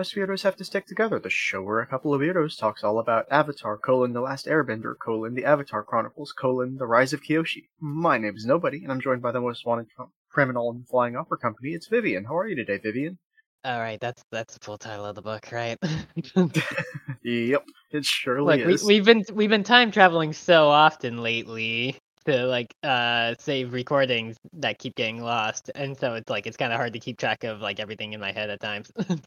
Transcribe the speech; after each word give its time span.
Us 0.00 0.14
Weirdos 0.14 0.44
Have 0.44 0.56
to 0.56 0.64
Stick 0.64 0.86
Together, 0.86 1.18
the 1.18 1.28
show 1.28 1.60
where 1.60 1.80
a 1.80 1.86
couple 1.86 2.14
of 2.14 2.22
weirdos 2.22 2.58
talks 2.58 2.82
all 2.82 2.98
about 2.98 3.26
Avatar, 3.30 3.76
colon, 3.76 4.14
The 4.14 4.22
Last 4.22 4.46
Airbender, 4.46 4.94
colon, 4.98 5.34
The 5.34 5.44
Avatar 5.44 5.82
Chronicles, 5.82 6.32
colon, 6.32 6.78
The 6.78 6.86
Rise 6.86 7.12
of 7.12 7.22
Kyoshi. 7.22 7.64
My 7.78 8.16
name 8.16 8.34
is 8.34 8.46
Nobody, 8.46 8.82
and 8.82 8.90
I'm 8.90 9.02
joined 9.02 9.20
by 9.20 9.30
the 9.30 9.42
most 9.42 9.66
wanted 9.66 9.88
criminal 10.30 10.70
in 10.70 10.78
the 10.78 10.86
Flying 10.86 11.16
Opera 11.16 11.36
Company. 11.36 11.72
It's 11.72 11.86
Vivian. 11.88 12.24
How 12.24 12.38
are 12.38 12.48
you 12.48 12.56
today, 12.56 12.78
Vivian? 12.78 13.18
All 13.62 13.78
right, 13.78 14.00
that's 14.00 14.22
that's 14.32 14.54
the 14.54 14.64
full 14.64 14.78
title 14.78 15.04
of 15.04 15.16
the 15.16 15.20
book, 15.20 15.52
right? 15.52 15.76
yep, 17.22 17.62
it 17.92 18.04
surely 18.06 18.56
Look, 18.56 18.66
we, 18.66 18.74
is. 18.74 18.84
we've 18.84 19.04
been 19.04 19.22
we've 19.34 19.50
been 19.50 19.64
time 19.64 19.90
traveling 19.90 20.32
so 20.32 20.68
often 20.68 21.18
lately 21.18 21.98
to 22.24 22.46
like 22.46 22.72
uh 22.82 23.34
save 23.38 23.74
recordings 23.74 24.38
that 24.54 24.78
keep 24.78 24.94
getting 24.94 25.22
lost, 25.22 25.70
and 25.74 25.94
so 25.98 26.14
it's 26.14 26.30
like 26.30 26.46
it's 26.46 26.56
kind 26.56 26.72
of 26.72 26.78
hard 26.78 26.94
to 26.94 27.00
keep 27.00 27.18
track 27.18 27.44
of 27.44 27.60
like 27.60 27.80
everything 27.80 28.14
in 28.14 28.20
my 28.20 28.32
head 28.32 28.48
at 28.48 28.60
times. 28.60 28.90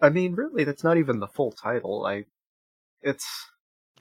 I 0.00 0.10
mean, 0.10 0.34
really, 0.34 0.64
that's 0.64 0.84
not 0.84 0.96
even 0.96 1.20
the 1.20 1.28
full 1.28 1.52
title. 1.52 2.04
I, 2.06 2.24
it's 3.02 3.26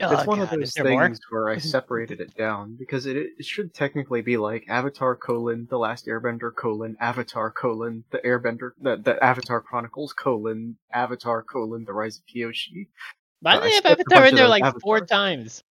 oh, 0.01 0.13
it's 0.13 0.25
one 0.25 0.39
of 0.39 0.49
those 0.49 0.71
there 0.73 0.85
more? 0.85 1.05
things 1.05 1.19
where 1.29 1.49
I 1.49 1.57
separated 1.59 2.19
it 2.19 2.35
down 2.35 2.75
because 2.77 3.05
it 3.05 3.17
it 3.17 3.45
should 3.45 3.73
technically 3.73 4.21
be 4.21 4.37
like 4.37 4.65
Avatar 4.67 5.15
colon 5.15 5.67
The 5.69 5.77
Last 5.77 6.07
Airbender 6.07 6.53
colon 6.53 6.97
Avatar 6.99 7.51
colon 7.51 8.03
The 8.11 8.19
Airbender 8.19 8.71
the, 8.81 8.97
the 8.97 9.23
Avatar 9.23 9.61
Chronicles 9.61 10.13
colon 10.13 10.77
Avatar 10.91 11.43
colon 11.43 11.85
The 11.85 11.93
Rise 11.93 12.17
of 12.17 12.23
Kyoshi 12.25 12.87
Why 13.41 13.55
do 13.55 13.61
I 13.61 13.69
they 13.69 13.75
have 13.75 13.85
Avatar 13.85 14.25
in 14.27 14.35
there 14.35 14.47
like 14.47 14.79
four 14.81 15.05
times? 15.05 15.63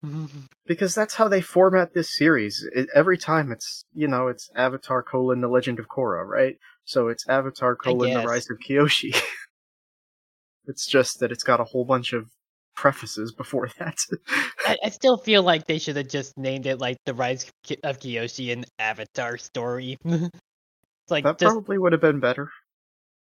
because 0.66 0.94
that's 0.94 1.16
how 1.16 1.28
they 1.28 1.42
format 1.42 1.94
this 1.94 2.16
series. 2.16 2.68
It, 2.74 2.90
every 2.94 3.18
time 3.18 3.52
it's 3.52 3.86
you 3.94 4.08
know 4.08 4.28
it's 4.28 4.50
Avatar 4.56 5.04
colon 5.04 5.42
The 5.42 5.48
Legend 5.48 5.80
of 5.80 5.88
Korra, 5.88 6.26
right? 6.26 6.58
So 6.84 7.08
it's 7.08 7.28
Avatar 7.28 7.76
colon 7.76 8.14
The. 8.14 8.28
Rise 8.28 8.50
of 8.50 8.58
Kyoshi. 8.60 9.20
it's 10.66 10.86
just 10.88 11.20
that 11.20 11.32
it's 11.32 11.44
got 11.44 11.60
a 11.60 11.64
whole 11.66 11.86
bunch 11.86 12.14
of 12.14 12.30
prefaces 12.76 13.34
before 13.34 13.70
that. 13.80 13.98
I, 14.66 14.78
I 14.86 14.90
still 14.90 15.18
feel 15.18 15.44
like 15.44 15.66
they 15.68 15.80
should 15.80 15.98
have 15.98 16.08
just 16.08 16.38
named 16.38 16.66
it 16.66 16.80
like 16.80 16.98
the 17.06 17.14
Rise 17.14 17.50
of 17.84 18.00
Kyoshi 18.00 18.54
and 18.54 18.66
Avatar 18.80 19.38
story. 19.38 19.98
it's 20.06 20.30
like 21.10 21.24
that 21.24 21.38
just 21.40 21.54
probably 21.54 21.78
would 21.78 21.92
have 21.94 22.02
been 22.02 22.20
better. 22.20 22.50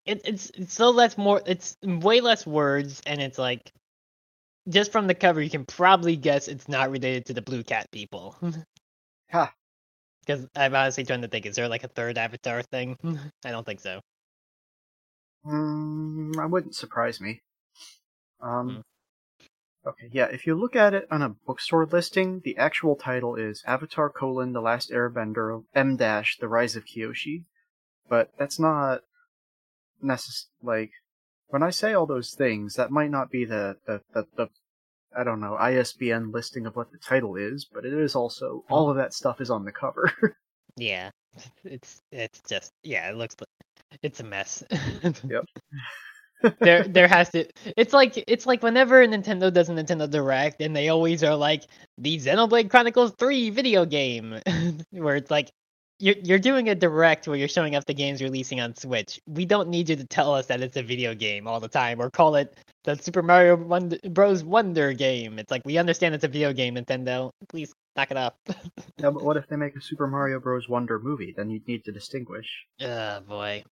it, 0.06 0.22
it's 0.26 0.52
it's 0.56 0.74
so 0.74 0.90
less 0.92 1.18
more 1.18 1.42
it's 1.46 1.76
way 1.84 2.22
less 2.22 2.46
words 2.46 3.02
and 3.06 3.22
it's 3.22 3.38
like 3.38 3.62
just 4.70 4.92
from 4.92 5.08
the 5.08 5.16
cover 5.16 5.42
you 5.42 5.50
can 5.50 5.66
probably 5.66 6.16
guess 6.16 6.48
it's 6.48 6.68
not 6.68 6.90
related 6.92 7.26
to 7.26 7.34
the 7.34 7.42
blue 7.42 7.64
cat 7.64 7.88
people 7.92 8.36
Ha. 9.32 9.52
because 10.26 10.48
i'm 10.56 10.76
honestly 10.76 11.04
trying 11.04 11.22
to 11.22 11.28
think 11.28 11.46
is 11.46 11.56
there 11.56 11.68
like 11.68 11.84
a 11.84 11.88
third 11.90 12.18
avatar 12.18 12.62
thing 12.72 12.96
i 13.46 13.52
don't 13.52 13.66
think 13.66 13.80
so 13.80 14.00
Mm, 15.46 16.36
that 16.36 16.50
wouldn't 16.50 16.76
surprise 16.76 17.22
me. 17.22 17.42
Um, 18.42 18.84
Hmm. 19.84 19.90
okay, 19.90 20.10
yeah. 20.12 20.26
If 20.26 20.46
you 20.48 20.56
look 20.56 20.76
at 20.76 20.94
it 20.94 21.08
on 21.12 21.22
a 21.22 21.30
bookstore 21.30 21.86
listing, 21.86 22.42
the 22.44 22.58
actual 22.58 22.96
title 22.96 23.36
is 23.36 23.64
Avatar: 23.66 24.10
colon, 24.10 24.54
The 24.54 24.62
Last 24.62 24.90
Airbender 24.92 25.64
M 25.74 25.96
dash 25.98 26.38
The 26.38 26.48
Rise 26.48 26.76
of 26.76 26.86
Kyoshi, 26.86 27.46
but 28.10 28.32
that's 28.38 28.60
not 28.60 29.04
necess- 30.04 30.48
like 30.62 30.92
when 31.48 31.64
I 31.64 31.70
say 31.70 31.94
all 31.94 32.06
those 32.06 32.34
things. 32.34 32.76
That 32.76 32.92
might 32.92 33.12
not 33.12 33.30
be 33.32 33.46
the 33.46 33.78
the, 33.86 34.02
the 34.14 34.28
the 34.36 34.50
I 35.18 35.24
don't 35.24 35.40
know 35.40 35.56
ISBN 35.56 36.32
listing 36.32 36.66
of 36.66 36.76
what 36.76 36.92
the 36.92 36.98
title 36.98 37.36
is, 37.36 37.66
but 37.66 37.86
it 37.86 37.94
is 37.94 38.16
also 38.16 38.66
all 38.70 38.90
of 38.90 38.98
that 38.98 39.14
stuff 39.14 39.40
is 39.40 39.50
on 39.50 39.64
the 39.66 39.72
cover. 39.72 40.12
yeah 40.78 41.10
it's 41.64 42.02
it's 42.12 42.42
just 42.48 42.72
yeah 42.84 43.10
it 43.10 43.16
looks 43.16 43.36
it's 44.02 44.20
a 44.20 44.24
mess. 44.24 44.64
Yep. 45.04 45.46
there 46.60 46.84
there 46.84 47.08
has 47.08 47.30
to 47.30 47.46
it's 47.78 47.94
like 47.94 48.24
it's 48.28 48.46
like 48.46 48.62
whenever 48.62 49.06
nintendo 49.08 49.52
does 49.52 49.70
a 49.70 49.74
nintendo 49.74 50.10
direct 50.10 50.62
and 50.62 50.76
they 50.76 50.90
always 50.90 51.24
are 51.24 51.36
like 51.36 51.64
the 51.98 52.18
xenoblade 52.18 52.70
chronicles 52.70 53.14
3 53.18 53.50
video 53.50 53.86
game. 53.86 54.40
Where 54.92 55.16
it's 55.16 55.32
like 55.32 55.52
you're, 56.00 56.16
you're 56.24 56.40
doing 56.40 56.70
a 56.70 56.76
direct 56.76 57.28
where 57.28 57.38
you're 57.38 57.48
showing 57.48 57.76
off 57.76 57.86
the 57.86 57.94
games 57.94 58.22
releasing 58.22 58.60
on 58.60 58.76
switch. 58.76 59.20
We 59.28 59.46
don't 59.46 59.70
need 59.70 59.90
you 59.90 59.96
to 59.96 60.06
tell 60.06 60.34
us 60.34 60.48
that 60.48 60.62
it's 60.62 60.76
a 60.76 60.84
video 60.84 61.16
game 61.16 61.48
all 61.48 61.60
the 61.62 61.70
time 61.70 62.02
or 62.02 62.10
call 62.10 62.36
it 62.36 62.58
the 62.84 62.96
super 62.96 63.22
mario 63.22 63.56
Wonder, 63.56 63.98
bros. 64.10 64.44
Wonder 64.44 64.94
game. 64.94 65.40
It's 65.40 65.52
like 65.52 65.62
we 65.66 65.78
understand 65.78 66.14
it's 66.14 66.26
a 66.26 66.28
video 66.28 66.52
game 66.52 66.76
nintendo. 66.76 67.32
Please 67.48 67.74
knock 67.96 68.12
it 68.12 68.18
off 68.18 68.34
yeah, 68.48 69.10
but 69.10 69.24
what 69.24 69.38
if 69.38 69.48
they 69.48 69.56
make 69.56 69.76
a 69.76 69.82
Super 69.82 70.08
Mario 70.08 70.40
Bros. 70.40 70.70
Wonder 70.70 71.00
movie? 71.00 71.34
Then 71.36 71.50
you'd 71.50 71.68
need 71.68 71.84
to 71.86 71.92
distinguish. 71.92 72.66
Oh 72.82 73.20
boy. 73.22 73.64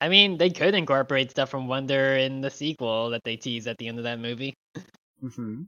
I 0.00 0.08
mean, 0.08 0.36
they 0.36 0.50
could 0.50 0.74
incorporate 0.74 1.30
stuff 1.30 1.50
from 1.50 1.68
Wonder 1.68 2.16
in 2.16 2.40
the 2.40 2.50
sequel 2.50 3.10
that 3.10 3.22
they 3.24 3.36
tease 3.36 3.66
at 3.66 3.78
the 3.78 3.88
end 3.88 3.98
of 3.98 4.04
that 4.04 4.18
movie. 4.18 4.54
hmm 5.20 5.62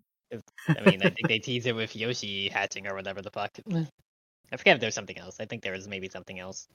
I 0.69 0.91
mean, 0.91 1.01
I 1.03 1.11
think 1.11 1.29
they 1.29 1.39
tease 1.39 1.67
it 1.67 1.77
with 1.77 1.95
Yoshi 1.95 2.49
hatching 2.49 2.89
or 2.89 2.95
whatever 2.95 3.23
the 3.23 3.31
fuck. 3.31 3.53
I 3.71 4.57
forget 4.57 4.77
if 4.77 4.81
there's 4.81 4.95
something 4.95 5.19
else. 5.19 5.37
I 5.39 5.47
think 5.47 5.63
there 5.63 5.73
was 5.73 5.87
maybe 5.87 6.09
something 6.09 6.39
else. 6.39 6.67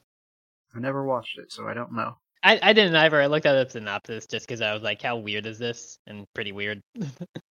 I 0.74 0.80
never 0.80 1.04
watched 1.04 1.38
it, 1.38 1.52
so 1.52 1.68
I 1.68 1.74
don't 1.74 1.92
know. 1.92 2.16
I, 2.42 2.60
I 2.62 2.74
didn't 2.74 2.96
either. 2.96 3.22
I 3.22 3.28
looked 3.28 3.46
at 3.46 3.68
the 3.68 3.70
synopsis 3.70 4.28
just 4.28 4.48
because 4.48 4.62
I 4.62 4.74
was 4.74 4.82
like, 4.82 5.02
how 5.02 5.18
weird 5.18 5.46
is 5.46 5.60
this? 5.60 5.98
And 6.08 6.26
pretty 6.34 6.54
weird. 6.54 6.82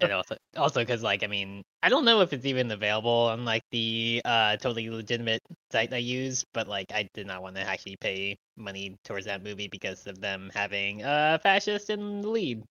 and 0.00 0.12
also, 0.12 0.36
also 0.56 0.80
because 0.80 1.02
like, 1.02 1.22
I 1.22 1.26
mean, 1.26 1.62
I 1.82 1.88
don't 1.88 2.04
know 2.04 2.20
if 2.20 2.32
it's 2.32 2.46
even 2.46 2.70
available 2.70 3.10
on 3.10 3.44
like 3.44 3.62
the 3.70 4.22
uh 4.24 4.56
totally 4.56 4.88
legitimate 4.90 5.40
site 5.70 5.92
I 5.92 5.98
use, 5.98 6.44
but 6.52 6.68
like, 6.68 6.92
I 6.92 7.08
did 7.14 7.26
not 7.26 7.42
want 7.42 7.56
to 7.56 7.62
actually 7.62 7.96
pay 7.96 8.36
money 8.56 8.96
towards 9.04 9.26
that 9.26 9.42
movie 9.42 9.68
because 9.68 10.06
of 10.06 10.20
them 10.20 10.50
having 10.54 11.02
a 11.02 11.06
uh, 11.06 11.38
fascist 11.38 11.90
in 11.90 12.22
the 12.22 12.28
lead. 12.28 12.62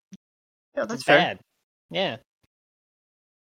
yeah, 0.75 0.85
that's 0.85 1.03
fair. 1.03 1.17
bad. 1.17 1.39
Yeah. 1.89 2.17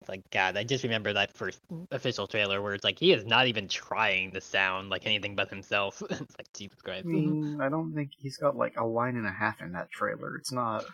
It's 0.02 0.10
like 0.10 0.30
God, 0.32 0.58
I 0.58 0.64
just 0.64 0.84
remember 0.84 1.12
that 1.14 1.34
first 1.34 1.60
official 1.92 2.28
trailer 2.28 2.62
where 2.62 2.74
it's 2.74 2.84
like 2.84 3.00
he 3.00 3.12
is 3.12 3.26
not 3.26 3.48
even 3.48 3.68
trying 3.68 4.32
to 4.32 4.42
sound 4.42 4.90
like 4.90 5.06
anything 5.06 5.36
but 5.36 5.50
himself. 5.50 6.02
it's 6.10 6.38
like 6.38 6.52
Jesus 6.54 6.82
Christ. 6.82 7.06
I 7.06 7.10
mean, 7.10 7.60
I 7.60 7.70
don't 7.70 7.94
think 7.94 8.12
he's 8.18 8.38
got 8.38 8.56
like 8.56 8.78
a 8.78 8.86
line 8.86 9.16
and 9.16 9.26
a 9.26 9.32
half 9.32 9.62
in 9.62 9.72
that 9.74 9.90
trailer. 9.92 10.36
It's 10.36 10.52
not. 10.52 10.86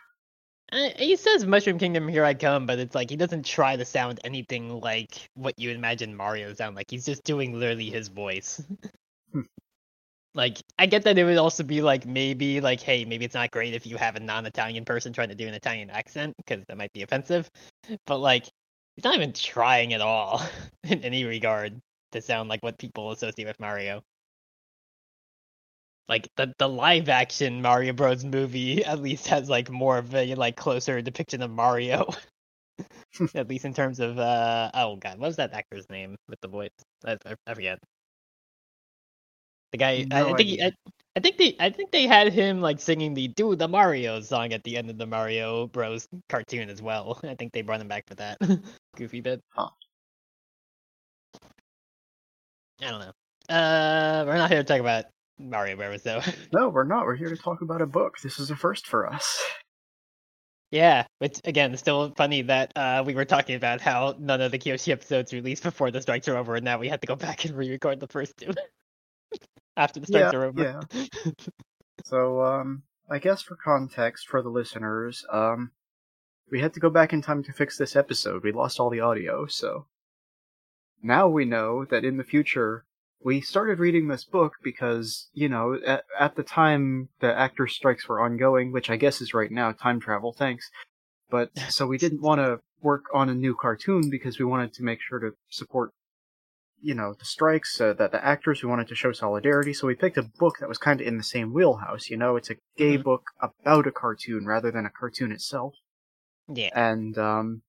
He 0.74 1.16
says 1.18 1.46
Mushroom 1.46 1.78
Kingdom, 1.78 2.08
here 2.08 2.26
I 2.26 2.34
come, 2.34 2.66
but 2.66 2.80
it's 2.80 2.96
like 2.96 3.10
he 3.12 3.16
doesn't 3.16 3.46
try 3.46 3.76
to 3.76 3.86
sound 3.86 4.20
anything 4.24 4.80
like 4.80 5.30
what 5.36 5.60
you 5.60 5.70
imagine 5.70 6.16
Mario 6.16 6.54
sound 6.54 6.76
like. 6.76 6.90
He's 6.90 7.06
just 7.06 7.24
doing 7.24 7.60
literally 7.60 7.90
his 7.90 8.08
voice. 8.08 8.62
Hmm. 9.32 9.42
like, 10.34 10.58
I 10.80 10.88
get 10.88 11.04
that 11.04 11.18
it 11.18 11.24
would 11.24 11.38
also 11.38 11.64
be 11.64 11.82
like 11.82 12.06
maybe 12.06 12.60
like, 12.60 12.82
hey, 12.82 13.06
maybe 13.06 13.26
it's 13.26 13.36
not 13.36 13.52
great 13.52 13.76
if 13.76 13.86
you 13.86 13.98
have 13.98 14.16
a 14.16 14.20
non-Italian 14.20 14.86
person 14.86 15.14
trying 15.14 15.30
to 15.30 15.36
do 15.36 15.48
an 15.48 15.54
Italian 15.54 15.90
accent 15.92 16.34
because 16.38 16.64
that 16.68 16.78
might 16.78 16.94
be 16.94 17.04
offensive. 17.04 17.50
But 18.08 18.18
like, 18.18 18.46
he's 18.96 19.04
not 19.04 19.16
even 19.16 19.34
trying 19.34 19.94
at 19.94 20.02
all 20.02 20.42
in 20.84 21.04
any 21.04 21.24
regard 21.26 21.80
to 22.14 22.22
sound 22.22 22.50
like 22.50 22.64
what 22.64 22.80
people 22.80 23.12
associate 23.12 23.48
with 23.48 23.60
Mario. 23.60 24.02
Like 26.10 26.28
the 26.36 26.54
the 26.58 26.68
live 26.68 27.10
action 27.10 27.62
Mario 27.62 27.94
Bros 27.94 28.26
movie 28.26 28.84
at 28.84 29.02
least 29.02 29.28
has 29.28 29.50
like 29.50 29.70
more 29.70 29.98
of 29.98 30.14
a 30.14 30.36
like 30.36 30.56
closer 30.58 31.02
depiction 31.02 31.42
of 31.42 31.52
Mario. 31.52 32.10
at 33.36 33.48
least 33.48 33.66
in 33.66 33.74
terms 33.74 34.00
of 34.00 34.20
uh 34.20 34.70
oh 34.74 34.96
god, 34.98 35.20
what 35.20 35.28
was 35.28 35.38
that 35.38 35.54
actor's 35.54 35.90
name 35.90 36.16
with 36.28 36.40
the 36.42 36.48
voice? 36.48 36.72
I, 37.06 37.18
I, 37.26 37.36
I 37.48 37.54
forget. 37.54 37.80
The 39.72 39.78
guy 39.78 40.06
I, 40.12 40.24
No 40.24 40.34
I 40.34 40.36
think 40.36 40.50
he, 40.50 40.62
I. 40.62 40.72
I 41.16 41.20
think 41.20 41.38
they 41.38 41.56
I 41.60 41.70
think 41.70 41.92
they 41.92 42.08
had 42.08 42.34
him 42.34 42.60
like 42.60 42.80
singing 42.80 43.14
the 43.14 43.28
"Do 43.28 43.56
the 43.56 43.68
Mario" 43.68 44.20
song 44.22 44.52
at 44.52 44.64
the 44.64 44.78
end 44.78 44.90
of 44.90 44.98
the 44.98 45.06
Mario 45.06 45.68
Bros 45.68 46.08
cartoon 46.28 46.70
as 46.70 46.82
well. 46.82 47.20
I 47.24 47.36
think 47.36 47.54
they 47.54 47.62
brought 47.62 47.82
him 47.82 47.88
back 47.88 48.08
for 48.08 48.16
that. 48.16 48.38
Goofy 48.98 49.22
bit. 49.22 49.42
Huh. 49.50 49.70
I 52.82 52.90
don't 52.90 53.00
know. 53.00 53.56
Uh, 53.56 54.24
we're 54.26 54.38
not 54.38 54.50
here 54.50 54.60
to 54.60 54.64
talk 54.64 54.80
about 54.80 55.06
Mario 55.50 55.76
Bros 55.76 56.04
though. 56.04 56.22
No, 56.54 56.70
we're 56.70 56.84
not. 56.84 57.06
We're 57.06 57.16
here 57.16 57.30
to 57.30 57.38
talk 57.38 57.62
about 57.62 57.82
a 57.82 57.86
book. 57.88 58.18
This 58.22 58.40
is 58.40 58.50
a 58.52 58.56
first 58.56 58.88
for 58.88 59.08
us. 59.12 59.42
Yeah, 60.72 61.06
which 61.20 61.40
again, 61.46 61.76
still 61.78 62.12
funny 62.18 62.42
that 62.44 62.72
uh, 62.76 63.04
we 63.06 63.14
were 63.14 63.26
talking 63.26 63.56
about 63.56 63.80
how 63.80 64.16
none 64.20 64.42
of 64.42 64.52
the 64.52 64.58
Kyoshi 64.58 64.92
episodes 64.92 65.32
released 65.32 65.62
before 65.62 65.92
the 65.92 66.02
strikes 66.02 66.28
are 66.28 66.36
over, 66.38 66.56
and 66.56 66.66
now 66.66 66.80
we 66.80 66.90
had 66.90 67.02
to 67.02 67.08
go 67.08 67.16
back 67.28 67.46
and 67.46 67.56
re-record 67.56 68.00
the 68.00 68.08
first 68.08 68.34
two 68.38 68.52
after 69.78 70.00
the 70.00 70.08
strikes 70.08 70.34
Yeah, 70.34 70.40
are 70.40 70.46
over. 70.46 70.64
yeah. 70.64 71.04
So, 72.06 72.42
um, 72.44 72.84
I 73.10 73.20
guess 73.20 73.42
for 73.44 73.56
context 73.56 74.28
for 74.28 74.42
the 74.42 74.50
listeners, 74.50 75.24
um, 75.32 75.72
we 76.50 76.60
had 76.60 76.74
to 76.74 76.80
go 76.80 76.90
back 76.90 77.14
in 77.14 77.22
time 77.22 77.44
to 77.44 77.54
fix 77.54 77.78
this 77.78 77.96
episode. 77.96 78.44
We 78.44 78.52
lost 78.52 78.80
all 78.80 78.90
the 78.90 79.00
audio, 79.02 79.46
so 79.46 79.86
now 81.04 81.28
we 81.28 81.46
know 81.46 81.86
that 81.86 82.04
in 82.04 82.18
the 82.18 82.24
future 82.24 82.86
we 83.24 83.42
started 83.42 83.80
reading 83.80 84.08
this 84.08 84.26
book 84.26 84.54
because, 84.64 85.30
you 85.34 85.50
know, 85.50 85.78
at, 85.86 86.04
at 86.20 86.36
the 86.36 86.44
time 86.44 87.10
the 87.20 87.34
actor 87.34 87.68
strikes 87.68 88.08
were 88.08 88.22
ongoing, 88.22 88.72
which 88.72 88.90
I 88.90 88.98
guess 88.98 89.22
is 89.22 89.34
right 89.34 89.52
now, 89.52 89.72
time 89.72 90.00
travel, 90.00 90.34
thanks. 90.34 90.70
But 91.30 91.52
so 91.70 91.88
we 91.88 91.98
didn't 91.98 92.22
want 92.22 92.40
to 92.40 92.60
work 92.82 93.06
on 93.14 93.30
a 93.30 93.36
new 93.36 93.56
cartoon 93.56 94.10
because 94.10 94.40
we 94.40 94.46
wanted 94.46 94.74
to 94.74 94.84
make 94.84 95.00
sure 95.02 95.20
to 95.20 95.32
support 95.50 95.92
you 96.84 96.94
know 96.94 97.16
the 97.18 97.26
strikes, 97.26 97.80
uh, 97.80 97.94
that 97.94 98.12
the 98.12 98.24
actors 98.24 98.60
who 98.60 98.68
wanted 98.68 98.90
to 98.90 98.96
show 98.96 99.14
solidarity. 99.14 99.74
So 99.74 99.88
we 99.88 99.96
picked 99.96 100.18
a 100.18 100.30
book 100.38 100.58
that 100.60 100.68
was 100.68 100.78
kind 100.78 101.00
of 101.00 101.08
in 101.08 101.18
the 101.18 101.24
same 101.24 101.54
wheelhouse. 101.54 102.10
You 102.10 102.18
know, 102.18 102.36
it's 102.36 102.50
a 102.50 102.58
gay 102.78 102.98
Mhm. 102.98 103.04
book 103.04 103.24
about 103.42 103.88
a 103.88 103.92
cartoon 103.92 104.46
rather 104.46 104.70
than 104.70 104.86
a 104.86 104.90
cartoon 104.90 105.32
itself. 105.32 105.76
Yeah. 106.50 106.70
And 106.76 107.18
um, 107.18 107.62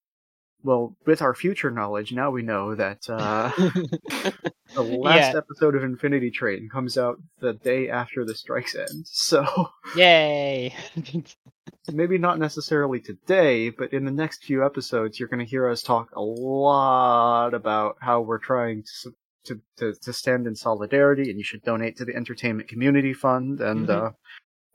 well, 0.65 0.97
with 1.07 1.23
our 1.23 1.35
future 1.35 1.71
knowledge, 1.71 2.13
now 2.13 2.31
we 2.31 2.43
know 2.43 2.75
that 2.75 3.09
uh, 3.09 3.53
the 4.75 4.83
last 4.83 5.33
Yeah. 5.33 5.39
episode 5.39 5.77
of 5.77 5.85
Infinity 5.85 6.31
Train 6.31 6.69
comes 6.69 6.99
out 6.99 7.21
the 7.41 7.53
day 7.53 7.89
after 7.91 8.25
the 8.25 8.35
strikes 8.35 8.75
end. 8.75 9.07
So 9.07 9.45
Yay. 9.97 10.75
maybe 11.93 12.19
not 12.19 12.39
necessarily 12.39 13.01
today, 13.01 13.71
but 13.71 13.93
in 13.93 14.05
the 14.05 14.11
next 14.11 14.45
few 14.45 14.65
episodes, 14.65 15.21
you're 15.21 15.29
going 15.29 15.45
to 15.45 15.51
hear 15.51 15.69
us 15.69 15.83
talk 15.83 16.11
a 16.17 16.21
lot 16.23 17.55
about 17.55 17.97
how 18.01 18.21
we're 18.21 18.39
trying 18.39 18.83
to. 19.03 19.13
To, 19.49 19.61
to, 19.77 19.93
to 19.93 20.13
stand 20.15 20.47
in 20.47 20.57
solidarity, 20.57 21.29
and 21.29 21.37
you 21.39 21.45
should 21.45 21.63
donate 21.65 21.99
to 21.99 22.07
the 22.07 22.17
Entertainment 22.17 22.67
Community 22.67 23.13
Fund. 23.13 23.61
And 23.61 23.89
Mhm. 23.89 24.07
uh, 24.07 24.11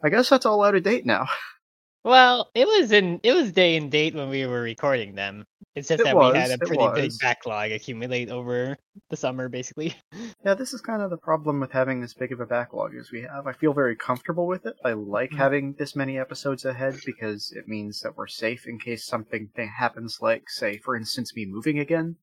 I 0.04 0.10
guess 0.10 0.30
that's 0.30 0.46
all 0.46 0.64
out 0.64 0.76
of 0.76 0.84
date 0.84 1.08
now. 1.08 1.26
well, 2.04 2.50
it 2.56 2.68
was 2.68 2.92
in 2.92 3.20
it 3.24 3.34
was 3.34 3.52
day 3.52 3.76
and 3.78 3.92
date 3.92 4.16
when 4.16 4.30
we 4.30 4.46
were 4.46 4.62
recording 4.62 5.16
them. 5.16 5.46
It's 5.76 5.88
just 5.88 6.04
It 6.04 6.04
that 6.04 6.18
was, 6.18 6.28
we 6.32 6.32
had 6.32 6.52
a 6.52 6.58
pretty 6.58 6.88
big 6.88 7.18
backlog 7.20 7.72
accumulate 7.72 8.30
over 8.30 8.78
the 9.10 9.18
summer, 9.18 9.50
basically. 9.50 9.96
Yeah, 10.44 10.54
this 10.54 10.74
is 10.74 10.82
kind 10.82 11.02
of 11.02 11.10
the 11.12 11.18
problem 11.18 11.60
with 11.62 11.72
having 11.72 12.02
this 12.02 12.14
big 12.14 12.32
of 12.34 12.40
a 12.42 12.46
backlog 12.46 12.94
as 12.96 13.12
we 13.12 13.22
have. 13.22 13.48
I 13.48 13.54
feel 13.54 13.74
very 13.74 13.96
comfortable 13.96 14.48
with 14.48 14.66
it. 14.66 14.76
I 14.84 14.94
like 14.94 15.32
Mhm. 15.32 15.38
having 15.38 15.74
this 15.74 15.96
many 15.96 16.18
episodes 16.18 16.66
ahead 16.66 16.96
because 17.06 17.52
it 17.54 17.68
means 17.68 18.02
that 18.02 18.18
we're 18.18 18.28
safe 18.28 18.68
in 18.68 18.80
case 18.80 19.06
something 19.06 19.50
th- 19.56 19.70
happens, 19.78 20.20
like, 20.22 20.50
say, 20.50 20.78
for 20.78 20.96
instance, 20.96 21.36
me 21.36 21.46
moving 21.46 21.80
again. 21.80 22.18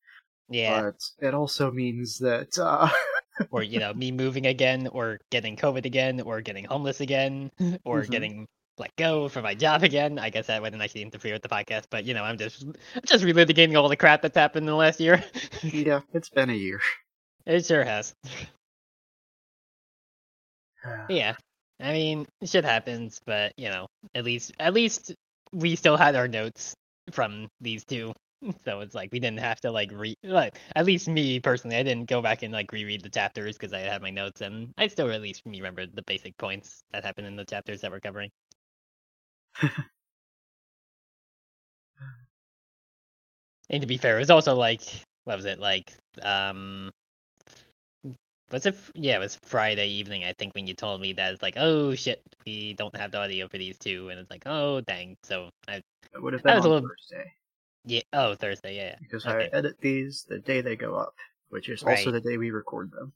Yeah. 0.49 0.83
But 0.83 1.01
it 1.19 1.33
also 1.33 1.71
means 1.71 2.19
that, 2.19 2.57
uh, 2.59 2.89
or 3.51 3.63
you 3.63 3.79
know 3.79 3.93
me 3.93 4.11
moving 4.11 4.45
again 4.47 4.87
or 4.87 5.19
getting 5.31 5.55
covid 5.55 5.85
again 5.85 6.19
or 6.21 6.41
getting 6.41 6.65
homeless 6.65 6.99
again 7.01 7.51
or 7.85 8.03
Mhm. 8.03 8.07
getting 8.07 8.47
let 8.79 8.95
go 8.97 9.27
for 9.29 9.41
my 9.41 9.55
job 9.55 9.83
again. 9.83 10.19
I 10.19 10.29
guess 10.29 10.47
that 10.47 10.61
wouldn't 10.61 10.81
actually 10.81 11.01
interfere 11.03 11.33
with 11.33 11.41
the 11.41 11.49
podcast 11.49 11.85
but 11.89 12.05
you 12.05 12.13
know 12.13 12.23
i'm 12.23 12.37
just 12.37 12.63
i'm 12.63 13.01
just 13.05 13.23
relitigating 13.23 13.75
all 13.79 13.89
the 13.89 13.95
crap 13.95 14.21
that's 14.21 14.37
happened 14.37 14.63
in 14.63 14.67
the 14.67 14.75
last 14.75 14.99
year. 14.99 15.23
Yeah, 15.63 16.01
it's 16.13 16.29
been 16.29 16.49
a 16.49 16.53
year. 16.53 16.79
it 17.45 17.65
sure 17.65 17.83
has. 17.83 18.13
Yeah 21.09 21.35
i 21.79 21.91
mean 21.91 22.25
shit 22.43 22.65
happens 22.65 23.19
but 23.27 23.53
you 23.57 23.69
know 23.69 23.85
at 24.15 24.23
least 24.25 24.51
at 24.59 24.73
least 24.73 25.13
we 25.53 25.75
still 25.75 25.95
had 25.95 26.15
our 26.15 26.27
notes 26.27 26.73
from 27.11 27.47
these 27.61 27.85
two. 27.85 28.13
So 28.65 28.81
it's 28.81 28.93
like 28.93 29.11
we 29.11 29.19
didn't 29.19 29.39
have 29.39 29.59
to 29.61 29.71
like 29.71 29.91
re 29.91 30.13
like 30.23 30.59
at 30.75 30.85
least 30.85 31.07
me 31.07 31.39
personally 31.39 31.75
i 31.77 31.81
didn't 31.83 32.07
go 32.07 32.21
back 32.21 32.43
and 32.43 32.53
like 32.53 32.71
reread 32.71 33.01
the 33.03 33.09
chapters 33.09 33.57
because 33.57 33.73
i 33.73 33.79
had 33.79 34.01
my 34.03 34.11
notes 34.11 34.41
and 34.41 34.71
i 34.77 34.87
still 34.87 35.11
at 35.11 35.21
least 35.21 35.41
remember 35.45 35.87
the 35.87 36.03
basic 36.03 36.37
points 36.37 36.83
that 36.91 37.03
happened 37.03 37.25
in 37.25 37.35
the 37.35 37.45
chapters 37.45 37.81
that 37.81 37.89
we're 37.91 37.99
covering 37.99 38.29
and 43.69 43.81
to 43.81 43.87
be 43.87 43.97
fair 43.97 44.15
it 44.17 44.19
was 44.21 44.29
also 44.29 44.55
like 44.55 44.81
what 45.25 45.35
was 45.35 45.45
it 45.45 45.59
like 45.59 45.93
um 46.21 46.91
was 48.51 48.65
it 48.65 48.75
yeah 48.95 49.15
it 49.15 49.19
was 49.19 49.37
friday 49.43 49.87
evening 49.87 50.23
i 50.23 50.33
think 50.39 50.53
when 50.55 50.67
you 50.67 50.73
told 50.73 51.01
me 51.01 51.13
that 51.13 51.33
it's 51.33 51.41
like 51.41 51.55
oh 51.57 51.93
shit 51.95 52.21
we 52.45 52.73
don't 52.73 52.95
have 52.95 53.11
the 53.11 53.17
audio 53.19 53.47
for 53.47 53.57
these 53.57 53.77
two 53.77 54.09
and 54.09 54.19
it's 54.19 54.29
like 54.31 54.43
oh 54.45 54.79
dang 54.81 55.15
so 55.23 55.49
i 55.67 55.75
It 55.75 55.83
would 56.21 56.33
have 56.33 56.43
been 56.43 56.55
was 56.55 56.65
on 56.65 56.71
a 56.71 56.73
little- 56.75 56.89
Thursday 56.89 57.31
yeah 57.85 58.01
oh 58.13 58.35
thursday 58.35 58.75
yeah, 58.75 58.95
because 59.01 59.25
okay. 59.25 59.49
I 59.53 59.57
edit 59.57 59.75
these 59.79 60.25
the 60.27 60.39
day 60.39 60.59
they 60.59 60.75
go 60.75 60.95
up, 60.95 61.13
which 61.49 61.69
is 61.69 61.83
also 61.83 62.11
the 62.11 62.19
day 62.19 62.35
we 62.37 62.51
record 62.51 62.91
them. 62.91 63.13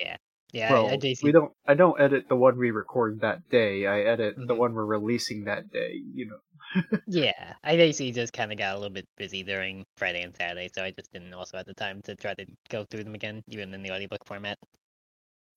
yeah 0.00 0.16
well, 0.52 0.86
I, 0.88 0.92
I 0.92 0.96
basically- 0.98 1.28
we 1.28 1.32
don't. 1.32 1.52
I 1.66 1.74
don't 1.74 2.00
edit 2.00 2.28
the 2.28 2.36
one 2.36 2.58
we 2.58 2.70
record 2.70 3.20
that 3.20 3.48
day. 3.48 3.86
I 3.86 4.00
edit 4.02 4.36
the 4.36 4.54
Mhm. 4.54 4.58
one 4.58 4.74
we're 4.74 4.84
releasing 4.86 5.44
that 5.44 5.70
day. 5.70 5.94
You 6.14 6.26
know. 6.26 6.38
Yeah, 7.06 7.54
I 7.64 7.76
basically 7.76 8.12
just 8.12 8.32
kind 8.32 8.52
of 8.52 8.58
got 8.58 8.74
a 8.74 8.78
little 8.78 8.92
bit 8.94 9.06
busy 9.16 9.42
during 9.42 9.84
Friday 9.96 10.22
and 10.22 10.34
Saturday, 10.36 10.70
so 10.74 10.82
I 10.84 10.92
just 10.92 11.12
didn't 11.12 11.34
also 11.34 11.56
have 11.56 11.66
the 11.66 11.74
time 11.74 12.00
to 12.02 12.14
try 12.14 12.34
to 12.34 12.46
go 12.70 12.84
through 12.84 13.04
them 13.04 13.14
again, 13.14 13.42
even 13.48 13.74
in 13.74 13.82
the 13.82 13.90
audiobook 13.90 14.24
format. 14.24 14.56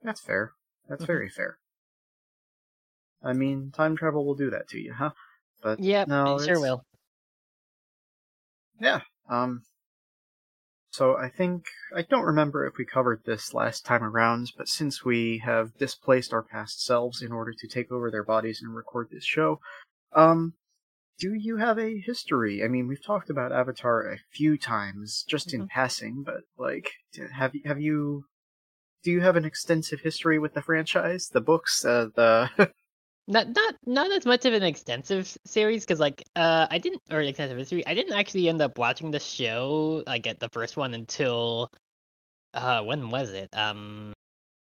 That's 0.02 0.22
fair. 0.22 0.54
That's 0.90 1.04
Mhm. 1.04 1.08
very 1.08 1.30
fair. 1.30 1.58
I 3.22 3.34
mean, 3.34 3.72
time 3.72 3.96
travel 3.96 4.26
will 4.26 4.36
do 4.36 4.50
that 4.52 4.68
to 4.70 4.80
you, 4.80 4.94
huh? 4.94 5.12
But 5.62 5.80
yeah, 5.80 6.06
no, 6.08 6.36
it 6.38 6.46
sure 6.46 6.60
will. 6.60 6.84
Yeah. 8.80 9.02
Um. 9.30 9.64
So 10.96 11.18
I 11.18 11.28
think 11.28 11.66
I 11.94 12.04
don't 12.04 12.24
remember 12.24 12.66
if 12.66 12.78
we 12.78 12.86
covered 12.86 13.26
this 13.26 13.54
last 13.54 13.84
time 13.84 14.02
around, 14.02 14.54
but 14.56 14.70
since 14.70 15.04
we 15.04 15.40
have 15.40 15.78
displaced 15.78 16.32
our 16.32 16.42
past 16.42 16.86
selves 16.86 17.22
in 17.22 17.34
order 17.34 17.52
to 17.52 17.68
take 17.68 17.92
over 17.92 18.10
their 18.10 18.24
bodies 18.24 18.62
and 18.62 18.74
record 18.74 19.10
this 19.12 19.26
show, 19.26 19.60
um, 20.14 20.54
do 21.20 21.34
you 21.34 21.58
have 21.58 21.78
a 21.78 22.00
history? 22.00 22.64
I 22.64 22.70
mean, 22.70 22.88
we've 22.88 23.04
talked 23.04 23.30
about 23.30 23.52
Avatar 23.52 24.10
a 24.10 24.20
few 24.32 24.58
times, 24.58 25.26
just 25.28 25.54
in 25.54 25.64
Mhm. 25.64 25.70
passing, 25.70 26.24
but 26.24 26.44
like, 26.58 26.90
have 27.34 27.54
you 27.54 27.62
have 27.66 27.82
you? 27.82 28.24
Do 29.04 29.12
you 29.12 29.20
have 29.20 29.36
an 29.36 29.44
extensive 29.44 30.00
history 30.00 30.40
with 30.40 30.54
the 30.54 30.62
franchise, 30.62 31.28
the 31.28 31.42
books, 31.42 31.84
uh, 31.84 32.08
the? 32.16 32.72
Not 33.28 33.48
not 33.56 33.76
not 33.88 34.12
as 34.12 34.26
much 34.26 34.46
of 34.46 34.54
an 34.54 34.62
extensive 34.64 35.36
series 35.46 35.84
because 35.84 36.00
like 36.00 36.24
uh 36.36 36.68
I 36.70 36.78
didn't 36.78 37.02
or 37.10 37.22
extensive 37.22 37.58
history 37.58 37.86
I 37.86 37.96
didn't 37.96 38.14
actually 38.14 38.48
end 38.50 38.62
up 38.62 38.78
watching 38.78 39.10
the 39.12 39.20
show 39.20 40.04
like 40.06 40.28
at 40.28 40.40
the 40.40 40.50
first 40.50 40.78
one 40.78 40.94
until 40.94 41.72
uh 42.54 42.84
when 42.84 43.10
was 43.10 43.32
it 43.32 43.50
um 43.54 44.14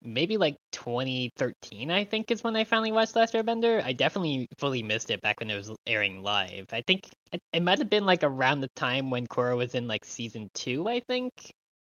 maybe 0.03 0.37
like 0.39 0.57
2013 0.73 1.91
I 1.91 2.05
think 2.05 2.31
is 2.31 2.45
when 2.45 2.57
I 2.57 2.65
finally 2.65 2.93
watched 2.93 3.17
Last 3.17 3.35
Airbender 3.35 3.83
I 3.85 3.93
definitely 3.93 4.49
fully 4.59 4.83
missed 4.83 5.11
it 5.11 5.21
back 5.23 5.41
when 5.41 5.51
it 5.51 5.57
was 5.57 5.71
airing 5.87 6.23
live 6.23 6.67
I 6.73 6.83
think 6.87 7.09
it, 7.33 7.41
it 7.53 7.63
might 7.63 7.79
have 7.81 7.91
been 7.91 8.07
like 8.07 8.25
around 8.25 8.61
the 8.61 8.71
time 8.77 9.11
when 9.11 9.27
Korra 9.27 9.57
was 9.57 9.75
in 9.75 9.89
like 9.89 10.05
season 10.05 10.49
two 10.55 10.89
I 10.89 11.01
think 11.09 11.33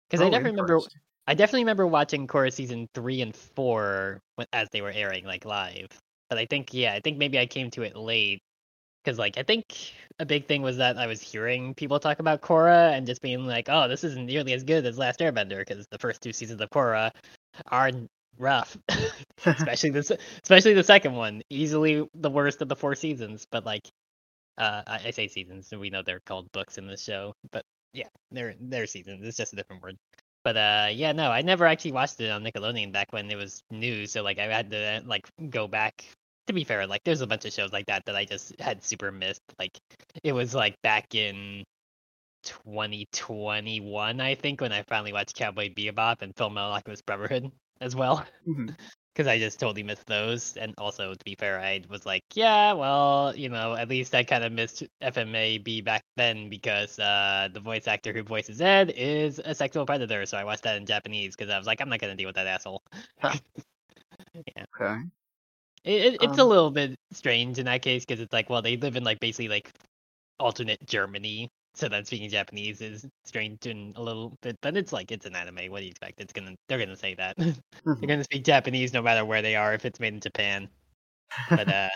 because 0.09 0.21
I 0.21 0.25
Oh, 0.25 0.29
definitely 0.29 0.51
remember. 0.51 0.81
I 1.27 1.33
definitely 1.35 1.61
remember 1.63 1.87
watching 1.87 2.27
Korra 2.27 2.51
season 2.53 2.87
three 2.93 3.21
and 3.21 3.35
four 3.35 4.21
when, 4.35 4.47
as 4.53 4.69
they 4.71 4.81
were 4.81 4.91
airing 4.91 5.25
like 5.25 5.45
live. 5.45 5.89
But 6.29 6.39
I 6.39 6.45
think 6.45 6.73
yeah, 6.73 6.93
I 6.93 6.99
think 7.01 7.17
maybe 7.17 7.39
I 7.39 7.45
came 7.47 7.71
to 7.71 7.83
it 7.83 7.95
late 7.95 8.41
because 9.03 9.19
like 9.19 9.37
I 9.37 9.43
think 9.43 9.65
a 10.19 10.25
big 10.25 10.47
thing 10.47 10.61
was 10.61 10.77
that 10.77 10.97
I 10.97 11.07
was 11.07 11.21
hearing 11.21 11.73
people 11.75 11.99
talk 11.99 12.19
about 12.19 12.41
Korra 12.41 12.93
and 12.93 13.07
just 13.07 13.21
being 13.21 13.45
like, 13.45 13.67
oh, 13.69 13.87
this 13.87 14.03
isn't 14.03 14.25
nearly 14.27 14.53
as 14.53 14.63
good 14.63 14.85
as 14.85 14.97
Last 14.97 15.19
Airbender 15.19 15.59
because 15.59 15.87
the 15.91 15.99
first 15.99 16.21
two 16.21 16.33
seasons 16.33 16.61
of 16.61 16.69
Korra 16.69 17.11
are 17.67 17.91
rough, 18.37 18.77
especially 19.45 19.91
this 19.91 20.11
especially 20.43 20.73
the 20.73 20.83
second 20.83 21.13
one, 21.15 21.41
easily 21.49 22.07
the 22.15 22.29
worst 22.31 22.61
of 22.61 22.69
the 22.69 22.75
four 22.75 22.95
seasons. 22.95 23.45
But 23.51 23.65
like, 23.65 23.87
uh, 24.57 24.83
I, 24.87 25.01
I 25.07 25.11
say 25.11 25.27
seasons, 25.27 25.69
and 25.71 25.81
we 25.81 25.89
know 25.89 26.03
they're 26.03 26.21
called 26.25 26.51
books 26.53 26.77
in 26.77 26.87
the 26.87 26.97
show, 26.97 27.33
but 27.51 27.63
yeah, 27.93 28.07
they're 28.31 28.55
they're 28.59 28.87
seasons. 28.87 29.25
It's 29.27 29.37
just 29.37 29.53
a 29.53 29.55
different 29.57 29.83
word. 29.83 29.97
But 30.43 30.57
uh, 30.57 30.89
yeah, 30.91 31.11
no, 31.11 31.31
I 31.31 31.41
never 31.41 31.65
actually 31.67 31.93
watched 31.93 32.21
it 32.21 32.29
on 32.31 32.43
Nickelodeon 32.43 32.93
back 32.93 33.07
when 33.11 33.29
it 33.31 33.35
was 33.37 33.61
new. 33.71 34.07
So 34.07 34.23
like, 34.23 34.39
I 34.39 34.45
had 34.45 34.71
to 34.71 35.03
like 35.05 35.27
go 35.49 35.67
back. 35.67 36.05
To 36.49 36.53
be 36.53 36.63
fair, 36.63 36.87
like 36.87 37.03
there's 37.03 37.21
a 37.21 37.27
bunch 37.27 37.45
of 37.45 37.53
shows 37.53 37.71
like 37.71 37.85
that 37.85 38.05
that 38.07 38.15
I 38.15 38.25
just 38.25 38.59
had 38.59 38.83
super 38.83 39.11
missed. 39.11 39.43
Like 39.59 39.77
it 40.23 40.33
was 40.33 40.55
like 40.55 40.81
back 40.81 41.13
in 41.13 41.63
2021, 42.41 44.19
I 44.19 44.33
think, 44.33 44.59
when 44.59 44.71
I 44.71 44.81
finally 44.89 45.13
watched 45.13 45.35
Cowboy 45.35 45.71
Bebop 45.71 46.23
and 46.23 46.35
Full 46.35 46.49
Metal 46.49 46.71
Alchemist 46.71 47.05
Brotherhood 47.05 47.51
as 47.81 47.95
well. 47.95 48.25
Because 49.13 49.27
I 49.27 49.37
just 49.37 49.59
totally 49.59 49.83
missed 49.83 50.05
those. 50.07 50.55
And 50.55 50.73
also, 50.77 51.13
to 51.13 51.25
be 51.25 51.35
fair, 51.37 51.59
I 51.59 51.81
was 51.89 52.05
like, 52.05 52.23
yeah, 52.35 52.71
well, 52.71 53.33
you 53.35 53.49
know, 53.49 53.75
at 53.75 53.89
least 53.89 54.15
I 54.15 54.23
kind 54.23 54.43
of 54.45 54.51
missed 54.53 54.83
FMAB 55.03 55.83
back 55.83 56.03
then 56.15 56.49
because 56.49 56.97
uh, 56.97 57.49
the 57.51 57.59
voice 57.59 57.87
actor 57.87 58.13
who 58.13 58.23
voices 58.23 58.61
Ed 58.61 58.93
is 58.95 59.39
a 59.43 59.53
sexual 59.53 59.85
predator. 59.85 60.25
So 60.25 60.37
I 60.37 60.45
watched 60.45 60.63
that 60.63 60.77
in 60.77 60.85
Japanese 60.85 61.35
because 61.35 61.51
I 61.51 61.57
was 61.57 61.67
like, 61.67 61.81
I'm 61.81 61.89
not 61.89 61.99
going 61.99 62.13
to 62.13 62.17
deal 62.17 62.27
with 62.29 62.37
that 62.37 62.47
asshole. 62.47 62.81
yeah. 63.23 64.65
okay. 64.79 65.01
It, 65.83 66.15
it, 66.15 66.17
it's 66.21 66.37
a 66.37 66.43
Um, 66.43 66.45
little 66.45 66.71
bit 66.71 66.95
strange 67.11 67.59
in 67.59 67.65
that 67.65 67.81
case 67.81 68.05
because 68.05 68.21
it's 68.21 68.33
like, 68.33 68.49
well, 68.49 68.61
they 68.61 68.77
live 68.77 68.95
in 68.95 69.03
like 69.03 69.19
basically 69.19 69.47
like 69.49 69.71
alternate 70.39 70.85
Germany, 70.87 71.49
so 71.75 71.89
that 71.89 72.07
speaking 72.07 72.29
Japanese 72.29 72.81
is 72.81 73.05
strange 73.25 73.65
and 73.67 73.95
a 73.97 74.01
little 74.01 74.33
bit. 74.41 74.57
But 74.61 74.77
it's 74.77 74.93
like 74.93 75.11
it's 75.11 75.25
an 75.25 75.35
anime. 75.35 75.71
What 75.71 75.79
do 75.79 75.85
you 75.85 75.91
expect? 75.91 76.21
It's 76.21 76.33
gonna 76.33 76.55
they're 76.67 76.79
gonna 76.79 76.95
say 76.97 77.15
that 77.15 77.37
Mhm. 77.85 77.97
they're 78.01 78.09
gonna 78.09 78.23
speak 78.23 78.43
Japanese 78.45 78.93
no 78.93 79.01
matter 79.01 79.25
where 79.25 79.41
they 79.41 79.55
are 79.55 79.73
if 79.73 79.85
it's 79.85 79.99
made 79.99 80.13
in 80.13 80.19
Japan. 80.21 80.69
But 81.55 81.69
uh, 81.69 81.89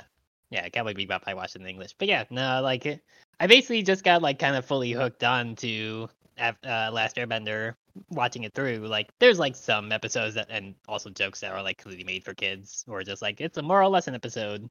yeah, 0.50 0.70
Cowboy 0.70 0.94
Bebop 0.94 1.22
I 1.28 1.34
watched 1.34 1.56
in 1.56 1.66
English. 1.66 1.94
But 1.98 2.08
yeah, 2.08 2.26
no, 2.30 2.62
like 2.62 3.02
I 3.40 3.48
basically 3.48 3.84
just 3.84 4.04
got 4.04 4.22
like 4.22 4.40
kind 4.40 4.56
of 4.56 4.66
fully 4.66 4.92
hooked 4.92 5.24
on 5.24 5.56
to 5.58 6.10
uh, 6.40 6.90
Last 6.92 7.18
Airbender 7.18 7.76
watching 8.10 8.44
it 8.44 8.54
through 8.54 8.78
like 8.88 9.08
there's 9.20 9.38
like 9.38 9.56
some 9.56 9.92
episodes 9.92 10.36
that 10.36 10.48
and 10.50 10.74
also 10.88 11.10
jokes 11.10 11.42
that 11.42 11.52
are 11.52 11.62
like 11.62 11.78
clearly 11.78 12.04
made 12.04 12.24
for 12.24 12.34
kids 12.34 12.84
or 12.88 13.04
just 13.04 13.22
like 13.22 13.40
it's 13.40 13.58
a 13.58 13.62
moral 13.62 13.92
lesson 13.92 14.16
episode 14.16 14.68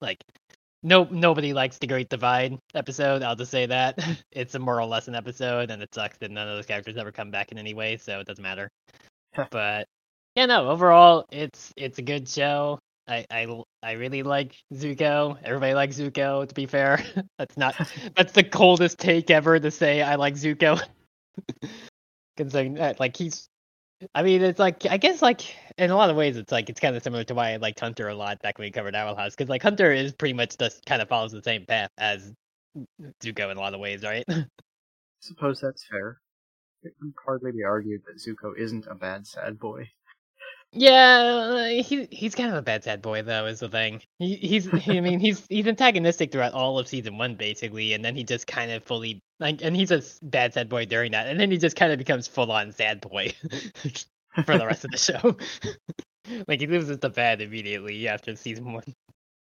like 0.00 0.22
no 0.82 1.06
nobody 1.10 1.52
likes 1.52 1.78
the 1.78 1.86
Great 1.86 2.08
Divide 2.08 2.58
episode. 2.74 3.22
I'll 3.22 3.36
just 3.36 3.50
say 3.50 3.66
that 3.66 3.98
it's 4.32 4.54
a 4.54 4.58
moral 4.58 4.88
lesson 4.88 5.14
episode, 5.14 5.70
and 5.70 5.82
it 5.82 5.94
sucks 5.94 6.18
that 6.18 6.30
none 6.30 6.48
of 6.48 6.56
those 6.56 6.66
characters 6.66 6.96
ever 6.96 7.12
come 7.12 7.30
back 7.30 7.52
in 7.52 7.58
any 7.58 7.74
way, 7.74 7.96
so 7.96 8.20
it 8.20 8.26
doesn't 8.26 8.42
matter. 8.42 8.70
but 9.50 9.86
yeah, 10.34 10.46
no, 10.46 10.70
overall, 10.70 11.26
it's 11.30 11.72
it's 11.76 11.98
a 11.98 12.02
good 12.02 12.28
show. 12.28 12.78
I, 13.08 13.26
I, 13.28 13.62
I 13.82 13.92
really 13.92 14.22
like 14.22 14.54
Zuko. 14.72 15.36
Everybody 15.42 15.74
likes 15.74 15.96
Zuko. 15.96 16.46
To 16.46 16.54
be 16.54 16.66
fair, 16.66 17.04
that's 17.38 17.56
not 17.56 17.74
that's 18.16 18.32
the 18.32 18.44
coldest 18.44 18.98
take 18.98 19.30
ever 19.30 19.58
to 19.58 19.70
say 19.70 20.02
I 20.02 20.14
like 20.14 20.34
Zuko. 20.34 20.80
Considering 22.40 22.72
that, 22.74 22.98
like 22.98 23.18
he's, 23.18 23.50
I 24.14 24.22
mean, 24.22 24.40
it's 24.40 24.58
like 24.58 24.86
I 24.86 24.96
guess 24.96 25.20
like 25.20 25.42
in 25.76 25.90
a 25.90 25.96
lot 25.96 26.08
of 26.08 26.16
ways, 26.16 26.38
it's 26.38 26.50
like 26.50 26.70
it's 26.70 26.80
kind 26.80 26.96
of 26.96 27.02
similar 27.02 27.22
to 27.24 27.34
why 27.34 27.52
I 27.52 27.56
liked 27.56 27.78
Hunter 27.78 28.08
a 28.08 28.14
lot 28.14 28.40
back 28.40 28.56
when 28.56 28.64
we 28.64 28.70
covered 28.70 28.94
Owl 28.94 29.14
House, 29.14 29.36
because 29.36 29.50
like 29.50 29.62
Hunter 29.62 29.92
is 29.92 30.14
pretty 30.14 30.32
much 30.32 30.56
just 30.56 30.86
kind 30.86 31.02
of 31.02 31.08
follows 31.10 31.32
the 31.32 31.42
same 31.42 31.66
path 31.66 31.90
as 31.98 32.32
Zuko 33.22 33.50
in 33.50 33.58
a 33.58 33.60
lot 33.60 33.74
of 33.74 33.80
ways, 33.80 34.02
right? 34.02 34.24
I 34.26 34.46
suppose 35.20 35.60
that's 35.60 35.84
fair. 35.86 36.22
It 36.82 36.94
can 36.98 37.12
hardly 37.22 37.52
be 37.52 37.62
argued 37.62 38.00
that 38.06 38.16
Zuko 38.16 38.56
isn't 38.56 38.86
a 38.86 38.94
bad 38.94 39.26
sad 39.26 39.58
boy. 39.58 39.90
Yeah, 40.72 41.68
he 41.68 42.06
he's 42.12 42.36
kind 42.36 42.50
of 42.50 42.54
a 42.54 42.62
bad 42.62 42.84
sad 42.84 43.02
boy 43.02 43.22
though. 43.22 43.46
Is 43.46 43.58
the 43.58 43.68
thing. 43.68 44.02
He, 44.20 44.36
he's 44.36 44.68
I 44.88 45.00
mean 45.00 45.18
he's 45.18 45.44
he's 45.48 45.66
antagonistic 45.66 46.30
throughout 46.30 46.52
all 46.52 46.78
of 46.78 46.86
season 46.86 47.18
one 47.18 47.34
basically, 47.34 47.92
and 47.92 48.04
then 48.04 48.14
he 48.14 48.22
just 48.22 48.46
kind 48.46 48.70
of 48.70 48.84
fully 48.84 49.20
like, 49.40 49.62
and 49.62 49.74
he's 49.74 49.90
a 49.90 50.00
bad 50.22 50.54
sad 50.54 50.68
boy 50.68 50.86
during 50.86 51.10
that, 51.12 51.26
and 51.26 51.40
then 51.40 51.50
he 51.50 51.58
just 51.58 51.74
kind 51.74 51.90
of 51.90 51.98
becomes 51.98 52.28
full 52.28 52.52
on 52.52 52.70
sad 52.72 53.00
boy 53.00 53.32
for 54.44 54.56
the 54.56 54.66
rest 54.66 54.84
of 54.84 54.92
the 54.92 54.96
show. 54.96 55.36
like 56.48 56.60
he 56.60 56.68
loses 56.68 56.98
the 56.98 57.10
bad 57.10 57.40
immediately 57.40 58.06
after 58.06 58.36
season 58.36 58.72
one. 58.72 58.94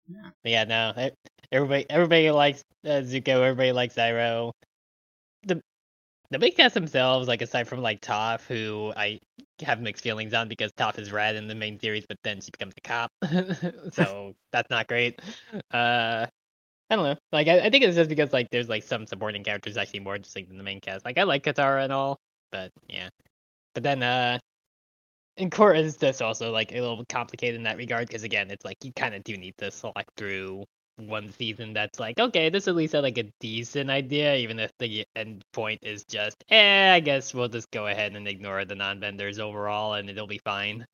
Yeah. 0.08 0.30
But 0.44 0.52
yeah, 0.52 0.64
no, 0.64 1.10
everybody 1.50 1.90
everybody 1.90 2.30
likes 2.30 2.62
uh, 2.84 3.02
Zuko. 3.02 3.42
Everybody 3.42 3.72
likes 3.72 3.96
Iroh. 3.96 4.52
The 5.42 5.60
the 6.30 6.38
big 6.38 6.56
cast 6.56 6.74
themselves, 6.74 7.28
like 7.28 7.42
aside 7.42 7.68
from 7.68 7.82
like 7.82 8.00
Toph, 8.00 8.46
who 8.46 8.92
I 8.96 9.20
have 9.62 9.80
mixed 9.80 10.02
feelings 10.02 10.34
on 10.34 10.48
because 10.48 10.72
Toph 10.72 10.98
is 10.98 11.12
rad 11.12 11.36
in 11.36 11.48
the 11.48 11.54
main 11.54 11.78
series, 11.78 12.04
but 12.06 12.18
then 12.22 12.40
she 12.40 12.50
becomes 12.50 12.74
a 12.76 12.80
cop, 12.80 13.10
so 13.92 14.34
that's 14.52 14.70
not 14.70 14.86
great. 14.86 15.20
Uh, 15.72 16.26
I 16.90 16.96
don't 16.96 17.04
know. 17.04 17.16
Like 17.32 17.48
I, 17.48 17.60
I 17.60 17.70
think 17.70 17.84
it's 17.84 17.96
just 17.96 18.10
because 18.10 18.32
like 18.32 18.48
there's 18.50 18.68
like 18.68 18.82
some 18.82 19.06
supporting 19.06 19.44
characters 19.44 19.76
actually 19.76 20.00
more 20.00 20.16
interesting 20.16 20.46
than 20.48 20.58
the 20.58 20.64
main 20.64 20.80
cast. 20.80 21.04
Like 21.04 21.18
I 21.18 21.24
like 21.24 21.44
Katara 21.44 21.84
and 21.84 21.92
all, 21.92 22.18
but 22.52 22.72
yeah. 22.88 23.08
But 23.74 23.82
then 23.82 24.02
uh, 24.02 24.38
and 25.36 25.50
Korra 25.50 25.78
is 25.78 25.96
just 25.96 26.22
also 26.22 26.50
like 26.50 26.72
a 26.72 26.80
little 26.80 27.04
complicated 27.08 27.56
in 27.56 27.64
that 27.64 27.76
regard 27.76 28.08
because 28.08 28.22
again, 28.22 28.50
it's 28.50 28.64
like 28.64 28.84
you 28.84 28.92
kind 28.92 29.14
of 29.14 29.24
do 29.24 29.36
need 29.36 29.54
to 29.58 29.70
select 29.70 30.10
through 30.16 30.64
one 30.98 31.32
season 31.32 31.72
that's 31.74 32.00
like, 32.00 32.18
okay, 32.18 32.48
this 32.48 32.68
at 32.68 32.76
least 32.76 32.92
had 32.94 33.02
like 33.02 33.18
a 33.18 33.30
decent 33.40 33.90
idea, 33.90 34.36
even 34.36 34.58
if 34.58 34.70
the 34.78 35.04
end 35.14 35.44
point 35.52 35.80
is 35.82 36.04
just, 36.04 36.36
eh, 36.50 36.92
I 36.92 37.00
guess 37.00 37.34
we'll 37.34 37.48
just 37.48 37.70
go 37.70 37.86
ahead 37.86 38.16
and 38.16 38.26
ignore 38.26 38.64
the 38.64 38.74
non-benders 38.74 39.38
overall 39.38 39.94
and 39.94 40.08
it'll 40.08 40.26
be 40.26 40.40
fine. 40.44 40.86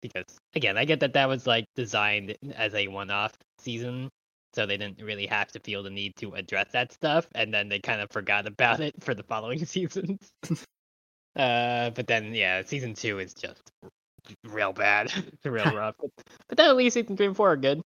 Because 0.00 0.24
again, 0.54 0.76
I 0.76 0.84
get 0.84 1.00
that 1.00 1.14
that 1.14 1.28
was 1.28 1.46
like 1.46 1.66
designed 1.76 2.36
as 2.54 2.74
a 2.74 2.88
one-off 2.88 3.32
season, 3.58 4.08
so 4.54 4.66
they 4.66 4.76
didn't 4.76 5.00
really 5.00 5.26
have 5.26 5.48
to 5.52 5.60
feel 5.60 5.82
the 5.82 5.90
need 5.90 6.16
to 6.16 6.32
address 6.34 6.66
that 6.72 6.92
stuff, 6.92 7.26
and 7.34 7.54
then 7.54 7.68
they 7.68 7.78
kind 7.78 8.00
of 8.00 8.10
forgot 8.10 8.46
about 8.46 8.80
it 8.80 8.94
for 9.00 9.14
the 9.14 9.22
following 9.22 9.64
seasons. 9.64 10.18
uh, 11.36 11.90
but 11.90 12.06
then 12.06 12.34
yeah, 12.34 12.62
season 12.64 12.94
two 12.94 13.20
is 13.20 13.32
just 13.32 13.62
real 14.44 14.72
bad, 14.72 15.12
real 15.44 15.64
rough. 15.76 15.96
But 16.48 16.58
then 16.58 16.68
at 16.68 16.76
least 16.76 16.94
season 16.94 17.16
three 17.16 17.26
and 17.26 17.36
four 17.36 17.52
are 17.52 17.56
good. 17.56 17.80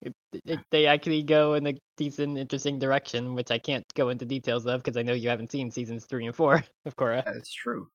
It, 0.00 0.12
it, 0.44 0.60
they 0.70 0.86
actually 0.86 1.22
go 1.22 1.54
in 1.54 1.66
a 1.66 1.74
decent, 1.96 2.38
interesting 2.38 2.78
direction, 2.78 3.34
which 3.34 3.50
I 3.50 3.58
can't 3.58 3.84
go 3.94 4.10
into 4.10 4.24
details 4.24 4.66
of 4.66 4.82
because 4.82 4.96
I 4.96 5.02
know 5.02 5.12
you 5.12 5.28
haven't 5.28 5.50
seen 5.50 5.70
seasons 5.70 6.06
three 6.06 6.26
and 6.26 6.34
four 6.36 6.62
of 6.86 6.96
Korra. 6.96 7.24
That's 7.24 7.52
true. 7.52 7.88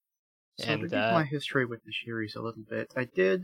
So 0.57 0.65
And, 0.65 0.81
to 0.81 0.88
give 0.88 1.00
uh, 1.00 1.13
my 1.13 1.24
history 1.24 1.65
with 1.65 1.83
the 1.83 1.93
series 2.05 2.36
a 2.36 2.41
little 2.41 2.63
bit, 2.69 2.93
I 2.95 3.05
did. 3.05 3.43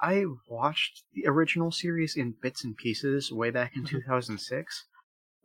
I 0.00 0.24
watched 0.48 1.04
the 1.12 1.26
original 1.26 1.70
series 1.70 2.16
in 2.16 2.34
bits 2.40 2.64
and 2.64 2.76
pieces 2.76 3.32
way 3.32 3.50
back 3.50 3.76
in 3.76 3.82
Mhm. 3.82 3.88
2006. 3.88 4.86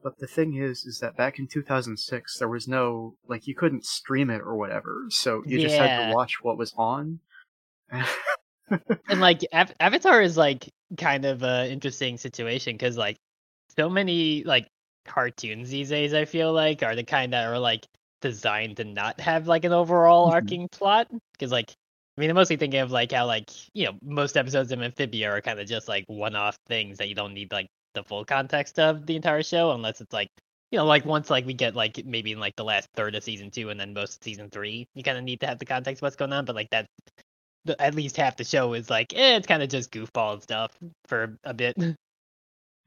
But 0.01 0.17
the 0.19 0.27
thing 0.27 0.55
is, 0.55 0.85
is 0.85 0.99
that 0.99 1.15
back 1.15 1.39
in 1.39 1.47
2006, 1.47 2.37
there 2.37 2.49
was 2.49 2.67
no 2.67 3.17
like 3.27 3.47
you 3.47 3.55
couldn't 3.55 3.85
stream 3.85 4.29
it 4.29 4.41
or 4.41 4.55
whatever, 4.55 5.05
so 5.09 5.43
you 5.45 5.57
just 5.59 5.77
had 5.77 5.95
to 5.95 6.11
watch 6.11 6.43
what 6.43 6.57
was 6.57 6.73
on. 6.77 7.19
and 9.10 9.20
like 9.20 9.41
Av- 9.53 9.74
Avatar 9.79 10.22
is 10.22 10.38
like 10.38 10.70
kind 10.98 11.25
of 11.25 11.43
a 11.43 11.70
interesting 11.72 12.17
situation 12.17 12.74
because 12.75 12.98
like 12.98 13.17
so 13.77 13.89
many 13.89 14.43
like 14.43 14.67
cartoons 15.05 15.70
these 15.70 15.89
days 15.89 16.13
I 16.13 16.25
feel 16.25 16.53
like 16.53 16.84
are 16.84 16.96
the 16.96 17.03
kind 17.03 17.34
that 17.34 17.48
are 17.48 17.60
like 17.60 17.86
designed 18.22 18.77
to 18.77 18.86
not 18.86 19.20
have 19.20 19.48
like 19.48 19.65
an 19.65 19.74
overall 19.74 20.29
Mhm. 20.29 20.34
arcing 20.34 20.70
plot 20.70 21.08
because 21.34 21.51
like 21.51 21.72
I 22.17 22.22
mean 22.22 22.29
I'm 22.29 22.36
mostly 22.36 22.58
thinking 22.58 22.79
of 22.79 22.91
like 22.91 23.12
how 23.12 23.25
like 23.25 23.50
you 23.74 23.86
know 23.86 23.93
most 24.01 24.38
episodes 24.38 24.72
of 24.72 24.82
Amphibia 24.82 25.29
are 25.32 25.41
kind 25.41 25.60
of 25.60 25.67
just 25.67 25.88
like 25.88 26.05
one-off 26.08 26.58
things 26.67 26.98
that 27.00 27.10
you 27.10 27.15
don't 27.15 27.34
need 27.34 27.51
like 27.51 27.67
the 27.93 28.03
full 28.03 28.25
context 28.25 28.79
of 28.79 29.05
the 29.05 29.15
entire 29.15 29.43
show 29.43 29.72
unless 29.72 30.01
it's 30.01 30.13
like 30.13 30.29
you 30.72 30.77
know 30.77 30.86
like 30.86 31.05
once 31.05 31.29
like 31.29 31.46
we 31.46 31.53
get 31.53 31.75
like 31.75 32.03
maybe 32.05 32.32
in 32.32 32.39
like 32.39 32.55
the 32.55 32.63
last 32.63 32.88
third 32.96 33.15
of 33.15 33.24
season 33.24 33.51
two 33.51 33.70
and 33.70 33.79
then 33.79 33.93
most 33.93 34.17
of 34.17 34.24
season 34.24 34.50
three 34.50 34.88
you 34.96 35.03
kind 35.03 35.17
of 35.17 35.24
need 35.24 35.39
to 35.41 35.48
have 35.48 35.60
the 35.60 35.65
context 35.65 36.00
of 36.00 36.03
what's 36.03 36.15
going 36.15 36.34
on 36.34 36.46
but 36.46 36.55
like 36.55 36.70
that 36.72 36.86
the, 37.65 37.82
at 37.82 37.96
least 37.96 38.17
half 38.17 38.36
the 38.38 38.43
show 38.43 38.74
is 38.74 38.89
like, 38.89 39.13
eh, 39.13 39.36
it's 39.38 39.48
kind 39.48 39.63
of 39.63 39.70
just 39.70 39.91
goofball 39.91 40.34
and 40.34 40.43
stuff 40.43 40.72
for 41.08 41.38
a 41.43 41.53
bit. 41.53 41.75
I 41.79 41.96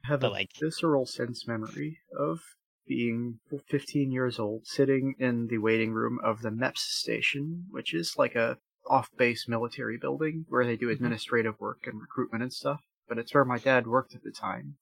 have 0.05 0.21
But, 0.21 0.29
a 0.29 0.31
like- 0.31 0.51
visceral 0.61 1.07
sense 1.07 1.47
memory 1.49 1.99
of 2.19 2.41
being 2.87 3.41
15 3.69 4.13
years 4.13 4.39
old, 4.39 4.67
sitting 4.67 5.15
in 5.19 5.49
the 5.49 5.59
waiting 5.59 5.93
room 5.93 6.19
of 6.23 6.43
the 6.43 6.51
MEPS 6.51 6.79
station, 6.79 7.65
which 7.71 7.93
is 7.93 8.15
like 8.17 8.35
a 8.37 8.59
off-base 8.89 9.49
military 9.49 9.99
building 9.99 10.45
where 10.49 10.65
they 10.65 10.77
do 10.77 10.87
Mhm. 10.87 10.93
administrative 10.93 11.59
work 11.59 11.81
and 11.87 12.01
recruitment 12.01 12.43
and 12.45 12.53
stuff. 12.53 12.81
But 13.09 13.19
it's 13.19 13.35
where 13.35 13.45
my 13.45 13.59
dad 13.59 13.87
worked 13.89 14.15
at 14.15 14.23
the 14.23 14.31
time, 14.31 14.77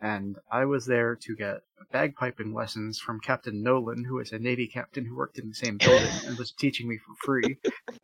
and 0.00 0.36
I 0.50 0.64
was 0.64 0.86
there 0.86 1.16
to 1.16 1.36
get 1.36 1.60
bagpiping 1.94 2.54
lessons 2.54 2.98
from 2.98 3.20
Captain 3.20 3.62
Nolan, 3.62 4.04
who 4.04 4.18
is 4.18 4.32
a 4.32 4.38
Navy 4.38 4.66
captain 4.66 5.04
who 5.04 5.16
worked 5.16 5.38
in 5.38 5.48
the 5.48 5.54
same 5.54 5.78
building 5.78 6.10
and 6.26 6.36
was 6.38 6.50
teaching 6.52 6.88
me 6.88 6.98
for 6.98 7.14
free. 7.24 7.58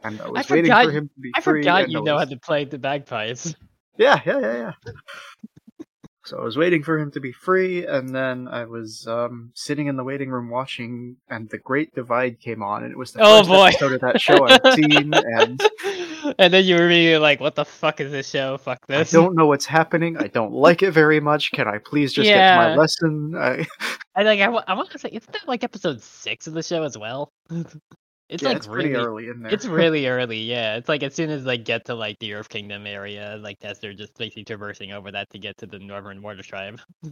And 0.04 0.20
I 0.20 0.28
was 0.30 0.48
waiting 0.48 0.66
forgot- 0.70 0.84
for 0.86 0.90
him 0.92 1.08
to 1.08 1.20
be 1.20 1.32
I 1.34 1.40
free. 1.40 1.60
forgot 1.62 1.90
you 1.90 2.00
I 2.00 2.02
know 2.02 2.18
how 2.18 2.24
to 2.24 2.36
play 2.38 2.64
the 2.64 2.78
bagpipes. 2.78 3.54
yeah, 3.98 4.20
yeah, 4.24 4.38
yeah, 4.40 4.54
yeah. 4.54 4.72
So 6.24 6.38
I 6.38 6.44
was 6.44 6.56
waiting 6.56 6.84
for 6.84 6.96
him 7.00 7.10
to 7.10 7.20
be 7.20 7.32
free, 7.32 7.84
and 7.84 8.14
then 8.14 8.46
I 8.46 8.64
was 8.64 9.08
um, 9.08 9.50
sitting 9.54 9.88
in 9.88 9.96
the 9.96 10.04
waiting 10.04 10.30
room 10.30 10.50
watching, 10.50 11.16
and 11.28 11.50
The 11.50 11.58
Great 11.58 11.92
Divide 11.96 12.38
came 12.38 12.62
on, 12.62 12.84
and 12.84 12.92
it 12.92 12.96
was 12.96 13.10
the 13.12 13.20
Oh, 13.24 13.38
first 13.38 13.48
boy. 13.50 13.66
episode 13.66 13.92
of 13.94 14.00
that 14.02 14.20
show 14.20 14.46
I'd 14.46 14.74
seen, 14.74 15.12
and 15.12 15.60
and 16.38 16.52
then 16.52 16.64
you 16.64 16.76
were 16.76 16.86
really 16.86 17.18
like, 17.18 17.40
what 17.40 17.54
the 17.54 17.64
fuck 17.64 18.00
is 18.00 18.12
this 18.12 18.28
show? 18.28 18.58
Fuck 18.58 18.86
this!" 18.86 19.14
I 19.14 19.16
don't 19.16 19.34
know 19.34 19.46
what's 19.46 19.66
happening. 19.66 20.16
I 20.16 20.28
don't 20.28 20.52
like 20.52 20.82
it 20.82 20.92
very 20.92 21.20
much. 21.20 21.52
Can 21.52 21.68
I 21.68 21.78
please 21.78 22.12
just 22.12 22.26
get 22.26 22.50
to 22.50 22.56
my 22.56 22.76
lesson? 22.76 23.34
I, 23.36 23.66
I 24.14 24.22
like 24.22 24.40
I, 24.40 24.46
I 24.46 24.74
want 24.74 24.90
to 24.90 24.98
say 24.98 25.10
isn't 25.10 25.32
that 25.32 25.48
like 25.48 25.64
episode 25.64 26.02
six 26.02 26.46
of 26.46 26.54
the 26.54 26.62
show 26.62 26.82
as 26.82 26.96
well? 26.96 27.30
it's 27.50 28.42
yeah, 28.42 28.48
like 28.48 28.56
it's 28.56 28.66
pretty 28.66 28.90
really 28.90 29.04
early 29.04 29.28
in 29.28 29.42
there. 29.42 29.52
It's 29.52 29.66
really 29.66 30.06
early, 30.06 30.38
yeah. 30.38 30.76
It's 30.76 30.88
like 30.88 31.02
as 31.02 31.14
soon 31.14 31.30
as 31.30 31.44
they 31.44 31.58
get 31.58 31.84
to 31.86 31.94
like 31.94 32.18
the 32.18 32.34
Earth 32.34 32.48
Kingdom 32.48 32.86
area, 32.86 33.38
like 33.40 33.58
as 33.62 33.78
they're 33.78 33.94
just 33.94 34.16
basically 34.16 34.44
traversing 34.44 34.92
over 34.92 35.10
that 35.12 35.30
to 35.30 35.38
get 35.38 35.58
to 35.58 35.66
the 35.66 35.78
Northern 35.78 36.22
Water 36.22 36.42
Tribe. 36.42 36.80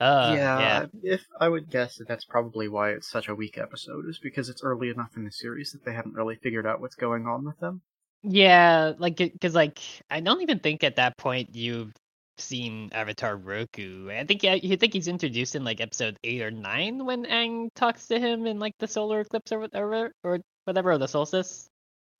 uh, 0.00 0.32
yeah, 0.36 0.58
yeah, 0.58 0.86
if 1.02 1.26
I 1.40 1.48
would 1.48 1.70
guess 1.70 1.96
that 1.96 2.08
that's 2.08 2.24
probably 2.24 2.68
why 2.68 2.90
it's 2.90 3.08
such 3.08 3.28
a 3.28 3.34
weak 3.34 3.58
episode, 3.58 4.08
is 4.08 4.18
because 4.18 4.48
it's 4.48 4.62
early 4.62 4.90
enough 4.90 5.16
in 5.16 5.24
the 5.24 5.32
series 5.32 5.72
that 5.72 5.84
they 5.84 5.92
haven't 5.92 6.14
really 6.14 6.36
figured 6.36 6.66
out 6.66 6.80
what's 6.80 6.94
going 6.96 7.26
on 7.26 7.44
with 7.44 7.58
them. 7.60 7.82
yeah. 8.22 8.92
Like, 8.98 9.16
because 9.16 9.54
like 9.54 9.80
I 10.10 10.20
don't 10.20 10.42
even 10.42 10.60
think 10.60 10.84
at 10.84 10.96
that 10.96 11.16
point 11.18 11.54
you've 11.54 11.92
seen 12.38 12.90
Avatar 12.92 13.36
Roku. 13.36 14.10
I 14.10 14.24
think 14.24 14.42
yeah, 14.42 14.54
you 14.54 14.76
think 14.76 14.92
he's 14.92 15.08
introduced 15.08 15.54
in 15.56 15.64
like 15.64 15.80
episode 15.80 16.16
eight 16.24 16.42
or 16.42 16.50
nine 16.50 17.04
when 17.04 17.24
Aang 17.24 17.68
talks 17.74 18.06
to 18.08 18.18
him 18.20 18.46
in 18.46 18.58
like 18.58 18.74
the 18.78 18.88
solar 18.88 19.20
eclipse 19.20 19.52
or 19.52 19.58
whatever, 19.60 20.12
or 20.24 20.40
whatever, 20.64 20.92
or 20.92 20.98
the 20.98 21.08
solstice. 21.08 21.68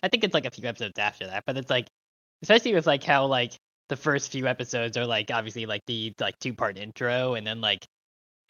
I 0.03 0.09
think 0.09 0.25
it's 0.25 0.35
like 0.35 0.47
a 0.47 0.51
few 0.51 0.69
episodes 0.69 0.99
after 0.99 1.27
that, 1.27 1.45
but 1.47 1.57
it's 1.57 1.71
like, 1.71 1.89
especially 2.43 2.75
with 2.75 2.87
like 2.87 3.05
how 3.05 3.27
like 3.27 3.55
the 3.89 3.97
first 3.97 4.31
few 4.33 4.47
episodes 4.47 4.97
are 4.97 5.07
like 5.07 5.31
obviously 5.33 5.67
like 5.67 5.83
the 5.87 6.15
like 6.21 6.39
two 6.39 6.55
part 6.55 6.79
intro, 6.79 7.35
and 7.35 7.47
then 7.47 7.61
like 7.61 7.87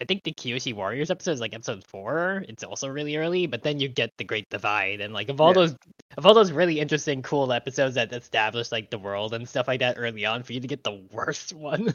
I 0.01 0.05
think 0.05 0.25
the 0.25 0.33
Kyoshi 0.33 0.75
Warriors 0.75 1.11
episode 1.11 1.33
is 1.33 1.41
like 1.41 1.55
episode 1.55 1.85
four. 1.87 2.45
It's 2.49 2.65
also 2.65 2.89
really 2.89 3.17
early, 3.17 3.47
but 3.47 3.63
then 3.63 3.81
you 3.81 3.89
get 3.89 4.11
the 4.19 4.25
Great 4.25 4.49
Divide, 4.51 5.01
and 5.01 5.15
like 5.15 5.29
of 5.29 5.41
all 5.41 5.53
Yeah. 5.53 5.55
those 5.55 5.77
of 6.17 6.27
all 6.27 6.35
those 6.35 6.53
really 6.53 6.81
interesting, 6.81 7.23
cool 7.23 7.53
episodes 7.53 7.95
that 7.97 8.13
establish 8.13 8.73
like 8.73 8.91
the 8.91 8.99
world 8.99 9.35
and 9.35 9.49
stuff 9.49 9.69
like 9.69 9.81
that 9.81 9.97
early 9.99 10.27
on, 10.27 10.43
for 10.45 10.53
you 10.55 10.61
to 10.61 10.69
get 10.69 10.85
the 10.85 11.07
worst 11.13 11.53
one. 11.55 11.95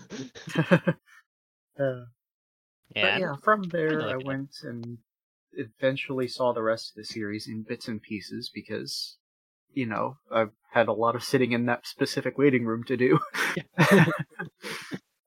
Uh, 1.79 2.05
yeah, 2.95 3.01
But 3.01 3.15
yeah, 3.15 3.35
from 3.37 3.69
there 3.69 4.07
I 4.07 4.17
it. 4.19 4.25
went 4.25 4.63
and 4.63 4.97
eventually 5.53 6.27
saw 6.27 6.53
the 6.53 6.63
rest 6.63 6.89
of 6.91 6.95
the 6.95 7.03
series 7.05 7.47
in 7.47 7.63
bits 7.63 7.87
and 7.87 8.01
pieces 8.01 8.49
because, 8.49 9.17
you 9.73 9.85
know, 9.85 10.17
I've 10.31 10.51
had 10.71 10.87
a 10.87 10.93
lot 10.93 11.15
of 11.15 11.23
sitting 11.23 11.51
in 11.51 11.65
that 11.67 11.85
specific 11.85 12.37
waiting 12.37 12.65
room 12.65 12.83
to 12.85 12.97
do. 12.97 13.19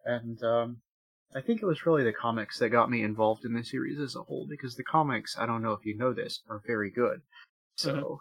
and 0.04 0.42
um, 0.42 0.78
I 1.34 1.40
think 1.40 1.62
it 1.62 1.66
was 1.66 1.86
really 1.86 2.04
the 2.04 2.12
comics 2.12 2.58
that 2.58 2.70
got 2.70 2.90
me 2.90 3.02
involved 3.02 3.44
in 3.44 3.54
the 3.54 3.64
series 3.64 4.00
as 4.00 4.16
a 4.16 4.22
whole 4.22 4.46
because 4.48 4.74
the 4.74 4.84
comics, 4.84 5.36
I 5.38 5.46
don't 5.46 5.62
know 5.62 5.72
if 5.72 5.84
you 5.84 5.96
know 5.96 6.12
this, 6.12 6.40
are 6.48 6.62
very 6.66 6.90
good. 6.90 7.20
So 7.76 7.92
Mm-hmm. 7.92 8.14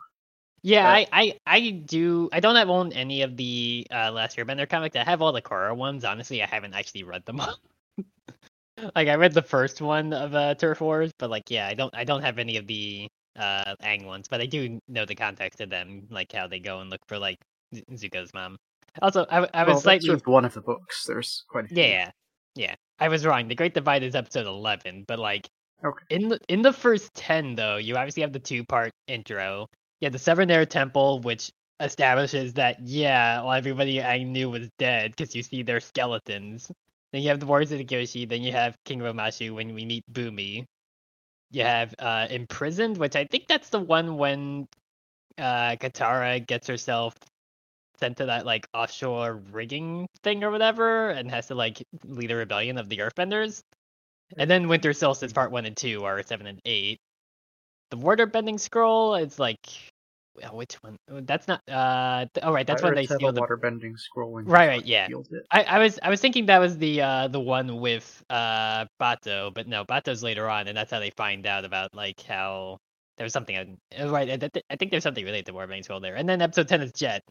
Yeah, 0.66 0.88
Uh, 0.88 0.94
I, 0.94 1.08
I 1.12 1.40
I 1.46 1.70
do. 1.70 2.28
I 2.34 2.40
don't 2.40 2.56
have 2.56 2.70
own 2.70 2.92
any 2.92 3.22
of 3.22 3.38
the 3.38 3.86
uh, 3.92 4.12
Last 4.12 4.36
Airbender 4.36 4.68
comics. 4.68 4.96
I 4.96 5.04
have 5.04 5.22
all 5.22 5.32
the 5.32 5.42
Korra 5.42 5.78
ones. 5.78 6.04
Honestly, 6.04 6.42
I 6.42 6.48
haven't 6.48 6.74
actually 6.74 7.04
read 7.04 7.24
them 7.26 7.40
all. 7.40 7.56
like 8.96 9.08
I 9.08 9.14
read 9.14 9.34
the 9.34 9.44
first 9.44 9.80
one 9.80 10.12
of 10.12 10.34
uh, 10.34 10.56
Turf 10.56 10.82
Wars, 10.82 11.12
but 11.20 11.30
like 11.30 11.52
yeah, 11.52 11.68
I 11.68 11.76
don't 11.76 11.94
I 11.96 12.04
don't 12.04 12.24
have 12.24 12.40
any 12.40 12.58
of 12.58 12.66
the 12.66 13.08
uh 13.38 13.76
Aang 13.84 14.06
ones, 14.06 14.28
but 14.30 14.42
I 14.42 14.46
do 14.46 14.80
know 14.88 15.06
the 15.06 15.16
context 15.16 15.62
of 15.62 15.70
them, 15.70 16.08
like 16.10 16.32
how 16.32 16.48
they 16.48 16.60
go 16.60 16.80
and 16.80 16.90
look 16.90 17.02
for 17.08 17.18
like 17.20 17.38
Zuko's 17.94 18.34
mom. 18.34 18.58
Also, 19.02 19.26
I, 19.30 19.48
I 19.54 19.64
was 19.64 19.68
well, 19.74 19.82
slightly 19.82 20.08
just 20.10 20.28
one 20.28 20.46
of 20.46 20.54
the 20.54 20.62
books. 20.62 21.06
There's 21.06 21.44
quite 21.50 21.66
a 21.66 21.68
few. 21.70 21.78
yeah, 21.78 22.12
yeah. 22.56 22.76
I 23.00 23.10
was 23.10 23.26
wrong. 23.26 23.48
The 23.48 23.56
Great 23.56 23.74
Divide 23.74 24.04
is 24.04 24.16
episode 24.16 24.48
eleven, 24.48 25.04
but 25.08 25.20
like 25.20 25.48
Okay. 25.84 26.06
in 26.10 26.30
the 26.30 26.40
in 26.50 26.62
the 26.62 26.74
first 26.74 27.14
ten 27.14 27.56
though, 27.56 27.78
you 27.78 27.96
obviously 27.98 28.22
have 28.22 28.34
the 28.34 28.40
two 28.40 28.64
part 28.66 28.92
intro. 29.08 29.68
You 30.02 30.06
have 30.08 30.14
the 30.14 30.20
Southern 30.20 30.52
Air 30.52 30.66
Temple, 30.66 31.22
which 31.22 31.52
establishes 31.80 32.54
that 32.54 32.78
yeah, 32.82 33.42
well 33.44 33.54
everybody 33.54 34.02
I 34.02 34.24
knew 34.24 34.50
was 34.50 34.70
dead 34.80 35.12
because 35.12 35.36
you 35.36 35.44
see 35.44 35.64
their 35.64 35.80
skeletons. 35.82 36.72
Then 37.12 37.22
you 37.24 37.30
have 37.30 37.40
the 37.40 37.46
Warriors 37.46 37.72
of 37.72 37.80
the 37.80 37.86
Kyoshi. 37.86 38.28
Then 38.28 38.42
you 38.44 38.52
have 38.54 38.76
King 38.86 39.00
Omashu 39.02 39.54
when 39.54 39.74
we 39.74 39.86
meet 39.86 40.04
Bumi. 40.12 40.66
You 41.52 41.64
have 41.64 41.96
uh 42.00 42.28
imprisoned, 42.30 42.98
which 42.98 43.16
I 43.16 43.26
think 43.26 43.48
that's 43.48 43.70
the 43.70 43.80
one 43.80 44.18
when 44.18 44.68
uh 45.38 45.76
Katara 45.78 46.46
gets 46.46 46.68
herself 46.68 47.16
sent 48.00 48.18
to 48.18 48.26
that 48.28 48.46
like 48.46 48.68
offshore 48.74 49.36
rigging 49.52 50.08
thing 50.24 50.44
or 50.44 50.52
whatever 50.52 51.10
and 51.10 51.30
has 51.32 51.48
to 51.48 51.56
like 51.56 51.84
lead 52.04 52.32
a 52.32 52.36
rebellion 52.36 52.78
of 52.78 52.90
the 52.90 53.00
earthbenders. 53.00 53.62
And 54.38 54.50
then 54.50 54.68
winter 54.68 54.94
solstice 54.94 55.34
part 55.34 55.52
one 55.52 55.66
and 55.66 55.78
two 55.78 56.04
are 56.04 56.22
seven 56.24 56.48
and 56.48 56.60
eight. 56.66 57.00
The 57.92 57.98
water 57.98 58.26
bending 58.26 58.58
scroll 58.58 59.16
is 59.16 59.40
like 59.40 59.68
uh, 60.44 60.50
which 60.50 60.76
one 60.76 60.98
Uh, 61.12 61.22
that's 61.24 61.48
not 61.48 61.62
uh 61.70 62.26
th- 62.34 62.44
oh 62.46 62.52
right 62.52 62.68
that's 62.68 62.84
when 62.84 62.94
they 62.94 63.06
Pirates 63.06 63.16
steal 63.16 63.32
the 63.32 63.42
water 63.42 63.58
bending 63.58 63.96
scroll. 63.98 64.38
and 64.38 64.48
Right, 64.48 64.68
right, 64.68 64.86
yeah. 64.86 65.08
I, 65.52 65.64
I 65.64 65.80
was 65.80 66.00
I 66.02 66.10
was 66.10 66.20
thinking 66.22 66.48
that 66.48 66.60
was 66.60 66.78
the 66.78 67.02
uh 67.02 67.28
the 67.28 67.40
one 67.40 67.80
with 67.80 68.24
uh 68.30 68.86
Bato, 69.00 69.54
but 69.54 69.68
no, 69.68 69.86
Bato's 69.86 70.24
later 70.24 70.50
on, 70.50 70.68
and 70.68 70.76
that's 70.78 70.92
how 70.92 71.00
they 71.00 71.12
find 71.12 71.46
out 71.48 71.66
about 71.66 71.94
like 71.96 72.22
how 72.22 72.78
there 73.18 73.26
was 73.26 73.34
something 73.34 73.78
uh, 74.00 74.10
right. 74.10 74.30
I, 74.30 74.38
th- 74.38 74.66
I 74.70 74.76
think 74.76 74.92
there's 74.92 75.04
something 75.04 75.24
related 75.26 75.46
to 75.48 75.54
Warbang 75.54 75.84
Scroll 75.84 76.00
there, 76.00 76.16
and 76.16 76.28
then 76.28 76.42
episode 76.42 76.68
ten 76.68 76.82
is 76.82 76.92
Jet. 76.92 77.24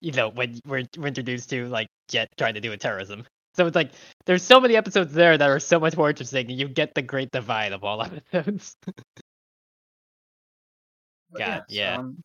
You 0.00 0.12
know 0.12 0.28
when 0.30 0.58
we're, 0.66 0.84
we're 0.96 1.08
introduced 1.08 1.50
to 1.50 1.66
like 1.68 1.88
Jet 2.08 2.28
trying 2.38 2.54
to 2.54 2.60
do 2.60 2.72
a 2.72 2.76
terrorism. 2.76 3.24
So 3.54 3.66
it's 3.66 3.76
like 3.76 3.92
there's 4.26 4.42
so 4.42 4.60
many 4.60 4.76
episodes 4.76 5.12
there 5.12 5.36
that 5.36 5.50
are 5.50 5.60
so 5.60 5.80
much 5.80 5.96
more 5.96 6.08
interesting, 6.08 6.50
and 6.50 6.58
you 6.58 6.68
get 6.68 6.94
the 6.94 7.02
great 7.02 7.30
divide 7.32 7.72
of 7.72 7.84
all 7.84 8.02
episodes. 8.02 8.76
God, 11.36 11.38
yes, 11.38 11.62
yeah. 11.68 11.98
Um, 11.98 12.22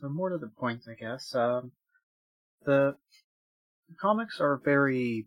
so 0.00 0.08
more 0.08 0.30
to 0.30 0.38
the 0.38 0.48
point, 0.48 0.82
I 0.88 0.94
guess. 0.94 1.34
Um, 1.34 1.72
the, 2.64 2.96
the 3.88 3.94
comics 4.00 4.40
are 4.40 4.56
very 4.64 5.26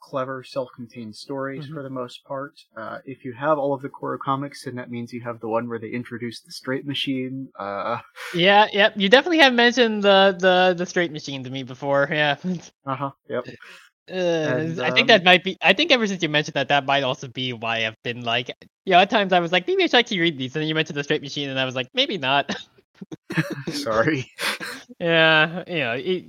clever, 0.00 0.44
self-contained 0.44 1.16
stories 1.16 1.64
Mhm. 1.64 1.74
for 1.74 1.82
the 1.82 1.90
most 1.90 2.24
part. 2.24 2.54
Uh, 2.76 2.98
if 3.04 3.24
you 3.24 3.32
have 3.32 3.58
all 3.58 3.74
of 3.74 3.82
the 3.82 3.88
Korra 3.88 4.18
comics, 4.18 4.64
then 4.64 4.76
that 4.76 4.90
means 4.90 5.12
you 5.12 5.22
have 5.22 5.40
the 5.40 5.48
one 5.48 5.68
where 5.68 5.78
they 5.78 5.90
introduce 5.90 6.40
the 6.40 6.52
straight 6.52 6.86
machine. 6.86 7.48
Uh, 7.58 7.98
yeah, 8.32 8.66
yep. 8.72 8.94
You 8.96 9.08
definitely 9.08 9.38
have 9.38 9.54
mentioned 9.54 10.02
the 10.02 10.36
the 10.38 10.74
the 10.76 10.86
straight 10.86 11.12
machine 11.12 11.44
to 11.44 11.50
me 11.50 11.62
before. 11.62 12.08
Yeah. 12.10 12.36
uh-huh, 12.86 13.10
yep. 13.28 13.44
Uh, 14.08 14.14
And, 14.14 14.80
I 14.84 14.92
think 14.92 15.08
um, 15.08 15.08
that 15.08 15.24
might 15.24 15.42
be. 15.42 15.56
I 15.62 15.72
think 15.72 15.90
ever 15.90 16.06
since 16.06 16.22
you 16.22 16.28
mentioned 16.28 16.54
that, 16.54 16.68
that 16.68 16.86
might 16.86 17.02
also 17.02 17.26
be 17.26 17.52
why 17.52 17.86
I've 17.86 18.00
been 18.04 18.22
like, 18.22 18.48
you 18.84 18.92
know, 18.92 19.00
at 19.00 19.10
times 19.10 19.32
I 19.32 19.40
was 19.40 19.50
like, 19.50 19.66
maybe 19.66 19.82
I 19.82 19.86
should 19.86 19.96
actually 19.98 20.20
read 20.20 20.38
these, 20.38 20.54
and 20.54 20.62
then 20.62 20.68
you 20.68 20.74
mentioned 20.76 20.96
the 20.96 21.02
straight 21.04 21.22
machine, 21.22 21.48
and 21.50 21.58
I 21.58 21.64
was 21.64 21.74
like, 21.74 21.88
maybe 21.92 22.16
not. 22.16 22.54
Sorry. 23.72 24.30
yeah, 25.00 25.64
you 25.66 25.78
know, 25.78 25.92
it, 25.92 26.24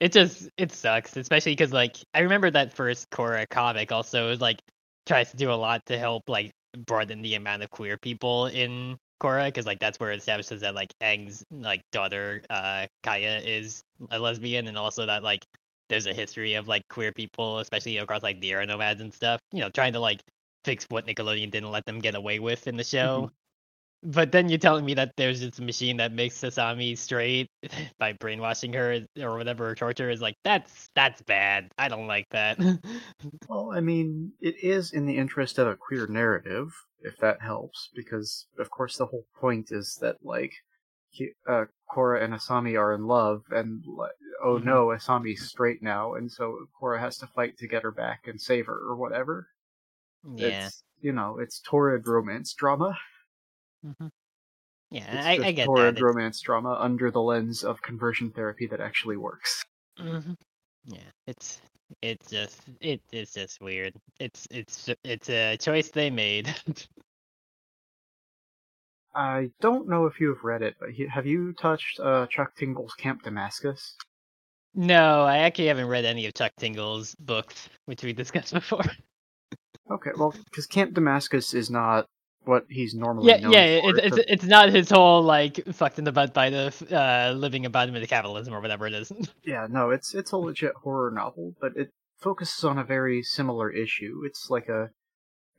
it 0.00 0.12
just 0.12 0.48
it 0.56 0.72
sucks, 0.72 1.16
especially 1.16 1.52
because 1.52 1.72
like 1.72 1.96
I 2.14 2.20
remember 2.20 2.50
that 2.50 2.74
first 2.74 3.10
Korra 3.10 3.48
comic 3.48 3.92
also 3.92 4.28
was 4.28 4.40
like 4.40 4.60
tries 5.06 5.30
to 5.30 5.36
do 5.36 5.50
a 5.50 5.54
lot 5.54 5.84
to 5.86 5.98
help 5.98 6.28
like 6.28 6.52
broaden 6.86 7.22
the 7.22 7.34
amount 7.34 7.62
of 7.62 7.70
queer 7.70 7.96
people 7.98 8.46
in 8.46 8.96
Korra, 9.22 9.46
because 9.46 9.66
like 9.66 9.78
that's 9.78 10.00
where 10.00 10.12
it 10.12 10.18
establishes 10.18 10.62
that 10.62 10.74
like 10.74 10.92
Aang's 11.02 11.44
like 11.50 11.82
daughter 11.92 12.42
uh 12.50 12.86
Kya 13.04 13.44
is 13.46 13.82
a 14.10 14.18
lesbian, 14.18 14.66
and 14.68 14.76
also 14.76 15.06
that 15.06 15.22
like 15.22 15.44
there's 15.88 16.06
a 16.06 16.14
history 16.14 16.54
of 16.54 16.66
like 16.68 16.82
queer 16.88 17.12
people, 17.12 17.58
especially 17.58 17.98
across 17.98 18.22
like 18.22 18.40
the 18.40 18.52
Air 18.52 18.64
Nomads 18.66 19.00
and 19.00 19.12
stuff. 19.12 19.40
You 19.52 19.60
know, 19.60 19.70
trying 19.70 19.92
to 19.92 20.00
like 20.00 20.20
fix 20.64 20.86
what 20.88 21.06
Nickelodeon 21.06 21.50
didn't 21.50 21.70
let 21.70 21.84
them 21.84 21.98
get 22.00 22.14
away 22.14 22.38
with 22.38 22.66
in 22.66 22.76
the 22.76 22.84
show. 22.84 23.30
But 24.04 24.32
then 24.32 24.48
you're 24.48 24.58
telling 24.58 24.84
me 24.84 24.94
that 24.94 25.12
there's 25.16 25.40
this 25.40 25.58
machine 25.60 25.96
that 25.96 26.12
makes 26.12 26.36
Asami 26.42 26.96
straight 26.96 27.48
by 27.98 28.12
brainwashing 28.12 28.72
her 28.74 29.00
or 29.18 29.36
whatever 29.36 29.66
her 29.66 29.74
torture 29.74 30.10
is 30.10 30.20
like 30.20 30.36
that's 30.44 30.90
that's 30.94 31.22
bad. 31.22 31.72
I 31.78 31.88
don't 31.88 32.06
like 32.06 32.28
that. 32.30 32.58
Well, 33.48 33.72
I 33.72 33.80
mean, 33.80 34.34
it 34.40 34.62
is 34.62 34.92
in 34.92 35.06
the 35.06 35.16
interest 35.16 35.58
of 35.58 35.66
a 35.66 35.76
queer 35.76 36.06
narrative, 36.06 36.74
if 37.00 37.16
that 37.18 37.40
helps, 37.40 37.90
because 37.94 38.46
of 38.58 38.70
course 38.70 38.96
the 38.98 39.06
whole 39.06 39.26
point 39.34 39.72
is 39.72 39.96
that 40.02 40.24
like, 40.24 40.52
uh, 41.46 41.64
Korra 41.90 42.22
and 42.22 42.34
Asami 42.34 42.78
are 42.78 42.92
in 42.92 43.06
love, 43.06 43.44
and 43.50 43.82
oh 44.42 44.58
Mhm. 44.58 44.64
no, 44.64 44.86
Asami's 44.88 45.48
straight 45.48 45.82
now, 45.82 46.14
and 46.14 46.30
so 46.30 46.66
Korra 46.78 47.00
has 47.00 47.16
to 47.18 47.26
fight 47.26 47.56
to 47.58 47.66
get 47.68 47.82
her 47.82 47.92
back 47.92 48.26
and 48.26 48.40
save 48.40 48.66
her 48.66 48.78
or 48.78 48.96
whatever. 48.96 49.48
yeah. 50.36 50.66
It's 50.66 50.82
you 51.00 51.12
know, 51.12 51.38
it's 51.38 51.60
torrid 51.60 52.06
romance 52.06 52.52
drama. 52.54 52.98
Mhm. 53.84 54.10
Yeah, 54.90 55.22
I, 55.24 55.48
I 55.48 55.52
get 55.52 55.66
torrid 55.66 55.96
that. 55.96 56.00
romance 56.00 56.40
drama 56.40 56.76
under 56.80 57.10
the 57.10 57.20
lens 57.22 57.64
of 57.64 57.82
conversion 57.82 58.30
therapy 58.30 58.66
that 58.68 58.80
actually 58.80 59.16
works. 59.16 59.64
hmm 59.98 60.32
Yeah, 60.84 61.10
it's 61.26 61.60
it's 62.02 62.30
just 62.30 62.62
it 62.80 63.00
it's 63.12 63.32
just 63.34 63.60
weird. 63.60 63.94
It's 64.20 64.46
it's 64.50 64.88
it's 65.04 65.28
a 65.30 65.56
choice 65.56 65.90
they 65.90 66.10
made. 66.10 66.54
I 69.16 69.50
don't 69.60 69.88
know 69.88 70.06
if 70.06 70.20
you've 70.20 70.44
read 70.44 70.62
it, 70.62 70.76
but 70.78 70.90
have 70.94 71.26
you 71.26 71.52
touched 71.54 71.98
uh, 72.00 72.26
Chuck 72.28 72.54
Tingle's 72.54 72.94
Camp 72.94 73.22
Damascus? 73.22 73.96
no, 74.74 75.22
I 75.22 75.38
actually 75.38 75.66
haven't 75.68 75.86
read 75.88 76.04
any 76.04 76.26
of 76.26 76.34
Chuck 76.34 76.52
Tingle's 76.56 77.14
books, 77.16 77.68
which 77.86 78.02
we 78.02 78.12
discussed 78.12 78.52
before. 78.54 78.82
Okay, 79.90 80.10
well, 80.16 80.32
because 80.44 80.66
Camp 80.66 80.94
Damascus 80.94 81.54
is 81.54 81.70
not 81.70 82.06
what 82.44 82.64
he's 82.68 82.94
normally 82.94 83.32
yeah, 83.32 83.36
known 83.38 83.52
yeah, 83.52 83.80
for. 83.80 83.96
it's, 83.98 84.16
it's 84.16 84.30
it's 84.30 84.44
not 84.44 84.70
his 84.70 84.90
whole 84.90 85.22
like 85.22 85.64
fucked 85.72 85.98
in 85.98 86.04
the 86.04 86.12
butt 86.12 86.34
by 86.34 86.50
the 86.50 86.72
uh 86.92 87.32
living 87.32 87.64
embodiment 87.64 88.02
of 88.02 88.10
capitalism 88.10 88.54
or 88.54 88.60
whatever 88.60 88.86
it 88.86 88.94
is. 88.94 89.12
yeah, 89.44 89.66
no, 89.68 89.90
it's 89.90 90.14
it's 90.14 90.32
a 90.32 90.36
legit 90.36 90.74
horror 90.82 91.10
novel, 91.10 91.54
but 91.60 91.72
it 91.76 91.90
focuses 92.18 92.64
on 92.64 92.78
a 92.78 92.84
very 92.84 93.22
similar 93.22 93.70
issue. 93.70 94.22
It's 94.24 94.48
like 94.50 94.68
a 94.68 94.90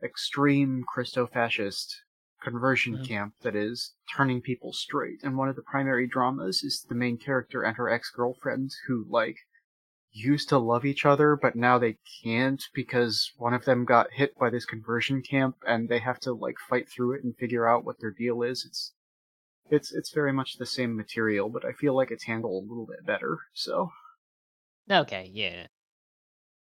extreme 0.03 0.83
Christo-fascist 0.87 2.01
conversion 2.43 2.97
Mhm. 2.97 3.07
camp 3.07 3.33
that 3.41 3.55
is 3.55 3.93
turning 4.15 4.41
people 4.41 4.71
straight, 4.73 5.19
and 5.23 5.37
one 5.37 5.49
of 5.49 5.55
the 5.55 5.63
primary 5.63 6.07
dramas 6.07 6.61
is 6.63 6.85
the 6.87 6.95
main 6.95 7.17
character 7.17 7.63
and 7.63 7.77
her 7.77 7.89
ex-girlfriend 7.89 8.71
who 8.87 9.05
like 9.09 9.37
used 10.15 10.49
to 10.49 10.57
love 10.57 10.85
each 10.85 11.05
other, 11.05 11.35
but 11.35 11.55
now 11.55 11.77
they 11.77 11.97
can't 12.23 12.63
because 12.73 13.33
one 13.37 13.53
of 13.53 13.65
them 13.65 13.85
got 13.85 14.13
hit 14.13 14.37
by 14.37 14.49
this 14.49 14.65
conversion 14.65 15.21
camp, 15.21 15.57
and 15.67 15.89
they 15.89 15.99
have 15.99 16.19
to 16.21 16.33
like 16.33 16.57
fight 16.57 16.89
through 16.89 17.13
it 17.13 17.23
and 17.23 17.37
figure 17.37 17.67
out 17.67 17.83
what 17.85 17.99
their 17.99 18.11
deal 18.11 18.41
is. 18.41 18.65
It's 18.65 18.93
it's 19.69 19.93
it's 19.93 20.11
very 20.11 20.33
much 20.33 20.57
the 20.57 20.65
same 20.65 20.95
material, 20.95 21.49
but 21.49 21.65
I 21.65 21.73
feel 21.73 21.95
like 21.95 22.11
it's 22.11 22.23
handled 22.25 22.65
a 22.65 22.67
little 22.67 22.85
bit 22.87 23.05
better. 23.05 23.39
So 23.53 23.91
Okay, 24.89 25.29
yeah. 25.33 25.67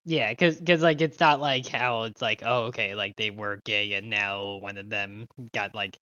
Yeah, 0.04 0.32
cuz 0.34 0.60
cuz 0.66 0.82
like 0.82 1.00
it's 1.00 1.20
not 1.20 1.40
like 1.40 1.66
how 1.68 2.04
it's 2.04 2.22
like 2.22 2.42
oh 2.44 2.64
okay, 2.66 2.94
like 2.94 3.16
they 3.16 3.30
were 3.30 3.58
gay 3.64 3.92
and 3.94 4.08
now 4.10 4.56
one 4.56 4.76
of 4.78 4.88
them 4.88 5.28
got 5.52 5.74
like 5.74 5.98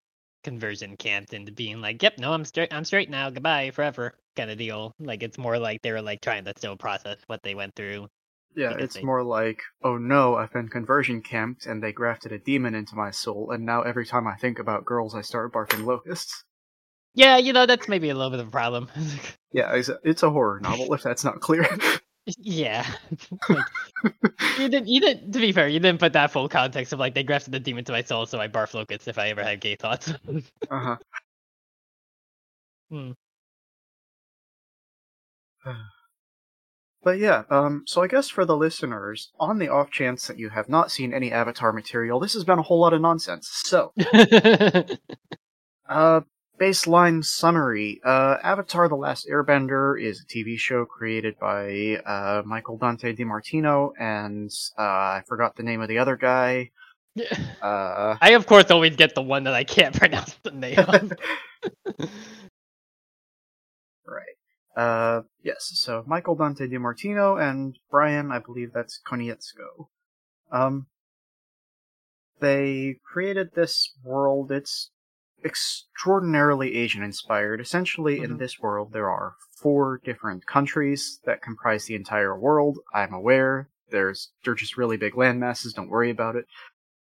conversion 0.47 0.97
camped 0.97 1.35
into 1.35 1.51
being 1.53 1.81
like 1.81 2.03
yep, 2.03 2.19
no, 2.19 2.33
I'm 2.33 2.45
straight 2.45 2.73
I'm 2.73 2.85
straight 2.85 3.11
now, 3.11 3.29
goodbye 3.31 3.73
forever 3.73 4.15
kind 4.37 4.51
of 4.51 4.59
deal. 4.59 4.93
Like 5.01 5.23
it's 5.25 5.39
more 5.39 5.59
like 5.59 5.83
they 5.83 5.91
were 5.93 6.03
like 6.03 6.21
trying 6.21 6.45
to 6.45 6.53
still 6.57 6.77
process 6.77 7.19
what 7.27 7.43
they 7.43 7.55
went 7.57 7.75
through. 7.75 8.09
yeah, 8.55 8.75
it's 8.79 8.95
they- 8.95 9.03
more 9.03 9.23
like, 9.25 9.61
oh 9.83 9.99
no, 9.99 10.37
I've 10.37 10.53
been 10.53 10.69
conversion 10.69 11.21
camped, 11.21 11.67
and 11.67 11.83
they 11.83 11.93
grafted 11.93 12.33
a 12.33 12.39
demon 12.39 12.75
into 12.75 12.95
my 12.95 13.11
soul, 13.11 13.51
and 13.51 13.67
now 13.67 13.83
every 13.83 14.07
time 14.07 14.27
I 14.29 14.37
think 14.37 14.59
about 14.59 14.85
girls, 14.85 15.15
I 15.15 15.23
start 15.23 15.53
barking 15.53 15.85
locusts. 15.85 16.45
Yeah, 17.15 17.39
you 17.39 17.53
know, 17.53 17.67
that's 17.67 17.89
maybe 17.89 18.11
a 18.11 18.15
little 18.15 18.31
bit 18.31 18.41
of 18.41 18.49
a 18.49 18.51
problem. 18.51 18.89
Yeah, 19.53 19.75
it's 19.75 19.89
a, 19.89 19.99
it's 20.05 20.23
a 20.23 20.31
horror 20.31 20.61
novel. 20.61 20.93
If 20.93 21.03
that's 21.03 21.25
not 21.25 21.41
clear. 21.41 21.65
yeah. 22.39 22.87
like, 23.49 23.65
you 24.59 24.69
didn't 24.69 24.89
you 24.89 25.01
didn't 25.01 25.33
to 25.33 25.39
be 25.39 25.53
fair, 25.53 25.69
you 25.69 25.79
didn't 25.81 26.01
put 26.01 26.13
that 26.15 26.31
full 26.33 26.49
context 26.49 26.93
of 26.93 26.99
like 26.99 27.15
they 27.15 27.23
grafted 27.23 27.53
the 27.53 27.61
demon 27.61 27.85
to 27.85 27.93
my 27.93 28.03
soul 28.03 28.27
so 28.27 28.41
I 28.41 28.49
barf 28.49 28.75
locusts 28.75 29.09
if 29.09 29.19
I 29.19 29.29
ever 29.29 29.43
had 29.43 29.61
gay 29.61 29.77
thoughts. 29.77 30.13
uh 30.71 30.81
huh. 30.81 30.97
Hmm. 32.91 33.13
But 37.03 37.19
yeah, 37.19 37.45
um, 37.51 37.85
so 37.87 38.03
I 38.03 38.09
guess 38.09 38.29
for 38.29 38.45
the 38.45 38.57
listeners, 38.57 39.31
on 39.39 39.59
the 39.59 39.69
off 39.69 39.91
chance 39.91 40.27
that 40.27 40.39
you 40.39 40.49
have 40.51 40.69
not 40.69 40.91
seen 40.91 41.15
any 41.15 41.31
Avatar 41.31 41.73
material, 41.73 42.19
this 42.19 42.35
has 42.35 42.43
been 42.43 42.59
a 42.59 42.63
whole 42.63 42.81
lot 42.81 42.93
of 42.93 43.01
nonsense. 43.01 43.49
So, 43.65 43.93
uh, 45.89 46.21
baseline 46.59 47.25
summary: 47.25 48.01
uh, 48.05 48.37
Avatar: 48.43 48.89
The 48.89 48.97
Last 48.97 49.29
Airbender 49.29 50.01
is 50.01 50.21
a 50.21 50.27
TV 50.27 50.59
show 50.59 50.85
created 50.85 51.39
by 51.39 52.01
uh, 52.05 52.43
Michael 52.45 52.79
Dante 52.79 53.15
DiMartino 53.15 53.93
and 53.99 54.51
uh, 54.79 54.83
I 54.83 55.23
forgot 55.27 55.57
the 55.57 55.63
name 55.63 55.81
of 55.81 55.89
the 55.89 55.99
other 55.99 56.17
guy. 56.17 56.71
Uh, 57.63 58.17
I 58.21 58.33
of 58.33 58.47
course 58.47 58.71
always 58.71 58.95
get 58.95 59.15
the 59.15 59.23
one 59.23 59.45
that 59.45 59.55
I 59.55 59.65
can't 59.65 59.97
pronounce 59.99 60.37
the 60.43 60.51
name 60.51 60.79
of. 60.79 61.13
right. 64.07 64.37
Uh, 64.77 65.23
yes, 65.43 65.71
so 65.75 66.05
Michael 66.07 66.35
Dante 66.37 66.67
DiMartino 66.67 67.43
and 67.43 67.79
Brian, 67.91 68.31
I 68.31 68.39
believe 68.39 68.73
that's 68.75 69.01
Konietzko. 69.11 69.89
Um, 70.53 70.87
they 72.41 72.97
created 73.03 73.55
this 73.55 73.93
world. 74.05 74.53
It's 74.53 74.91
extraordinarily 75.45 76.77
Asian 76.77 77.03
inspired. 77.03 77.61
Essentially, 77.61 78.21
in 78.21 78.33
Mhm. 78.35 78.39
this 78.39 78.59
world, 78.61 78.93
there 78.93 79.11
are 79.11 79.35
four 79.57 79.99
different 80.05 80.47
countries 80.47 81.21
that 81.25 81.43
comprise 81.43 81.87
the 81.87 81.95
entire 81.95 82.39
world. 82.39 82.79
I'm 82.93 83.13
aware. 83.13 83.69
There's 83.91 84.33
they're 84.45 84.55
just 84.55 84.77
really 84.77 84.97
big 84.97 85.17
land 85.17 85.39
masses. 85.41 85.73
Don't 85.73 85.89
worry 85.89 86.11
about 86.11 86.37
it. 86.37 86.47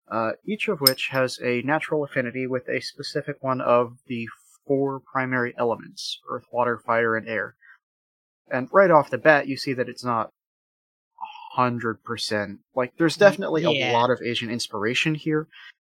Uh, 0.09 0.33
each 0.45 0.69
of 0.69 0.81
which 0.81 1.09
has 1.09 1.39
a 1.43 1.63
natural 1.63 2.05
affinity 2.05 2.47
with 2.47 2.69
a 2.69 2.81
specific 2.81 3.43
one 3.43 3.61
of 3.61 3.99
the 4.07 4.29
four 4.67 5.01
primary 5.01 5.55
elements: 5.57 6.21
earth, 6.29 6.45
water, 6.53 6.79
fire, 6.79 7.17
and 7.17 7.29
air. 7.29 7.57
And 8.51 8.69
right 8.73 8.91
off 8.91 9.11
the 9.11 9.19
bat, 9.19 9.49
you 9.49 9.57
see 9.57 9.73
that 9.73 9.89
it's 9.89 10.05
not 10.05 10.31
hundred 11.55 12.03
percent. 12.05 12.61
Like, 12.75 12.97
there's 12.99 13.17
definitely 13.17 13.63
Yeah. 13.63 13.91
a 13.91 13.93
lot 13.93 14.11
of 14.11 14.21
Asian 14.23 14.51
inspiration 14.51 15.15
here, 15.15 15.49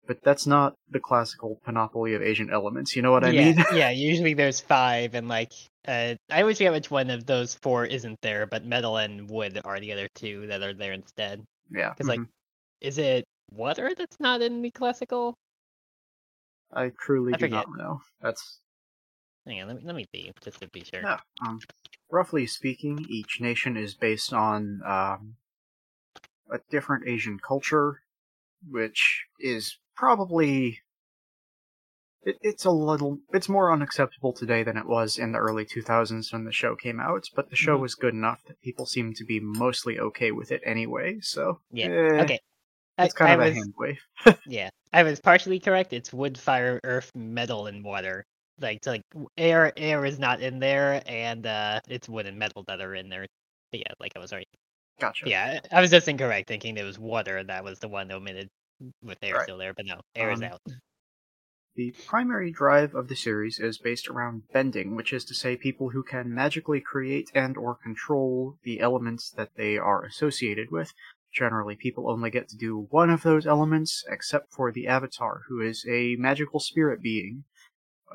but 0.08 0.22
that's 0.24 0.46
not 0.48 0.76
the 0.90 1.00
classical 1.00 1.60
panoply 1.66 2.14
of 2.14 2.22
Asian 2.22 2.50
elements. 2.52 2.96
You 2.96 3.02
know 3.02 3.12
what 3.12 3.24
I 3.24 3.32
yeah, 3.32 3.54
mean? 3.54 3.64
yeah. 3.70 3.90
Usually 3.90 4.34
there's 4.34 4.60
five, 4.60 5.16
and 5.16 5.28
like, 5.28 5.52
uh, 5.88 6.16
I 6.30 6.42
always 6.42 6.58
forget 6.58 6.74
which 6.74 6.92
one 6.92 7.10
of 7.10 7.26
those 7.26 7.56
four 7.56 7.86
isn't 7.86 8.20
there, 8.22 8.46
but 8.46 8.66
metal 8.66 8.98
and 8.98 9.30
wood 9.30 9.60
are 9.64 9.80
the 9.80 9.92
other 9.94 10.08
two 10.16 10.48
that 10.48 10.62
are 10.62 10.74
there 10.74 10.94
instead. 10.94 11.44
yeah. 11.72 11.94
'Cause, 11.96 12.08
like, 12.08 12.20
mhm. 12.20 12.28
Is 12.82 12.98
it 13.00 13.26
water 13.52 13.96
that's 13.96 14.20
not 14.20 14.42
in 14.42 14.62
the 14.62 14.72
classical? 14.72 15.36
I 16.74 16.90
truly 17.00 17.34
I 17.34 17.38
do 17.38 17.46
forget. 17.46 17.68
not 17.68 17.78
know. 17.78 18.02
That's 18.22 18.60
Hang 19.46 19.62
on, 19.62 19.68
let 19.68 19.78
me 19.78 19.84
let 19.86 19.96
me 19.96 20.06
see 20.14 20.32
just 20.42 20.60
to 20.62 20.68
be 20.70 20.84
sure. 20.84 21.02
Yeah. 21.04 21.20
Um, 21.46 21.60
roughly 22.12 22.46
speaking, 22.48 23.06
each 23.10 23.40
nation 23.42 23.78
is 23.78 23.94
based 23.94 24.34
on 24.34 24.82
um, 24.86 25.36
a 26.50 26.60
different 26.70 27.08
Asian 27.08 27.40
culture, 27.40 28.04
which 28.70 29.26
is 29.40 29.78
probably 29.96 30.82
it, 32.24 32.38
it's 32.42 32.66
a 32.66 32.72
little 32.72 33.20
it's 33.34 33.50
more 33.50 33.72
unacceptable 33.72 34.34
today 34.34 34.64
than 34.64 34.78
it 34.78 34.86
was 34.86 35.18
in 35.18 35.32
the 35.32 35.38
early 35.40 35.66
2000s 35.66 36.32
when 36.32 36.44
the 36.46 36.52
show 36.52 36.76
came 36.76 37.00
out. 37.00 37.30
But 37.36 37.50
the 37.50 37.56
show 37.56 37.78
Mhm. 37.78 37.78
was 37.78 37.96
good 37.96 38.14
enough 38.14 38.44
that 38.48 38.62
people 38.62 38.86
seem 38.86 39.14
to 39.16 39.26
be 39.26 39.40
mostly 39.40 40.00
okay 40.00 40.32
with 40.32 40.52
it 40.52 40.62
anyway. 40.66 41.20
So 41.22 41.62
Yeah. 41.72 41.88
eh, 41.88 42.20
Okay. 42.20 42.40
I, 42.98 43.10
it's 43.10 43.14
kind 43.14 43.32
I 43.32 43.36
of 43.36 43.40
a 43.40 43.48
was, 43.50 43.56
hand 43.56 43.74
wave. 43.78 44.02
Yeah, 44.46 44.70
I 44.94 45.04
was 45.04 45.20
partially 45.22 45.60
correct. 45.60 45.94
It's 45.94 46.14
wood, 46.14 46.38
fire, 46.40 46.80
earth, 46.84 47.12
metal, 47.16 47.68
and 47.68 47.84
water. 47.86 48.26
Like, 48.60 48.86
like 48.88 49.04
air, 49.38 49.74
air 49.78 50.06
is 50.06 50.20
not 50.20 50.42
in 50.42 50.60
there, 50.60 51.04
and 51.08 51.46
uh, 51.48 51.82
it's 51.90 52.10
wood 52.10 52.28
and 52.28 52.40
metal 52.40 52.64
that 52.68 52.82
are 52.82 52.96
in 52.96 53.10
there. 53.10 53.28
But 53.72 53.82
yeah, 53.82 53.94
like 54.00 54.14
I 54.16 54.20
was 54.20 54.34
right. 54.34 54.48
Gotcha. 55.00 55.28
Yeah, 55.28 55.62
I 55.72 55.82
was 55.82 55.92
just 55.92 56.08
incorrect, 56.10 56.48
thinking 56.50 56.78
it 56.78 56.84
was 56.84 57.00
water 57.00 57.44
that 57.44 57.64
was 57.64 57.80
the 57.80 57.90
one 57.90 58.12
omitted 58.12 58.50
with 59.02 59.18
air 59.22 59.36
Right. 59.36 59.44
still 59.44 59.58
there. 59.58 59.74
But 59.74 59.86
no, 59.86 60.02
air 60.16 60.32
is 60.32 60.40
Um, 60.42 60.46
out. 60.46 60.62
The 61.76 61.96
primary 62.06 62.52
drive 62.52 62.94
of 62.94 63.08
the 63.08 63.16
series 63.16 63.60
is 63.60 63.80
based 63.80 64.08
around 64.08 64.44
bending, 64.54 64.96
which 64.96 65.12
is 65.12 65.26
to 65.26 65.34
say 65.34 65.58
people 65.58 65.90
who 65.90 66.04
can 66.04 66.32
magically 66.32 66.80
create 66.80 67.32
and 67.34 67.58
or 67.58 67.74
control 67.76 68.60
the 68.64 68.80
elements 68.80 69.32
that 69.32 69.56
they 69.56 69.78
are 69.78 70.04
associated 70.06 70.70
with. 70.70 70.94
Generally, 71.34 71.78
people 71.78 72.12
only 72.12 72.30
get 72.30 72.48
to 72.50 72.58
do 72.58 72.78
one 72.92 73.10
of 73.10 73.24
those 73.24 73.48
elements, 73.48 74.06
except 74.08 74.52
for 74.54 74.72
the 74.72 74.86
Avatar, 74.88 75.42
who 75.48 75.62
is 75.62 75.84
a 75.90 76.16
magical 76.18 76.60
spirit 76.60 77.02
being, 77.02 77.46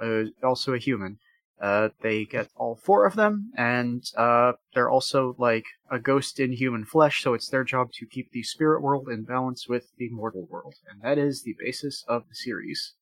uh, 0.01 0.27
also 0.41 0.73
a 0.73 0.79
human. 0.79 1.19
Uh, 1.61 1.89
they 2.03 2.25
get 2.25 2.49
all 2.55 2.77
four 2.77 3.05
of 3.05 3.17
them, 3.17 3.51
and 3.57 4.05
uh, 4.17 4.53
they're 4.75 4.91
also 4.91 5.35
like 5.39 5.65
a 5.91 5.99
ghost 5.99 6.39
in 6.39 6.53
human 6.53 6.85
flesh, 6.85 7.23
so 7.23 7.35
it's 7.35 7.49
their 7.49 7.65
job 7.65 7.91
to 7.93 8.07
keep 8.07 8.31
the 8.31 8.43
spirit 8.43 8.81
world 8.81 9.09
in 9.09 9.25
balance 9.25 9.69
with 9.69 9.91
the 9.97 10.09
mortal 10.11 10.47
world, 10.49 10.75
and 10.89 11.03
that 11.03 11.19
is 11.19 11.43
the 11.43 11.57
basis 11.59 12.05
of 12.07 12.29
the 12.29 12.35
series. 12.35 12.95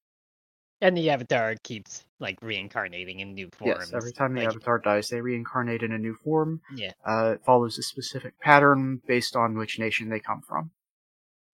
And 0.80 0.96
the 0.96 1.10
avatar 1.10 1.54
keeps 1.62 2.04
like 2.18 2.38
reincarnating 2.42 3.20
in 3.20 3.34
new 3.34 3.48
forms. 3.52 3.90
Yes, 3.90 3.92
every 3.94 4.12
time 4.12 4.34
the 4.34 4.40
like, 4.40 4.50
avatar 4.50 4.78
dies, 4.78 5.08
they 5.08 5.20
reincarnate 5.20 5.82
in 5.82 5.92
a 5.92 5.98
new 5.98 6.16
form. 6.22 6.60
Yeah. 6.74 6.92
Uh, 7.04 7.32
it 7.34 7.44
follows 7.44 7.78
a 7.78 7.82
specific 7.82 8.38
pattern 8.40 9.00
based 9.06 9.36
on 9.36 9.56
which 9.56 9.78
nation 9.78 10.08
they 10.10 10.20
come 10.20 10.42
from. 10.42 10.70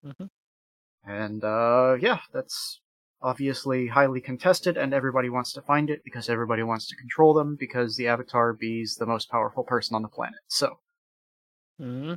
Mhm. 0.04 0.30
And, 1.04 1.44
uh, 1.44 1.96
yeah, 2.00 2.20
that's 2.32 2.80
obviously 3.22 3.86
highly 3.88 4.20
contested, 4.20 4.76
and 4.76 4.92
everybody 4.94 5.28
wants 5.30 5.52
to 5.54 5.62
find 5.62 5.90
it 5.90 6.02
because 6.04 6.28
everybody 6.28 6.62
wants 6.62 6.86
to 6.88 6.96
control 6.96 7.34
them 7.34 7.56
because 7.56 7.96
the 7.96 8.08
avatar 8.08 8.52
be's 8.52 8.96
the 8.96 9.06
most 9.06 9.30
powerful 9.30 9.64
person 9.64 9.94
on 9.96 10.02
the 10.02 10.08
planet. 10.08 10.40
So, 10.48 10.78
mhm. 11.78 12.16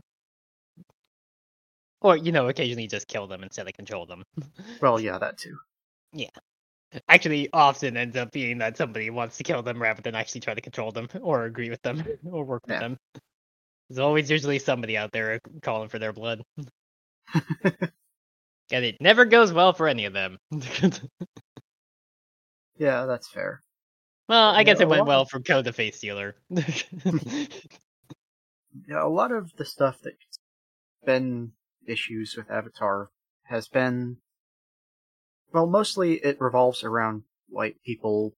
Or 2.02 2.16
you 2.16 2.32
know, 2.32 2.48
occasionally 2.48 2.88
just 2.88 3.08
kill 3.08 3.28
them 3.28 3.44
instead 3.44 3.68
of 3.68 3.74
control 3.74 4.06
them. 4.06 4.24
well, 4.82 5.00
yeah, 5.00 5.18
that 5.18 5.38
too. 5.38 5.58
Yeah. 6.14 6.30
Actually, 7.10 7.50
often 7.54 7.98
ends 7.98 8.16
up 8.18 8.32
being 8.32 8.60
that 8.60 8.78
somebody 8.78 9.10
wants 9.10 9.38
to 9.38 9.44
kill 9.44 9.62
them 9.64 9.82
rather 9.82 10.02
than 10.02 10.16
actually 10.16 10.42
try 10.42 10.54
to 10.54 10.62
control 10.62 10.92
them 10.92 11.08
or 11.22 11.46
agree 11.46 11.70
with 11.70 11.82
them 11.82 12.04
or 12.26 12.46
work 12.46 12.64
with 12.68 12.76
Yeah. 12.76 12.80
them. 12.80 13.00
There's 13.90 14.00
always 14.00 14.32
usually 14.32 14.60
somebody 14.60 14.98
out 14.98 15.12
there 15.12 15.40
calling 15.64 15.90
for 15.90 16.00
their 16.00 16.14
blood. 16.14 16.44
And 18.72 18.84
it 18.84 18.96
never 19.00 19.26
goes 19.26 19.54
well 19.54 19.74
for 19.74 19.88
any 19.88 20.06
of 20.06 20.14
them. 20.14 20.38
Yeah, 22.78 23.06
that's 23.06 23.30
fair. 23.30 23.62
well, 24.28 24.50
I 24.50 24.64
guess 24.64 24.80
Yeah, 24.80 24.84
it 24.84 24.90
went 24.90 25.06
well- 25.06 25.20
well 25.20 25.26
for 25.26 25.40
Koh 25.40 25.62
the 25.62 25.72
Face 25.74 25.98
Stealer. 25.98 26.36
Yeah, 28.90 29.02
a 29.02 29.08
lot 29.08 29.32
of 29.32 29.54
the 29.56 29.64
stuff 29.64 30.00
that's 30.04 30.40
been 31.06 31.54
issues 31.88 32.36
with 32.36 32.52
Avatar 32.52 33.10
has 33.44 33.70
been 33.70 34.18
well, 35.54 35.66
mostly 35.66 36.16
it 36.16 36.42
revolves 36.42 36.84
around 36.84 37.24
like 37.50 37.78
people 37.86 38.34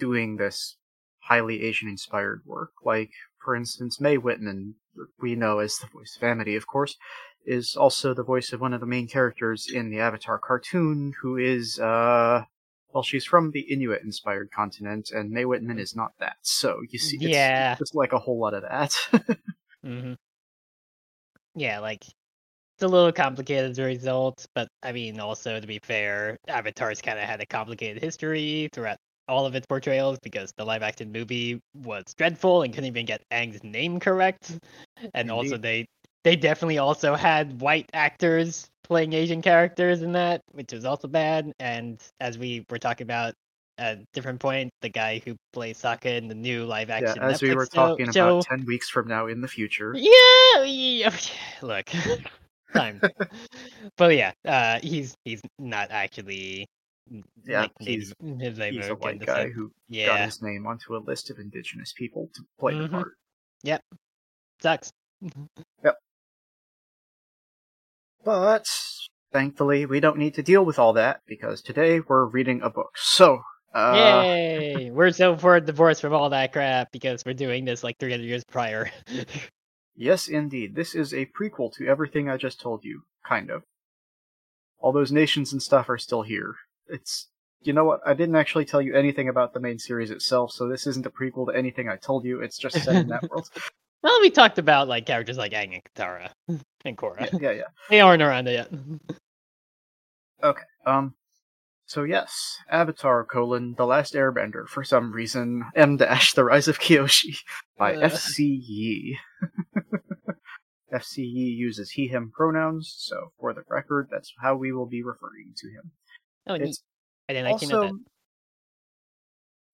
doing 0.00 0.36
this 0.38 0.76
highly 1.20 1.62
Asian 1.62 1.88
inspired 1.88 2.42
work. 2.44 2.72
Like, 2.84 3.10
for 3.38 3.54
instance, 3.54 4.00
Mae 4.00 4.16
Whitman, 4.18 4.74
we 5.20 5.36
know 5.36 5.60
as 5.60 5.76
the 5.76 5.86
voice 5.86 6.16
of 6.16 6.24
Amity, 6.24 6.56
of 6.56 6.66
course, 6.66 6.96
is 7.46 7.76
also 7.76 8.14
the 8.14 8.24
voice 8.24 8.52
of 8.52 8.60
one 8.60 8.72
of 8.74 8.80
the 8.80 8.86
main 8.86 9.08
characters 9.08 9.68
in 9.70 9.90
the 9.90 10.00
Avatar 10.00 10.38
cartoon, 10.38 11.14
who 11.22 11.36
is 11.36 11.78
uh 11.80 12.44
well, 12.92 13.02
she's 13.02 13.26
from 13.26 13.50
the 13.50 13.60
Inuit 13.60 14.02
inspired 14.02 14.50
continent, 14.50 15.10
and 15.10 15.30
Mae 15.30 15.44
Whitman 15.44 15.78
is 15.78 15.94
not 15.94 16.12
that. 16.18 16.36
So 16.42 16.80
you 16.88 16.98
see, 16.98 17.18
it's 17.22 17.32
Yeah. 17.32 17.76
just 17.78 17.94
like 17.94 18.12
a 18.12 18.18
whole 18.18 18.38
lot 18.40 18.54
of 18.54 18.62
that. 18.62 18.94
hmm 19.82 20.14
Yeah, 21.54 21.78
like 21.80 22.04
it's 22.04 22.82
a 22.82 22.88
little 22.88 23.12
complicated 23.12 23.72
as 23.72 23.78
a 23.78 23.84
result, 23.84 24.46
but 24.54 24.68
I 24.82 24.92
mean, 24.92 25.20
also 25.20 25.60
to 25.60 25.66
be 25.66 25.80
fair, 25.82 26.38
Avatar's 26.48 27.02
kind 27.02 27.18
of 27.18 27.26
had 27.26 27.40
a 27.42 27.46
complicated 27.46 28.02
history 28.02 28.68
throughout 28.72 28.98
all 29.28 29.46
of 29.46 29.54
its 29.56 29.66
portrayals 29.66 30.18
because 30.22 30.52
the 30.56 30.64
live 30.64 30.82
action 30.82 31.12
movie 31.12 31.60
was 31.74 32.04
dreadful 32.16 32.62
and 32.62 32.74
couldn't 32.74 32.88
even 32.88 33.06
get 33.06 33.22
Aang's 33.32 33.64
name 33.64 34.00
correct, 34.00 34.58
and 35.14 35.30
also 35.30 35.58
they 35.58 35.86
they 36.26 36.34
definitely 36.34 36.78
also 36.78 37.14
had 37.14 37.60
white 37.60 37.88
actors 37.94 38.68
playing 38.82 39.12
Asian 39.12 39.40
characters 39.40 40.02
in 40.02 40.10
that, 40.10 40.40
which 40.50 40.72
was 40.72 40.84
also 40.84 41.06
bad. 41.06 41.52
And 41.60 42.02
as 42.18 42.36
we 42.36 42.66
were 42.68 42.80
talking 42.80 43.04
about 43.04 43.34
at 43.78 43.98
a 43.98 44.04
different 44.12 44.40
point, 44.40 44.70
the 44.82 44.88
guy 44.88 45.22
who 45.24 45.36
plays 45.52 45.80
Sokka 45.80 46.06
in 46.18 46.26
the 46.26 46.34
new 46.34 46.64
live 46.64 46.90
action. 46.90 47.14
yeah, 47.18 47.28
as 47.28 47.40
we 47.40 47.50
Netflix 47.50 47.54
were 47.54 47.66
show- 47.66 47.86
talking 47.88 48.10
show, 48.12 48.28
about 48.38 48.44
ten 48.46 48.66
weeks 48.66 48.88
from 48.90 49.06
now 49.06 49.28
in 49.28 49.40
the 49.40 49.46
future. 49.46 49.94
yeah, 49.96 50.64
yeah, 50.64 51.14
look, 51.62 51.86
time. 52.74 53.00
but 53.96 54.16
yeah, 54.16 54.32
uh, 54.44 54.80
he's 54.82 55.14
he's 55.24 55.40
not 55.60 55.92
actually. 55.92 56.66
Yeah, 57.44 57.60
like, 57.60 57.72
he's- 57.78 58.08
his 58.08 58.14
Native 58.20 58.74
He's 58.74 58.88
a 58.88 58.96
white 58.96 59.24
guy 59.24 59.48
who 59.50 59.68
got 59.68 59.72
Yeah, 59.88 60.24
his 60.24 60.42
name 60.42 60.66
onto 60.66 60.96
a 60.96 60.98
list 60.98 61.30
of 61.30 61.38
indigenous 61.38 61.92
people 61.92 62.28
to 62.34 62.42
play 62.58 62.72
Mhm. 62.74 62.82
the 62.82 62.88
part. 62.88 63.12
Yep, 63.62 63.82
sucks. 64.60 64.90
But 68.26 68.66
thankfully, 69.32 69.86
we 69.86 70.00
don't 70.00 70.18
need 70.18 70.34
to 70.34 70.42
deal 70.42 70.64
with 70.64 70.80
all 70.80 70.92
that 70.94 71.20
because 71.28 71.62
today 71.62 72.00
we're 72.00 72.24
reading 72.24 72.60
a 72.60 72.68
book. 72.68 72.90
So, 72.96 73.42
uh, 73.72 73.92
Yay! 73.94 74.90
we're 74.90 75.12
so 75.12 75.36
far 75.36 75.60
divorced 75.60 76.00
from 76.00 76.12
all 76.12 76.28
that 76.30 76.52
crap 76.52 76.90
because 76.90 77.24
we're 77.24 77.34
doing 77.34 77.64
this 77.64 77.84
like 77.84 77.98
300 78.00 78.24
years 78.24 78.44
prior. 78.44 78.90
Yes, 79.98 80.28
indeed. 80.28 80.74
This 80.76 80.94
is 80.94 81.14
a 81.14 81.24
prequel 81.24 81.72
to 81.76 81.86
everything 81.86 82.28
I 82.28 82.36
just 82.36 82.60
told 82.60 82.84
you, 82.84 83.04
kind 83.26 83.48
of. 83.50 83.62
All 84.78 84.92
those 84.92 85.10
nations 85.10 85.54
and 85.54 85.62
stuff 85.62 85.88
are 85.88 85.96
still 85.96 86.20
here. 86.20 86.56
It's 86.86 87.28
you 87.62 87.72
know 87.72 87.84
what? 87.84 88.00
I 88.04 88.12
didn't 88.12 88.36
actually 88.36 88.66
tell 88.66 88.82
you 88.82 88.94
anything 88.94 89.26
about 89.26 89.54
the 89.54 89.60
main 89.60 89.78
series 89.78 90.10
itself, 90.10 90.52
so 90.52 90.68
this 90.68 90.86
isn't 90.86 91.06
a 91.06 91.10
prequel 91.10 91.46
to 91.46 91.56
anything 91.56 91.88
I 91.88 91.96
told 91.96 92.26
you. 92.26 92.42
It's 92.42 92.58
just 92.58 92.82
set 92.82 92.96
in 92.96 93.08
that 93.08 93.22
world. 93.30 93.48
Well, 94.02 94.20
we 94.20 94.30
talked 94.30 94.58
about 94.58 94.88
like 94.88 95.06
characters 95.06 95.36
like 95.36 95.52
Aang 95.52 95.74
and 95.74 95.82
Katara 95.84 96.30
and 96.84 96.96
Korra. 96.96 97.30
Yeah, 97.32 97.38
yeah, 97.40 97.50
yeah. 97.52 97.62
They 97.90 98.00
aren't 98.00 98.22
around 98.22 98.46
yet. 98.46 98.70
Okay. 100.42 100.62
Um. 100.84 101.14
So 101.86 102.02
yes, 102.02 102.56
Avatar: 102.68 103.24
colon, 103.24 103.74
The 103.76 103.86
Last 103.86 104.14
Airbender. 104.14 104.66
For 104.68 104.82
some 104.84 105.12
reason, 105.12 105.64
M 105.74 105.96
dash 105.96 106.32
The 106.32 106.44
Rise 106.44 106.68
of 106.68 106.78
Kyoshi 106.78 107.36
by 107.78 107.94
Uh. 107.94 108.00
F.C. 108.00 108.44
Yee. 108.44 109.18
F.C. 110.92 111.22
Yee 111.22 111.50
uses 111.50 111.90
he/him 111.90 112.30
pronouns, 112.34 112.94
so 112.96 113.32
for 113.40 113.52
the 113.52 113.62
record, 113.68 114.08
that's 114.10 114.32
how 114.40 114.54
we 114.56 114.72
will 114.72 114.86
be 114.86 115.02
referring 115.02 115.52
to 115.56 115.68
him. 115.68 115.90
Oh, 116.46 116.56
neat. 116.56 116.68
It's 116.68 116.82
I 117.28 117.32
didn't 117.32 117.52
actually 117.52 117.68
know 117.68 117.82
also 117.82 117.96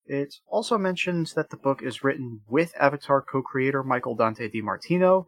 it 0.06 0.34
also 0.48 0.78
mentions 0.78 1.34
that 1.34 1.50
the 1.50 1.56
book 1.56 1.82
is 1.82 2.02
written 2.02 2.40
with 2.48 2.74
Avatar 2.78 3.22
co-creator 3.22 3.82
Michael 3.82 4.14
Dante 4.14 4.48
DiMartino. 4.48 5.26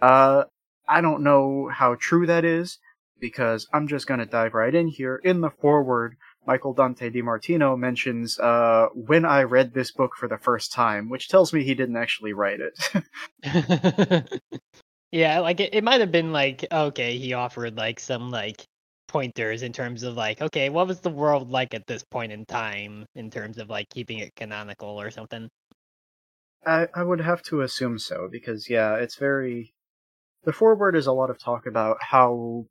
Uh, 0.00 0.44
I 0.88 1.00
don't 1.00 1.22
know 1.22 1.70
how 1.72 1.96
true 1.98 2.26
that 2.26 2.44
is 2.44 2.78
because 3.20 3.66
I'm 3.72 3.88
just 3.88 4.06
gonna 4.06 4.26
dive 4.26 4.54
right 4.54 4.74
in 4.74 4.88
here. 4.88 5.20
In 5.24 5.40
the 5.40 5.50
foreword, 5.50 6.16
Michael 6.46 6.74
Dante 6.74 7.10
DiMartino 7.10 7.78
mentions 7.78 8.38
uh, 8.38 8.86
when 8.94 9.24
I 9.24 9.42
read 9.42 9.74
this 9.74 9.90
book 9.90 10.12
for 10.16 10.28
the 10.28 10.38
first 10.38 10.72
time, 10.72 11.08
which 11.08 11.28
tells 11.28 11.52
me 11.52 11.64
he 11.64 11.74
didn't 11.74 11.96
actually 11.96 12.32
write 12.32 12.60
it. 12.60 14.40
yeah, 15.10 15.40
like 15.40 15.60
it, 15.60 15.74
it 15.74 15.84
might 15.84 16.00
have 16.00 16.12
been 16.12 16.32
like 16.32 16.64
okay, 16.70 17.16
he 17.16 17.32
offered 17.32 17.76
like 17.76 18.00
some 18.00 18.30
like 18.30 18.66
pointers 19.16 19.62
in 19.62 19.72
terms 19.72 20.02
of 20.02 20.14
like 20.14 20.42
okay, 20.42 20.68
what 20.68 20.86
was 20.86 21.00
the 21.00 21.08
world 21.08 21.50
like 21.50 21.72
at 21.72 21.86
this 21.86 22.04
point 22.04 22.32
in 22.32 22.44
time 22.44 23.06
in 23.14 23.30
terms 23.30 23.56
of 23.56 23.70
like 23.70 23.88
keeping 23.88 24.18
it 24.18 24.34
canonical 24.36 25.00
or 25.00 25.10
something. 25.10 25.48
I, 26.66 26.88
I 26.94 27.02
would 27.02 27.20
have 27.20 27.42
to 27.44 27.62
assume 27.62 27.98
so 27.98 28.28
because 28.30 28.68
yeah, 28.68 28.96
it's 28.96 29.16
very. 29.16 29.72
The 30.44 30.52
foreword 30.52 30.94
is 30.94 31.06
a 31.06 31.12
lot 31.12 31.30
of 31.30 31.38
talk 31.38 31.64
about 31.66 31.96
how 32.00 32.66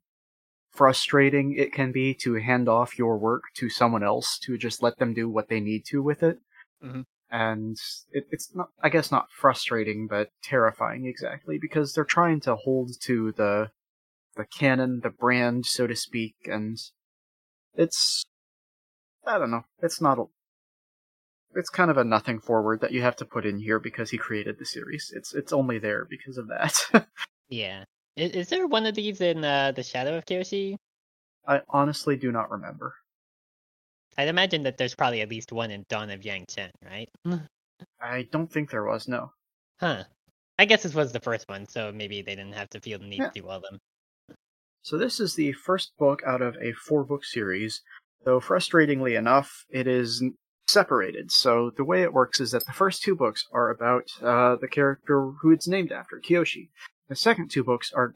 frustrating 0.70 1.54
it 1.56 1.72
can 1.72 1.90
be 1.90 2.14
to 2.22 2.34
hand 2.34 2.68
off 2.68 2.98
your 2.98 3.18
work 3.18 3.42
to 3.56 3.68
someone 3.68 4.04
else 4.04 4.38
to 4.44 4.56
just 4.56 4.82
let 4.82 4.98
them 4.98 5.14
do 5.14 5.28
what 5.28 5.48
they 5.48 5.60
need 5.60 5.84
to 5.86 6.02
with 6.02 6.22
it, 6.22 6.38
Mhm. 6.82 7.04
and 7.30 7.76
it, 8.12 8.24
it's 8.30 8.54
not. 8.54 8.68
I 8.82 8.88
guess 8.88 9.10
not 9.10 9.32
frustrating, 9.32 10.06
but 10.06 10.30
terrifying 10.44 11.06
exactly 11.06 11.58
because 11.58 11.92
they're 11.92 12.04
trying 12.04 12.40
to 12.42 12.54
hold 12.54 12.90
to 13.02 13.32
the 13.32 13.70
the 14.36 14.44
canon, 14.44 15.00
the 15.02 15.10
brand, 15.10 15.66
so 15.66 15.86
to 15.86 15.96
speak, 15.96 16.34
and 16.46 16.78
it's. 17.74 18.24
I 19.26 19.38
don't 19.38 19.50
know. 19.50 19.64
It's 19.82 20.00
not 20.00 20.18
a 20.18 20.24
it's 21.54 21.70
kind 21.70 21.90
of 21.90 21.96
a 21.96 22.04
nothing 22.04 22.38
forward 22.38 22.80
that 22.82 22.92
you 22.92 23.00
have 23.02 23.16
to 23.16 23.24
put 23.24 23.46
in 23.46 23.58
here 23.58 23.80
because 23.80 24.10
he 24.10 24.18
created 24.18 24.58
the 24.58 24.66
series. 24.66 25.12
It's 25.16 25.34
it's 25.34 25.52
only 25.52 25.78
there 25.78 26.04
because 26.08 26.38
of 26.38 26.48
that. 26.48 26.74
Yeah. 27.48 27.84
Is, 28.16 28.32
is 28.32 28.48
there 28.48 28.66
one 28.66 28.86
of 28.86 28.96
these 28.96 29.20
in 29.20 29.44
uh, 29.44 29.70
the 29.70 29.84
Shadow 29.84 30.16
of 30.18 30.24
Kyoshi? 30.26 30.74
I 31.46 31.60
honestly 31.68 32.16
do 32.16 32.32
not 32.32 32.50
remember. 32.50 32.94
I'd 34.18 34.26
imagine 34.26 34.64
that 34.64 34.78
there's 34.78 34.96
probably 34.96 35.20
at 35.20 35.28
least 35.28 35.52
one 35.52 35.70
in 35.70 35.84
Dawn 35.88 36.10
of 36.10 36.22
Yangchen, 36.22 36.70
right? 36.84 37.08
I 38.00 38.26
don't 38.32 38.50
think 38.50 38.68
there 38.70 38.84
was 38.84 39.06
no. 39.06 39.30
Huh. 39.78 40.02
I 40.58 40.64
guess 40.64 40.82
this 40.82 40.94
was 40.94 41.12
the 41.12 41.20
first 41.20 41.48
one, 41.48 41.66
so 41.68 41.92
maybe 41.92 42.20
they 42.20 42.34
didn't 42.34 42.54
have 42.54 42.70
to 42.70 42.80
feel 42.80 42.98
the 42.98 43.06
need 43.06 43.20
Yeah. 43.20 43.28
to 43.28 43.40
do 43.42 43.46
all 43.46 43.58
of 43.58 43.62
them. 43.62 43.78
So 44.86 44.96
this 44.96 45.18
is 45.18 45.34
the 45.34 45.50
first 45.52 45.90
book 45.98 46.22
out 46.24 46.40
of 46.40 46.54
a 46.62 46.70
four 46.70 47.02
book 47.02 47.24
series. 47.24 47.82
Though 48.24 48.38
frustratingly 48.38 49.18
enough, 49.18 49.64
it 49.68 49.88
is 49.88 50.22
separated. 50.68 51.32
So 51.32 51.72
the 51.76 51.82
way 51.82 52.02
it 52.02 52.12
works 52.12 52.38
is 52.38 52.52
that 52.52 52.66
the 52.66 52.72
first 52.72 53.02
two 53.02 53.16
books 53.16 53.44
are 53.52 53.68
about 53.68 54.04
uh, 54.22 54.54
the 54.54 54.68
character 54.68 55.32
who 55.42 55.50
it's 55.50 55.66
named 55.66 55.90
after, 55.90 56.20
Kyoshi. 56.20 56.68
The 57.08 57.16
second 57.16 57.50
two 57.50 57.64
books 57.64 57.92
are 57.92 58.14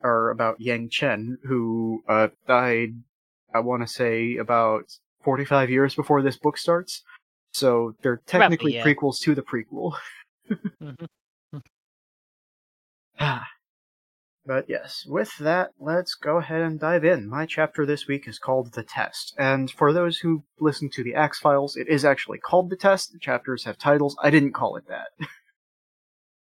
are 0.00 0.30
about 0.30 0.58
Yangchen, 0.58 1.36
who 1.44 2.02
uh, 2.08 2.28
died. 2.48 2.94
I 3.54 3.60
want 3.60 3.82
to 3.82 3.86
say 3.86 4.38
about 4.38 4.84
forty 5.22 5.44
five 5.44 5.68
years 5.68 5.94
before 5.94 6.22
this 6.22 6.38
book 6.38 6.56
starts. 6.56 7.02
So 7.52 7.94
they're 8.00 8.22
technically 8.24 8.76
yeah. 8.76 8.84
prequels 8.84 9.20
to 9.20 9.34
the 9.34 9.42
prequel. 9.42 9.92
Mhm. 13.18 13.42
But 14.46 14.66
yes, 14.68 15.04
with 15.04 15.36
that, 15.38 15.72
let's 15.80 16.14
go 16.14 16.36
ahead 16.36 16.62
and 16.62 16.78
dive 16.78 17.04
in. 17.04 17.28
My 17.28 17.46
chapter 17.46 17.84
this 17.84 18.06
week 18.06 18.28
is 18.28 18.38
called 18.38 18.72
The 18.72 18.84
Test, 18.84 19.34
and 19.36 19.68
for 19.68 19.92
those 19.92 20.18
who 20.18 20.44
listen 20.60 20.88
to 20.90 21.02
the 21.02 21.16
Ax 21.16 21.40
Files, 21.40 21.76
it 21.76 21.88
is 21.88 22.04
actually 22.04 22.38
called 22.38 22.70
The 22.70 22.76
Test. 22.76 23.12
The 23.12 23.18
chapters 23.18 23.64
have 23.64 23.76
titles. 23.76 24.16
I 24.22 24.30
didn't 24.30 24.52
call 24.52 24.76
it 24.76 24.86
that. 24.88 25.08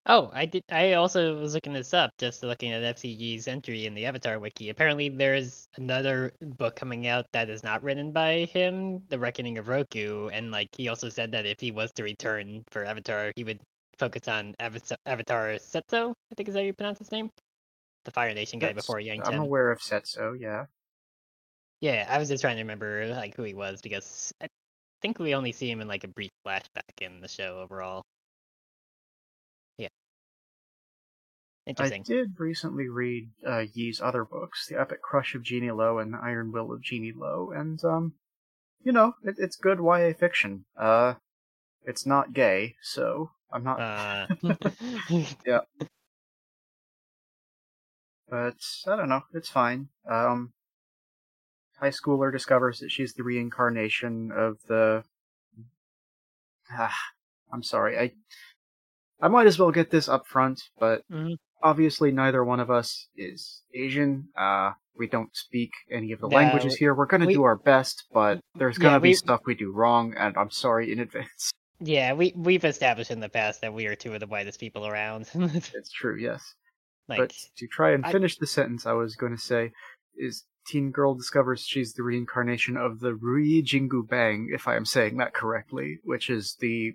Oh, 0.06 0.30
I 0.32 0.46
did. 0.46 0.64
I 0.68 0.94
also 0.94 1.38
was 1.38 1.54
looking 1.54 1.74
this 1.74 1.94
up, 1.94 2.10
just 2.18 2.42
looking 2.42 2.72
at 2.72 2.82
F.C. 2.82 3.06
Yee's 3.08 3.46
entry 3.46 3.86
in 3.86 3.94
the 3.94 4.04
Avatar 4.06 4.40
wiki. 4.40 4.68
Apparently, 4.68 5.08
there's 5.08 5.68
another 5.76 6.32
book 6.40 6.74
coming 6.74 7.06
out 7.06 7.26
that 7.32 7.48
is 7.48 7.62
not 7.62 7.84
written 7.84 8.10
by 8.10 8.46
him, 8.52 9.02
The 9.10 9.18
Reckoning 9.20 9.58
of 9.58 9.68
Roku, 9.68 10.26
and 10.30 10.50
like 10.50 10.70
he 10.76 10.88
also 10.88 11.08
said 11.08 11.30
that 11.30 11.46
if 11.46 11.60
he 11.60 11.70
was 11.70 11.92
to 11.92 12.02
return 12.02 12.64
for 12.68 12.84
Avatar, 12.84 13.32
he 13.36 13.44
would 13.44 13.60
focus 13.96 14.26
on 14.26 14.56
Avatar, 14.58 14.98
Avatar 15.06 15.50
Szeto. 15.60 16.14
I 16.32 16.34
think 16.34 16.48
is 16.48 16.56
how 16.56 16.62
you 16.62 16.72
pronounce 16.72 16.98
his 16.98 17.12
name, 17.12 17.30
the 18.04 18.10
Fire 18.10 18.34
Nation 18.34 18.58
guy 18.58 18.68
That's- 18.68 18.84
before 18.84 19.00
Yang 19.00 19.22
I'm 19.26 19.40
aware 19.40 19.70
of 19.70 19.80
Szeto, 19.80 20.38
yeah. 20.38 20.66
Yeah, 21.80 22.06
I 22.08 22.18
was 22.18 22.28
just 22.28 22.40
trying 22.42 22.56
to 22.56 22.62
remember 22.62 23.08
like 23.08 23.34
who 23.36 23.42
he 23.42 23.54
was 23.54 23.80
because 23.82 24.32
I 24.40 24.46
think 25.02 25.18
we 25.18 25.34
only 25.34 25.50
see 25.52 25.68
him 25.70 25.80
in 25.80 25.88
like 25.88 26.04
a 26.04 26.08
brief 26.08 26.30
flashback 26.46 27.00
in 27.00 27.20
the 27.20 27.26
show 27.28 27.58
overall. 27.60 28.04
Yeah. 29.78 29.88
Interesting. 31.66 32.02
I 32.02 32.04
did 32.04 32.34
recently 32.38 32.88
read 32.88 33.30
uh, 33.46 33.64
Yee's 33.72 34.00
other 34.00 34.24
books, 34.24 34.66
The 34.68 34.80
Epic 34.80 35.02
Crush 35.02 35.34
of 35.34 35.42
Genie 35.42 35.72
Lo 35.72 35.98
and 35.98 36.14
The 36.14 36.18
Iron 36.22 36.52
Will 36.52 36.72
of 36.72 36.82
Genie 36.82 37.12
Lo, 37.16 37.50
and, 37.54 37.82
um, 37.84 38.14
you 38.84 38.92
know, 38.92 39.14
it, 39.24 39.34
it's 39.38 39.56
good 39.56 39.78
YA 39.80 40.12
fiction. 40.12 40.64
Uh, 40.76 41.14
it's 41.84 42.06
not 42.06 42.32
gay, 42.32 42.76
so 42.80 43.30
I'm 43.52 43.64
not 43.64 43.80
Uh, 43.80 44.26
but 48.32 48.54
I 48.90 48.96
don't 48.96 49.10
know. 49.10 49.20
It's 49.34 49.50
fine. 49.50 49.88
Um, 50.10 50.52
high 51.78 51.90
schooler 51.90 52.32
discovers 52.32 52.78
that 52.78 52.90
she's 52.90 53.12
the 53.12 53.22
reincarnation 53.22 54.32
of 54.34 54.56
the. 54.68 55.04
Ah, 56.72 56.96
I'm 57.52 57.62
sorry. 57.62 57.98
I 57.98 58.12
I 59.20 59.28
might 59.28 59.46
as 59.46 59.58
well 59.58 59.70
get 59.70 59.90
this 59.90 60.08
up 60.08 60.26
front, 60.26 60.62
but 60.80 61.02
Mhm. 61.12 61.36
obviously 61.62 62.10
neither 62.10 62.42
one 62.42 62.58
of 62.58 62.70
us 62.70 63.06
is 63.14 63.62
Asian. 63.74 64.28
Uh, 64.34 64.72
we 64.96 65.06
don't 65.08 65.36
speak 65.36 65.70
any 65.90 66.12
of 66.12 66.20
the 66.20 66.28
No, 66.28 66.34
languages 66.36 66.74
here. 66.76 66.94
We're 66.94 67.04
gonna 67.06 67.26
we- 67.26 67.34
do 67.34 67.42
our 67.42 67.56
best, 67.56 68.06
but 68.14 68.40
there's 68.54 68.78
gonna 68.78 68.98
be 68.98 69.10
we- 69.10 69.14
stuff 69.14 69.42
we 69.44 69.54
do 69.54 69.70
wrong, 69.72 70.14
and 70.16 70.34
I'm 70.38 70.50
sorry 70.50 70.90
in 70.90 71.00
advance. 71.00 71.50
yeah, 71.80 72.14
we 72.14 72.32
we've 72.34 72.64
established 72.64 73.10
in 73.10 73.20
the 73.20 73.28
past 73.28 73.60
that 73.60 73.74
we 73.74 73.86
are 73.86 73.94
two 73.94 74.14
of 74.14 74.20
the 74.20 74.26
whitest 74.26 74.58
people 74.58 74.86
around. 74.86 75.28
It's 75.76 75.92
true, 75.92 76.16
yes. 76.18 76.54
Like, 77.08 77.18
but 77.18 77.34
to 77.56 77.66
try 77.66 77.92
and 77.92 78.04
I- 78.04 78.12
finish 78.12 78.36
the 78.38 78.46
sentence 78.46 78.86
I 78.86 78.92
was 78.92 79.16
going 79.16 79.34
to 79.36 79.40
say 79.42 79.72
is 80.16 80.44
teen 80.66 80.90
girl 80.92 81.14
discovers 81.14 81.62
she's 81.66 81.92
the 81.94 82.02
reincarnation 82.02 82.76
of 82.76 83.00
the 83.00 83.12
Ruyi 83.12 83.62
Jingu 83.64 84.06
Bang, 84.08 84.48
if 84.52 84.68
I 84.68 84.76
am 84.76 84.84
saying 84.84 85.16
that 85.16 85.34
correctly, 85.34 85.98
which 86.04 86.30
is 86.30 86.56
the 86.60 86.92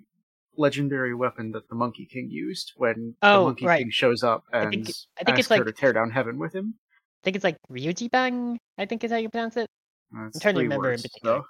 legendary 0.56 1.14
weapon 1.14 1.52
that 1.52 1.68
the 1.68 1.74
Monkey 1.76 2.06
King 2.10 2.28
used 2.30 2.72
when 2.76 3.14
Oh, 3.22 3.40
the 3.40 3.44
Monkey 3.44 3.66
right. 3.66 3.78
King 3.78 3.90
shows 3.90 4.22
up 4.24 4.44
I 4.52 4.60
and 4.62 4.70
think- 4.70 4.88
I 5.20 5.24
think 5.24 5.38
asks 5.38 5.38
it's 5.40 5.48
her 5.50 5.56
like- 5.56 5.66
to 5.66 5.72
tear 5.72 5.92
down 5.92 6.10
heaven 6.10 6.38
with 6.38 6.54
him. 6.54 6.74
I 7.22 7.24
think 7.24 7.36
it's 7.36 7.44
like 7.44 7.56
Ryuji 7.70 8.10
Bang. 8.10 8.58
I 8.78 8.86
think 8.86 9.04
is 9.04 9.10
how 9.10 9.18
you 9.18 9.28
pronounce 9.28 9.56
it. 9.56 9.68
That's 10.10 10.36
I'm 10.36 10.40
trying 10.40 10.54
to 10.54 10.60
remember 10.62 10.92
in 10.92 11.02
particular. 11.02 11.38
though. 11.38 11.44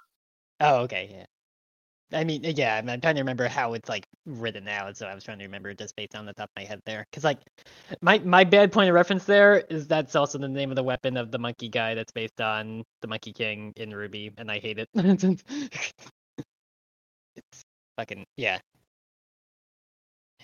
Oh, 0.59 0.75
okay, 0.83 1.09
yeah. 1.11 1.25
I 2.13 2.23
mean, 2.23 2.43
yeah, 2.43 2.77
I'm, 2.77 2.89
I'm 2.89 3.01
trying 3.01 3.15
to 3.15 3.21
remember 3.21 3.47
how 3.47 3.73
it's 3.73 3.89
like 3.89 4.07
written 4.25 4.67
out, 4.67 4.97
so 4.97 5.07
I 5.07 5.15
was 5.15 5.23
trying 5.23 5.39
to 5.39 5.45
remember 5.45 5.73
just 5.75 5.95
based 5.95 6.15
on 6.15 6.25
the 6.25 6.33
top 6.33 6.49
of 6.49 6.61
my 6.61 6.65
head 6.65 6.81
there. 6.85 7.05
Because 7.11 7.23
like, 7.23 7.39
my 8.01 8.19
my 8.19 8.43
bad 8.45 8.71
point 8.71 8.89
of 8.89 8.95
reference 8.95 9.25
there 9.25 9.59
is 9.69 9.87
that's 9.87 10.15
also 10.15 10.37
the 10.39 10.47
name 10.49 10.71
of 10.71 10.77
the 10.77 10.83
weapon 10.83 11.17
of 11.17 11.31
the 11.31 11.39
monkey 11.39 11.69
guy 11.69 11.95
that's 11.95 12.11
based 12.11 12.41
on 12.41 12.83
the 13.01 13.07
Monkey 13.09 13.33
King 13.33 13.73
in 13.77 13.91
RWBY, 13.91 14.33
and 14.39 14.51
I 14.51 14.59
hate 14.59 14.79
it. 14.79 14.89
it's 17.35 17.63
fucking 17.97 18.25
yeah. 18.37 18.59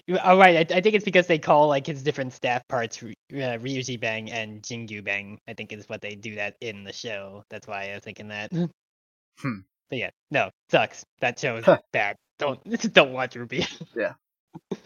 You- 0.08 0.19
Oh 0.23 0.39
I, 0.39 0.60
I 0.60 0.65
think 0.65 0.95
it's 0.95 1.06
because 1.06 1.28
they 1.28 1.39
call 1.39 1.67
like 1.69 1.88
his 1.88 2.04
different 2.04 2.34
staff 2.34 2.67
parts 2.69 3.01
uh, 3.04 3.13
Ryuji 3.34 3.99
Bang 3.99 4.32
and 4.32 4.62
Jingyu 4.63 5.04
Bang. 5.04 5.39
I 5.47 5.54
think 5.54 5.73
is 5.73 5.89
what 5.89 6.01
they 6.01 6.15
do 6.15 6.36
that 6.36 6.56
in 6.62 6.84
the 6.84 6.93
show. 6.93 7.43
That's 7.49 7.67
why 7.67 7.91
I 7.91 7.95
was 7.95 8.04
thinking 8.04 8.30
that. 8.30 8.51
Hmm. 9.39 9.60
But 9.89 10.00
yeah, 10.00 10.10
no, 10.32 10.50
sucks. 10.69 11.04
That 11.21 11.39
show 11.39 11.58
is 11.58 11.65
bad. 11.91 12.15
Don't 12.39 12.62
don't 12.93 13.13
watch 13.13 13.36
RWBY. 13.36 13.82
Yeah. 13.95 14.13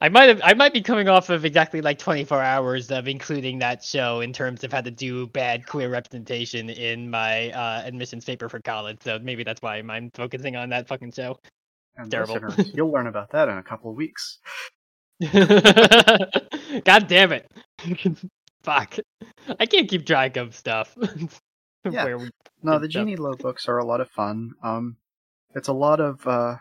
I 0.00 0.08
might 0.10 0.28
have 0.28 0.40
I 0.44 0.54
might 0.54 0.74
be 0.74 0.82
coming 0.82 1.08
off 1.08 1.30
of 1.30 1.44
exactly 1.44 1.80
like 1.80 1.98
24 1.98 2.42
hours 2.42 2.90
of 2.90 3.08
including 3.08 3.58
that 3.60 3.82
show 3.82 4.20
in 4.20 4.32
terms 4.34 4.62
of 4.62 4.72
how 4.72 4.82
to 4.82 4.90
do 4.90 5.26
bad 5.28 5.66
queer 5.66 5.88
representation 5.88 6.68
in 6.68 7.08
my 7.08 7.50
uh, 7.52 7.82
admissions 7.84 8.24
paper 8.24 8.48
for 8.50 8.60
college. 8.60 8.98
So 9.02 9.18
maybe 9.18 9.44
that's 9.44 9.62
why 9.62 9.76
I'm 9.76 10.10
focusing 10.12 10.56
on 10.56 10.68
that 10.70 10.88
fucking 10.88 11.12
show. 11.12 11.38
And 11.96 12.10
Terrible. 12.10 12.38
you'll 12.74 12.92
learn 12.92 13.06
about 13.06 13.30
that 13.30 13.48
in 13.48 13.56
a 13.56 13.62
couple 13.62 13.90
of 13.90 13.96
weeks. 13.96 14.38
God 15.20 17.08
damn 17.08 17.32
it. 17.32 17.50
Fuck. 18.62 18.98
I 19.58 19.66
can't 19.66 19.88
keep 19.88 20.06
track 20.06 20.36
of 20.36 20.54
stuff. 20.54 20.96
Yeah. 21.90 22.18
No, 22.62 22.78
the. 22.78 22.88
Genie 22.88 23.16
Lo 23.16 23.34
books 23.34 23.68
are 23.68 23.78
a 23.78 23.84
lot 23.84 24.00
of 24.00 24.10
fun. 24.10 24.52
Um, 24.62 24.96
it's 25.54 25.68
a 25.68 25.72
lot 25.72 26.00
of. 26.00 26.26
Uh, 26.26 26.56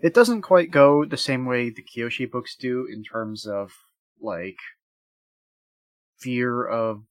it 0.00 0.14
doesn't 0.14 0.42
quite 0.42 0.70
go 0.70 1.04
the 1.04 1.16
same 1.16 1.46
way 1.46 1.70
the 1.70 1.82
Kyoshi 1.84 2.28
books 2.30 2.56
do 2.56 2.86
in 2.90 3.04
terms 3.04 3.46
of 3.46 3.70
like 4.20 4.56
fear 6.18 6.66
of 6.66 7.02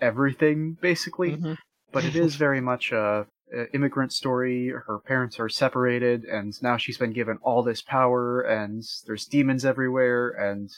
everything, 0.00 0.76
basically. 0.80 1.36
Mhm. 1.36 1.56
But 1.92 2.04
it 2.04 2.14
is 2.14 2.36
very 2.46 2.60
much 2.60 2.92
a, 2.92 3.26
a 3.52 3.74
immigrant 3.74 4.12
story. 4.12 4.68
Her 4.68 5.00
parents 5.04 5.40
are 5.40 5.48
separated, 5.48 6.24
and 6.24 6.52
now 6.62 6.76
she's 6.76 6.98
been 6.98 7.12
given 7.12 7.38
all 7.42 7.62
this 7.62 7.82
power, 7.82 8.42
and 8.42 8.84
there's 9.06 9.26
demons 9.26 9.64
everywhere, 9.64 10.28
and 10.30 10.70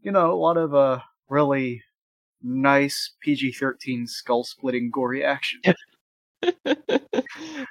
you 0.00 0.12
know 0.12 0.32
a 0.32 0.38
lot 0.40 0.56
of 0.56 0.74
uh 0.74 1.00
really 1.28 1.82
nice 2.42 3.12
PG-13 3.22 4.08
skull-splitting 4.08 4.90
gory 4.90 5.24
action. 5.24 5.60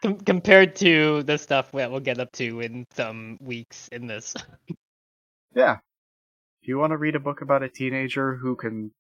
Com- 0.02 0.20
compared 0.20 0.76
to 0.78 1.24
the 1.24 1.38
stuff 1.38 1.72
that 1.72 1.90
we'll 1.90 2.00
get 2.00 2.20
up 2.20 2.32
to 2.34 2.60
in 2.62 2.86
some 2.96 3.38
weeks 3.42 3.88
in 3.92 4.08
this. 4.08 4.34
Yeah. 5.56 5.78
If 6.62 6.68
you 6.68 6.78
want 6.78 6.92
to 6.92 6.98
read 6.98 7.16
a 7.16 7.20
book 7.20 7.42
about 7.42 7.64
a 7.64 7.70
teenager 7.70 8.36
who 8.36 8.56
can, 8.56 8.92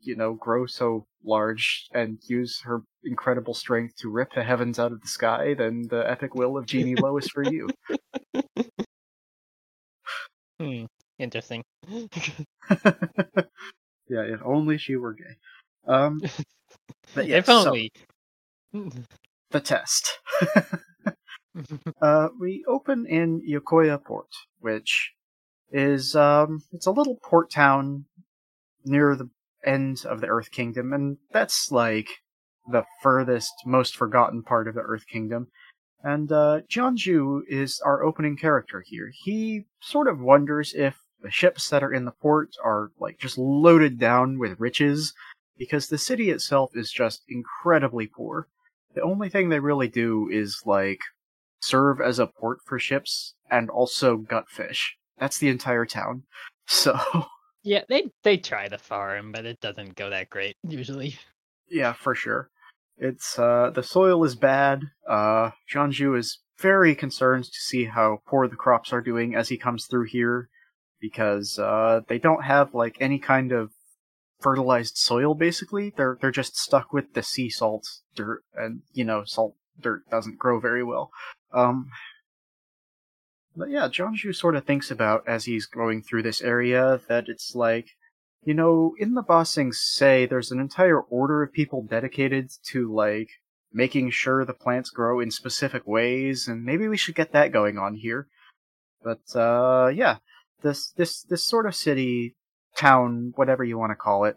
you 0.00 0.16
know, 0.16 0.32
grow 0.32 0.64
so 0.64 1.06
large 1.24 1.88
and 1.92 2.18
use 2.26 2.60
her 2.62 2.82
incredible 3.04 3.52
strength 3.52 3.96
to 3.96 4.08
rip 4.10 4.32
the 4.32 4.42
heavens 4.42 4.78
out 4.78 4.92
of 4.92 5.02
the 5.02 5.08
sky, 5.08 5.52
then 5.52 5.88
the 5.90 6.08
epic 6.10 6.34
will 6.34 6.56
of 6.56 6.64
Genie 6.64 6.94
Lo 6.96 7.18
is 7.18 7.28
for 7.28 7.42
you. 7.42 7.68
Hmm. 10.58 10.86
Interesting. 11.18 11.62
Yeah, 14.08 14.22
if 14.22 14.40
only 14.44 14.78
she 14.78 14.96
were 14.96 15.14
gay. 15.14 15.36
Um, 15.86 16.20
but 17.14 17.26
yeah, 17.26 17.38
if 17.38 17.46
so, 17.46 17.66
only. 17.66 17.92
the 19.50 19.60
test. 19.60 20.18
uh, 22.02 22.28
we 22.38 22.64
open 22.68 23.06
in 23.06 23.42
Yokoya 23.48 24.02
Port, 24.02 24.28
which 24.60 25.12
is 25.70 26.14
um, 26.14 26.62
it's 26.72 26.86
a 26.86 26.92
little 26.92 27.18
port 27.22 27.50
town 27.50 28.04
near 28.84 29.16
the 29.16 29.28
end 29.64 30.04
of 30.06 30.20
the 30.20 30.28
Earth 30.28 30.50
Kingdom, 30.50 30.92
and 30.92 31.18
that's 31.32 31.70
like 31.72 32.08
the 32.70 32.84
furthest, 33.02 33.52
most 33.64 33.96
forgotten 33.96 34.42
part 34.42 34.68
of 34.68 34.74
the 34.74 34.80
Earth 34.80 35.06
Kingdom. 35.06 35.48
And 36.02 36.30
uh, 36.30 36.60
Jianzhu 36.70 37.40
is 37.48 37.80
our 37.84 38.04
opening 38.04 38.36
character 38.36 38.84
here. 38.86 39.10
He 39.24 39.64
sort 39.80 40.08
of 40.08 40.20
wonders 40.20 40.72
if 40.74 41.00
the 41.26 41.32
ships 41.32 41.68
that 41.70 41.82
are 41.82 41.92
in 41.92 42.04
the 42.04 42.12
port 42.12 42.50
are 42.62 42.92
like 43.00 43.18
just 43.18 43.36
loaded 43.36 43.98
down 43.98 44.38
with 44.38 44.60
riches, 44.60 45.12
because 45.58 45.88
the 45.88 45.98
city 45.98 46.30
itself 46.30 46.70
is 46.76 46.92
just 46.92 47.22
incredibly 47.28 48.06
poor. 48.06 48.46
The 48.94 49.02
only 49.02 49.28
thing 49.28 49.48
they 49.48 49.58
really 49.58 49.88
do 49.88 50.28
is 50.30 50.62
like 50.64 51.00
serve 51.60 52.00
as 52.00 52.20
a 52.20 52.28
port 52.28 52.60
for 52.64 52.78
ships 52.78 53.34
and 53.50 53.68
also 53.68 54.18
gut 54.18 54.48
fish. 54.48 54.96
That's 55.18 55.38
the 55.38 55.48
entire 55.48 55.84
town. 55.84 56.22
So 56.68 56.98
yeah, 57.62 57.82
they 57.88 58.10
they 58.24 58.38
try 58.38 58.66
to 58.66 58.76
farm, 58.76 59.30
but 59.30 59.46
it 59.46 59.60
doesn't 59.60 59.94
go 59.94 60.10
that 60.10 60.30
great 60.30 60.56
usually. 60.64 61.16
yeah, 61.68 61.92
for 61.92 62.12
sure. 62.12 62.50
It's 62.98 63.38
uh 63.38 63.70
the 63.72 63.84
soil 63.84 64.24
is 64.24 64.34
bad. 64.34 64.82
Uh 65.08 65.50
Jianzhu 65.72 66.18
is 66.18 66.40
very 66.58 66.96
concerned 66.96 67.44
to 67.44 67.60
see 67.60 67.84
how 67.84 68.18
poor 68.26 68.48
the 68.48 68.56
crops 68.56 68.92
are 68.92 69.00
doing 69.00 69.36
as 69.36 69.48
he 69.48 69.56
comes 69.56 69.86
through 69.86 70.06
here 70.06 70.48
because 71.00 71.58
uh 71.58 72.00
they 72.08 72.18
don't 72.18 72.44
have 72.44 72.74
like 72.74 72.96
any 73.00 73.18
kind 73.18 73.52
of 73.52 73.70
fertilized 74.40 74.96
soil 74.96 75.34
basically. 75.34 75.92
They're 75.96 76.18
they're 76.20 76.30
just 76.30 76.56
stuck 76.56 76.92
with 76.92 77.14
the 77.14 77.22
sea 77.22 77.50
salt 77.50 77.86
dirt 78.14 78.42
and 78.54 78.82
you 78.92 79.04
know, 79.04 79.24
salt 79.24 79.54
dirt 79.80 80.08
doesn't 80.10 80.38
grow 80.38 80.60
very 80.60 80.84
well. 80.84 81.10
Um 81.52 81.90
but 83.56 83.70
yeah, 83.70 83.88
Jianzhu 83.88 84.34
sort 84.34 84.54
of 84.54 84.64
thinks 84.64 84.90
about 84.90 85.26
as 85.26 85.46
he's 85.46 85.66
going 85.66 86.02
through 86.02 86.22
this 86.22 86.42
area 86.42 87.00
that 87.08 87.28
it's 87.28 87.54
like 87.54 87.88
you 88.44 88.54
know, 88.54 88.94
in 88.98 89.14
the 89.14 89.22
Ba 89.22 89.44
Sing 89.44 89.72
Se 89.72 90.26
there's 90.26 90.52
an 90.52 90.60
entire 90.60 91.00
order 91.00 91.42
of 91.42 91.52
people 91.52 91.82
dedicated 91.82 92.50
to 92.70 92.92
like 92.92 93.30
making 93.72 94.10
sure 94.10 94.44
the 94.44 94.54
plants 94.54 94.90
grow 94.90 95.20
in 95.20 95.30
specific 95.30 95.86
ways, 95.86 96.46
and 96.46 96.64
maybe 96.64 96.88
we 96.88 96.96
should 96.96 97.14
get 97.14 97.32
that 97.32 97.52
going 97.52 97.78
on 97.78 97.94
here. 97.94 98.28
But 99.02 99.34
uh 99.34 99.88
yeah, 99.94 100.18
this 100.62 100.92
this 100.96 101.22
this 101.22 101.42
sort 101.42 101.66
of 101.66 101.74
city, 101.74 102.34
town, 102.76 103.32
whatever 103.36 103.64
you 103.64 103.78
want 103.78 103.90
to 103.90 103.96
call 103.96 104.24
it, 104.24 104.36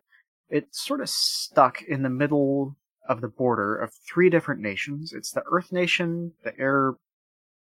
it's 0.49 0.85
sort 0.85 1.01
of 1.01 1.09
stuck 1.09 1.81
in 1.81 2.03
the 2.03 2.09
middle 2.09 2.75
of 3.07 3.21
the 3.21 3.27
border 3.27 3.75
of 3.75 3.91
three 4.07 4.29
different 4.29 4.61
nations. 4.61 5.13
It's 5.13 5.31
the 5.31 5.43
Earth 5.51 5.71
Nation, 5.71 6.33
the 6.43 6.57
Air 6.59 6.93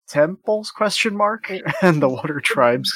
Temples 0.08 0.72
question 0.72 1.16
mark, 1.16 1.52
and 1.82 2.02
the 2.02 2.10
Water 2.10 2.40
Tribes 2.40 2.92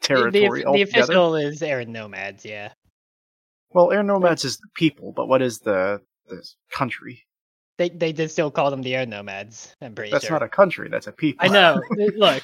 The- 0.00 0.06
territory 0.06 0.32
the, 0.60 0.64
the 0.64 0.66
altogether. 0.66 1.00
official 1.02 1.36
is 1.36 1.62
Air 1.62 1.84
Nomads, 1.84 2.44
yeah. 2.44 2.72
Well, 3.70 3.92
air 3.92 4.02
nomads 4.02 4.44
is 4.44 4.56
the 4.56 4.68
people, 4.74 5.12
but 5.14 5.26
what 5.28 5.42
is 5.42 5.58
the 5.58 6.00
the 6.28 6.42
country? 6.72 7.26
They 7.76 7.90
they 7.90 8.12
did 8.12 8.30
still 8.30 8.50
call 8.50 8.70
them 8.70 8.80
the 8.82 8.94
Air 8.94 9.04
Nomads. 9.04 9.74
I'm 9.82 9.94
pretty 9.94 10.10
That's 10.12 10.24
sure. 10.26 10.34
not 10.34 10.42
a 10.42 10.48
country. 10.48 10.88
That's 10.88 11.08
a 11.08 11.12
people. 11.12 11.44
I 11.44 11.52
know. 11.52 11.82
Look, 12.16 12.42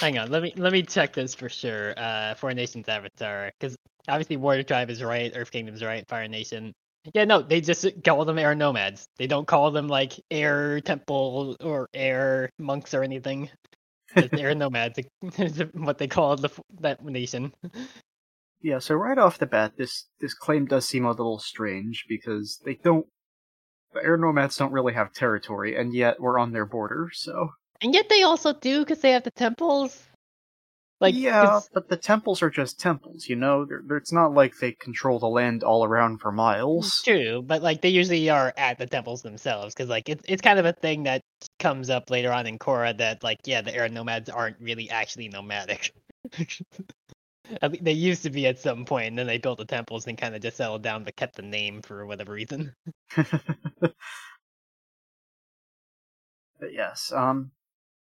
hang 0.00 0.18
on. 0.18 0.30
Let 0.30 0.42
me 0.42 0.52
let 0.56 0.72
me 0.72 0.82
check 0.82 1.12
this 1.12 1.34
for 1.34 1.48
sure. 1.48 1.94
Uh, 1.96 2.34
Four 2.34 2.54
Nations 2.54 2.88
Avatar, 2.88 3.50
because 3.58 3.76
obviously 4.08 4.36
Water 4.36 4.62
Tribe 4.62 4.90
is 4.90 5.02
right, 5.02 5.32
Earth 5.34 5.50
Kingdom's 5.50 5.82
right, 5.82 6.06
Fire 6.08 6.28
Nation. 6.28 6.72
Yeah, 7.14 7.24
no, 7.24 7.42
they 7.42 7.60
just 7.60 7.86
call 8.04 8.24
them 8.24 8.38
Air 8.38 8.54
Nomads. 8.54 9.06
They 9.16 9.26
don't 9.26 9.46
call 9.46 9.70
them 9.72 9.88
like 9.88 10.12
Air 10.30 10.80
Temple 10.80 11.56
or 11.60 11.88
Air 11.92 12.50
Monks 12.58 12.94
or 12.94 13.02
anything. 13.02 13.50
Air 14.14 14.54
Nomads 14.54 14.98
is 15.38 15.62
what 15.74 15.98
they 15.98 16.06
call 16.06 16.36
the, 16.36 16.50
that 16.80 17.04
nation. 17.04 17.52
yeah. 18.60 18.78
So 18.78 18.94
right 18.94 19.18
off 19.18 19.38
the 19.38 19.46
bat, 19.46 19.72
this 19.76 20.06
this 20.20 20.34
claim 20.34 20.66
does 20.66 20.86
seem 20.88 21.04
a 21.04 21.10
little 21.10 21.38
strange 21.38 22.04
because 22.08 22.60
they 22.64 22.74
don't. 22.74 23.06
The 23.94 24.02
air 24.02 24.16
nomads 24.16 24.56
don't 24.56 24.72
really 24.72 24.94
have 24.94 25.12
territory, 25.12 25.76
and 25.76 25.92
yet 25.92 26.18
we're 26.18 26.38
on 26.38 26.52
their 26.52 26.64
border. 26.64 27.10
So 27.12 27.50
And 27.82 27.94
yet 27.94 28.08
they 28.08 28.22
also 28.22 28.52
do 28.52 28.80
because 28.80 29.00
they 29.00 29.12
have 29.12 29.24
the 29.24 29.30
temples. 29.32 30.02
Like 31.00 31.14
yeah, 31.16 31.42
it's- 31.42 31.68
but 31.74 31.88
the 31.88 31.96
temples 31.96 32.42
are 32.42 32.50
just 32.50 32.78
temples. 32.78 33.28
You 33.28 33.34
know, 33.34 33.64
they're, 33.64 33.82
they're- 33.84 33.96
it's 33.96 34.12
not 34.12 34.32
like 34.34 34.56
they 34.60 34.72
control 34.72 35.18
the 35.18 35.26
land 35.28 35.64
all 35.64 35.84
around 35.84 36.18
for 36.18 36.30
miles. 36.30 36.86
It's 36.86 37.02
true, 37.02 37.42
but 37.42 37.60
like 37.60 37.80
they 37.82 37.88
usually 37.88 38.30
are 38.30 38.54
at 38.56 38.78
the 38.78 38.86
temples 38.86 39.22
themselves 39.22 39.74
because 39.74 39.88
like 39.90 40.08
it's 40.08 40.22
it's 40.28 40.42
kind 40.42 40.60
of 40.60 40.64
a 40.64 40.72
thing 40.72 41.02
that 41.04 41.22
comes 41.58 41.90
up 41.90 42.08
later 42.08 42.32
on 42.32 42.46
in 42.46 42.56
Korra 42.58 42.96
that 42.98 43.24
like 43.24 43.38
yeah 43.46 43.62
the 43.62 43.74
air 43.74 43.88
nomads 43.88 44.28
aren't 44.30 44.60
really 44.60 44.88
actually 44.90 45.28
nomadic. 45.28 45.92
At 47.60 47.72
le- 47.72 47.78
they 47.82 47.92
used 47.92 48.22
to 48.22 48.30
be 48.30 48.46
at 48.46 48.60
some 48.60 48.84
point, 48.84 49.08
and 49.08 49.18
then 49.18 49.26
they 49.26 49.36
built 49.36 49.58
the 49.58 49.64
temples 49.64 50.06
and 50.06 50.16
kind 50.16 50.34
of 50.36 50.40
just 50.40 50.56
settled 50.56 50.82
down, 50.82 51.02
but 51.02 51.16
kept 51.16 51.34
the 51.34 51.42
name 51.42 51.82
for 51.82 52.06
whatever 52.06 52.32
reason. 52.32 52.72
But 56.60 56.72
yes, 56.72 57.12
um, 57.14 57.50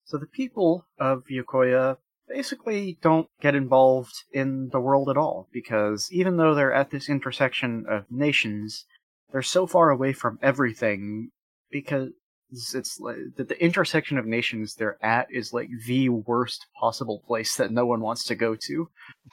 so 0.05 0.19
the 0.19 0.27
people 0.27 0.87
of 0.99 1.25
Yokoya 1.31 1.97
basically 2.29 2.99
don't 3.03 3.29
get 3.41 3.55
involved 3.55 4.25
in 4.33 4.69
the 4.71 4.81
world 4.81 5.09
at 5.09 5.17
all 5.17 5.49
because 5.53 6.09
even 6.13 6.37
though 6.37 6.55
they're 6.55 6.73
at 6.73 6.91
this 6.91 7.09
intersection 7.09 7.85
of 7.89 8.05
nations, 8.11 8.87
they're 9.33 9.43
so 9.43 9.67
far 9.67 9.91
away 9.91 10.13
from 10.13 10.39
everything 10.43 11.31
because 11.71 12.11
it's 12.51 13.01
like 13.01 13.17
the, 13.37 13.45
the 13.45 13.63
intersection 13.63 14.19
of 14.19 14.27
nations 14.27 14.75
they're 14.75 15.03
at 15.05 15.27
is 15.31 15.53
like 15.53 15.69
the 15.87 16.09
worst 16.09 16.67
possible 16.79 17.23
place 17.27 17.57
that 17.57 17.73
no 17.73 17.85
one 17.87 18.01
wants 18.01 18.25
to 18.25 18.35
go 18.35 18.55
to. 18.55 18.89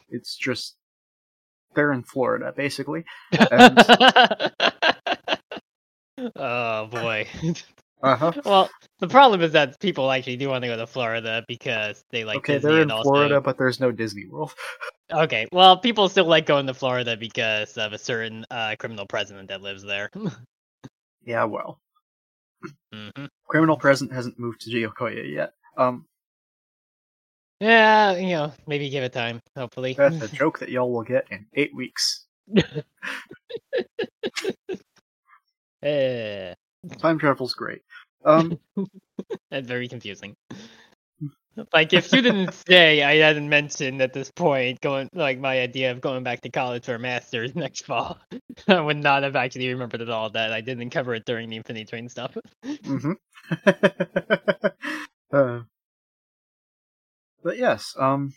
It's 0.10 0.36
just 0.36 0.76
they're 1.76 1.94
in 1.94 2.04
Florida 2.04 2.54
basically. 2.56 3.06
And- 3.52 3.80
oh 6.36 6.86
boy. 6.88 7.28
Uh 8.04 8.16
huh. 8.16 8.32
well, 8.46 8.70
the 9.00 9.08
problem 9.08 9.42
is 9.42 9.52
that 9.52 9.80
people 9.80 10.12
actually 10.12 10.38
do 10.38 10.50
want 10.50 10.64
to 10.64 10.68
go 10.68 10.78
to 10.78 10.88
Florida 10.88 11.44
because 11.48 12.04
they 12.10 12.24
like 12.24 12.38
okay, 12.38 12.56
Disney 12.56 12.70
they're 12.70 12.78
in 12.78 12.84
and 12.84 12.92
also... 12.92 13.10
Florida, 13.10 13.42
but 13.42 13.58
there's 13.58 13.80
no 13.80 13.92
Disney 13.92 14.26
World. 14.26 14.54
Okay, 15.14 15.46
well, 15.52 15.78
people 15.78 16.08
still 16.08 16.24
like 16.24 16.46
going 16.46 16.66
to 16.68 16.74
Florida 16.74 17.18
because 17.18 17.78
of 17.78 17.92
a 17.92 17.98
certain 17.98 18.46
uh, 18.50 18.78
criminal 18.80 19.06
president 19.06 19.50
that 19.50 19.62
lives 19.62 19.84
there. 19.84 20.10
Yeah, 21.26 21.44
well. 21.44 21.80
hmm 22.94 23.26
criminal 23.46 23.76
president 23.76 24.16
hasn't 24.16 24.40
moved 24.40 24.62
to 24.62 24.70
Yokoya 24.70 25.30
yet. 25.30 25.54
Um, 25.78 26.06
Yeah, 27.60 28.16
you 28.16 28.30
know, 28.30 28.54
maybe 28.68 28.90
give 28.90 29.04
it 29.04 29.12
time. 29.12 29.42
Hopefully. 29.58 29.94
That's 29.94 30.22
a 30.22 30.28
joke 30.34 30.60
that 30.60 30.70
y'all 30.70 30.92
will 30.92 31.04
get 31.04 31.28
in 31.30 31.46
eight 31.54 31.76
weeks. 31.76 32.26
Eh, 35.84 36.54
Time 37.00 37.20
travel's 37.20 37.54
great. 37.54 37.82
Um, 38.26 38.60
that's 39.52 39.68
very 39.68 39.88
confusing. 39.88 40.36
Like 41.74 41.94
if 41.94 42.12
you 42.14 42.22
didn't 42.22 42.54
say 42.68 43.04
I 43.04 43.16
hadn't 43.16 43.50
mentioned 43.50 44.02
at 44.02 44.14
this 44.14 44.32
point 44.32 44.80
going 44.82 45.10
like 45.14 45.40
my 45.40 45.60
idea 45.60 45.92
of 45.92 46.00
going 46.02 46.24
back 46.24 46.42
to 46.42 46.50
college 46.50 46.86
for 46.86 46.96
a 46.96 47.00
master's 47.00 47.56
next 47.56 47.86
fall, 47.86 48.18
I 48.68 48.80
would 48.80 48.98
not 48.98 49.24
have 49.24 49.36
actually 49.36 49.68
remembered 49.70 50.02
at 50.02 50.10
all 50.10 50.30
that 50.32 50.54
I 50.54 50.62
didn't 50.62 50.92
cover 50.92 51.14
it 51.14 51.26
during 51.26 51.50
the 51.50 51.58
Infinity 51.58 51.86
Train 51.86 52.10
stuff. 52.10 52.38
hmm 52.86 53.14
uh, 55.34 55.62
but 57.44 57.58
yes, 57.58 57.96
um, 58.00 58.34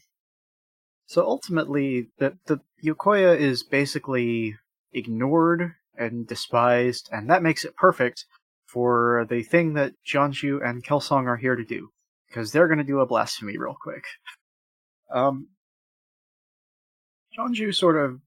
so 1.07 1.24
ultimately, 1.24 2.11
the 2.18 2.36
the 2.47 2.61
Yokoya 2.82 3.38
is 3.38 3.62
basically 3.62 4.57
ignored 4.92 5.74
and 5.97 6.26
despised, 6.26 7.09
and 7.12 7.30
that 7.30 7.42
makes 7.42 7.64
it 7.64 7.76
perfect 7.76 8.24
for 8.66 9.26
the 9.28 9.42
thing 9.42 9.74
that 9.74 9.92
Jianzhu 10.07 10.66
and 10.66 10.84
Kelsang 10.84 11.26
are 11.26 11.36
here 11.36 11.57
to 11.57 11.64
do, 11.64 11.90
because 12.28 12.53
they're 12.53 12.68
going 12.68 12.78
to 12.78 12.84
do 12.84 13.01
a 13.01 13.07
blasphemy 13.07 13.57
real 13.59 13.76
quick. 13.80 14.05
Um, 15.12 15.49
Jianzhu 17.38 17.72
sort 17.72 17.97
of 17.97 18.20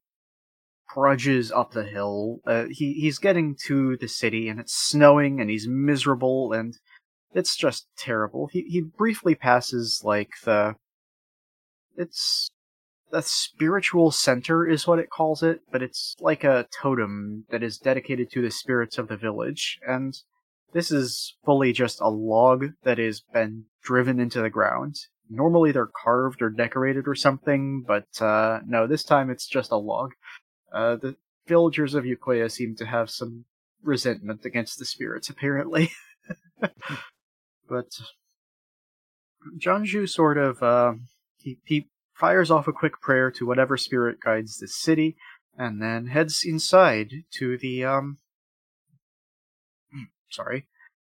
trudges 0.94 1.52
up 1.52 1.72
the 1.72 1.84
hill. 1.84 2.40
Uh, 2.46 2.66
he 2.70 2.94
he's 2.94 3.18
getting 3.18 3.56
to 3.66 3.98
the 3.98 4.08
city, 4.08 4.48
and 4.48 4.60
it's 4.60 4.74
snowing, 4.74 5.42
and 5.42 5.50
he's 5.50 5.68
miserable, 5.68 6.54
and 6.54 6.78
it's 7.34 7.56
just 7.56 7.88
terrible. 7.98 8.48
He 8.52 8.62
he 8.62 8.82
briefly 8.82 9.36
passes 9.36 10.02
like 10.04 10.30
the 10.44 10.76
it's 11.96 12.50
the 13.12 13.22
spiritual 13.22 14.12
center 14.12 14.68
is 14.68 14.88
what 14.88 15.00
it 15.00 15.10
calls 15.10 15.44
it, 15.44 15.62
but 15.72 15.82
it's 15.82 16.16
like 16.20 16.44
a 16.44 16.68
totem 16.82 17.46
that 17.50 17.64
is 17.64 17.78
dedicated 17.78 18.30
to 18.32 18.42
the 18.42 18.52
spirits 18.52 18.98
of 18.98 19.08
the 19.08 19.18
village, 19.18 19.80
and 19.88 20.18
this 20.74 20.92
is 20.92 21.36
fully 21.46 21.72
just 21.74 22.02
a 22.02 22.10
log 22.10 22.68
that 22.84 22.98
has 22.98 23.22
been 23.34 23.66
driven 23.84 24.20
into 24.20 24.42
the 24.42 24.50
ground. 24.50 24.96
Normally 25.30 25.72
they're 25.72 25.90
carved 26.04 26.42
or 26.42 26.50
decorated 26.50 27.08
or 27.08 27.16
something, 27.16 27.84
but 27.86 28.22
uh, 28.22 28.60
no, 28.66 28.88
this 28.88 29.04
time 29.04 29.30
it's 29.30 29.48
just 29.48 29.72
a 29.72 29.78
log. 29.78 30.12
Uh, 30.72 30.96
the 30.96 31.16
villagers 31.48 31.94
of 31.94 32.04
Yokoya 32.04 32.52
seem 32.52 32.76
to 32.76 32.86
have 32.86 33.10
some 33.10 33.46
resentment 33.82 34.46
against 34.46 34.80
the 34.80 34.86
spirits, 34.86 35.30
apparently. 35.30 35.92
but 37.70 37.90
Jianzhu 39.60 40.10
sort 40.10 40.38
of 40.38 40.62
uh, 40.62 40.94
he 41.38 41.60
he 41.64 41.88
fires 42.18 42.50
off 42.50 42.68
a 42.68 42.74
quick 42.74 43.00
prayer 43.02 43.30
to 43.32 43.46
whatever 43.46 43.78
spirit 43.78 44.20
guides 44.20 44.58
the 44.58 44.68
city, 44.68 45.16
and 45.58 45.82
then 45.82 46.08
heads 46.08 46.44
inside 46.46 47.12
to 47.32 47.58
the 47.58 47.86
um 47.86 48.18
sorry 50.30 50.68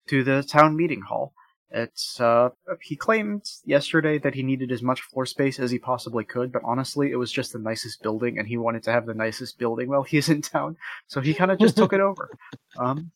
to 0.09 0.22
the 0.22 0.42
town 0.42 0.76
meeting 0.76 1.02
hall. 1.02 1.32
It's 1.70 2.20
uh 2.20 2.50
he 2.82 2.96
claimed 2.96 3.44
yesterday 3.64 4.18
that 4.18 4.34
he 4.34 4.42
needed 4.42 4.72
as 4.72 4.82
much 4.82 5.02
floor 5.02 5.26
space 5.26 5.59
as 5.59 5.70
he 5.70 5.78
possibly 5.78 6.24
could, 6.24 6.50
but 6.52 6.62
honestly 6.64 7.11
it 7.11 7.16
was 7.16 7.32
just 7.32 7.52
the 7.52 7.59
nicest 7.59 8.02
building 8.02 8.38
and 8.38 8.48
he 8.48 8.56
wanted 8.56 8.82
to 8.84 8.92
have 8.92 9.06
the 9.06 9.14
nicest 9.14 9.59
building 9.59 9.88
while 9.88 10.02
he's 10.12 10.28
in 10.28 10.42
town, 10.42 10.76
so 11.06 11.20
he 11.20 11.34
kind 11.34 11.50
of 11.50 11.59
just 11.59 11.76
took 11.76 11.92
it 11.92 12.00
over. 12.00 12.30
Um 12.78 13.11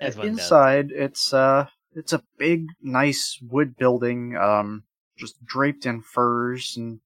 As 0.00 0.14
does. 0.14 0.24
inside 0.24 0.90
it's 0.90 1.34
uh 1.34 1.66
it's 1.94 2.12
a 2.12 2.22
big 2.38 2.66
nice 2.80 3.38
wood 3.42 3.76
building 3.76 4.36
um 4.36 4.84
just 5.18 5.44
draped 5.44 5.84
in 5.86 6.00
furs 6.02 6.76
and 6.76 7.00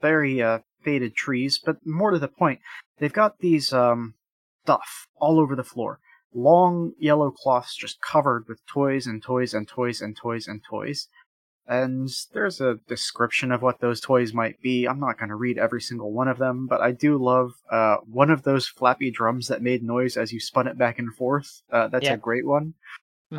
very 0.00 0.40
uh 0.42 0.60
faded 0.82 1.14
trees, 1.14 1.60
but 1.64 1.84
more 1.84 2.10
to 2.12 2.18
the 2.18 2.28
point, 2.28 2.60
they've 2.98 3.12
got 3.12 3.38
these 3.38 3.72
um 3.72 4.14
stuff 4.64 5.06
all 5.16 5.38
over 5.40 5.54
the 5.56 5.64
floor. 5.64 5.98
Long 6.34 6.92
yellow 6.98 7.30
cloths 7.30 7.74
just 7.74 8.00
covered 8.00 8.46
with 8.48 8.64
toys 8.66 9.06
and 9.06 9.22
toys 9.22 9.54
and 9.54 9.66
toys 9.66 10.00
and 10.00 10.16
toys 10.16 10.46
and 10.46 10.62
toys. 10.68 11.08
And 11.66 12.08
there's 12.32 12.60
a 12.62 12.78
description 12.88 13.52
of 13.52 13.60
what 13.60 13.80
those 13.80 14.00
toys 14.00 14.32
might 14.32 14.58
be. 14.62 14.86
I'm 14.86 15.00
not 15.00 15.18
going 15.18 15.28
to 15.28 15.34
read 15.34 15.58
every 15.58 15.82
single 15.82 16.12
one 16.12 16.28
of 16.28 16.38
them, 16.38 16.66
but 16.66 16.80
I 16.80 16.92
do 16.92 17.18
love 17.18 17.52
uh, 17.70 17.96
one 18.10 18.30
of 18.30 18.42
those 18.42 18.66
flappy 18.66 19.10
drums 19.10 19.48
that 19.48 19.60
made 19.60 19.82
noise 19.82 20.16
as 20.16 20.32
you 20.32 20.40
spun 20.40 20.66
it 20.66 20.78
back 20.78 20.98
and 20.98 21.14
forth. 21.14 21.62
Uh, 21.70 21.88
that's 21.88 22.04
Yeah. 22.06 22.14
a 22.14 22.18
great 22.18 22.46
one. 22.46 22.72
Mhm. 23.32 23.38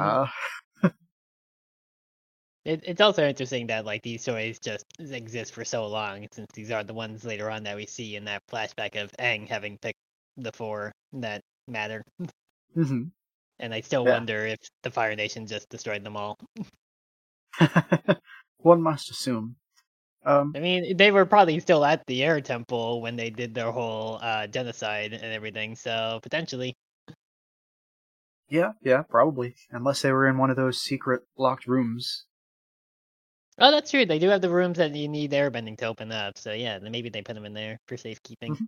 It, 2.66 2.84
it's 2.86 3.02
also 3.02 3.24
interesting 3.28 3.68
that 3.68 3.86
like 3.86 4.02
these 4.04 4.24
toys 4.26 4.60
just 4.60 4.86
exist 5.00 5.54
for 5.54 5.64
so 5.66 5.88
long, 5.88 6.28
since 6.34 6.48
these 6.54 6.72
are 6.72 6.84
the 6.84 6.94
ones 6.94 7.24
later 7.24 7.50
on 7.50 7.64
that 7.64 7.76
we 7.76 7.86
see 7.86 8.16
in 8.16 8.26
that 8.26 8.44
flashback 8.52 9.02
of 9.02 9.12
Aang 9.20 9.48
having 9.48 9.78
picked 9.78 10.00
the 10.38 10.52
four 10.52 10.92
that 11.14 11.42
matter. 11.68 12.04
mhm. 12.76 13.12
And 13.60 13.74
I 13.74 13.82
still 13.82 14.06
Yeah. 14.06 14.12
wonder 14.12 14.46
if 14.48 14.60
the 14.84 14.92
Fire 14.92 15.16
Nation 15.16 15.46
just 15.46 15.70
destroyed 15.70 16.04
them 16.04 16.18
all. 16.18 16.38
one 18.58 18.82
must 18.82 19.12
assume. 19.12 19.56
Um, 20.26 20.54
I 20.56 20.60
mean, 20.60 20.98
they 20.98 21.12
were 21.12 21.26
probably 21.26 21.60
still 21.60 21.86
at 21.86 22.06
the 22.08 22.24
Air 22.24 22.42
Temple 22.42 23.02
when 23.02 23.16
they 23.16 23.30
did 23.30 23.54
their 23.54 23.72
whole 23.72 24.20
uh, 24.22 24.48
genocide 24.48 25.14
and 25.14 25.24
everything, 25.34 25.76
so 25.76 26.20
potentially. 26.24 26.76
yeah, 28.50 28.74
yeah, 28.82 29.04
probably. 29.04 29.56
Unless 29.72 30.02
they 30.02 30.12
were 30.12 30.28
in 30.28 30.38
one 30.38 30.50
of 30.50 30.56
those 30.58 30.82
secret 30.82 31.22
locked 31.38 31.68
rooms. 31.68 32.26
Oh, 33.60 33.72
that's 33.72 33.92
true. 33.92 34.06
They 34.06 34.20
do 34.20 34.30
have 34.30 34.42
the 34.42 34.50
rooms 34.50 34.78
that 34.78 34.96
you 34.96 35.08
need 35.08 35.32
airbending 35.32 35.78
to 35.80 35.86
open 35.86 36.12
up. 36.12 36.38
So 36.38 36.54
yeah, 36.54 36.80
maybe 36.80 37.10
they 37.10 37.22
put 37.22 37.36
them 37.36 37.46
in 37.46 37.54
there 37.54 37.78
for 37.88 37.98
safekeeping. 37.98 38.54
Mhm. 38.54 38.68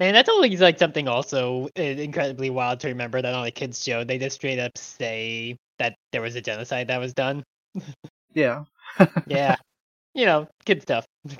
Man, 0.00 0.14
that's 0.14 0.28
always 0.30 0.60
like 0.60 0.78
something 0.78 1.08
also 1.08 1.68
uh, 1.78 1.82
incredibly 1.82 2.48
wild 2.50 2.80
to 2.80 2.88
remember 2.88 3.20
that 3.20 3.34
on 3.34 3.46
a 3.46 3.50
kids 3.50 3.82
show 3.84 4.02
they 4.02 4.18
just 4.18 4.36
straight 4.36 4.58
up 4.58 4.76
say 4.78 5.56
that 5.78 5.94
there 6.12 6.22
was 6.22 6.36
a 6.36 6.40
genocide 6.40 6.88
that 6.88 6.98
was 6.98 7.12
done. 7.12 7.44
Yeah. 8.34 8.64
Yeah, 9.26 9.56
you 10.14 10.26
know, 10.26 10.48
kid 10.66 10.82
stuff. 10.82 11.06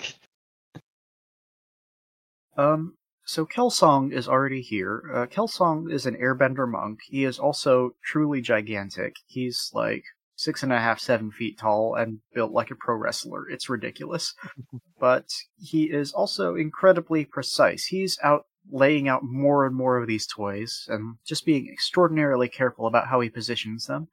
Um, 2.56 2.96
so 3.24 3.44
Kelsang 3.46 4.12
is 4.12 4.28
already 4.28 4.62
here. 4.62 5.02
Uh, 5.12 5.26
Kelsang 5.26 5.90
is 5.92 6.06
an 6.06 6.16
airbender 6.16 6.68
monk. 6.70 7.00
He 7.04 7.24
is 7.24 7.38
also 7.40 7.96
truly 8.02 8.40
gigantic. 8.40 9.16
He's 9.26 9.70
like 9.74 10.04
six 10.40 10.62
and 10.62 10.72
a 10.72 10.80
half, 10.80 10.98
seven 10.98 11.30
feet 11.30 11.58
tall 11.58 11.94
and 11.94 12.20
built 12.34 12.50
like 12.50 12.70
a 12.70 12.74
pro 12.74 12.96
wrestler. 12.96 13.46
It's 13.50 13.68
ridiculous. 13.68 14.34
but 14.98 15.26
he 15.58 15.84
is 15.84 16.12
also 16.12 16.54
incredibly 16.54 17.26
precise. 17.26 17.84
He's 17.84 18.18
out 18.22 18.46
laying 18.70 19.06
out 19.06 19.22
more 19.22 19.66
and 19.66 19.76
more 19.76 19.98
of 19.98 20.06
these 20.06 20.26
toys 20.26 20.86
and 20.88 21.16
just 21.26 21.44
being 21.44 21.68
extraordinarily 21.70 22.48
careful 22.48 22.86
about 22.86 23.08
how 23.08 23.20
he 23.20 23.28
positions 23.28 23.86
them. 23.86 24.08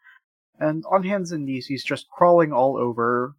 And 0.59 0.83
on 0.91 1.03
hands 1.03 1.31
and 1.31 1.45
knees, 1.45 1.67
he's 1.67 1.83
just 1.83 2.09
crawling 2.09 2.51
all 2.51 2.77
over 2.77 3.35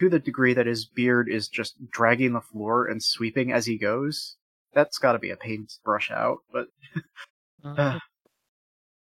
to 0.00 0.08
the 0.08 0.18
degree 0.18 0.54
that 0.54 0.66
his 0.66 0.84
beard 0.84 1.28
is 1.30 1.46
just 1.46 1.76
dragging 1.92 2.32
the 2.32 2.40
floor 2.40 2.86
and 2.88 3.00
sweeping 3.00 3.52
as 3.52 3.66
he 3.66 3.78
goes. 3.78 4.36
That's 4.74 4.98
got 4.98 5.12
to 5.12 5.20
be 5.20 5.30
a 5.30 5.36
pain 5.36 5.66
to 5.68 5.74
brush 5.84 6.10
out, 6.10 6.38
but 6.52 6.66
uh, 7.64 7.98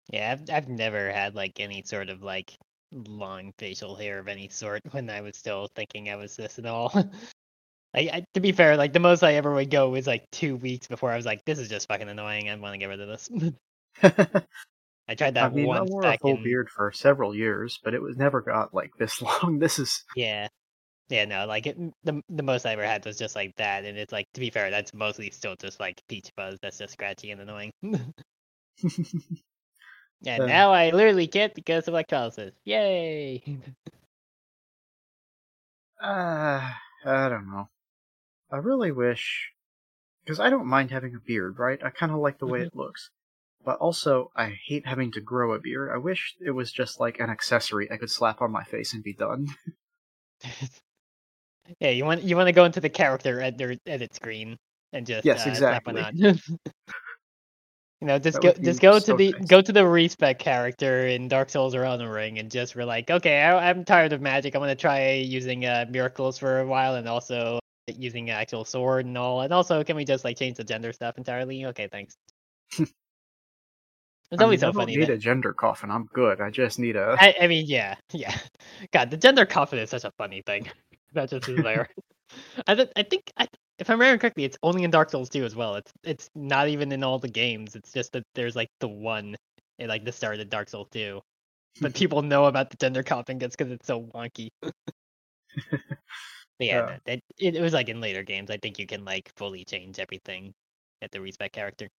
yeah, 0.10 0.32
I've 0.32 0.50
I've 0.50 0.70
never 0.70 1.12
had 1.12 1.36
like 1.36 1.60
any 1.60 1.84
sort 1.84 2.10
of 2.10 2.24
like 2.24 2.58
long 2.92 3.54
facial 3.58 3.96
hair 3.96 4.20
of 4.20 4.28
any 4.28 4.50
sort 4.50 4.82
when 4.92 5.10
I 5.10 5.22
was 5.22 5.38
still 5.38 5.70
thinking 5.76 6.10
I 6.10 6.16
was 6.16 6.36
this 6.36 6.58
and 6.58 6.68
all. 6.68 6.92
I, 7.96 8.00
I 8.00 8.26
to 8.34 8.40
be 8.40 8.52
fair, 8.52 8.78
like 8.78 8.94
the 8.94 9.00
most 9.00 9.24
I 9.24 9.36
ever 9.36 9.54
would 9.54 9.72
go 9.72 9.90
was 9.90 10.08
like 10.08 10.30
two 10.32 10.58
weeks 10.58 10.88
before 10.88 11.12
I 11.12 11.16
was 11.16 11.26
like, 11.26 11.44
this 11.46 11.60
is 11.60 11.70
just 11.70 11.88
fucking 11.88 12.10
annoying. 12.10 12.50
I 12.50 12.56
want 12.56 12.74
to 12.74 12.78
get 12.78 12.90
rid 12.90 13.02
of 13.02 13.08
this. 13.08 13.30
I 15.10 15.16
tried 15.16 15.36
that 15.36 15.52
I 15.52 15.56
mean, 15.56 15.66
I 15.66 15.80
once 15.80 15.90
wore 15.90 16.04
a 16.04 16.18
full 16.18 16.36
in 16.36 16.44
beard 16.44 16.70
for 16.70 16.92
several 16.92 17.34
years, 17.34 17.80
but 17.84 17.94
it 17.94 18.02
was 18.02 18.18
never 18.18 18.42
got 18.42 18.74
like 18.74 18.92
this 18.98 19.22
long. 19.22 19.60
This 19.60 19.80
is 19.80 20.04
yeah. 20.16 20.48
Yeah, 21.10 21.24
no, 21.24 21.46
like 21.46 21.68
it, 21.68 21.78
the 22.04 22.22
the 22.28 22.44
most 22.44 22.66
I 22.66 22.74
ever 22.74 22.86
had 22.86 23.06
was 23.06 23.18
just 23.18 23.34
like 23.34 23.56
that, 23.56 23.86
and 23.86 23.98
it's 23.98 24.12
like 24.12 24.28
to 24.34 24.42
be 24.42 24.50
fair, 24.50 24.70
that's 24.70 24.94
mostly 24.94 25.30
still 25.32 25.56
just 25.56 25.80
like 25.80 26.02
peach 26.10 26.30
fuzz 26.36 26.60
that's 26.62 26.78
just 26.78 26.92
scratchy 26.92 27.32
and 27.32 27.40
annoying. 27.40 27.72
And 30.26 30.44
Uh. 30.44 30.48
now 30.48 30.72
I 30.72 30.90
literally 30.92 31.28
can't 31.28 31.54
because 31.54 31.88
of 31.88 31.94
electrolysis. 31.94 32.54
Yay! 32.66 33.44
uh, 36.02 36.72
I 37.06 37.30
don't 37.30 37.48
know. 37.50 37.70
I 38.52 38.58
really 38.58 38.92
wish 38.92 39.52
because 40.24 40.40
I 40.40 40.50
don't 40.50 40.68
mind 40.68 40.92
having 40.92 41.16
a 41.16 41.20
beard, 41.20 41.60
right? 41.60 41.84
I 41.84 41.90
kind 41.90 42.12
of 42.12 42.20
like 42.20 42.40
the 42.40 42.48
way 42.48 42.60
Mhm. 42.60 42.68
it 42.68 42.76
looks. 42.76 43.10
But 43.66 43.80
also, 43.80 44.32
I 44.36 44.58
hate 44.68 44.88
having 44.88 45.12
to 45.14 45.22
grow 45.22 45.54
a 45.54 45.60
beard. 45.60 45.92
I 45.94 45.98
wish 45.98 46.36
it 46.40 46.52
was 46.52 46.72
just 46.72 47.00
like 47.00 47.20
an 47.20 47.30
accessory 47.30 47.92
I 47.92 47.98
could 47.98 48.12
slap 48.12 48.42
on 48.42 48.52
my 48.52 48.64
face 48.64 48.94
and 48.94 49.04
be 49.04 49.14
done. 49.14 49.48
yeah, 51.80 51.90
you 51.90 52.06
want 52.06 52.24
you 52.24 52.36
want 52.36 52.48
to 52.48 52.54
go 52.54 52.66
into 52.66 52.80
the 52.80 52.90
character 52.90 53.42
edit 53.42 53.80
edit 53.86 54.14
screen 54.16 54.58
and 54.94 55.06
just 55.06 55.26
Yes, 55.26 55.46
uh, 55.62 55.80
on. 55.88 56.18
You 58.02 58.08
know, 58.08 58.20
just 58.20 58.42
That 58.42 58.42
go 58.42 58.54
just 58.54 58.80
go 58.82 59.00
to 59.00 59.14
the 59.14 59.34
nice. 59.34 59.48
go 59.48 59.62
to 59.62 59.72
the 59.74 59.88
respect 59.88 60.40
character 60.42 61.08
in 61.08 61.28
Dark 61.28 61.50
Souls 61.50 61.74
or 61.76 61.84
Elden 61.84 62.08
Ring 62.10 62.38
and 62.40 62.52
just 62.52 62.76
we're 62.76 62.86
like, 62.86 63.10
okay, 63.10 63.42
I, 63.42 63.70
I'm 63.70 63.86
tired 63.86 64.14
of 64.14 64.22
magic. 64.22 64.56
I'm 64.56 64.62
gonna 64.62 64.76
try 64.76 65.14
using 65.14 65.66
uh, 65.66 65.86
miracles 65.90 66.38
for 66.38 66.60
a 66.60 66.68
while 66.68 66.96
and 66.96 67.08
also 67.08 67.60
using 67.88 68.30
an 68.30 68.36
actual 68.36 68.66
sword 68.66 69.06
and 69.08 69.18
all. 69.18 69.42
And 69.42 69.52
also, 69.54 69.84
can 69.84 69.96
we 69.96 70.06
just 70.06 70.24
like 70.24 70.38
change 70.38 70.58
the 70.58 70.64
gender 70.64 70.94
stuff 70.94 71.18
entirely? 71.18 71.66
Okay, 71.66 71.88
thanks. 71.92 72.16
It's 74.32 74.42
I 74.42 74.44
always 74.44 74.62
mean, 74.62 74.68
I 74.68 74.72
so 74.72 74.74
don't 74.74 74.74
funny. 74.82 74.98
need 74.98 75.08
that- 75.08 75.10
a 75.10 75.18
gender 75.18 75.54
coffin. 75.54 75.90
I'm 75.90 76.06
good. 76.14 76.42
I 76.42 76.50
just 76.50 76.80
need 76.80 76.98
a. 76.98 77.18
I, 77.20 77.34
I 77.42 77.48
mean, 77.48 77.66
yeah, 77.66 77.96
yeah. 78.14 78.38
God, 78.92 79.10
the 79.10 79.18
gender 79.18 79.46
coffin 79.46 79.80
is 79.80 79.90
such 79.90 80.04
a 80.04 80.12
funny 80.18 80.42
thing. 80.46 80.70
that 81.14 81.30
just 81.30 81.48
is 81.48 81.64
there. 81.64 81.88
I, 82.68 82.76
th- 82.76 82.92
I 82.98 83.04
think, 83.04 83.32
I, 83.38 83.48
if 83.80 83.90
I'm 83.90 84.00
remember 84.00 84.20
correctly, 84.20 84.44
it's 84.46 84.58
only 84.64 84.84
in 84.84 84.92
Dark 84.92 85.10
Souls 85.10 85.30
2 85.30 85.46
as 85.46 85.56
well. 85.56 85.76
It's 85.76 85.92
it's 86.04 86.30
not 86.36 86.68
even 86.70 86.92
in 86.92 87.04
all 87.04 87.20
the 87.20 87.30
games. 87.30 87.76
It's 87.76 87.92
just 87.92 88.12
that 88.14 88.24
there's 88.36 88.56
like 88.56 88.70
the 88.80 88.88
one 88.88 89.36
at 89.80 89.90
like 89.90 90.06
the 90.06 90.12
start 90.12 90.40
of 90.40 90.50
Dark 90.50 90.70
Souls 90.70 90.88
2. 90.92 91.22
But 91.82 91.94
people 91.96 92.22
know 92.24 92.46
about 92.46 92.70
the 92.72 92.78
gender 92.78 93.04
coffin 93.04 93.40
just 93.40 93.58
because 93.58 93.72
it's 93.72 93.88
so 93.88 94.04
wonky. 94.04 94.50
But 96.60 96.68
yeah, 96.68 96.82
Yeah. 96.82 96.98
that- 97.06 97.22
it, 97.38 97.56
it 97.56 97.62
was 97.62 97.74
like 97.74 97.90
in 97.90 98.00
later 98.02 98.24
games. 98.24 98.50
I 98.52 98.58
think 98.58 98.78
you 98.80 98.86
can 98.88 99.04
like 99.06 99.32
fully 99.38 99.66
change 99.66 100.00
everything 100.00 100.54
at 101.02 101.12
the 101.12 101.20
respec 101.22 101.52
character. 101.54 101.90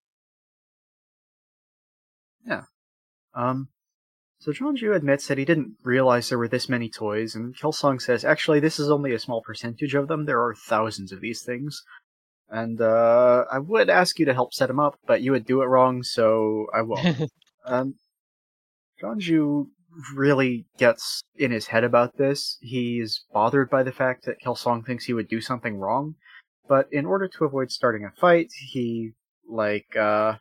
Yeah. 2.46 2.64
Um, 3.34 3.68
so 4.40 4.52
Jianzhu 4.52 4.94
admits 4.94 5.26
that 5.26 5.38
he 5.38 5.44
didn't 5.44 5.74
realize 5.82 6.28
there 6.28 6.38
were 6.38 6.48
this 6.48 6.68
many 6.68 6.88
toys, 6.88 7.34
and 7.34 7.56
Kelsang 7.56 8.00
says, 8.00 8.24
actually, 8.24 8.60
this 8.60 8.78
is 8.78 8.90
only 8.90 9.12
a 9.12 9.18
small 9.18 9.42
percentage 9.42 9.94
of 9.94 10.06
them. 10.06 10.24
There 10.24 10.42
are 10.42 10.54
thousands 10.54 11.10
of 11.10 11.20
these 11.20 11.42
things. 11.42 11.82
And, 12.48 12.80
uh, 12.80 13.44
I 13.50 13.58
would 13.58 13.90
ask 13.90 14.18
you 14.18 14.26
to 14.26 14.34
help 14.34 14.54
set 14.54 14.68
them 14.68 14.78
up, 14.78 14.98
but 15.06 15.22
you 15.22 15.32
would 15.32 15.44
do 15.44 15.62
it 15.62 15.66
wrong, 15.66 16.04
so 16.04 16.66
I 16.72 16.82
won't. 16.82 17.30
um, 17.66 17.96
Jianzhu 19.02 19.66
really 20.14 20.66
gets 20.78 21.20
in 21.34 21.50
his 21.50 21.66
head 21.66 21.82
about 21.82 22.16
this. 22.16 22.58
He's 22.60 23.24
bothered 23.32 23.68
by 23.68 23.82
the 23.82 23.92
fact 23.92 24.24
that 24.24 24.40
Kelsang 24.40 24.86
thinks 24.86 25.04
he 25.04 25.14
would 25.14 25.28
do 25.28 25.40
something 25.40 25.78
wrong, 25.78 26.14
but 26.68 26.86
in 26.92 27.06
order 27.06 27.26
to 27.26 27.44
avoid 27.44 27.72
starting 27.72 28.04
a 28.04 28.20
fight, 28.20 28.50
he, 28.70 29.12
like, 29.48 29.96
uh, 29.96 30.34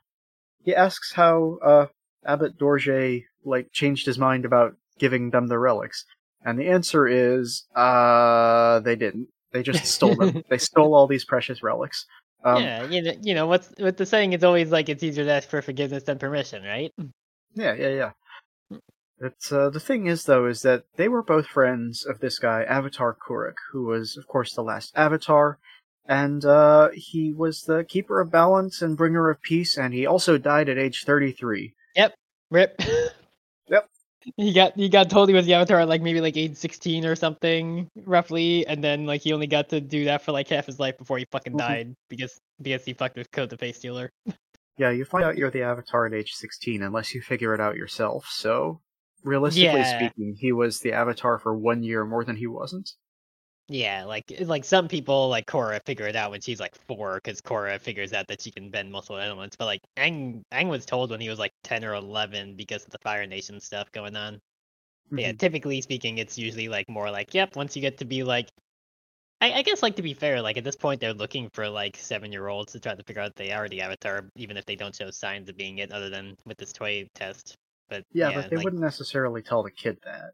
he 0.64 0.76
asks 0.76 1.14
how, 1.14 1.58
uh, 1.66 1.88
Abbot 2.26 2.60
Dorje 2.60 3.24
like 3.48 3.72
changed 3.72 4.06
his 4.06 4.18
mind 4.18 4.46
about 4.46 4.76
giving 5.00 5.32
them 5.32 5.48
the 5.48 5.60
relics? 5.60 6.06
And 6.44 6.60
the 6.60 6.68
answer 6.68 7.08
is, 7.08 7.66
uh, 7.76 8.80
they 8.82 8.96
didn't. 8.96 9.28
They 9.52 9.64
just 9.64 9.86
stole 9.94 10.16
them. 10.16 10.44
they 10.50 10.58
stole 10.58 10.94
all 10.94 11.08
these 11.08 11.26
precious 11.26 11.64
relics. 11.64 12.06
Um, 12.44 12.64
yeah, 12.64 12.84
you 12.86 13.02
know, 13.02 13.14
you 13.22 13.34
know 13.34 13.48
what's 13.48 13.70
what 13.78 13.98
the 13.98 14.06
saying 14.06 14.34
is 14.34 14.44
always 14.44 14.72
like 14.72 14.90
it's 14.90 15.04
easier 15.04 15.26
to 15.26 15.32
ask 15.32 15.50
for 15.50 15.62
forgiveness 15.62 16.04
than 16.04 16.20
permission, 16.20 16.64
right? 16.64 16.94
yeah, 17.56 17.74
yeah, 17.74 17.90
yeah. 17.90 18.12
It's 19.20 19.52
uh, 19.52 19.72
the 19.72 19.80
thing 19.80 20.06
is 20.06 20.26
though 20.26 20.46
is 20.46 20.62
that 20.62 20.84
they 20.96 21.08
were 21.08 21.24
both 21.24 21.48
friends 21.48 22.06
of 22.06 22.20
this 22.20 22.38
guy 22.38 22.64
Avatar 22.64 23.16
Kuruk, 23.16 23.56
who 23.72 23.86
was 23.86 24.16
of 24.16 24.28
course 24.28 24.54
the 24.54 24.62
last 24.62 24.94
Avatar, 24.96 25.58
and 26.06 26.46
uh, 26.46 26.90
he 26.94 27.34
was 27.34 27.64
the 27.64 27.84
keeper 27.84 28.22
of 28.22 28.32
balance 28.32 28.82
and 28.82 28.96
bringer 28.96 29.30
of 29.30 29.42
peace, 29.42 29.76
and 29.76 29.94
he 29.94 30.06
also 30.06 30.38
died 30.38 30.70
at 30.70 30.78
age 30.78 31.04
thirty-three. 31.04 31.74
Yep, 31.96 32.14
Rip. 32.52 32.80
Yep. 33.70 33.90
He 34.36 34.52
got 34.52 34.76
he 34.76 34.90
got 34.90 35.10
told 35.10 35.30
he 35.30 35.36
was 35.36 35.46
the 35.46 35.54
avatar 35.54 35.80
at 35.80 35.88
like 35.88 36.02
maybe 36.02 36.20
like 36.20 36.36
age 36.36 36.56
sixteen 36.58 37.06
or 37.06 37.16
something, 37.16 37.88
roughly, 38.06 38.66
and 38.68 38.84
then 38.84 39.06
like 39.06 39.22
he 39.22 39.32
only 39.32 39.48
got 39.48 39.70
to 39.70 39.80
do 39.80 40.06
that 40.06 40.22
for 40.22 40.32
like 40.34 40.50
half 40.50 40.66
his 40.66 40.80
life 40.80 40.98
before 40.98 41.18
he 41.18 41.26
fucking 41.32 41.54
Mhm. 41.54 41.58
died 41.60 41.96
because 42.10 42.38
because 42.62 42.84
he 42.84 42.94
fucked 42.94 43.16
with 43.18 43.32
Koh 43.32 43.46
the 43.46 43.58
Face 43.58 43.78
Stealer. 43.78 44.10
Yeah, 44.80 44.92
you 44.92 45.06
find 45.06 45.24
out 45.24 45.38
you're 45.38 45.50
the 45.50 45.64
Avatar 45.64 46.06
at 46.06 46.14
age 46.14 46.34
16 46.34 46.84
unless 46.84 47.16
you 47.16 47.20
figure 47.20 47.56
it 47.56 47.60
out 47.60 47.78
yourself. 47.78 48.28
So, 48.30 48.80
realistically 49.24 49.80
Yeah. 49.80 49.98
speaking, 49.98 50.36
he 50.40 50.52
was 50.52 50.82
the 50.82 50.94
Avatar 50.94 51.40
for 51.40 51.58
one 51.58 51.82
year 51.82 52.06
more 52.06 52.24
than 52.24 52.36
he 52.36 52.46
wasn't. 52.46 52.92
Yeah, 53.70 54.06
like 54.06 54.32
eh, 54.32 54.46
like 54.46 54.64
some 54.64 54.88
people 54.88 55.28
like 55.30 55.46
Korra 55.46 55.84
figure 55.86 56.08
it 56.08 56.16
out 56.16 56.32
when 56.32 56.42
she's 56.42 56.60
like 56.60 56.76
four 56.88 57.16
because 57.16 57.42
Korra 57.42 57.80
figures 57.80 58.14
out 58.14 58.28
that 58.28 58.42
she 58.42 58.52
can 58.52 58.70
bend 58.70 58.92
multiple 58.92 59.18
elements. 59.18 59.56
But 59.58 59.66
like 59.66 59.82
Aang 59.98 60.44
Aang 60.54 60.70
was 60.70 60.86
told 60.86 61.12
when 61.12 61.20
he 61.20 61.30
was 61.30 61.40
like 61.40 61.52
ten 61.64 61.84
or 61.84 61.94
eleven 61.94 62.56
because 62.56 62.86
of 62.86 62.92
the 62.92 63.00
Fire 63.00 63.26
Nation 63.26 63.60
stuff 63.60 63.92
going 63.92 64.16
on. 64.16 64.40
But 65.12 65.22
yeah, 65.22 65.30
mm-hmm. 65.30 65.38
typically 65.38 65.82
speaking, 65.82 66.18
it's 66.18 66.38
usually 66.38 66.70
like 66.70 66.90
more 66.90 67.12
like, 67.12 67.34
yep, 67.34 67.56
once 67.56 67.76
you 67.76 67.82
get 67.82 67.98
to 68.00 68.06
be 68.06 68.24
like, 68.24 68.50
I, 69.42 69.54
I 69.54 69.62
guess 69.64 69.84
like 69.84 69.98
to 69.98 70.02
be 70.02 70.14
fair, 70.14 70.42
like 70.42 70.58
at 70.58 70.64
this 70.64 70.76
point 70.76 71.02
they're 71.02 71.14
looking 71.14 71.50
for 71.50 71.70
like 71.70 71.98
seven 71.98 72.32
year 72.32 72.48
olds 72.48 72.72
to 72.74 72.80
try 72.80 72.96
to 72.96 73.04
figure 73.04 73.22
out 73.22 73.36
they 73.36 73.52
are 73.52 73.68
the 73.68 73.82
Avatar, 73.82 74.30
even 74.36 74.58
if 74.58 74.66
they 74.66 74.76
don't 74.76 74.96
show 74.96 75.12
signs 75.12 75.50
of 75.50 75.58
being 75.58 75.80
it, 75.80 75.92
other 75.92 76.10
than 76.10 76.38
with 76.46 76.58
this 76.58 76.72
toy 76.74 77.08
test. 77.16 77.58
But 77.90 78.04
Yeah, 78.14 78.30
yeah, 78.30 78.42
but 78.42 78.50
they 78.50 78.56
like, 78.58 78.66
wouldn't 78.66 78.82
necessarily 78.82 79.42
tell 79.42 79.64
the 79.64 79.72
kid 79.72 79.98
that. 80.06 80.32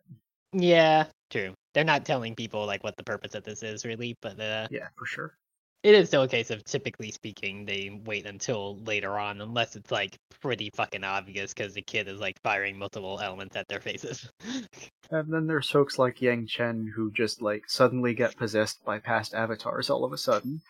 yeah, 0.53 1.05
true. 1.29 1.53
They're 1.74 1.84
not 1.84 2.05
telling 2.05 2.36
people 2.36 2.65
like 2.65 2.84
what 2.84 2.95
the 2.97 3.03
purpose 3.03 3.36
of 3.36 3.43
this 3.43 3.63
is 3.63 3.86
really, 3.86 4.15
but 4.21 4.39
uh, 4.39 4.67
Yeah, 4.69 4.88
for 4.97 5.05
sure. 5.05 5.38
it 5.84 5.93
is 5.93 6.07
still 6.07 6.24
a 6.24 6.28
case 6.28 6.49
of 6.49 6.63
typically 6.63 7.11
speaking 7.11 7.65
they 7.65 7.89
wait 8.05 8.26
until 8.26 8.78
later 8.80 9.17
on, 9.19 9.41
unless 9.41 9.76
it's 9.76 9.91
like 9.91 10.17
pretty 10.41 10.69
fucking 10.76 11.03
obvious 11.03 11.53
because 11.53 11.74
the 11.74 11.82
kid 11.82 12.07
is 12.07 12.19
like 12.19 12.39
firing 12.41 12.78
multiple 12.78 13.19
elements 13.21 13.55
at 13.55 13.67
their 13.67 13.82
faces. 13.82 14.30
And 15.09 15.32
then 15.34 15.47
there's 15.47 15.69
folks 15.69 15.97
like 15.97 16.17
Yangchen 16.17 16.91
who 16.93 17.09
just 17.09 17.41
like 17.41 17.69
suddenly 17.69 18.13
get 18.13 18.36
possessed 18.36 18.84
by 18.84 18.99
past 18.99 19.34
avatars 19.34 19.89
all 19.89 20.03
of 20.03 20.11
a 20.11 20.17
sudden. 20.17 20.61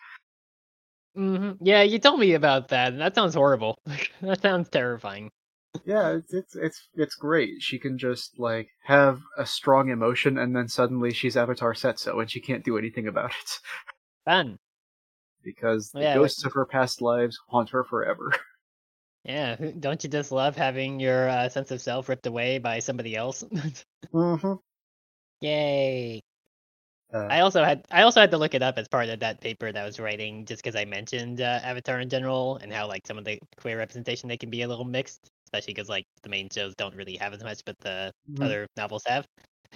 hmm 1.14 1.52
Yeah, 1.60 1.82
you 1.82 1.98
told 1.98 2.18
me 2.20 2.34
about 2.34 2.68
that, 2.68 2.92
and 2.92 3.00
that 3.00 3.14
sounds 3.14 3.34
horrible. 3.34 3.78
that 4.20 4.42
sounds 4.42 4.68
terrifying. 4.68 5.30
Yeah, 5.86 6.12
it's, 6.16 6.32
it's 6.34 6.56
it's 6.56 6.88
it's 6.94 7.14
great. 7.14 7.60
She 7.62 7.78
can 7.78 7.96
just 7.98 8.38
like 8.38 8.68
have 8.84 9.20
a 9.36 9.46
strong 9.46 9.88
emotion, 9.90 10.38
and 10.38 10.54
then 10.54 10.68
suddenly 10.68 11.12
she's 11.12 11.36
Avatar 11.36 11.74
Szeto, 11.74 12.20
and 12.20 12.30
she 12.30 12.40
can't 12.40 12.64
do 12.64 12.78
anything 12.78 13.06
about 13.08 13.30
it 13.30 13.60
Fun. 14.26 14.58
because 15.44 15.92
the 15.96 16.04
Yeah, 16.04 16.14
ghosts 16.14 16.44
of 16.44 16.52
her 16.54 16.66
past 16.66 17.00
lives 17.00 17.38
haunt 17.48 17.70
her 17.70 17.84
forever. 17.84 18.32
Yeah, 19.24 19.56
who- 19.56 19.72
don't 19.80 20.02
you 20.04 20.10
just 20.10 20.30
love 20.32 20.56
having 20.56 21.00
your 21.00 21.28
uh, 21.28 21.48
sense 21.48 21.70
of 21.70 21.80
self 21.80 22.08
ripped 22.08 22.26
away 22.26 22.58
by 22.58 22.78
somebody 22.78 23.16
else? 23.16 23.42
mm-hmm. 24.12 24.54
Yay! 25.40 26.20
Uh, 27.12 27.28
I 27.28 27.40
also 27.40 27.64
had 27.64 27.86
I 27.90 28.02
also 28.02 28.20
had 28.20 28.30
to 28.32 28.38
look 28.38 28.54
it 28.54 28.62
up 28.62 28.78
as 28.78 28.88
part 28.88 29.08
of 29.08 29.20
that 29.20 29.40
paper 29.40 29.72
that 29.72 29.82
I 29.82 29.84
was 29.86 29.98
writing, 30.00 30.44
just 30.46 30.62
because 30.62 30.76
I 30.76 30.84
mentioned 30.84 31.40
uh, 31.40 31.60
Avatar 31.62 32.00
in 32.00 32.08
general 32.08 32.56
and 32.58 32.72
how 32.72 32.86
like 32.88 33.06
some 33.06 33.18
of 33.18 33.24
the 33.24 33.40
queer 33.56 33.78
representation 33.78 34.28
they 34.28 34.36
can 34.36 34.50
be 34.50 34.62
a 34.62 34.68
little 34.68 34.84
mixed, 34.84 35.30
especially 35.54 35.74
because 35.74 35.88
like 35.88 36.06
the 36.22 36.28
main 36.28 36.48
shows 36.50 36.74
don't 36.74 36.94
really 36.94 37.16
have 37.16 37.32
as 37.32 37.42
much, 37.42 37.64
but 37.64 37.78
the 37.78 38.12
mhm. 38.30 38.44
other 38.44 38.66
novels 38.76 39.02
have. 39.06 39.26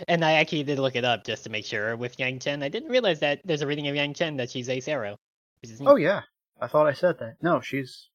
And 0.06 0.24
I 0.24 0.32
actually 0.32 0.62
did 0.62 0.78
look 0.78 0.96
it 0.96 1.04
up 1.04 1.24
just 1.24 1.44
to 1.44 1.50
make 1.50 1.64
sure 1.64 1.96
with 1.96 2.16
Yangchen. 2.18 2.62
I 2.62 2.68
didn't 2.68 2.90
realize 2.90 3.20
that 3.20 3.40
there's 3.44 3.62
a 3.62 3.66
reading 3.66 3.88
of 3.88 3.94
Yangchen 3.94 4.36
that 4.36 4.50
she's 4.50 4.68
Ace 4.68 4.88
Arrow. 4.88 5.16
Which 5.62 5.72
is. 5.72 5.82
Oh 5.84 5.96
yeah, 5.96 6.22
I 6.60 6.68
thought 6.68 6.86
I 6.86 6.92
said 6.92 7.18
that. 7.18 7.36
No, 7.42 7.60
she's 7.60 8.08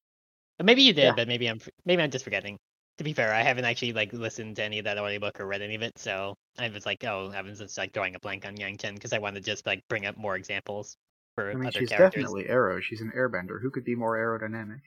Maybe 0.62 0.84
you 0.84 0.94
did, 0.94 1.04
Yeah. 1.04 1.14
but 1.16 1.28
maybe 1.28 1.48
I'm 1.48 1.60
maybe 1.86 2.02
I'm 2.04 2.12
just 2.12 2.24
forgetting. 2.24 2.58
To 3.00 3.04
be 3.04 3.14
fair, 3.14 3.34
I 3.34 3.42
haven't 3.42 3.66
actually 3.66 3.92
like 3.94 4.14
listened 4.14 4.58
to 4.58 4.64
any 4.64 4.78
of 4.78 4.86
that 4.86 5.00
audiobook 5.00 5.40
or 5.40 5.48
read 5.48 5.64
any 5.64 5.76
of 5.76 5.82
it, 5.82 5.98
so 5.98 6.36
I 6.60 6.70
was 6.70 6.86
like, 6.86 7.04
oh, 7.04 7.32
I 7.36 7.42
was 7.42 7.58
just 7.60 7.78
like 7.78 7.92
drawing 7.92 8.16
a 8.16 8.20
blank 8.20 8.46
on 8.46 8.56
Yangchen 8.56 8.94
because 8.94 9.14
I 9.14 9.18
wanted 9.18 9.44
to 9.44 9.52
just 9.52 9.66
like 9.66 9.82
bring 9.90 10.06
up 10.06 10.16
more 10.16 10.36
examples 10.36 10.96
for 11.36 11.50
I 11.50 11.56
mean, 11.56 11.66
other 11.66 11.80
she's 11.80 11.90
characters. 11.90 12.24
definitely 12.24 12.48
Arrow. 12.50 12.80
She's 12.80 13.02
an 13.02 13.12
airbender. 13.16 13.60
Who 13.62 13.72
could 13.72 13.84
be 13.84 13.96
more 13.96 14.16
aerodynamic? 14.16 14.82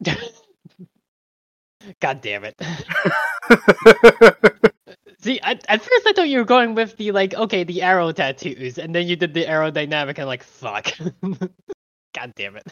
God 2.00 2.20
damn 2.20 2.44
it! 2.44 2.54
See, 5.20 5.40
I, 5.42 5.58
at 5.68 5.82
first 5.82 6.06
I 6.06 6.12
thought 6.12 6.28
you 6.28 6.38
were 6.38 6.44
going 6.44 6.74
with 6.74 6.96
the 6.96 7.12
like, 7.12 7.34
okay, 7.34 7.64
the 7.64 7.82
arrow 7.82 8.12
tattoos, 8.12 8.78
and 8.78 8.94
then 8.94 9.06
you 9.08 9.16
did 9.16 9.34
the 9.34 9.44
aerodynamic, 9.44 10.18
and 10.18 10.26
like, 10.26 10.42
fuck. 10.42 10.92
God 12.14 12.32
damn 12.36 12.56
it! 12.56 12.66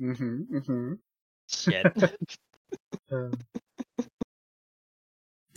mm-hmm, 0.00 0.56
mm-hmm. 0.56 0.92
Shit. 1.48 1.92
Uh, 3.12 3.28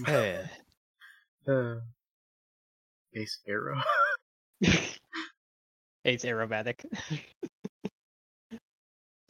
Eh. 0.07 0.43
uh, 1.47 1.75
Ace 3.15 3.39
Arrow. 3.47 3.81
it's 4.61 4.99
aerobatic. 6.25 6.85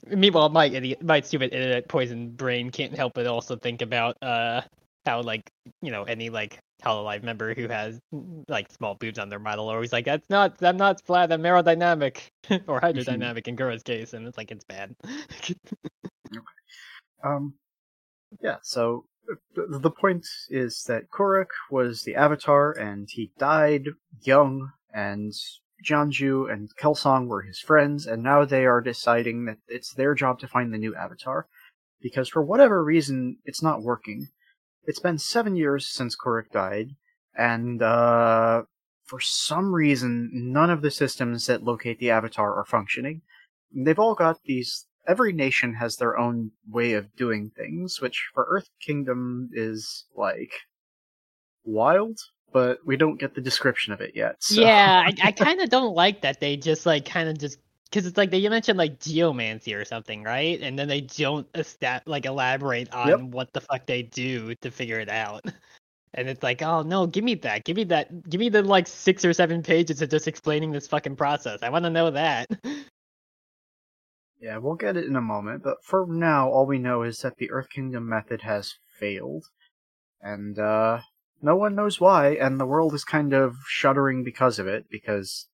Meanwhile, 0.08 0.50
my 0.50 0.66
idiot, 0.66 1.02
my 1.04 1.22
stupid 1.22 1.54
internet 1.54 1.88
poison 1.88 2.30
brain 2.32 2.70
can't 2.72 2.96
help 2.96 3.14
but 3.14 3.28
also 3.28 3.56
think 3.56 3.82
about 3.82 4.22
uh 4.22 4.62
how 5.06 5.22
like 5.22 5.50
you 5.82 5.92
know 5.92 6.04
any 6.04 6.30
like 6.30 6.60
Hololive 6.84 7.24
member 7.24 7.54
who 7.54 7.68
has 7.68 8.00
like 8.48 8.72
small 8.72 8.96
boobs 8.96 9.20
on 9.20 9.30
their 9.30 9.40
model 9.40 9.70
are 9.70 9.76
always 9.76 9.92
like 9.92 10.06
that's 10.06 10.30
not 10.30 10.62
I'm 10.62 10.78
not 10.78 11.02
flat 11.06 11.32
I'm 11.32 11.42
aerodynamic 11.42 12.30
or 12.68 12.80
hydrodynamic 12.82 13.48
in 13.48 13.56
Gura's 13.56 13.84
case 13.84 14.14
and 14.14 14.28
it's 14.28 14.38
like 14.38 14.52
it's 14.52 14.66
bad. 14.66 14.96
Um, 17.24 17.56
yeah, 18.42 18.58
so 18.62 19.06
the, 19.56 19.80
the 19.80 19.92
point 19.92 20.26
is 20.50 20.84
that 20.88 21.10
Kuruk 21.10 21.50
was 21.70 22.02
the 22.02 22.16
Avatar, 22.16 22.72
and 22.72 23.10
he 23.10 23.32
died 23.38 23.86
young, 24.22 24.72
and 24.94 25.34
Jianzhu 25.86 26.52
and 26.52 26.70
Kelsang 26.76 27.28
were 27.28 27.42
his 27.44 27.60
friends, 27.60 28.06
and 28.06 28.22
now 28.24 28.46
they 28.46 28.66
are 28.66 28.82
deciding 28.82 29.46
that 29.46 29.58
it's 29.68 29.94
their 29.94 30.14
job 30.16 30.40
to 30.40 30.48
find 30.48 30.74
the 30.74 30.78
new 30.78 30.96
Avatar. 30.96 31.48
because 32.02 32.30
for 32.30 32.42
whatever 32.42 32.84
reason, 32.84 33.38
it's 33.44 33.62
not 33.62 33.82
working. 33.82 34.28
It's 34.86 35.00
been 35.00 35.18
seven 35.18 35.56
years 35.56 35.88
since 35.88 36.16
Kuruk 36.16 36.50
died, 36.52 36.96
and 37.36 37.82
uh, 37.82 38.64
for 39.06 39.20
some 39.20 39.74
reason, 39.74 40.30
none 40.34 40.70
of 40.70 40.82
the 40.82 40.92
systems 40.92 41.46
that 41.48 41.64
locate 41.64 42.00
the 42.00 42.12
Avatar 42.12 42.56
are 42.56 42.66
functioning. 42.66 43.22
They've 43.74 44.00
all 44.00 44.16
got 44.16 44.38
these. 44.46 44.88
Every 45.08 45.34
nation 45.34 45.76
has 45.76 45.96
their 45.96 46.18
own 46.18 46.52
way 46.68 46.94
of 46.94 47.16
doing 47.16 47.52
things, 47.56 48.00
which 48.00 48.30
for 48.34 48.46
Earth 48.50 48.70
Kingdom 48.82 49.50
is 49.54 50.06
like 50.16 50.52
wild, 51.64 52.20
but 52.52 52.80
we 52.86 52.98
don't 52.98 53.20
get 53.20 53.36
the 53.36 53.42
description 53.42 53.94
of 53.94 54.02
it 54.02 54.16
yet. 54.16 54.36
So. 54.40 54.62
Yeah, 54.62 55.04
I, 55.06 55.28
I 55.28 55.32
kind 55.34 55.62
of 55.62 55.70
don't 55.70 55.96
like 55.96 56.22
that 56.22 56.40
they 56.40 56.58
just 56.58 56.86
like 56.86 57.06
kind 57.06 57.30
of 57.30 57.38
just 57.38 57.60
because 57.86 58.06
it's 58.06 58.18
like 58.18 58.32
they 58.32 58.38
you 58.38 58.50
mentioned 58.50 58.78
like 58.78 59.00
geomancy 59.00 59.74
or 59.74 59.86
something, 59.86 60.24
right? 60.24 60.60
And 60.62 60.78
then 60.78 60.88
they 60.88 61.02
don't 61.02 61.52
estat- 61.54 62.04
like 62.06 62.26
elaborate 62.26 62.94
on 62.94 63.08
Yep. 63.08 63.20
what 63.22 63.54
the 63.54 63.62
fuck 63.62 63.86
they 63.86 64.04
do 64.04 64.56
to 64.56 64.72
figure 64.72 65.00
it 65.00 65.10
out. 65.10 65.44
And 66.16 66.28
it's 66.28 66.42
like, 66.42 66.64
oh 66.64 66.82
no, 66.82 67.06
give 67.06 67.24
me 67.24 67.36
that, 67.36 67.66
give 67.66 67.78
me 67.78 67.84
that, 67.84 68.28
give 68.28 68.40
me 68.40 68.50
the 68.50 68.64
like 68.64 68.88
six 68.88 69.24
or 69.24 69.32
seven 69.32 69.62
pages 69.62 70.02
of 70.02 70.10
just 70.10 70.28
explaining 70.28 70.72
this 70.72 70.88
fucking 70.88 71.16
process. 71.16 71.60
I 71.62 71.70
want 71.70 71.86
to 71.86 71.92
know 71.92 72.10
that. 72.10 72.50
Yeah, 74.42 74.58
we'll 74.58 74.76
get 74.76 74.96
it 74.96 75.06
in 75.06 75.18
a 75.18 75.22
moment, 75.22 75.64
but 75.64 75.84
for 75.84 76.06
now, 76.08 76.50
all 76.50 76.66
we 76.66 76.80
know 76.80 77.04
is 77.04 77.20
that 77.20 77.36
the 77.38 77.52
Earth 77.52 77.70
Kingdom 77.70 78.08
method 78.08 78.42
has 78.44 78.76
failed. 78.98 79.44
And, 80.22 80.58
uh, 80.58 81.02
no 81.42 81.56
one 81.56 81.76
knows 81.76 82.00
why, 82.00 82.32
and 82.36 82.60
the 82.60 82.66
world 82.66 82.94
is 82.94 83.04
kind 83.04 83.34
of 83.34 83.56
shuddering 83.68 84.24
because 84.24 84.60
of 84.60 84.68
it, 84.68 84.86
because 84.90 85.48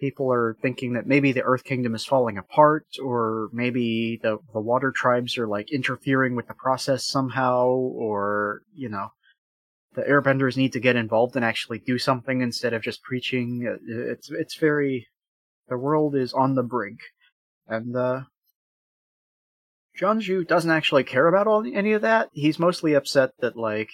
people 0.00 0.32
are 0.32 0.56
thinking 0.60 0.94
that 0.94 1.06
maybe 1.06 1.30
the 1.30 1.42
Earth 1.42 1.62
Kingdom 1.64 1.94
is 1.94 2.04
falling 2.04 2.36
apart, 2.36 2.86
or 3.02 3.48
maybe 3.52 4.18
the, 4.22 4.38
the 4.52 4.60
water 4.60 4.90
tribes 4.90 5.38
are, 5.38 5.46
like, 5.46 5.70
interfering 5.70 6.34
with 6.34 6.48
the 6.48 6.54
process 6.54 7.04
somehow, 7.04 7.66
or, 7.66 8.62
you 8.74 8.88
know, 8.88 9.08
the 9.94 10.02
airbenders 10.02 10.56
need 10.56 10.72
to 10.72 10.80
get 10.80 10.96
involved 10.96 11.36
and 11.36 11.44
actually 11.44 11.78
do 11.78 11.98
something 11.98 12.40
instead 12.40 12.72
of 12.72 12.82
just 12.82 13.02
preaching. 13.02 13.66
Uh, 13.68 14.12
It's, 14.12 14.30
it's 14.30 14.56
very, 14.56 15.06
the 15.68 15.76
world 15.76 16.16
is 16.16 16.32
on 16.32 16.54
the 16.54 16.62
brink. 16.62 16.98
And, 17.68 17.94
uh, 17.94 18.22
Jianzhu 20.00 20.48
doesn't 20.48 20.70
actually 20.70 21.04
care 21.04 21.28
about 21.28 21.46
all 21.46 21.64
any 21.64 21.92
of 21.92 22.02
that. 22.02 22.30
He's 22.32 22.58
mostly 22.58 22.94
upset 22.94 23.30
that, 23.40 23.56
like, 23.56 23.90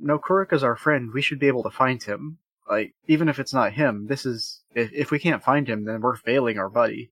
no, 0.00 0.18
Kurika's 0.18 0.64
our 0.64 0.76
friend. 0.76 1.10
We 1.12 1.22
should 1.22 1.38
be 1.38 1.48
able 1.48 1.62
to 1.64 1.70
find 1.70 2.02
him. 2.02 2.38
Like, 2.68 2.94
even 3.08 3.28
if 3.28 3.38
it's 3.38 3.52
not 3.52 3.72
him, 3.72 4.06
this 4.06 4.24
is, 4.24 4.60
if, 4.74 4.92
if 4.92 5.10
we 5.10 5.18
can't 5.18 5.42
find 5.42 5.68
him, 5.68 5.84
then 5.84 6.00
we're 6.00 6.16
failing 6.16 6.58
our 6.58 6.70
buddy. 6.70 7.10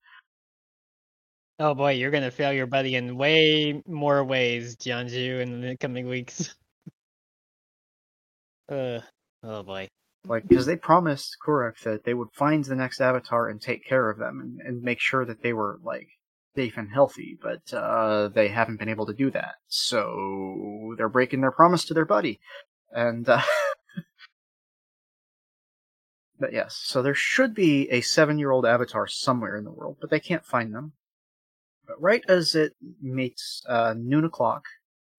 oh 1.59 1.73
boy, 1.73 1.91
you're 1.91 2.11
gonna 2.11 2.31
fail 2.31 2.53
your 2.53 2.67
buddy 2.67 2.95
in 2.95 3.17
way 3.17 3.81
more 3.85 4.23
ways, 4.23 4.77
Jianzhu, 4.77 5.41
in 5.41 5.61
the 5.61 5.77
coming 5.77 6.07
weeks. 6.07 6.55
uh, 8.71 8.99
oh 9.43 9.63
boy. 9.63 9.89
Like, 10.25 10.47
because 10.47 10.65
they 10.65 10.75
promised 10.75 11.37
Kuruk 11.45 11.79
that 11.83 12.03
they 12.03 12.13
would 12.13 12.31
find 12.33 12.63
the 12.63 12.75
next 12.75 12.99
avatar 13.01 13.47
and 13.47 13.61
take 13.61 13.85
care 13.85 14.09
of 14.09 14.17
them 14.17 14.39
and, 14.41 14.59
and 14.61 14.83
make 14.83 14.99
sure 14.99 15.25
that 15.25 15.41
they 15.41 15.53
were, 15.53 15.79
like, 15.83 16.07
safe 16.55 16.77
and 16.77 16.91
healthy, 16.91 17.37
but, 17.41 17.73
uh, 17.73 18.27
they 18.27 18.49
haven't 18.49 18.79
been 18.79 18.89
able 18.89 19.05
to 19.05 19.13
do 19.13 19.31
that. 19.31 19.55
So, 19.67 20.93
they're 20.97 21.07
breaking 21.09 21.41
their 21.41 21.51
promise 21.51 21.85
to 21.85 21.93
their 21.93 22.05
buddy. 22.05 22.39
And, 22.91 23.27
uh, 23.27 23.41
but 26.39 26.53
yes, 26.53 26.79
so 26.83 27.01
there 27.01 27.15
should 27.15 27.53
be 27.53 27.89
a 27.89 28.01
seven 28.01 28.39
year 28.39 28.51
old 28.51 28.65
avatar 28.65 29.07
somewhere 29.07 29.55
in 29.55 29.63
the 29.63 29.71
world, 29.71 29.97
but 29.99 30.09
they 30.09 30.19
can't 30.19 30.45
find 30.45 30.73
them. 30.73 30.93
But 31.87 32.01
right 32.01 32.23
as 32.27 32.55
it 32.55 32.73
meets, 33.01 33.63
uh, 33.67 33.95
noon 33.97 34.25
o'clock, 34.25 34.65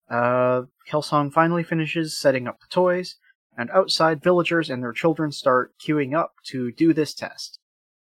uh, 0.09 0.63
Kelsang 0.89 1.31
finally 1.31 1.63
finishes 1.63 2.17
setting 2.17 2.47
up 2.47 2.59
the 2.59 2.67
toys, 2.69 3.15
and 3.57 3.69
outside 3.71 4.23
villagers 4.23 4.69
and 4.69 4.81
their 4.81 4.93
children 4.93 5.31
start 5.31 5.73
queuing 5.85 6.15
up 6.15 6.31
to 6.47 6.71
do 6.71 6.93
this 6.93 7.13
test. 7.13 7.59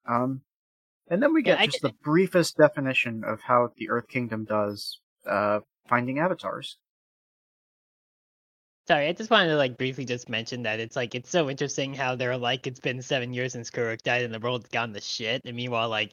Um, 0.06 0.42
and 1.08 1.22
then 1.22 1.32
we 1.32 1.42
get 1.42 1.58
I 1.58 1.66
just 1.66 1.82
the 1.82 1.92
briefest 2.02 2.56
definition 2.56 3.22
of 3.24 3.42
how 3.42 3.70
the 3.76 3.90
Earth 3.90 4.08
Kingdom 4.08 4.44
does 4.44 5.00
uh, 5.26 5.60
finding 5.88 6.18
avatars. 6.18 6.78
Sorry, 8.87 9.09
I 9.09 9.12
just 9.12 9.30
wanted 9.30 9.49
to 9.49 9.57
like 9.57 9.78
briefly 9.78 10.05
just 10.05 10.28
mention 10.28 10.64
that 10.64 10.78
it's 10.78 10.95
like 10.95 11.14
it's 11.14 11.30
so 11.30 11.49
interesting 11.49 11.95
how 11.95 12.16
they're 12.16 12.37
like 12.37 12.66
it's 12.66 12.80
been 12.80 13.01
seven 13.01 13.32
years 13.32 13.53
since 13.53 13.70
Kuruk 13.70 14.03
died 14.03 14.22
and 14.22 14.35
the 14.35 14.39
world's 14.39 14.68
gone 14.68 14.93
to 14.93 15.01
shit, 15.01 15.41
and 15.47 15.57
meanwhile 15.57 15.89
like 15.89 16.12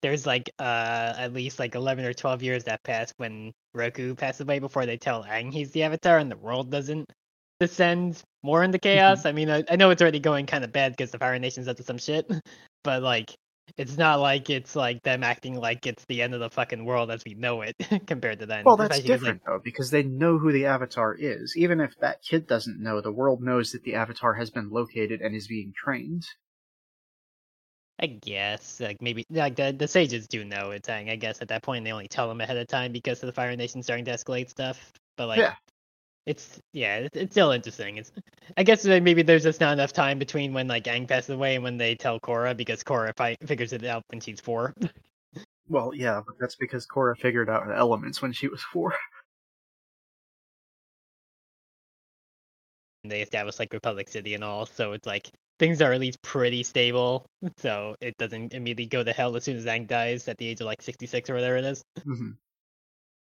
there's 0.00 0.26
like 0.26 0.50
uh 0.58 1.14
at 1.18 1.34
least 1.34 1.58
like 1.58 1.74
eleven 1.74 2.06
or 2.06 2.14
twelve 2.14 2.42
years 2.42 2.64
that 2.64 2.82
passed 2.82 3.12
when 3.18 3.52
Roku 3.74 4.14
passed 4.14 4.40
away 4.40 4.58
before 4.58 4.86
they 4.86 4.96
tell 4.96 5.24
Aang 5.24 5.52
he's 5.52 5.72
the 5.72 5.82
Avatar 5.82 6.18
and 6.18 6.30
the 6.30 6.36
world 6.36 6.70
doesn't 6.70 7.12
descend 7.60 8.22
more 8.42 8.62
into 8.62 8.78
chaos. 8.78 9.26
I 9.26 9.32
mean, 9.32 9.50
I, 9.50 9.64
I 9.68 9.76
know 9.76 9.90
it's 9.90 10.00
already 10.00 10.20
going 10.20 10.46
kind 10.46 10.64
of 10.64 10.72
bad 10.72 10.92
because 10.92 11.10
the 11.10 11.18
Fire 11.18 11.38
Nation's 11.38 11.68
up 11.68 11.76
to 11.76 11.82
some 11.82 11.98
shit, 11.98 12.30
but 12.84 13.02
like 13.02 13.34
it's 13.76 13.96
not 13.96 14.20
like 14.20 14.50
it's 14.50 14.74
like 14.76 15.02
them 15.02 15.22
acting 15.22 15.54
like 15.54 15.86
it's 15.86 16.04
the 16.06 16.22
end 16.22 16.34
of 16.34 16.40
the 16.40 16.50
fucking 16.50 16.84
world 16.84 17.10
as 17.10 17.24
we 17.24 17.34
know 17.34 17.62
it 17.62 17.76
compared 18.06 18.38
to 18.40 18.46
then. 18.46 18.64
Well, 18.64 18.76
that's 18.76 19.00
especially 19.00 19.10
'cause, 19.10 19.22
like, 19.22 19.36
different 19.36 19.42
though, 19.44 19.58
because 19.58 19.90
they 19.90 20.04
know 20.04 20.38
who 20.38 20.52
the 20.52 20.64
Avatar 20.66 21.12
is. 21.12 21.56
Even 21.56 21.80
if 21.80 21.96
that 21.98 22.22
kid 22.22 22.46
doesn't 22.46 22.80
know, 22.80 23.00
the 23.00 23.10
world 23.10 23.42
knows 23.42 23.72
that 23.72 23.82
the 23.82 23.96
Avatar 23.96 24.34
has 24.34 24.48
been 24.52 24.70
located 24.70 25.20
and 25.20 25.34
is 25.34 25.48
being 25.48 25.72
trained. 25.72 26.24
I 28.00 28.06
guess 28.06 28.78
like 28.80 29.02
maybe 29.02 29.24
like 29.30 29.56
the 29.56 29.72
the 29.72 29.88
sages 29.88 30.28
do 30.28 30.44
know 30.44 30.70
it's. 30.70 30.88
I 30.88 31.16
guess 31.16 31.40
at 31.42 31.48
that 31.48 31.62
point 31.64 31.84
they 31.84 31.92
only 31.92 32.06
tell 32.08 32.28
them 32.28 32.40
ahead 32.40 32.56
of 32.56 32.68
time 32.68 32.92
because 32.92 33.22
of 33.22 33.26
the 33.26 33.32
Fire 33.32 33.54
Nation 33.56 33.82
starting 33.82 34.04
to 34.04 34.12
escalate 34.12 34.48
stuff. 34.50 34.92
But 35.16 35.26
like, 35.26 35.46
Yeah. 35.46 35.56
It's 36.28 36.60
yeah, 36.72 36.96
it's, 36.98 37.16
it's 37.16 37.32
still 37.32 37.50
interesting. 37.52 37.96
It's 37.96 38.12
I 38.56 38.62
guess 38.62 38.84
maybe 38.84 39.22
there's 39.22 39.42
just 39.42 39.60
not 39.60 39.72
enough 39.72 39.92
time 39.92 40.18
between 40.18 40.52
when 40.52 40.68
like 40.68 40.84
Aang 40.84 41.08
passes 41.08 41.30
away 41.30 41.54
and 41.54 41.64
when 41.64 41.78
they 41.78 41.94
tell 41.94 42.20
Korra 42.20 42.56
because 42.56 42.84
Korra 42.84 43.12
fi- 43.16 43.36
figures 43.46 43.72
it 43.72 43.84
out 43.84 44.02
when 44.10 44.20
she's 44.20 44.40
four. 44.40 44.74
Well, 45.70 45.92
yeah, 45.94 46.22
but 46.26 46.36
that's 46.40 46.54
because 46.56 46.86
Korra 46.86 47.14
figured 47.14 47.50
out 47.50 47.66
the 47.66 47.76
elements 47.76 48.22
when 48.22 48.32
she 48.32 48.48
was 48.48 48.62
four. 48.62 48.94
and 53.04 53.12
they 53.12 53.20
established 53.20 53.58
like 53.58 53.74
Republic 53.74 54.08
City 54.08 54.32
and 54.34 54.42
all, 54.42 54.64
so 54.64 54.92
it's 54.92 55.06
like 55.06 55.28
things 55.58 55.82
are 55.82 55.92
at 55.92 56.00
least 56.00 56.22
pretty 56.22 56.62
stable. 56.62 57.26
So 57.58 57.96
it 58.00 58.16
doesn't 58.16 58.54
immediately 58.54 58.86
go 58.86 59.04
to 59.04 59.12
hell 59.12 59.36
as 59.36 59.44
soon 59.44 59.58
as 59.58 59.66
Aang 59.66 59.86
dies 59.86 60.26
at 60.26 60.38
the 60.38 60.46
age 60.46 60.60
of 60.60 60.66
like 60.66 60.80
66 60.80 61.28
or 61.28 61.34
whatever 61.34 61.58
it 61.58 61.64
is. 61.66 61.82
Mhm. 61.98 62.38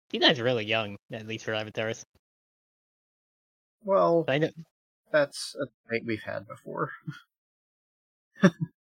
He 0.09 0.19
dies 0.19 0.41
really 0.41 0.65
young, 0.65 0.97
at 1.13 1.25
least 1.25 1.45
for 1.45 1.53
avatars. 1.53 2.03
Well, 3.83 4.25
I 4.27 4.37
know. 4.39 4.49
that's 5.11 5.55
a 5.55 5.65
debate 5.87 6.05
we've 6.05 6.23
had 6.23 6.47
before. 6.47 6.91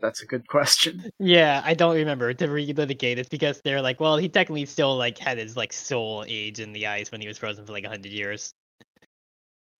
that's 0.00 0.22
a 0.22 0.26
good 0.26 0.46
question. 0.46 1.10
Yeah, 1.18 1.62
I 1.64 1.74
don't 1.74 1.96
remember 1.96 2.32
to 2.34 2.46
relitigate. 2.46 3.16
It's 3.18 3.28
because 3.28 3.60
they're 3.62 3.82
like, 3.82 4.00
well, 4.00 4.16
he 4.16 4.28
technically 4.28 4.66
still 4.66 4.96
like 4.96 5.18
had 5.18 5.38
his 5.38 5.56
like 5.56 5.72
soul 5.72 6.24
age 6.26 6.60
in 6.60 6.72
the 6.72 6.86
ice 6.86 7.10
when 7.10 7.20
he 7.20 7.28
was 7.28 7.38
frozen 7.38 7.66
for 7.66 7.72
like 7.72 7.84
a 7.84 7.88
hundred 7.88 8.12
years. 8.12 8.52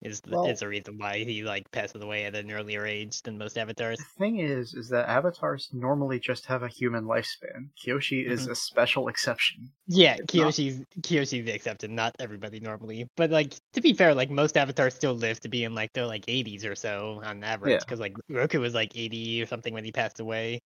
Is 0.00 0.20
the 0.20 0.30
Well- 0.30 0.46
is 0.46 0.60
the 0.60 0.68
reason 0.68 0.96
why 0.96 1.24
he 1.24 1.42
like 1.42 1.68
passes 1.72 2.00
away 2.00 2.24
at 2.24 2.36
an 2.36 2.52
earlier 2.52 2.86
age 2.86 3.20
than 3.22 3.36
most 3.36 3.58
avatars. 3.58 3.98
The 3.98 4.04
thing 4.16 4.38
is, 4.38 4.72
is 4.74 4.88
that 4.90 5.08
avatars 5.08 5.68
normally 5.72 6.20
just 6.20 6.46
have 6.46 6.62
a 6.62 6.68
human 6.68 7.04
lifespan. 7.04 7.70
Kyoshi 7.84 8.24
is 8.24 8.46
Mhm. 8.46 8.52
a 8.52 8.54
special 8.54 9.08
exception. 9.08 9.72
Yeah, 9.88 10.14
It's 10.20 10.32
not- 10.34 10.46
Kyoshi's 10.54 10.84
Kyoshi's 11.00 11.44
the 11.44 11.50
exception, 11.52 11.96
not 11.96 12.14
everybody 12.20 12.60
normally. 12.60 13.08
But 13.16 13.30
like 13.30 13.54
to 13.72 13.80
be 13.80 13.92
fair, 13.92 14.14
like 14.14 14.30
most 14.30 14.56
avatars 14.56 14.94
still 14.94 15.14
live 15.14 15.40
to 15.40 15.48
be 15.48 15.64
in 15.64 15.74
like 15.74 15.92
their 15.94 16.06
like 16.06 16.24
80s 16.28 16.64
or 16.64 16.76
so 16.76 17.20
on 17.24 17.42
average. 17.42 17.72
Yeah. 17.72 17.78
Because 17.80 17.98
like 17.98 18.14
Roku 18.28 18.60
was 18.60 18.74
like 18.74 18.96
80 18.96 19.42
or 19.42 19.46
something 19.46 19.74
when 19.74 19.84
he 19.84 19.90
passed 19.90 20.20
away, 20.20 20.60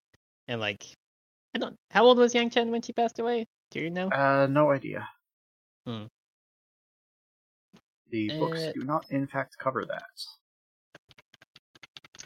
and 0.46 0.60
like 0.60 0.84
I 1.54 1.58
don't. 1.58 1.76
How 1.90 2.04
old 2.04 2.18
was 2.18 2.34
Yangchen 2.34 2.68
when 2.70 2.82
she 2.82 2.92
passed 2.92 3.18
away? 3.18 3.46
Do 3.70 3.80
you 3.80 3.88
know? 3.88 4.08
Uh, 4.10 4.46
no 4.50 4.70
idea. 4.72 5.08
Hmm. 5.86 6.04
The 8.12 8.28
books 8.38 8.60
Uh, 8.60 8.72
do 8.74 8.84
not, 8.84 9.10
in 9.10 9.26
fact, 9.26 9.56
cover 9.58 9.84
that. 9.86 10.04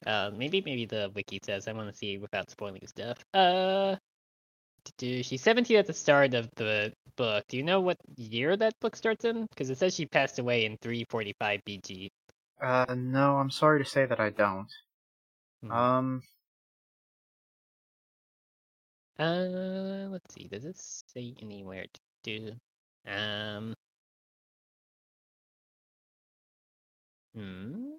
Uh, 0.04 0.30
maybe 0.36 0.60
maybe 0.66 0.84
the 0.84 1.10
wiki 1.14 1.40
says. 1.42 1.68
I 1.68 1.72
want 1.72 1.90
to 1.90 1.96
see 1.96 2.18
without 2.18 2.50
spoiling 2.50 2.86
stuff. 2.86 3.24
Uh, 3.32 3.96
do 4.98 5.22
she's 5.22 5.42
17 5.42 5.76
at 5.78 5.86
the 5.86 5.92
start 5.92 6.34
of 6.34 6.50
the 6.56 6.92
book. 7.16 7.44
Do 7.48 7.56
you 7.56 7.62
know 7.62 7.80
what 7.80 7.98
year 8.16 8.56
that 8.56 8.78
book 8.80 8.96
starts 8.96 9.24
in? 9.24 9.46
Because 9.46 9.70
it 9.70 9.78
says 9.78 9.94
she 9.94 10.06
passed 10.06 10.38
away 10.38 10.64
in 10.66 10.76
345 10.78 11.60
BG. 11.64 12.10
Uh, 12.60 12.94
no, 12.96 13.36
I'm 13.38 13.50
sorry 13.50 13.82
to 13.82 13.88
say 13.88 14.06
that 14.06 14.20
I 14.20 14.30
don't. 14.30 14.68
Hmm. 15.62 15.70
Um, 15.72 16.22
Uh, 19.18 20.08
let's 20.10 20.34
see. 20.34 20.46
Does 20.48 20.64
it 20.66 20.76
say 20.76 21.34
anywhere 21.40 21.86
to 21.86 22.00
do? 22.22 22.52
Um. 23.10 23.74
Hmm. 27.36 27.90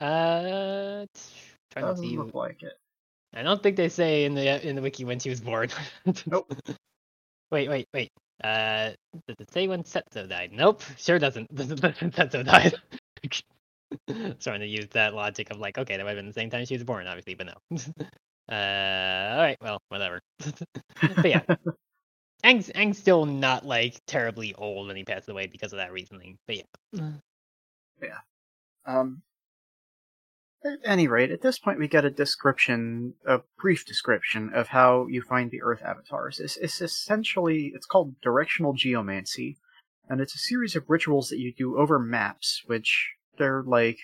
Uh, 0.00 1.04
trying 1.70 1.84
doesn't 1.84 2.04
see. 2.04 2.16
look 2.16 2.34
like 2.34 2.62
it. 2.62 2.72
I 3.34 3.42
don't 3.42 3.62
think 3.62 3.76
they 3.76 3.88
say 3.88 4.24
in 4.24 4.34
the 4.34 4.66
in 4.66 4.76
the 4.76 4.82
wiki 4.82 5.04
when 5.04 5.18
she 5.18 5.30
was 5.30 5.40
born. 5.40 5.68
Nope. 6.26 6.52
Wait, 7.52 7.68
wait, 7.68 7.88
wait. 7.92 8.12
Uh, 8.44 8.90
does 9.26 9.36
it 9.40 9.52
say 9.52 9.66
when 9.66 9.82
Szeto 9.82 10.28
died? 10.28 10.52
Nope, 10.52 10.82
sure 10.96 11.18
doesn't. 11.18 11.52
Doesn't 11.54 11.82
when 11.82 12.12
Szeto 12.12 12.44
died. 12.44 12.74
Starting 14.40 14.60
to 14.60 14.68
use 14.68 14.86
that 14.92 15.14
logic 15.14 15.50
of 15.50 15.58
like, 15.58 15.76
okay, 15.76 15.96
that 15.96 16.04
might 16.04 16.10
have 16.10 16.18
been 16.18 16.28
the 16.28 16.32
same 16.32 16.48
time 16.48 16.64
she 16.64 16.74
was 16.74 16.84
born, 16.84 17.08
obviously, 17.08 17.34
but 17.34 17.46
no. 17.46 17.54
uh, 18.54 19.34
all 19.34 19.42
right, 19.42 19.56
well, 19.60 19.80
whatever. 19.88 20.20
but 21.16 21.24
yeah, 21.28 21.42
Aang's, 22.44 22.70
Aang's 22.70 22.98
still 22.98 23.26
not 23.26 23.66
like 23.66 24.00
terribly 24.06 24.54
old 24.54 24.86
when 24.86 24.96
he 24.96 25.04
passed 25.04 25.28
away 25.28 25.48
because 25.48 25.72
of 25.72 25.78
that 25.78 25.92
reasoning. 25.92 26.36
But 26.46 26.56
yeah. 26.92 27.10
Um, 28.86 29.22
at 30.64 30.78
any 30.84 31.08
rate, 31.08 31.30
at 31.30 31.40
this 31.40 31.58
point, 31.58 31.78
we 31.78 31.88
get 31.88 32.04
a 32.04 32.10
description, 32.10 33.14
a 33.26 33.40
brief 33.58 33.86
description 33.86 34.50
of 34.54 34.68
how 34.68 35.06
you 35.06 35.22
find 35.22 35.50
the 35.50 35.62
Earth 35.62 35.82
avatars. 35.82 36.38
It's, 36.38 36.56
it's 36.58 36.80
essentially, 36.80 37.72
it's 37.74 37.86
called 37.86 38.20
directional 38.20 38.74
geomancy, 38.74 39.56
and 40.08 40.20
it's 40.20 40.34
a 40.34 40.38
series 40.38 40.76
of 40.76 40.84
rituals 40.88 41.28
that 41.28 41.38
you 41.38 41.52
do 41.56 41.78
over 41.78 41.98
maps, 41.98 42.62
which 42.66 43.14
they're 43.38 43.62
like, 43.62 43.98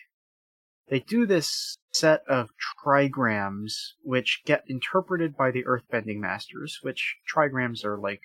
they 0.89 1.01
do 1.01 1.27
this 1.27 1.77
set 1.93 2.23
of 2.29 2.51
trigrams, 2.85 3.73
which 4.03 4.43
get 4.47 4.63
interpreted 4.69 5.37
by 5.37 5.51
the 5.51 5.65
Earthbending 5.65 6.19
Masters, 6.19 6.79
which 6.83 7.17
trigrams 7.35 7.85
are 7.85 7.99
like, 7.99 8.21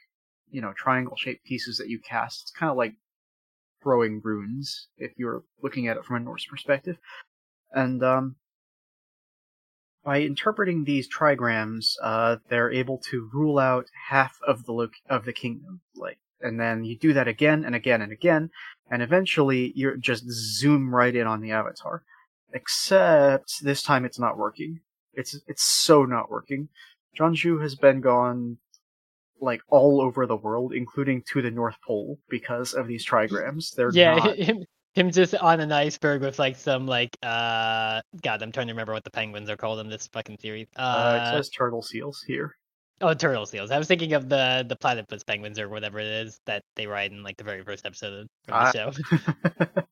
you 0.50 0.62
know, 0.62 0.74
triangle-shaped 0.78 1.44
pieces 1.44 1.78
that 1.78 1.90
you 1.90 2.00
cast. 2.00 2.44
It's 2.44 2.52
kind 2.52 2.70
of 2.70 2.78
like 2.78 2.94
throwing 3.82 4.22
runes, 4.24 4.88
if 4.98 5.12
you're 5.18 5.44
looking 5.62 5.88
at 5.88 5.98
it 5.98 6.06
from 6.06 6.18
a 6.18 6.20
Norse 6.20 6.46
perspective. 6.46 6.98
And 7.72 8.04
um, 8.04 8.36
by 10.04 10.22
interpreting 10.22 10.84
these 10.84 11.08
trigrams, 11.08 11.96
uh, 12.02 12.38
they're 12.50 12.72
able 12.72 12.98
to 13.10 13.30
rule 13.34 13.60
out 13.60 13.86
half 14.10 14.38
of 14.46 14.66
the 14.66 14.74
lo- 14.74 14.90
of 15.10 15.26
the 15.26 15.34
kingdom. 15.34 15.82
Like, 15.96 16.20
and 16.42 16.60
then 16.60 16.84
you 16.84 16.98
do 16.98 17.14
that 17.14 17.28
again 17.28 17.64
and 17.64 17.76
again 17.76 18.02
and 18.02 18.12
again, 18.12 18.50
and 18.90 19.02
eventually 19.02 19.72
you 19.76 19.96
just 19.98 20.30
zoom 20.30 20.94
right 20.94 21.16
in 21.16 21.28
on 21.28 21.42
the 21.42 21.52
avatar. 21.52 22.04
Except 22.54 23.64
this 23.64 23.82
time 23.82 24.06
it's 24.06 24.20
not 24.20 24.38
working. 24.38 24.82
It's 25.14 25.40
it's 25.48 25.64
so 25.64 26.06
not 26.06 26.30
working. 26.30 26.70
Jianzhu 27.18 27.62
has 27.62 27.76
been 27.76 28.02
gone 28.02 28.58
like 29.42 29.62
all 29.70 30.02
over 30.02 30.26
the 30.26 30.38
world, 30.38 30.74
including 30.74 31.24
to 31.32 31.42
the 31.42 31.52
North 31.52 31.76
Pole, 31.86 32.18
because 32.30 32.74
of 32.74 32.88
these 32.88 33.06
trigrams. 33.06 33.74
They're 33.76 33.92
yeah, 33.94 34.16
not 34.16 34.36
him, 34.38 34.64
him 34.94 35.12
just 35.12 35.36
on 35.36 35.60
an 35.60 35.72
iceberg 35.72 36.22
with 36.22 36.38
like 36.40 36.56
some 36.56 36.86
like 36.88 37.18
uh 37.24 38.02
God, 38.22 38.42
I'm 38.44 38.52
trying 38.52 38.68
to 38.68 38.74
remember 38.74 38.94
what 38.94 39.04
the 39.04 39.12
penguins 39.12 39.50
are 39.50 39.58
called 39.58 39.80
in 39.80 39.90
this 39.90 40.08
fucking 40.14 40.38
series. 40.40 40.68
Uh, 40.78 40.82
Uh, 40.82 41.20
it 41.24 41.32
says 41.38 41.50
turtle 41.50 41.82
seals 41.82 42.22
here. 42.26 42.56
oh, 43.02 43.14
turtle 43.14 43.46
seals. 43.46 43.72
I 43.72 43.78
was 43.80 43.88
thinking 43.88 44.14
of 44.14 44.30
the 44.30 44.66
the 44.68 44.76
platypus 44.76 45.24
penguins 45.24 45.60
or 45.60 45.70
whatever 45.70 46.00
it 46.00 46.08
is 46.08 46.40
that 46.46 46.64
they 46.76 46.88
ride 46.88 47.12
in 47.12 47.24
like 47.24 47.38
the 47.38 47.44
very 47.44 47.64
first 47.64 47.86
episode 47.86 48.14
of 48.14 48.28
the 48.48 48.72
show. 48.72 48.92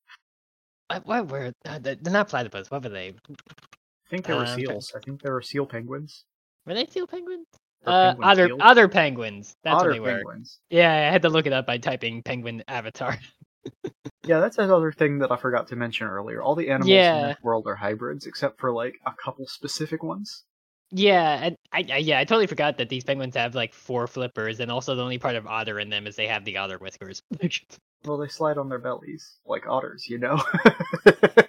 What, 0.89 1.05
what 1.05 1.27
were 1.29 1.53
uh, 1.65 1.79
they're 1.79 1.97
not 2.01 2.29
platypus? 2.29 2.71
What 2.71 2.83
were 2.83 2.89
they? 2.89 3.09
I 3.09 4.09
think 4.09 4.25
they 4.25 4.33
were 4.33 4.41
Uh, 4.41 4.55
seals. 4.55 4.91
I 4.95 4.99
think 4.99 5.21
they 5.21 5.29
were 5.29 5.41
seal 5.41 5.65
penguins. 5.67 6.25
Were 6.65 6.73
they 6.73 6.87
seal 6.87 7.05
penguins? 7.07 7.45
Uh, 7.85 8.13
otter 8.21 8.47
seals. 8.47 8.59
otter 8.63 8.87
penguins. 8.87 9.55
That's 9.63 9.75
Otter 9.77 9.89
what 9.89 9.93
they 9.93 9.99
were. 9.99 10.07
penguins. 10.17 10.59
Yeah, 10.69 10.91
I 10.91 11.11
had 11.11 11.21
to 11.23 11.29
look 11.29 11.45
it 11.47 11.53
up 11.53 11.65
by 11.65 11.77
typing 11.77 12.21
penguin 12.23 12.63
avatar. 12.67 13.17
Yeah, 14.25 14.39
that's 14.39 14.57
another 14.57 14.91
thing 14.91 15.19
that 15.19 15.31
I 15.31 15.37
forgot 15.37 15.67
to 15.69 15.75
mention 15.75 16.07
earlier. 16.07 16.41
All 16.41 16.55
the 16.55 16.69
animals 16.69 16.89
Yeah. 16.89 17.21
in 17.23 17.27
this 17.29 17.37
world 17.41 17.67
are 17.67 17.75
hybrids, 17.75 18.25
except 18.25 18.59
for 18.59 18.71
like 18.71 18.95
a 19.05 19.11
couple 19.23 19.45
specific 19.47 20.03
ones. 20.03 20.43
Yeah, 20.91 21.39
and 21.43 21.55
I, 21.71 21.85
I 21.91 21.97
yeah, 21.97 22.19
I 22.19 22.25
totally 22.25 22.47
forgot 22.47 22.77
that 22.77 22.89
these 22.89 23.03
penguins 23.03 23.35
have 23.35 23.55
like 23.55 23.73
four 23.73 24.07
flippers, 24.07 24.59
and 24.59 24.71
also 24.71 24.95
the 24.95 25.03
only 25.03 25.17
part 25.19 25.35
of 25.35 25.45
otter 25.47 25.79
in 25.79 25.89
them 25.89 26.05
is 26.07 26.15
they 26.15 26.27
have 26.27 26.45
the 26.45 26.57
otter 26.57 26.77
whiskers. 26.77 27.21
Well, 28.05 28.17
they 28.17 28.27
slide 28.29 28.57
on 28.57 28.69
their 28.69 28.79
bellies 28.79 29.39
like 29.45 29.67
otters, 29.67 30.07
you 30.07 30.19
know. 30.19 30.41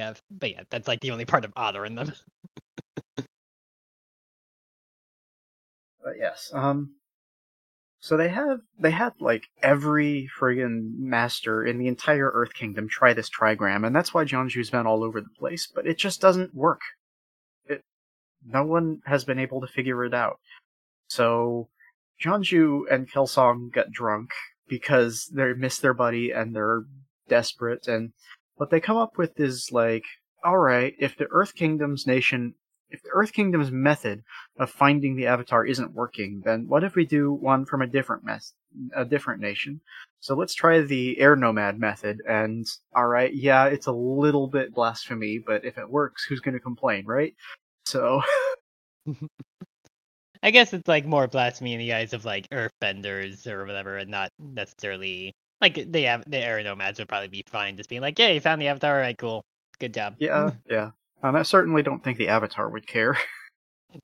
yeah, 0.00 0.14
but 0.30 0.50
yeah, 0.50 0.62
that's 0.70 0.88
like 0.88 1.00
the 1.00 1.10
only 1.10 1.26
part 1.26 1.44
of 1.44 1.52
otter 1.56 1.84
in 1.84 1.94
them. 1.94 2.12
But 6.02 6.14
yes, 6.18 6.50
um, 6.54 6.94
so 7.98 8.16
they 8.16 8.30
have 8.30 8.60
they 8.78 8.90
had 8.90 9.12
like 9.20 9.44
every 9.62 10.30
friggin' 10.38 10.96
master 10.96 11.62
in 11.62 11.78
the 11.78 11.88
entire 11.88 12.30
Earth 12.32 12.54
Kingdom 12.54 12.88
try 12.88 13.12
this 13.12 13.28
trigram, 13.28 13.86
and 13.86 13.94
that's 13.94 14.14
why 14.14 14.24
Jianzhu's 14.24 14.70
been 14.70 14.86
all 14.86 15.04
over 15.04 15.20
the 15.20 15.28
place. 15.38 15.68
But 15.72 15.86
it 15.86 15.98
just 15.98 16.20
doesn't 16.20 16.54
work. 16.54 16.80
It 17.66 17.82
no 18.44 18.64
one 18.64 19.02
has 19.04 19.24
been 19.24 19.38
able 19.38 19.60
to 19.60 19.66
figure 19.66 20.04
it 20.04 20.14
out. 20.14 20.40
So 21.08 21.68
Jianzhu 22.24 22.84
and 22.90 23.10
Kelsang 23.10 23.70
get 23.70 23.92
drunk 23.92 24.30
because 24.68 25.30
they 25.34 25.52
miss 25.52 25.78
their 25.78 25.94
buddy 25.94 26.30
and 26.30 26.56
they're 26.56 26.84
desperate, 27.28 27.86
and 27.86 28.12
what 28.60 28.68
they 28.68 28.78
come 28.78 28.98
up 28.98 29.16
with 29.16 29.40
is 29.40 29.70
like, 29.72 30.04
all 30.44 30.58
right, 30.58 30.94
if 30.98 31.16
the 31.16 31.26
Earth 31.30 31.54
Kingdom's 31.54 32.06
nation, 32.06 32.52
if 32.90 33.02
the 33.02 33.08
Earth 33.14 33.32
Kingdom's 33.32 33.70
method 33.70 34.22
of 34.58 34.68
finding 34.68 35.16
the 35.16 35.28
avatar 35.28 35.64
isn't 35.64 35.94
working, 35.94 36.42
then 36.44 36.66
what 36.68 36.84
if 36.84 36.94
we 36.94 37.06
do 37.06 37.32
one 37.32 37.64
from 37.64 37.80
a 37.80 37.86
different 37.86 38.22
mess, 38.22 38.52
a 38.94 39.06
different 39.06 39.40
nation? 39.40 39.80
So 40.20 40.34
let's 40.34 40.54
try 40.54 40.82
the 40.82 41.18
air 41.18 41.36
nomad 41.36 41.80
method. 41.80 42.18
And 42.28 42.66
all 42.94 43.06
right, 43.06 43.34
yeah, 43.34 43.64
it's 43.64 43.86
a 43.86 43.92
little 43.92 44.46
bit 44.46 44.74
blasphemy, 44.74 45.38
but 45.38 45.64
if 45.64 45.78
it 45.78 45.88
works, 45.88 46.24
who's 46.24 46.40
going 46.40 46.52
to 46.52 46.60
complain, 46.60 47.06
right? 47.06 47.34
So 47.86 48.20
I 50.42 50.50
guess 50.50 50.74
it's 50.74 50.86
like 50.86 51.06
more 51.06 51.28
blasphemy 51.28 51.72
in 51.72 51.78
the 51.78 51.94
eyes 51.94 52.12
of 52.12 52.26
like 52.26 52.46
earthbenders 52.50 53.46
or 53.46 53.64
whatever, 53.64 53.96
and 53.96 54.10
not 54.10 54.28
necessarily 54.38 55.32
like 55.60 55.90
they 55.90 56.02
have 56.02 56.24
the 56.28 56.38
aeronomads 56.38 56.98
would 56.98 57.08
probably 57.08 57.28
be 57.28 57.44
fine 57.48 57.76
just 57.76 57.88
being 57.88 58.02
like, 58.02 58.18
yeah, 58.18 58.28
you 58.28 58.40
found 58.40 58.60
the 58.60 58.68
avatar, 58.68 58.96
alright, 58.96 59.18
cool, 59.18 59.44
good 59.78 59.94
job. 59.94 60.16
yeah, 60.18 60.50
yeah. 60.70 60.90
And 61.22 61.36
I 61.36 61.42
certainly 61.42 61.82
don't 61.82 62.02
think 62.02 62.16
the 62.18 62.28
avatar 62.28 62.68
would 62.68 62.86
care. 62.86 63.16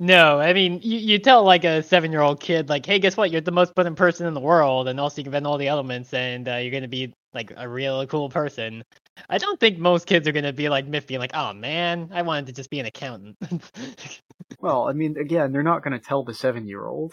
No, 0.00 0.40
I 0.40 0.52
mean, 0.52 0.80
you, 0.82 0.98
you 0.98 1.18
tell 1.18 1.44
like 1.44 1.62
a 1.62 1.80
seven 1.80 2.10
year 2.10 2.20
old 2.20 2.40
kid, 2.40 2.68
like, 2.68 2.84
hey, 2.84 2.98
guess 2.98 3.16
what? 3.16 3.30
You're 3.30 3.40
the 3.40 3.52
most 3.52 3.68
important 3.68 3.96
person 3.96 4.26
in 4.26 4.34
the 4.34 4.40
world, 4.40 4.88
and 4.88 4.98
also 4.98 5.18
you 5.18 5.22
can 5.22 5.28
invent 5.28 5.46
all 5.46 5.58
the 5.58 5.68
elements, 5.68 6.12
and 6.12 6.48
uh, 6.48 6.56
you're 6.56 6.72
gonna 6.72 6.88
be 6.88 7.14
like 7.34 7.52
a 7.56 7.68
real 7.68 8.04
cool 8.08 8.28
person. 8.28 8.82
I 9.30 9.38
don't 9.38 9.60
think 9.60 9.78
most 9.78 10.06
kids 10.06 10.26
are 10.26 10.32
gonna 10.32 10.52
be 10.52 10.68
like 10.68 10.88
Miff, 10.88 11.06
being 11.06 11.20
like, 11.20 11.34
oh 11.34 11.52
man, 11.52 12.10
I 12.12 12.22
wanted 12.22 12.46
to 12.46 12.52
just 12.52 12.68
be 12.68 12.80
an 12.80 12.86
accountant. 12.86 13.36
well, 14.60 14.88
I 14.88 14.92
mean, 14.92 15.16
again, 15.18 15.52
they're 15.52 15.62
not 15.62 15.84
going 15.84 15.98
to 15.98 16.04
tell 16.04 16.24
the 16.24 16.34
seven-year-old. 16.34 17.12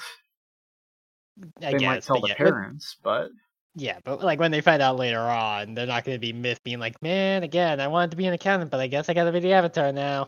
They 1.60 1.74
guess, 1.74 1.82
might 1.82 2.04
tell 2.04 2.22
the 2.22 2.30
yeah, 2.30 2.36
but- 2.38 2.38
parents, 2.38 2.98
but 3.04 3.30
yeah, 3.76 4.00
but 4.04 4.24
like 4.24 4.40
when 4.40 4.52
they 4.52 4.62
find 4.62 4.82
out 4.82 4.98
later 4.98 5.20
on, 5.20 5.74
they're 5.74 5.88
not 5.88 6.04
gonna 6.04 6.20
be 6.20 6.34
myth 6.34 6.62
being 6.64 6.80
like, 6.80 7.02
man, 7.02 7.44
again, 7.44 7.80
I 7.80 7.88
wanted 7.88 8.12
to 8.12 8.18
be 8.18 8.26
an 8.26 8.34
accountant, 8.34 8.72
but 8.72 8.80
I 8.80 8.88
guess 8.88 9.10
I 9.10 9.14
gotta 9.14 9.32
be 9.32 9.40
the 9.40 9.54
avatar 9.54 9.92
now. 9.92 10.28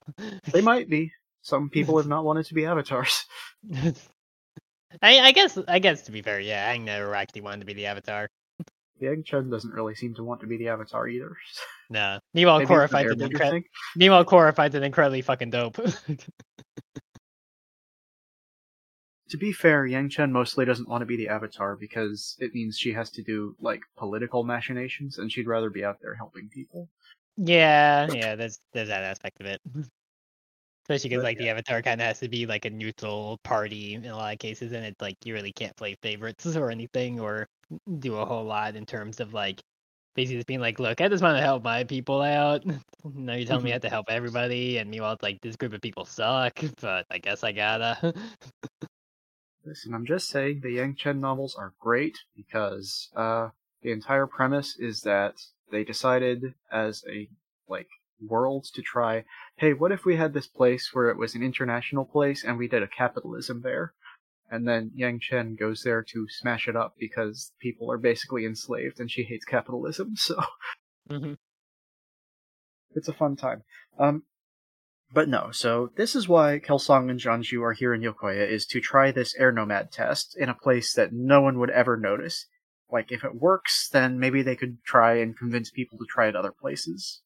they 0.52 0.62
might 0.64 0.89
be. 0.89 1.12
Some 1.41 1.70
people 1.70 1.98
have 1.98 2.08
not 2.08 2.26
wanted 2.26 2.46
to 2.48 2.54
be 2.54 2.66
avatars. 2.66 3.26
I, 5.02 5.20
I 5.20 5.32
guess, 5.32 5.58
I 5.68 5.80
guess 5.80 6.04
to 6.04 6.12
be 6.12 6.22
fair, 6.22 6.39
yeah, 6.39 6.74
Aang 6.74 6.84
never 6.84 7.14
actually 7.14 7.41
wanted 7.41 7.60
to 7.60 7.66
be 7.66 7.74
the 7.74 7.86
avatar. 7.86 8.30
Yangchen 9.02 9.52
doesn't 9.52 9.74
really 9.74 9.93
seem 9.93 10.16
to 10.16 10.24
want 10.24 10.39
to 10.39 10.48
be 10.48 10.58
the 10.58 10.70
avatar 10.70 11.08
either. 11.08 11.36
No. 11.89 12.18
Meanwhile, 12.34 12.62
Korra 12.62 12.86
it's 12.86 12.93
an 12.93 13.00
finds 13.06 13.22
it 13.22 13.32
airbender. 13.32 13.64
Meanwhile, 13.98 14.26
Korra 14.26 14.56
finds 14.56 14.74
it 14.74 14.84
incredibly 14.84 15.22
fucking 15.22 15.50
dope. 15.50 15.78
To 19.36 19.40
be 19.40 19.52
fair, 19.52 19.84
Yangchen 19.84 20.32
mostly 20.32 20.64
doesn't 20.64 20.88
want 20.88 21.02
to 21.02 21.06
be 21.06 21.18
the 21.18 21.28
Avatar 21.28 21.76
because 21.76 22.38
it 22.40 22.54
means 22.54 22.78
she 22.78 22.94
has 22.94 23.10
to 23.10 23.22
do 23.22 23.54
like 23.60 23.82
political 23.98 24.46
machinations, 24.46 25.18
and 25.18 25.30
she'd 25.30 25.46
rather 25.46 25.70
be 25.70 25.84
out 25.84 25.98
there 26.02 26.16
helping 26.16 26.48
people. 26.48 26.88
yeah, 27.36 28.08
yeah, 28.14 28.38
there's 28.38 28.62
there's 28.72 28.88
that 28.88 29.04
aspect 29.04 29.42
of 29.42 29.48
it. 29.48 29.60
Especially 30.86 31.10
because 31.10 31.26
like 31.26 31.38
the 31.38 31.50
avatar 31.50 31.82
kind 31.82 32.00
of 32.00 32.08
has 32.08 32.22
to 32.22 32.30
be 32.30 32.46
like 32.46 32.64
a 32.64 32.70
neutral 32.70 33.38
party 33.44 33.96
in 33.96 34.06
a 34.06 34.16
lot 34.16 34.32
of 34.32 34.40
cases, 34.40 34.72
and 34.72 34.86
it's 34.86 35.02
like 35.02 35.18
you 35.26 35.34
really 35.34 35.52
can't 35.52 35.76
play 35.76 35.98
favorites 36.02 36.46
or 36.56 36.72
anything 36.72 37.20
or 37.20 37.46
do 38.00 38.16
a 38.16 38.26
whole 38.26 38.46
lot 38.46 38.78
in 38.78 38.86
terms 38.86 39.20
of 39.20 39.34
like 39.34 39.62
basically 40.16 40.38
just 40.38 40.48
being 40.48 40.62
like, 40.62 40.80
look, 40.80 41.02
I 41.02 41.10
just 41.10 41.22
want 41.22 41.36
to 41.36 41.44
help 41.44 41.62
my 41.62 41.84
people 41.84 42.22
out. 42.22 42.64
now 43.04 43.34
you're 43.34 43.46
telling 43.46 43.66
me 43.66 43.72
I 43.72 43.74
mm-hmm. 43.74 43.74
have 43.74 43.82
to 43.82 43.90
help 43.90 44.06
everybody, 44.08 44.78
and 44.78 44.90
meanwhile 44.90 45.12
it's 45.12 45.24
like 45.24 45.42
this 45.42 45.58
group 45.58 45.74
of 45.74 45.82
people 45.82 46.06
suck, 46.06 46.58
but 46.80 47.06
I 47.12 47.18
guess 47.18 47.44
I 47.44 47.52
gotta. 47.52 48.14
Listen, 49.66 49.95
I'm 49.95 50.05
just 50.05 50.30
saying 50.30 50.59
the 50.61 50.78
Yangchen 50.78 51.20
novels 51.20 51.55
are 51.55 51.74
great 51.80 52.20
because 52.36 53.09
uh, 53.16 53.49
the 53.82 53.91
entire 53.91 54.28
premise 54.28 54.78
is 54.78 55.01
that 55.01 55.36
they 55.72 55.84
decided 55.84 56.53
as 56.72 57.03
a 57.09 57.28
like 57.68 57.88
world 58.22 58.66
to 58.76 58.84
try, 58.84 59.26
hey, 59.57 59.74
what 59.74 59.91
if 59.91 60.05
we 60.05 60.18
had 60.18 60.34
this 60.34 60.47
place 60.47 60.91
where 60.93 61.09
it 61.09 61.18
was 61.18 61.34
an 61.34 61.41
international 61.41 62.05
place 62.05 62.43
and 62.43 62.59
we 62.59 62.68
did 62.68 62.84
a 62.84 62.88
capitalism 62.88 63.61
there? 63.63 63.93
And 64.51 64.68
then 64.68 64.91
Yangchen 64.95 65.57
goes 65.57 65.82
there 65.82 66.03
to 66.03 66.28
smash 66.30 66.68
it 66.68 66.76
up 66.76 66.93
because 66.99 67.51
people 67.59 67.91
are 67.91 67.97
basically 67.97 68.45
enslaved 68.45 68.99
and 68.99 69.09
she 69.09 69.24
hates 69.24 69.45
capitalism. 69.45 70.13
So 70.18 70.39
Mhm. 71.09 71.38
it's 72.91 73.07
a 73.07 73.13
fun 73.13 73.36
time. 73.36 73.63
Um, 73.97 74.24
but 75.14 75.30
no, 75.30 75.51
so 75.51 75.91
this 75.95 76.16
is 76.16 76.28
why 76.28 76.60
Kelsang 76.60 77.10
and 77.10 77.20
Jianzhu 77.20 77.62
are 77.62 77.74
here 77.74 77.93
in 77.93 78.01
Yokoya 78.01 78.47
is 78.47 78.66
to 78.68 78.82
try 78.82 79.12
this 79.12 79.36
air 79.36 79.51
nomad 79.51 79.91
test 79.91 80.36
in 80.38 80.49
a 80.49 80.53
place 80.53 80.93
that 80.93 81.14
no 81.14 81.41
one 81.41 81.60
would 81.60 81.70
ever 81.70 81.95
notice. 81.97 82.47
Like 82.91 83.12
if 83.12 83.24
it 83.24 83.36
works, 83.36 83.89
then 83.91 84.20
maybe 84.20 84.41
they 84.41 84.56
could 84.56 84.78
try 84.84 85.16
and 85.20 85.38
convince 85.38 85.70
people 85.72 85.97
to 85.97 86.06
try 86.06 86.28
it 86.28 86.36
other 86.36 86.51
places. 86.51 87.22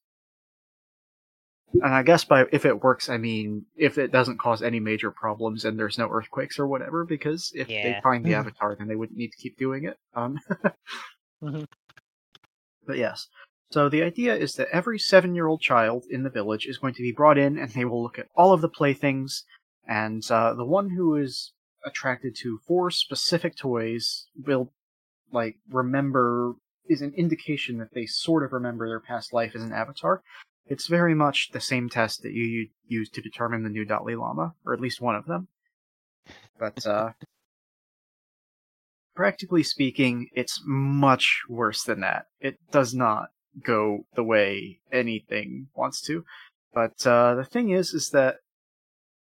And 1.74 1.94
I 1.94 2.02
guess 2.02 2.24
by 2.24 2.46
if 2.50 2.64
it 2.64 2.82
works, 2.82 3.08
I 3.08 3.16
mean 3.16 3.66
if 3.76 3.96
it 3.98 4.10
doesn't 4.10 4.40
cause 4.40 4.60
any 4.62 4.80
major 4.80 5.10
problems 5.10 5.64
and 5.64 5.78
there's 5.78 5.98
no 5.98 6.08
earthquakes 6.10 6.58
or 6.58 6.66
whatever, 6.66 7.04
because 7.04 7.52
if 7.54 7.68
they 7.68 8.00
find 8.02 8.24
the 8.24 8.30
avatar, 8.34 8.74
then 8.76 8.88
they 8.88 8.96
wouldn't 8.96 9.18
need 9.18 9.30
to 9.30 9.36
keep 9.36 9.56
doing 9.58 9.84
it. 9.84 9.96
Um, 10.14 10.38
Mhm. 11.42 11.66
but 12.86 12.98
yes. 12.98 13.28
So 13.70 13.88
the 13.88 14.02
idea 14.02 14.34
is 14.34 14.54
that 14.54 14.68
every 14.72 14.98
seven-year-old 14.98 15.60
child 15.60 16.04
in 16.10 16.24
the 16.24 16.30
village 16.30 16.66
is 16.66 16.78
going 16.78 16.94
to 16.94 17.02
be 17.02 17.12
brought 17.12 17.38
in, 17.38 17.56
and 17.56 17.70
they 17.70 17.84
will 17.84 18.02
look 18.02 18.18
at 18.18 18.26
all 18.34 18.52
of 18.52 18.62
the 18.62 18.68
playthings, 18.68 19.44
and 19.86 20.28
uh, 20.28 20.54
the 20.54 20.64
one 20.64 20.90
who 20.90 21.14
is 21.14 21.52
attracted 21.84 22.34
to 22.36 22.58
four 22.66 22.90
specific 22.90 23.56
toys 23.56 24.26
will, 24.44 24.72
like, 25.32 25.56
remember 25.70 26.54
is 26.88 27.00
an 27.00 27.14
indication 27.16 27.78
that 27.78 27.94
they 27.94 28.06
sort 28.06 28.44
of 28.44 28.52
remember 28.52 28.88
their 28.88 29.00
past 29.00 29.32
life 29.32 29.54
as 29.54 29.62
an 29.62 29.72
avatar. 29.72 30.22
It's 30.66 30.88
very 30.88 31.14
much 31.14 31.50
the 31.52 31.60
same 31.60 31.88
test 31.88 32.22
that 32.22 32.32
you 32.32 32.68
use 32.86 33.08
to 33.10 33.20
determine 33.20 33.62
the 33.62 33.70
new 33.70 33.84
Dalai 33.84 34.16
Lama, 34.16 34.54
or 34.66 34.74
at 34.74 34.80
least 34.80 35.00
one 35.00 35.14
of 35.14 35.26
them. 35.26 35.46
But 36.58 36.84
uh, 36.86 37.10
practically 39.14 39.62
speaking, 39.62 40.28
it's 40.34 40.60
much 40.66 41.42
worse 41.48 41.84
than 41.84 42.00
that. 42.00 42.26
It 42.40 42.58
does 42.72 42.92
not 42.92 43.28
go 43.62 44.06
the 44.14 44.24
way 44.24 44.80
anything 44.92 45.68
wants 45.74 46.00
to. 46.02 46.24
But 46.72 47.06
uh, 47.06 47.34
the 47.34 47.44
thing 47.44 47.70
is, 47.70 47.92
is 47.92 48.10
that 48.10 48.36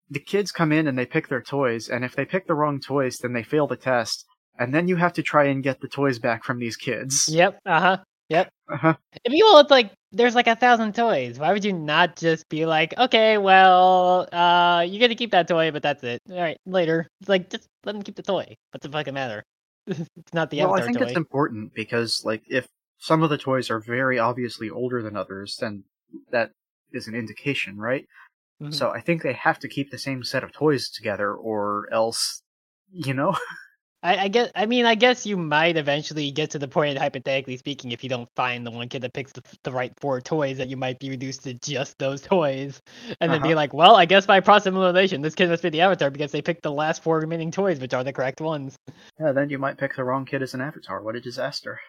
the 0.09 0.19
kids 0.19 0.51
come 0.51 0.71
in 0.71 0.87
and 0.87 0.97
they 0.97 1.05
pick 1.05 1.27
their 1.27 1.41
toys, 1.41 1.89
and 1.89 2.03
if 2.03 2.15
they 2.15 2.25
pick 2.25 2.47
the 2.47 2.53
wrong 2.53 2.79
toys, 2.79 3.17
then 3.17 3.33
they 3.33 3.43
fail 3.43 3.67
the 3.67 3.77
test, 3.77 4.25
and 4.59 4.73
then 4.73 4.87
you 4.87 4.97
have 4.97 5.13
to 5.13 5.23
try 5.23 5.45
and 5.45 5.63
get 5.63 5.81
the 5.81 5.87
toys 5.87 6.19
back 6.19 6.43
from 6.43 6.59
these 6.59 6.75
kids. 6.75 7.29
Yep. 7.31 7.59
Uh 7.65 7.79
huh. 7.79 7.97
Yep. 8.29 8.49
Uh-huh. 8.71 8.93
If 9.25 9.33
you 9.33 9.43
will, 9.43 9.59
it's 9.59 9.71
like 9.71 9.91
there's 10.13 10.35
like 10.35 10.47
a 10.47 10.55
thousand 10.55 10.95
toys. 10.95 11.37
Why 11.37 11.51
would 11.51 11.65
you 11.65 11.73
not 11.73 12.15
just 12.15 12.47
be 12.47 12.65
like, 12.65 12.97
okay, 12.97 13.37
well, 13.37 14.29
uh, 14.31 14.85
you 14.87 14.99
get 14.99 15.09
to 15.09 15.15
keep 15.15 15.31
that 15.31 15.49
toy, 15.49 15.71
but 15.71 15.83
that's 15.83 16.01
it. 16.03 16.21
All 16.29 16.37
right, 16.37 16.57
later. 16.65 17.07
It's 17.19 17.29
like 17.29 17.49
just 17.49 17.67
let 17.83 17.91
them 17.91 18.03
keep 18.03 18.15
the 18.15 18.23
toy. 18.23 18.55
What's 18.71 18.85
the 18.85 18.91
fucking 18.91 19.13
matter? 19.13 19.43
it's 19.87 20.33
not 20.33 20.49
the 20.49 20.61
well, 20.61 20.75
I 20.75 20.81
think 20.83 20.99
toy. 20.99 21.05
it's 21.05 21.17
important 21.17 21.73
because, 21.73 22.23
like, 22.23 22.43
if 22.47 22.67
some 23.01 23.23
of 23.23 23.29
the 23.31 23.37
toys 23.37 23.69
are 23.71 23.79
very 23.81 24.19
obviously 24.19 24.69
older 24.69 25.01
than 25.01 25.17
others, 25.17 25.57
then 25.59 25.83
that 26.31 26.51
is 26.93 27.07
an 27.07 27.15
indication, 27.15 27.77
right? 27.77 28.05
Mhm. 28.61 28.73
So 28.73 28.91
I 28.91 29.01
think 29.01 29.23
they 29.23 29.33
have 29.33 29.59
to 29.59 29.67
keep 29.67 29.89
the 29.91 29.97
same 29.97 30.23
set 30.23 30.43
of 30.43 30.51
toys 30.53 30.89
together, 30.89 31.33
or 31.33 31.89
else, 31.91 32.43
you 32.93 33.13
know. 33.15 33.35
I, 34.03 34.17
I 34.25 34.27
guess. 34.29 34.49
I 34.55 34.65
mean, 34.65 34.85
I 34.87 34.95
guess 34.95 35.27
you 35.27 35.37
might 35.37 35.77
eventually 35.77 36.31
get 36.31 36.49
to 36.51 36.59
the 36.59 36.67
point, 36.67 36.97
hypothetically 36.97 37.57
speaking, 37.57 37.91
if 37.91 38.03
you 38.03 38.09
don't 38.09 38.27
find 38.35 38.65
the 38.65 38.71
one 38.71 38.89
kid 38.89 39.01
that 39.03 39.13
picks 39.13 39.31
the, 39.31 39.43
the 39.63 39.71
right 39.71 39.93
four 40.01 40.19
toys, 40.21 40.57
that 40.57 40.69
you 40.69 40.77
might 40.77 40.97
be 40.99 41.09
reduced 41.11 41.43
to 41.43 41.53
just 41.55 41.97
those 41.99 42.19
toys, 42.21 42.81
and 43.19 43.31
then 43.31 43.41
be 43.41 43.49
Uh-huh. 43.49 43.55
like, 43.57 43.73
well, 43.75 43.95
I 43.95 44.05
guess 44.05 44.25
by 44.25 44.39
process 44.39 44.67
of 44.67 44.75
elimination, 44.75 45.21
this 45.21 45.35
kid 45.35 45.49
must 45.49 45.61
be 45.61 45.69
the 45.69 45.81
avatar 45.81 46.09
because 46.09 46.31
they 46.31 46.41
picked 46.41 46.63
the 46.63 46.71
last 46.71 47.03
four 47.03 47.19
remaining 47.19 47.51
toys, 47.51 47.79
which 47.79 47.93
are 47.93 48.03
the 48.03 48.11
correct 48.13 48.41
ones. 48.41 48.75
yeah, 49.19 49.31
then 49.33 49.49
you 49.51 49.59
might 49.59 49.77
pick 49.77 49.95
the 49.95 50.03
wrong 50.03 50.25
kid 50.25 50.41
as 50.41 50.55
an 50.55 50.61
avatar. 50.61 51.03
What 51.03 51.15
a 51.15 51.21
disaster! 51.21 51.79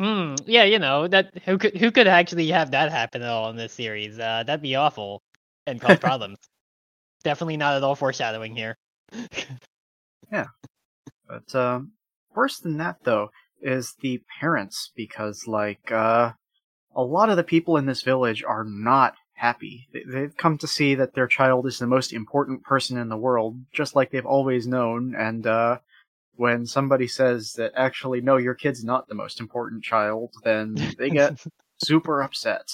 Hmm. 0.00 0.34
Yeah, 0.44 0.64
you 0.64 0.78
know 0.78 1.06
that 1.06 1.38
who 1.44 1.56
could 1.56 1.76
who 1.76 1.90
could 1.92 2.06
actually 2.08 2.48
have 2.48 2.72
that 2.72 2.90
happen 2.90 3.22
at 3.22 3.28
all 3.28 3.50
in 3.50 3.56
this 3.56 3.72
series? 3.72 4.18
Uh, 4.18 4.42
that'd 4.44 4.60
be 4.62 4.74
awful 4.74 5.22
and 5.66 5.80
cause 5.80 5.98
problems. 6.00 6.38
Definitely 7.22 7.56
not 7.56 7.76
at 7.76 7.82
all 7.84 7.94
foreshadowing 7.94 8.56
here. 8.56 8.76
Yeah, 10.32 10.46
but 11.28 11.54
um, 11.54 11.92
worse 12.34 12.58
than 12.58 12.78
that, 12.78 12.96
though, 13.04 13.28
is 13.60 13.94
the 14.00 14.22
parents 14.40 14.90
because, 14.96 15.46
like, 15.46 15.92
uh, 15.92 16.32
a 16.96 17.02
lot 17.02 17.28
of 17.30 17.36
the 17.36 17.44
people 17.44 17.76
in 17.76 17.86
this 17.86 18.02
village 18.02 18.42
are 18.42 18.64
not 18.64 19.14
happy. 19.34 19.86
They- 19.92 20.04
They've 20.10 20.36
come 20.36 20.58
to 20.58 20.66
see 20.66 20.94
that 20.96 21.14
their 21.14 21.26
child 21.28 21.66
is 21.66 21.78
the 21.78 21.86
most 21.86 22.12
important 22.12 22.64
person 22.64 22.96
in 22.96 23.10
the 23.10 23.16
world, 23.18 23.60
just 23.72 23.94
like 23.94 24.10
they've 24.10 24.26
always 24.26 24.66
known. 24.66 25.14
And 25.14 25.46
uh, 25.46 25.78
when 26.36 26.66
somebody 26.66 27.06
says 27.06 27.52
that 27.54 27.72
actually, 27.76 28.20
no, 28.20 28.36
your 28.36 28.54
kid's 28.54 28.84
not 28.84 29.08
the 29.08 29.14
most 29.14 29.40
important 29.40 29.82
child, 29.84 30.32
then 30.42 30.74
they 30.98 31.10
get 31.10 31.42
super 31.84 32.22
upset. 32.22 32.68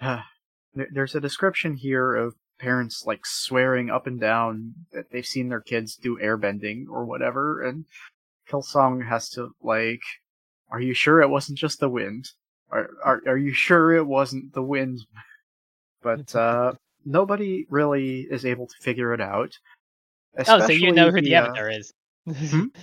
There- 0.00 0.88
There's 0.92 1.14
a 1.16 1.20
description 1.20 1.74
here 1.74 2.14
of 2.14 2.34
parents 2.58 3.04
like 3.06 3.26
swearing 3.26 3.90
up 3.90 4.06
and 4.06 4.20
down 4.20 4.74
that 4.92 5.10
they've 5.10 5.26
seen 5.26 5.48
their 5.48 5.60
kids 5.60 5.96
do 5.96 6.16
airbending 6.22 6.86
or 6.88 7.04
whatever, 7.04 7.60
and 7.62 7.86
Kelsang 8.48 9.04
has 9.08 9.28
to 9.30 9.50
like, 9.62 10.02
"Are 10.70 10.80
you 10.80 10.94
sure 10.94 11.20
it 11.20 11.28
wasn't 11.30 11.58
just 11.58 11.80
the 11.80 11.88
wind? 11.88 12.28
Are 12.70 12.88
are 13.04 13.20
are 13.26 13.36
you 13.38 13.52
sure 13.52 13.92
it 13.94 14.06
wasn't 14.06 14.52
the 14.54 14.62
wind?" 14.62 15.00
But 16.02 16.34
uh, 16.34 16.74
nobody 17.04 17.66
really 17.68 18.20
is 18.30 18.46
able 18.46 18.66
to 18.68 18.74
figure 18.80 19.12
it 19.12 19.20
out. 19.20 19.52
oh, 20.48 20.60
so 20.60 20.72
you 20.72 20.92
know 20.92 21.10
who 21.10 21.18
especially 21.18 21.28
the 21.30 21.34
uh, 21.36 21.42
avatar 21.46 21.70
is. 21.70 21.92
Hmm? 22.26 22.66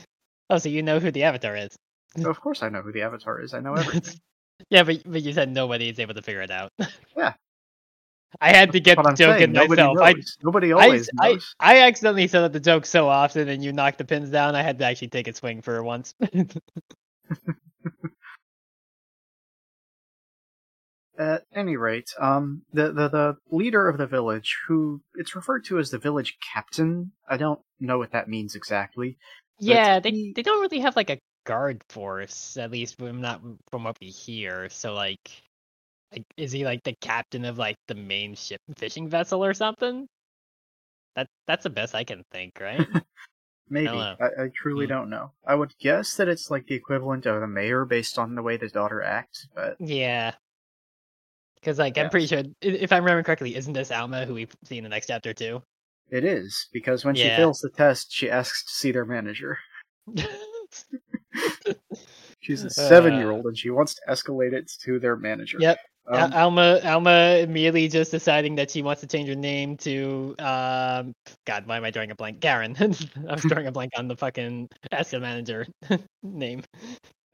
Oh, 0.50 0.58
so 0.58 0.70
you 0.70 0.82
know 0.82 0.98
who 1.02 1.12
the 1.12 1.24
avatar 1.24 1.58
is. 1.58 1.76
Of 2.24 2.40
course, 2.40 2.64
I 2.64 2.70
know 2.70 2.82
who 2.82 2.94
the 2.94 3.02
avatar 3.02 3.42
is. 3.42 3.54
I 3.54 3.60
know 3.60 3.74
everything. 3.76 4.18
yeah, 4.70 4.84
but 4.84 5.04
but 5.06 5.22
you 5.22 5.34
said 5.34 5.50
nobody 5.50 5.90
is 5.90 6.00
able 6.00 6.14
to 6.14 6.22
figure 6.22 6.42
it 6.42 6.52
out. 6.52 6.72
Yeah. 7.18 7.34
I 8.40 8.56
had 8.56 8.72
to 8.72 8.80
get 8.80 8.98
the 8.98 9.12
joke 9.14 9.42
in 9.42 9.52
nobody 9.52 9.82
myself. 9.82 9.98
knows. 9.98 10.38
nobody 10.44 10.72
always 10.72 11.10
I, 11.20 11.34
knows. 11.34 11.56
I, 11.60 11.76
I 11.76 11.88
accidentally 11.88 12.28
set 12.28 12.44
up 12.44 12.54
the 12.54 12.60
joke 12.60 12.86
so 12.86 13.10
often, 13.10 13.50
and 13.50 13.64
you 13.64 13.74
knocked 13.74 13.98
the 13.98 14.06
pins 14.06 14.30
down. 14.30 14.56
I 14.56 14.62
had 14.64 14.80
to 14.80 14.86
actually 14.86 15.10
take 15.10 15.28
a 15.28 15.34
swing 15.34 15.62
for 15.62 15.82
once. 15.84 16.14
At 21.18 21.44
any 21.54 21.76
rate, 21.78 22.14
um, 22.20 22.62
the, 22.72 22.92
the 22.92 23.08
the 23.10 23.38
leader 23.50 23.90
of 23.90 23.98
the 23.98 24.06
village, 24.06 24.56
who 24.68 25.02
it's 25.16 25.36
referred 25.36 25.66
to 25.66 25.80
as 25.80 25.90
the 25.90 25.98
village 25.98 26.38
captain. 26.54 27.12
I 27.28 27.38
don't 27.38 27.60
know 27.80 27.98
what 27.98 28.12
that 28.12 28.30
means 28.30 28.54
exactly. 28.56 29.18
yeah, 29.60 30.00
they 30.00 30.12
he- 30.12 30.34
they 30.36 30.44
don't 30.44 30.62
really 30.62 30.80
have 30.80 30.96
like 30.96 31.10
a 31.10 31.18
guard 31.46 31.82
force, 31.90 32.56
at 32.58 32.70
least 32.72 32.98
from 33.00 33.22
not 33.22 33.42
from 33.72 33.84
what 33.86 33.98
we 34.00 34.08
hear. 34.10 34.70
So 34.70 34.94
like, 34.94 35.42
like, 36.12 36.24
is 36.38 36.52
he 36.52 36.66
like 36.66 36.84
the 36.84 36.96
captain 37.02 37.46
of 37.46 37.58
like 37.58 37.78
the 37.88 37.96
main 37.96 38.36
ship 38.36 38.62
fishing 38.78 39.10
vessel 39.10 39.44
or 39.44 39.54
something? 39.54 40.08
That 41.16 41.28
that's 41.48 41.64
the 41.64 41.70
best 41.70 41.96
I 41.96 42.04
can 42.04 42.24
think, 42.32 42.60
right? 42.60 42.88
Maybe 43.70 43.88
Hello. 43.88 44.16
I, 44.20 44.44
I 44.44 44.48
truly 44.56 44.86
Hmm. 44.86 44.90
don't 44.90 45.10
know. 45.10 45.32
I 45.46 45.56
would 45.56 45.74
guess 45.80 46.16
that 46.16 46.28
it's 46.30 46.50
like 46.50 46.68
the 46.68 46.76
equivalent 46.76 47.26
of 47.26 47.42
a 47.42 47.48
mayor 47.48 47.86
based 47.86 48.18
on 48.18 48.36
the 48.36 48.42
way 48.44 48.56
the 48.58 48.70
daughter 48.70 49.02
acts, 49.02 49.48
but 49.54 49.78
yeah. 49.80 50.34
Because 51.68 51.80
like 51.80 51.98
I'm 51.98 52.10
pretty 52.10 52.28
sure, 52.28 52.44
if 52.62 52.94
I'm 52.94 53.04
remembering 53.04 53.26
correctly, 53.26 53.54
isn't 53.54 53.74
this 53.74 53.92
Alma 53.92 54.26
who 54.26 54.36
we 54.36 54.48
see 54.64 54.78
in 54.78 54.86
the 54.86 54.90
next 54.90 55.08
chapter 55.08 55.34
too? 55.34 55.62
it 56.10 56.24
is 56.24 56.68
because 56.72 57.04
when 57.04 57.14
she 57.14 57.28
fails 57.28 57.60
the 57.60 57.70
test, 57.70 58.08
she 58.10 58.32
asks 58.32 58.64
to 58.64 58.72
see 58.72 58.94
their 58.94 59.04
manager. 59.04 59.60
She's 62.40 62.64
a 62.64 62.70
seven-year-old 62.70 63.48
and 63.48 63.58
she 63.58 63.70
wants 63.70 63.96
to 63.96 64.02
escalate 64.10 64.54
it 64.54 64.72
to 64.86 64.98
their 64.98 65.18
manager. 65.18 65.58
Uh. 65.58 65.62
Yep. 65.62 65.78
Um, 66.10 66.32
Alma 66.32 66.80
Alma 66.86 67.40
immediately 67.42 67.90
just 67.90 68.12
deciding 68.12 68.56
that 68.56 68.72
she 68.72 68.82
wants 68.82 69.02
to 69.02 69.08
change 69.08 69.28
her 69.28 69.36
name 69.36 69.76
to 69.80 70.36
um 70.40 71.12
God, 71.46 71.68
why 71.68 71.76
am 71.76 71.84
I 71.84 71.92
drawing 71.92 72.12
a 72.12 72.16
blank? 72.16 72.40
Garen. 72.40 72.78
I 72.80 73.34
was 73.34 73.44
drawing 73.50 73.68
a 73.68 73.74
blank 73.74 73.92
on 73.98 74.08
the 74.08 74.16
fucking 74.16 74.70
asset 74.94 75.20
manager 75.20 75.68
name. 76.24 76.64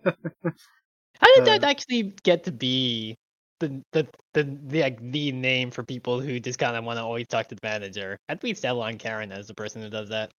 How 0.04 1.36
did 1.36 1.46
that 1.46 1.64
Uh, 1.64 1.68
actually 1.68 2.16
get 2.24 2.46
to 2.46 2.52
be 2.52 3.16
the 3.60 3.82
the 3.92 4.08
the 4.34 4.44
the, 4.44 4.82
like, 4.82 5.00
the 5.12 5.32
name 5.32 5.72
for 5.72 5.84
people 5.84 6.20
who 6.20 6.40
just 6.40 6.60
kind 6.60 6.76
of 6.76 6.84
want 6.84 6.98
to 6.98 7.04
always 7.04 7.28
talk 7.28 7.48
to 7.50 7.56
the 7.56 7.62
manager? 7.64 8.18
I'd 8.30 8.40
be 8.40 8.54
settle 8.54 8.82
on 8.82 8.98
Karen 8.98 9.32
as 9.32 9.48
the 9.48 9.54
person 9.54 9.82
who 9.82 9.90
does 9.90 10.10
that. 10.10 10.32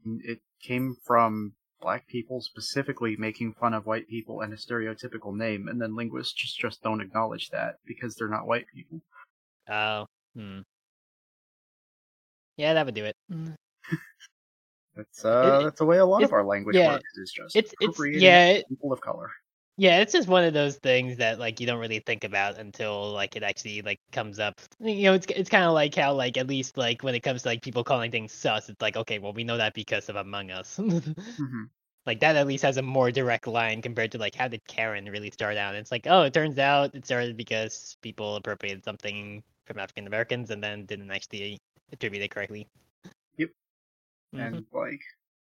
it 0.05 0.39
came 0.61 0.95
from 1.05 1.53
black 1.81 2.07
people 2.07 2.41
specifically 2.41 3.15
making 3.17 3.53
fun 3.53 3.73
of 3.73 3.85
white 3.85 4.07
people 4.07 4.41
and 4.41 4.53
a 4.53 4.57
stereotypical 4.57 5.35
name, 5.35 5.67
and 5.67 5.81
then 5.81 5.95
linguists 5.95 6.33
just, 6.33 6.59
just 6.59 6.81
don't 6.83 7.01
acknowledge 7.01 7.49
that 7.49 7.75
because 7.85 8.15
they're 8.15 8.27
not 8.27 8.47
white 8.47 8.65
people. 8.73 9.01
Oh, 9.69 10.05
hmm. 10.35 10.59
Yeah, 12.57 12.73
that 12.73 12.85
would 12.85 12.95
do 12.95 13.05
it. 13.05 13.15
That's 15.01 15.25
uh, 15.25 15.59
It- 15.59 15.63
that's 15.65 15.79
the 15.79 15.85
way 15.85 15.97
a 15.97 16.05
lot 16.05 16.23
of 16.23 16.33
our 16.33 16.43
language 16.43 16.77
yeah, 16.77 16.97
works. 16.97 17.17
Is 17.17 17.31
just 17.31 17.55
It's 17.55 17.73
it's 17.79 17.99
yeah, 18.13 18.47
it, 18.47 18.65
people 18.69 18.93
of 18.93 19.01
color. 19.01 19.31
Yeah, 19.77 19.99
it's 20.01 20.13
just 20.13 20.27
one 20.27 20.43
of 20.43 20.53
those 20.53 20.77
things 20.77 21.17
that 21.17 21.39
like 21.39 21.59
you 21.59 21.65
don't 21.65 21.79
really 21.79 21.99
think 21.99 22.23
about 22.23 22.57
until 22.59 23.11
like 23.13 23.35
it 23.35 23.43
actually 23.43 23.81
like 23.81 23.99
comes 24.11 24.37
up. 24.39 24.61
You 24.79 25.03
know, 25.05 25.13
it's 25.13 25.25
it's 25.27 25.49
kind 25.49 25.63
of 25.63 25.73
like 25.73 25.95
how 25.95 26.13
like 26.13 26.37
at 26.37 26.47
least 26.47 26.77
like 26.77 27.01
when 27.03 27.15
it 27.15 27.21
comes 27.21 27.43
to 27.43 27.49
like 27.49 27.61
people 27.63 27.83
calling 27.83 28.11
things 28.11 28.31
sus, 28.31 28.69
it's 28.69 28.81
like 28.81 28.95
okay, 28.97 29.17
well 29.19 29.33
we 29.33 29.43
know 29.43 29.57
that 29.57 29.73
because 29.73 30.09
of 30.09 30.15
Among 30.17 30.51
Us. 30.51 30.79
hmm 31.37 31.63
Like 32.05 32.19
that 32.21 32.35
at 32.35 32.47
least 32.47 32.63
has 32.63 32.77
a 32.77 32.81
more 32.83 33.11
direct 33.11 33.47
line 33.47 33.81
compared 33.81 34.11
to 34.13 34.17
like 34.19 34.35
how 34.35 34.47
did 34.47 34.65
Karen 34.67 35.05
really 35.05 35.31
start 35.31 35.57
out? 35.57 35.75
It's 35.75 35.91
like, 35.91 36.07
oh, 36.07 36.23
it 36.23 36.33
turns 36.33 36.57
out 36.59 36.95
it 36.95 37.05
started 37.05 37.37
because 37.37 37.97
people 38.01 38.35
appropriated 38.35 38.83
something 38.83 39.43
from 39.65 39.79
African 39.79 40.07
Americans 40.07 40.49
and 40.51 40.63
then 40.63 40.85
didn't 40.85 41.11
actually 41.11 41.59
attribute 41.91 42.23
it 42.23 42.31
correctly. 42.31 42.67
Mhm. 44.33 44.47
And 44.47 44.65
like 44.71 45.01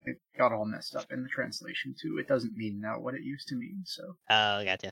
it 0.04 0.16
got 0.36 0.52
all 0.52 0.64
messed 0.64 0.94
up 0.94 1.10
in 1.10 1.22
the 1.22 1.28
translation 1.28 1.94
too. 2.00 2.18
It 2.18 2.28
doesn't 2.28 2.56
mean 2.56 2.80
now 2.80 3.00
what 3.00 3.14
it 3.14 3.22
used 3.22 3.48
to 3.48 3.56
mean, 3.56 3.82
so 3.84 4.16
Oh, 4.30 4.64
gotcha. 4.64 4.90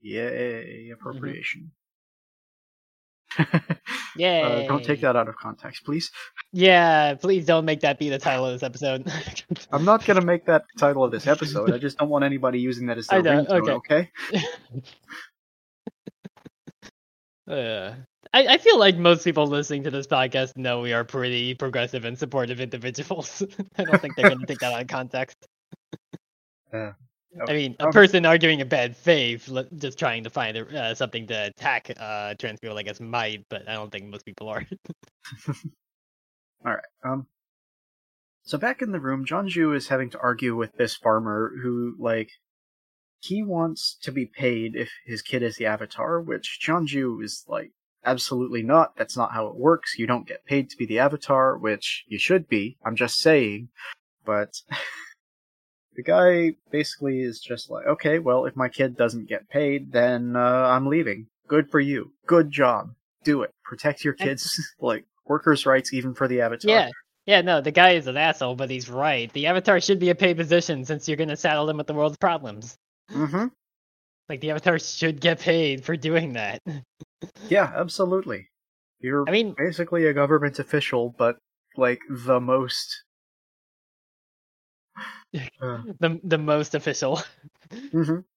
yay, 0.00 0.90
appropriation. 0.90 1.72
Yay! 4.16 4.42
uh, 4.64 4.68
don't 4.68 4.84
take 4.84 5.00
that 5.02 5.16
out 5.16 5.28
of 5.28 5.36
context, 5.36 5.84
please. 5.84 6.10
Yeah, 6.52 7.14
please 7.14 7.44
don't 7.44 7.64
make 7.64 7.80
that 7.80 7.98
be 7.98 8.08
the 8.08 8.18
title 8.18 8.46
of 8.46 8.52
this 8.52 8.62
episode. 8.62 9.10
I'm 9.72 9.84
not 9.84 10.04
gonna 10.04 10.24
make 10.24 10.46
that 10.46 10.64
title 10.78 11.04
of 11.04 11.10
this 11.10 11.26
episode. 11.26 11.72
I 11.72 11.78
just 11.78 11.98
don't 11.98 12.08
want 12.08 12.24
anybody 12.24 12.60
using 12.60 12.86
that 12.86 12.98
as 12.98 13.08
their 13.08 13.22
ringtone, 13.22 13.68
okay? 13.70 14.10
Uh, 17.48 17.94
I, 18.32 18.46
I 18.46 18.58
feel 18.58 18.78
like 18.78 18.96
most 18.96 19.24
people 19.24 19.46
listening 19.46 19.84
to 19.84 19.90
this 19.90 20.06
podcast 20.06 20.56
know 20.56 20.80
we 20.80 20.92
are 20.92 21.04
pretty 21.04 21.54
progressive 21.54 22.04
and 22.04 22.18
supportive 22.18 22.60
individuals. 22.60 23.42
I 23.78 23.84
don't 23.84 24.00
think 24.00 24.16
they're 24.16 24.28
going 24.28 24.40
to 24.40 24.46
take 24.46 24.60
that 24.60 24.72
out 24.72 24.82
of 24.82 24.88
context. 24.88 25.36
Uh, 26.72 26.90
I 27.48 27.52
mean, 27.52 27.76
a 27.78 27.86
um, 27.86 27.92
person 27.92 28.26
arguing 28.26 28.60
a 28.60 28.64
bad 28.64 28.96
faith, 28.96 29.48
just 29.76 29.98
trying 29.98 30.24
to 30.24 30.30
find 30.30 30.56
uh, 30.56 30.94
something 30.94 31.26
to 31.28 31.46
attack 31.46 31.90
uh, 31.98 32.34
trans 32.34 32.60
people, 32.60 32.76
I 32.76 32.82
guess, 32.82 33.00
might, 33.00 33.44
but 33.48 33.68
I 33.68 33.74
don't 33.74 33.90
think 33.90 34.06
most 34.06 34.24
people 34.24 34.48
are. 34.48 34.64
All 35.48 35.54
right. 36.64 36.80
Um. 37.04 37.26
So 38.42 38.58
back 38.58 38.80
in 38.80 38.92
the 38.92 39.00
room, 39.00 39.24
Jianzhu 39.24 39.76
is 39.76 39.88
having 39.88 40.10
to 40.10 40.18
argue 40.18 40.56
with 40.56 40.72
this 40.76 40.96
farmer 40.96 41.52
who, 41.62 41.94
like, 41.98 42.30
he 43.20 43.42
wants 43.42 43.96
to 44.02 44.12
be 44.12 44.26
paid 44.26 44.76
if 44.76 44.90
his 45.04 45.22
kid 45.22 45.42
is 45.42 45.56
the 45.56 45.66
avatar, 45.66 46.20
which 46.20 46.58
Jianzhu 46.64 47.22
is 47.22 47.44
like, 47.48 47.72
absolutely 48.06 48.62
not. 48.62 48.96
That's 48.96 49.16
not 49.16 49.32
how 49.32 49.48
it 49.48 49.56
works. 49.56 49.98
You 49.98 50.06
don't 50.06 50.26
get 50.26 50.46
paid 50.46 50.70
to 50.70 50.76
be 50.76 50.86
the 50.86 51.00
avatar, 51.00 51.58
which 51.58 52.04
you 52.08 52.18
should 52.18 52.48
be. 52.48 52.78
I'm 52.84 52.96
just 52.96 53.18
saying. 53.18 53.68
But 54.24 54.62
the 55.96 56.02
guy 56.02 56.56
basically 56.70 57.20
is 57.20 57.40
just 57.40 57.70
like, 57.70 57.86
okay, 57.86 58.18
well, 58.18 58.46
if 58.46 58.56
my 58.56 58.68
kid 58.68 58.96
doesn't 58.96 59.28
get 59.28 59.50
paid, 59.50 59.92
then 59.92 60.36
uh, 60.36 60.40
I'm 60.40 60.86
leaving. 60.86 61.26
Good 61.48 61.70
for 61.70 61.80
you. 61.80 62.12
Good 62.26 62.50
job. 62.50 62.94
Do 63.24 63.42
it. 63.42 63.50
Protect 63.64 64.04
your 64.04 64.14
kids, 64.14 64.74
like 64.80 65.04
workers' 65.26 65.66
rights, 65.66 65.92
even 65.92 66.14
for 66.14 66.28
the 66.28 66.40
avatar. 66.40 66.70
yeah. 66.70 66.90
Yeah, 67.26 67.40
no, 67.40 67.60
the 67.60 67.72
guy 67.72 67.90
is 67.90 68.06
an 68.06 68.16
asshole, 68.16 68.54
but 68.54 68.70
he's 68.70 68.88
right. 68.88 69.32
The 69.32 69.46
avatar 69.46 69.80
should 69.80 69.98
be 69.98 70.10
a 70.10 70.14
paid 70.14 70.36
position 70.36 70.84
since 70.84 71.08
you're 71.08 71.16
going 71.16 71.28
to 71.28 71.36
saddle 71.36 71.66
them 71.66 71.76
with 71.76 71.88
the 71.88 71.92
world's 71.92 72.16
problems. 72.16 72.76
Mm-hmm. 73.10 73.46
Like, 74.28 74.40
the 74.40 74.50
avatar 74.50 74.78
should 74.78 75.20
get 75.20 75.40
paid 75.40 75.84
for 75.84 75.96
doing 75.96 76.34
that. 76.34 76.62
Yeah, 77.48 77.72
absolutely. 77.74 78.50
You're 79.00 79.26
I 79.28 79.32
mean, 79.32 79.54
basically 79.56 80.06
a 80.06 80.12
government 80.12 80.58
official, 80.58 81.14
but 81.16 81.38
like 81.76 82.00
the 82.10 82.40
most. 82.40 83.02
Uh, 85.60 85.82
the 86.00 86.20
the 86.24 86.38
most 86.38 86.74
official. 86.74 87.20
mhm. 87.72 88.24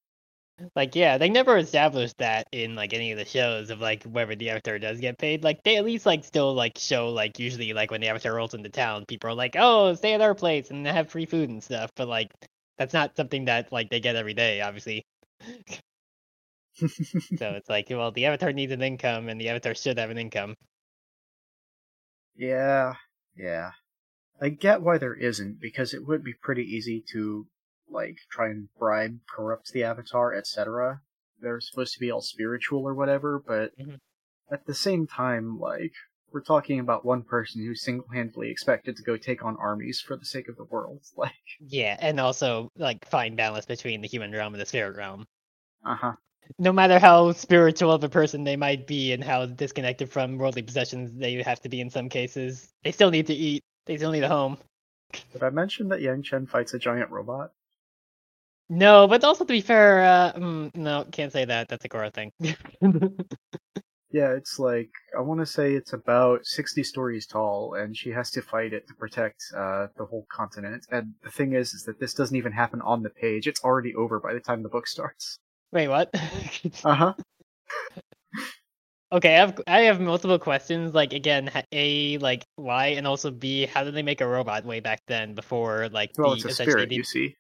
Like, 0.75 0.93
yeah, 0.95 1.17
they 1.17 1.29
never 1.29 1.57
established 1.57 2.17
that 2.17 2.47
in 2.51 2.75
like 2.75 2.93
any 2.93 3.11
of 3.13 3.17
the 3.17 3.25
shows 3.25 3.69
of 3.69 3.79
like 3.79 4.03
whether 4.03 4.35
the 4.35 4.49
avatar 4.49 4.77
does 4.77 4.99
get 4.99 5.17
paid. 5.17 5.41
Like, 5.43 5.63
they 5.63 5.77
at 5.77 5.85
least 5.85 6.05
like 6.05 6.25
still 6.25 6.53
like 6.53 6.77
show 6.77 7.09
like 7.09 7.39
usually 7.39 7.71
like 7.73 7.91
when 7.91 8.01
the 8.01 8.09
avatar 8.09 8.35
rolls 8.35 8.53
into 8.53 8.69
town, 8.69 9.05
people 9.05 9.29
are 9.29 9.33
like, 9.33 9.55
"Oh, 9.57 9.93
stay 9.95 10.13
at 10.13 10.21
our 10.21 10.35
place 10.35 10.69
and 10.69 10.85
have 10.85 11.09
free 11.09 11.25
food 11.25 11.49
and 11.49 11.63
stuff." 11.63 11.91
But 11.95 12.09
like, 12.09 12.31
that's 12.77 12.93
not 12.93 13.15
something 13.15 13.45
that 13.45 13.71
like 13.71 13.89
they 13.89 13.99
get 14.01 14.17
every 14.17 14.33
day, 14.33 14.59
obviously. 14.61 15.05
So 17.35 17.53
it's 17.53 17.69
like, 17.69 17.87
well, 17.89 18.11
the 18.11 18.25
avatar 18.25 18.51
needs 18.53 18.71
an 18.71 18.81
income, 18.83 19.29
and 19.29 19.39
the 19.39 19.49
avatar 19.49 19.73
should 19.75 19.97
have 19.97 20.09
an 20.11 20.17
income. 20.17 20.55
yeah, 22.35 22.95
yeah. 23.35 23.71
I 24.41 24.49
get 24.49 24.81
why 24.81 24.97
there 24.99 25.15
isn't 25.15 25.59
because 25.61 25.93
it 25.93 26.05
would 26.07 26.23
be 26.23 26.33
pretty 26.33 26.63
easy 26.63 27.03
to 27.13 27.47
like 27.89 28.17
try 28.31 28.49
and 28.49 28.69
bribe, 28.77 29.21
corrupt 29.29 29.71
the 29.73 29.83
avatar, 29.83 30.33
etc. 30.35 31.01
They're 31.39 31.61
supposed 31.61 31.93
to 31.95 31.99
be 32.01 32.11
all 32.11 32.21
spiritual 32.21 32.83
or 32.87 32.95
whatever, 32.95 33.39
but 33.39 33.73
Mhm. 33.77 33.99
at 34.51 34.65
the 34.67 34.75
same 34.75 35.07
time, 35.07 35.59
like 35.59 35.93
we're 36.31 36.41
talking 36.41 36.79
about 36.79 37.05
one 37.05 37.23
person 37.23 37.61
who's 37.65 37.83
single-handedly 37.83 38.49
expected 38.49 38.95
to 38.97 39.03
go 39.03 39.17
take 39.17 39.43
on 39.45 39.57
armies 39.57 40.01
for 40.01 40.17
the 40.17 40.25
sake 40.25 40.47
of 40.49 40.57
the 40.57 40.65
world. 40.65 41.01
Like, 41.17 41.33
Yeah, 41.59 41.95
and 41.99 42.19
also 42.19 42.69
like 42.75 43.05
find 43.07 43.37
balance 43.37 43.65
between 43.65 44.01
the 44.01 44.07
human 44.09 44.31
realm 44.33 44.53
and 44.53 44.61
the 44.61 44.65
spirit 44.65 44.95
realm. 44.97 45.25
uh 45.85 45.95
huh. 45.95 46.13
no 46.57 46.71
matter 46.73 46.99
how 46.99 47.31
spiritual 47.31 47.91
of 47.91 48.03
a 48.03 48.09
person 48.09 48.43
they 48.43 48.55
might 48.55 48.85
be 48.87 49.13
and 49.13 49.23
how 49.23 49.45
disconnected 49.45 50.09
from 50.11 50.37
worldly 50.37 50.61
possessions 50.61 51.11
they 51.13 51.41
have 51.43 51.61
to 51.61 51.69
be 51.69 51.81
in 51.81 51.89
some 51.89 52.09
cases, 52.09 52.69
they 52.83 52.91
still 52.91 53.11
need 53.11 53.27
to 53.27 53.33
eat. 53.33 53.63
They 53.85 53.97
still 53.97 54.11
need 54.11 54.23
a 54.23 54.29
home. 54.29 54.57
Did 55.33 55.41
I 55.41 55.49
mention 55.49 55.87
that 55.89 56.01
Yangchen 56.01 56.47
fights 56.47 56.75
a 56.75 56.77
giant 56.77 57.09
robot? 57.09 57.51
No, 58.69 59.07
but 59.07 59.23
also 59.23 59.43
to 59.45 59.47
be 59.53 59.61
fair, 59.61 60.01
uh, 60.03 60.33
mm, 60.33 60.75
no, 60.75 61.05
can't 61.11 61.31
say 61.33 61.45
that. 61.45 61.67
That's 61.69 61.85
a 61.85 61.89
Korra 61.89 62.13
thing. 62.13 62.31
Yeah, 64.11 64.31
it's 64.33 64.59
like 64.59 64.91
I 65.17 65.21
want 65.21 65.39
to 65.39 65.45
say 65.47 65.73
it's 65.73 65.93
about 65.93 66.45
sixty 66.45 66.83
stories 66.83 67.25
tall, 67.27 67.73
and 67.75 67.95
she 67.97 68.11
has 68.11 68.29
to 68.31 68.41
fight 68.41 68.73
it 68.73 68.87
to 68.87 68.93
protect 68.95 69.43
uh, 69.55 69.87
the 69.97 70.05
whole 70.05 70.25
continent. 70.31 70.85
And 70.91 71.13
the 71.23 71.31
thing 71.31 71.53
is, 71.53 71.73
is 71.73 71.83
that 71.85 71.99
this 71.99 72.13
doesn't 72.13 72.35
even 72.35 72.51
happen 72.51 72.81
on 72.81 73.01
the 73.03 73.09
page; 73.11 73.47
it's 73.47 73.63
already 73.63 73.95
over 73.95 74.19
by 74.19 74.33
the 74.33 74.39
time 74.39 74.61
the 74.63 74.69
book 74.69 74.87
starts. 74.87 75.37
Wait, 75.71 75.87
what? 75.87 76.09
Uh 76.83 76.95
huh. 76.95 77.13
okay, 79.11 79.35
I 79.35 79.39
have 79.39 79.61
I 79.67 79.79
have 79.81 79.99
multiple 79.99 80.39
questions. 80.39 80.93
Like 80.93 81.13
again, 81.13 81.51
a 81.71 82.17
like 82.19 82.45
why, 82.55 82.87
and 82.87 83.07
also 83.07 83.31
b 83.31 83.65
how 83.65 83.83
did 83.83 83.93
they 83.95 84.03
make 84.03 84.21
a 84.21 84.27
robot 84.27 84.65
way 84.65 84.79
back 84.79 85.01
then 85.07 85.35
before 85.35 85.89
like 85.89 86.13
Well, 86.17 86.33
the 86.33 86.39
it's 86.39 86.45
a 86.45 86.49
spirit, 86.51 86.89
the- 86.89 86.97
you 86.97 87.03
see. 87.03 87.35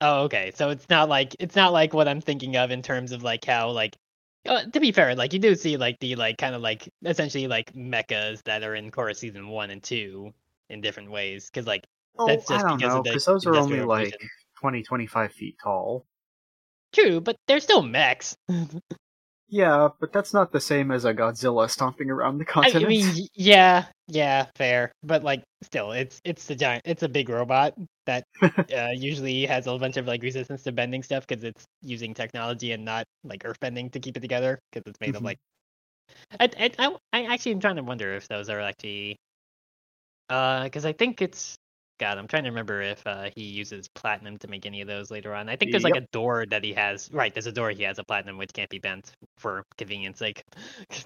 Oh, 0.00 0.24
okay. 0.24 0.50
So 0.54 0.70
it's 0.70 0.88
not 0.88 1.08
like 1.08 1.36
it's 1.38 1.54
not 1.56 1.72
like 1.72 1.94
what 1.94 2.08
I'm 2.08 2.20
thinking 2.20 2.56
of 2.56 2.70
in 2.70 2.82
terms 2.82 3.12
of 3.12 3.22
like 3.22 3.44
how 3.44 3.70
like 3.70 3.96
uh, 4.46 4.64
to 4.64 4.80
be 4.80 4.92
fair, 4.92 5.14
like 5.14 5.32
you 5.32 5.38
do 5.38 5.54
see 5.54 5.76
like 5.76 5.98
the 6.00 6.16
like 6.16 6.38
kind 6.38 6.54
of 6.54 6.62
like 6.62 6.88
essentially 7.04 7.46
like 7.46 7.72
mechas 7.74 8.42
that 8.44 8.62
are 8.62 8.74
in 8.74 8.90
Korra 8.90 9.16
season 9.16 9.48
one 9.48 9.70
and 9.70 9.82
two 9.82 10.32
in 10.68 10.80
different 10.80 11.10
ways 11.10 11.50
because 11.50 11.66
like 11.66 11.84
Oh, 12.18 12.26
That's 12.26 12.50
I 12.50 12.62
don't 12.62 12.76
because 12.76 12.94
of 12.94 12.96
know, 12.98 13.02
because 13.02 13.24
those 13.24 13.46
are 13.46 13.54
only 13.56 13.80
like 13.80 14.12
Revolution. 14.12 14.18
20, 14.60 14.82
25 14.82 15.32
feet 15.32 15.56
tall. 15.62 16.06
true, 16.92 17.20
but 17.20 17.36
they're 17.46 17.60
still 17.60 17.82
mechs. 17.82 18.36
Yeah, 19.52 19.90
but 20.00 20.12
that's 20.14 20.32
not 20.32 20.50
the 20.50 20.60
same 20.60 20.90
as 20.90 21.04
a 21.04 21.12
Godzilla 21.12 21.68
stomping 21.70 22.10
around 22.10 22.38
the 22.38 22.44
continent. 22.44 22.86
I 22.86 22.88
mean, 22.88 23.28
yeah, 23.34 23.86
yeah, 24.08 24.46
fair, 24.56 24.92
but 25.02 25.22
like 25.22 25.42
still, 25.62 25.92
it's 25.92 26.20
it's 26.24 26.48
a 26.50 26.54
giant, 26.54 26.82
it's 26.86 27.02
a 27.02 27.08
big 27.08 27.28
robot 27.28 27.74
that 28.06 28.24
uh, 28.74 28.88
usually 28.94 29.44
has 29.46 29.66
a 29.66 29.76
bunch 29.78 29.96
of 29.98 30.06
like 30.06 30.22
resistance 30.22 30.62
to 30.62 30.72
bending 30.72 31.02
stuff 31.02 31.26
because 31.26 31.44
it's 31.44 31.66
using 31.82 32.14
technology 32.14 32.72
and 32.72 32.84
not 32.84 33.04
like 33.24 33.42
earth 33.44 33.60
bending 33.60 33.90
to 33.90 34.00
keep 34.00 34.16
it 34.16 34.20
together 34.20 34.58
because 34.72 34.88
it's 34.90 35.00
made 35.00 35.14
of 35.14 35.22
Mhm. 35.22 35.24
like. 35.24 35.38
I, 36.40 36.50
I 36.58 36.70
I 36.78 36.96
I 37.12 37.34
actually 37.34 37.52
am 37.52 37.60
trying 37.60 37.76
to 37.76 37.82
wonder 37.82 38.14
if 38.14 38.28
those 38.28 38.48
are 38.50 38.60
actually, 38.60 39.16
uh, 40.28 40.64
because 40.64 40.84
I 40.84 40.92
think 40.92 41.22
it's. 41.22 41.56
God, 42.02 42.18
I'm 42.18 42.26
trying 42.26 42.42
to 42.42 42.48
remember 42.48 42.82
if 42.82 43.06
uh, 43.06 43.30
he 43.36 43.44
uses 43.44 43.86
platinum 43.86 44.36
to 44.38 44.48
make 44.48 44.66
any 44.66 44.80
of 44.80 44.88
those 44.88 45.08
later 45.12 45.36
on. 45.36 45.48
I 45.48 45.54
think 45.54 45.70
there's 45.70 45.84
like 45.84 45.94
a 45.94 46.08
door 46.10 46.44
that 46.50 46.64
he 46.64 46.72
has. 46.72 47.08
Right, 47.12 47.32
there's 47.32 47.46
a 47.46 47.52
door 47.52 47.70
he 47.70 47.84
has 47.84 48.00
a 48.00 48.02
platinum 48.02 48.38
which 48.38 48.52
can't 48.52 48.68
be 48.68 48.80
bent 48.80 49.12
for 49.36 49.64
convenience 49.78 50.18
sake. 50.18 50.42
Because 50.88 51.04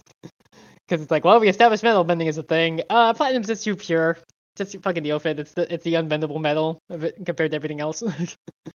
it's 1.03 1.11
like, 1.11 1.23
well, 1.23 1.39
we 1.39 1.51
established 1.51 1.83
metal 1.83 2.03
bending 2.03 2.29
is 2.29 2.39
a 2.39 2.43
thing. 2.43 2.81
Uh, 2.89 3.13
platinum's 3.13 3.49
just 3.49 3.63
too 3.63 3.77
pure. 3.77 4.17
Just 4.57 4.75
fucking 4.81 5.03
deal 5.03 5.17
with 5.17 5.27
it. 5.27 5.39
It's 5.39 5.53
the 5.53 5.71
it's 5.71 5.85
the 5.85 5.93
unbendable 5.95 6.41
metal 6.41 6.81
of 6.89 7.05
it 7.05 7.17
compared 7.27 7.51
to 7.51 7.57
everything 7.57 7.83
else. 7.83 8.03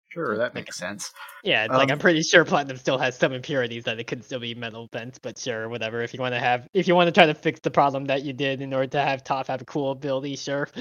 sure, 0.09 0.37
that 0.39 0.55
makes 0.55 0.77
sense. 0.77 1.13
yeah, 1.45 1.67
it's 1.67 1.77
like 1.77 1.89
Um, 1.89 1.93
I'm 1.93 1.99
pretty 2.01 2.23
sure 2.23 2.45
platinum 2.45 2.79
still 2.79 2.99
has 2.99 3.17
some 3.17 3.33
impurities 3.33 3.85
that 3.85 4.01
it 4.01 4.09
could 4.09 4.25
still 4.25 4.41
be 4.41 4.57
metal 4.57 4.89
bent, 4.91 5.21
but 5.23 5.39
sure, 5.39 5.69
whatever. 5.69 6.03
If 6.03 6.15
you 6.15 6.21
want 6.21 6.35
to 6.35 6.41
have, 6.41 6.67
if 6.75 6.89
you 6.89 6.97
want 6.97 7.07
to 7.07 7.13
try 7.13 7.27
to 7.27 7.35
fix 7.35 7.61
the 7.61 7.71
problem 7.71 8.07
that 8.07 8.25
you 8.25 8.33
did 8.33 8.61
in 8.61 8.75
order 8.75 8.89
to 8.89 9.03
have 9.03 9.23
Toph 9.23 9.47
have 9.47 9.63
a 9.63 9.65
cool 9.65 9.93
ability, 9.93 10.35
sure. 10.35 10.69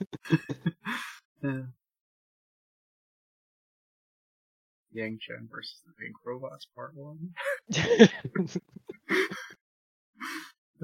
Yeah. 1.42 1.62
Yangchen 4.94 5.48
versus 5.48 5.80
the 5.86 5.92
Pink 5.92 6.16
Robots 6.24 6.66
Part 6.74 6.94
One. 6.94 7.32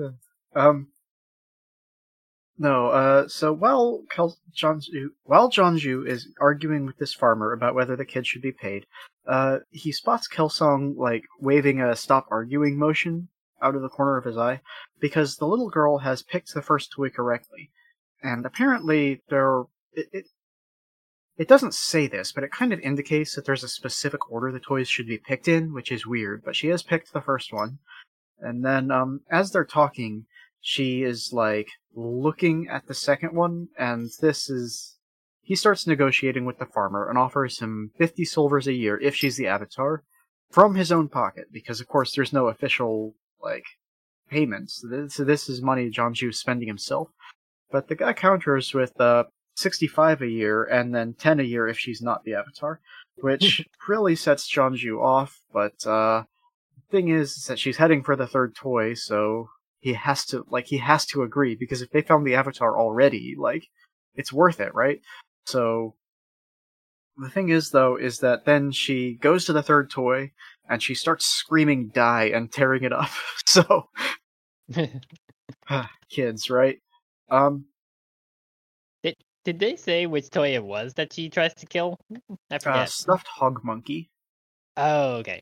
Um. 0.57 0.89
No, 2.57 2.89
uh, 2.89 3.27
so 3.27 3.53
while 3.53 4.05
Kel- 4.11 4.39
Jianzhu, 4.55 5.09
while 5.25 5.51
Jianzhu 5.51 6.07
is 6.07 6.29
arguing 6.41 6.87
with 6.87 6.97
this 6.99 7.13
farmer 7.13 7.53
about 7.53 7.75
whether 7.75 7.97
the 7.97 8.05
kid 8.05 8.27
should 8.27 8.43
be 8.43 8.53
paid, 8.53 8.87
uh, 9.27 9.59
he 9.71 9.91
spots 9.91 10.29
Kelsang, 10.29 10.97
like, 10.97 11.25
waving 11.41 11.81
a 11.81 11.97
stop 11.97 12.27
arguing 12.31 12.79
motion 12.79 13.29
out 13.61 13.75
of 13.75 13.83
the 13.83 13.89
corner 13.89 14.17
of 14.17 14.25
his 14.25 14.37
eye, 14.37 14.61
because 15.01 15.37
the 15.37 15.47
little 15.47 15.69
girl 15.69 15.99
has 15.99 16.23
picked 16.23 16.55
the 16.55 16.63
first 16.63 16.93
toy 16.93 17.11
correctly. 17.11 17.71
And 18.25 18.47
apparently, 18.47 19.23
there, 19.29 19.65
it, 19.93 20.07
it, 20.13 20.25
it 21.37 21.47
doesn't 21.47 21.75
say 21.75 22.07
this, 22.07 22.33
but 22.33 22.43
it 22.43 22.51
kind 22.51 22.73
of 22.73 22.81
indicates 22.81 23.35
that 23.35 23.45
there's 23.45 23.63
a 23.63 23.69
specific 23.69 24.31
order 24.31 24.51
the 24.51 24.59
toys 24.59 24.89
should 24.89 25.07
be 25.07 25.19
picked 25.19 25.47
in, 25.47 25.75
which 25.75 25.93
is 25.93 26.07
weird. 26.07 26.43
But 26.43 26.57
she 26.57 26.69
has 26.69 26.83
picked 26.83 27.13
the 27.13 27.21
first 27.21 27.53
one, 27.53 27.79
and 28.41 28.65
then 28.65 28.91
um, 28.91 29.21
as 29.31 29.51
they're 29.51 29.65
talking, 29.65 30.25
she 30.61 31.03
is 31.03 31.31
like 31.33 31.69
looking 31.95 32.67
at 32.69 32.87
the 32.87 32.95
second 32.95 33.35
one, 33.35 33.69
and 33.79 34.11
this 34.21 34.49
is 34.49 34.97
he 35.43 35.55
starts 35.55 35.87
negotiating 35.87 36.47
with 36.47 36.59
the 36.59 36.65
farmer 36.65 37.07
and 37.07 37.19
offers 37.19 37.61
him 37.61 37.91
50 37.99 38.25
silvers 38.25 38.67
a 38.67 38.73
year 38.73 38.99
if 38.99 39.15
she's 39.15 39.37
the 39.37 39.47
avatar 39.47 40.03
from 40.51 40.75
his 40.75 40.91
own 40.91 41.09
pocket 41.09 41.49
because 41.53 41.81
of 41.81 41.87
course 41.87 42.15
there's 42.15 42.33
no 42.33 42.49
official 42.49 43.15
like 43.43 43.65
payments 44.31 44.83
so 45.09 45.23
this 45.23 45.49
is 45.49 45.61
money 45.61 45.91
Jianzhu 45.91 46.35
spending 46.35 46.67
himself 46.67 47.09
but 47.75 47.89
the 47.89 47.97
guy 47.97 48.13
counters 48.13 48.73
with 48.73 49.01
uh, 49.01 49.25
65 49.57 50.23
a 50.23 50.29
year 50.29 50.63
and 50.63 50.95
then 50.95 51.13
10 51.15 51.41
a 51.41 51.43
year 51.43 51.67
if 51.67 51.77
she's 51.77 52.01
not 52.01 52.23
the 52.23 52.35
avatar 52.35 52.81
which 53.17 53.67
really 53.89 54.15
sets 54.15 54.49
Jianzhu 54.49 55.03
off 55.03 55.41
but 55.53 55.85
uh 55.85 56.23
thing 56.93 57.09
is, 57.09 57.33
is 57.33 57.45
that 57.47 57.59
she's 57.59 57.79
heading 57.79 58.05
for 58.05 58.15
the 58.15 58.29
third 58.29 58.55
toy 58.55 58.95
so 58.95 59.49
he 59.81 59.95
has 59.95 60.25
to 60.27 60.45
like 60.49 60.67
he 60.67 60.79
has 60.79 61.05
to 61.07 61.23
agree 61.23 61.57
because 61.57 61.83
if 61.83 61.91
they 61.91 62.01
found 62.01 62.25
the 62.25 62.37
avatar 62.37 62.79
already 62.79 63.35
like 63.37 63.65
it's 64.15 64.33
worth 64.33 64.61
it 64.61 64.73
right 64.73 65.01
so 65.45 65.97
the 67.17 67.31
thing 67.31 67.49
is, 67.49 67.71
though, 67.71 67.97
is 67.97 68.19
that 68.19 68.45
then 68.45 68.73
she 68.73 69.15
goes 69.15 69.45
to 69.45 69.53
the 69.53 69.63
third 69.63 69.89
toy 69.89 70.33
and 70.69 70.83
she 70.83 70.97
starts 70.97 71.27
screaming 71.27 71.93
"die" 71.95 72.25
and 72.35 72.53
tearing 72.53 72.83
it 72.83 72.93
up. 72.93 73.11
so 73.47 73.89
kids, 76.11 76.51
right? 76.51 76.79
Um, 77.31 77.65
did 79.03 79.17
did 79.45 79.59
they 79.59 79.77
say 79.77 80.07
which 80.07 80.31
toy 80.31 80.55
it 80.55 80.65
was 80.65 80.95
that 80.95 81.13
she 81.13 81.29
tries 81.29 81.55
to 81.55 81.67
kill? 81.67 81.99
I 82.51 82.59
forget. 82.59 82.81
Uh, 82.81 82.87
stuffed 82.87 83.27
hog 83.27 83.65
monkey. 83.65 84.11
Oh, 84.77 85.17
okay. 85.17 85.41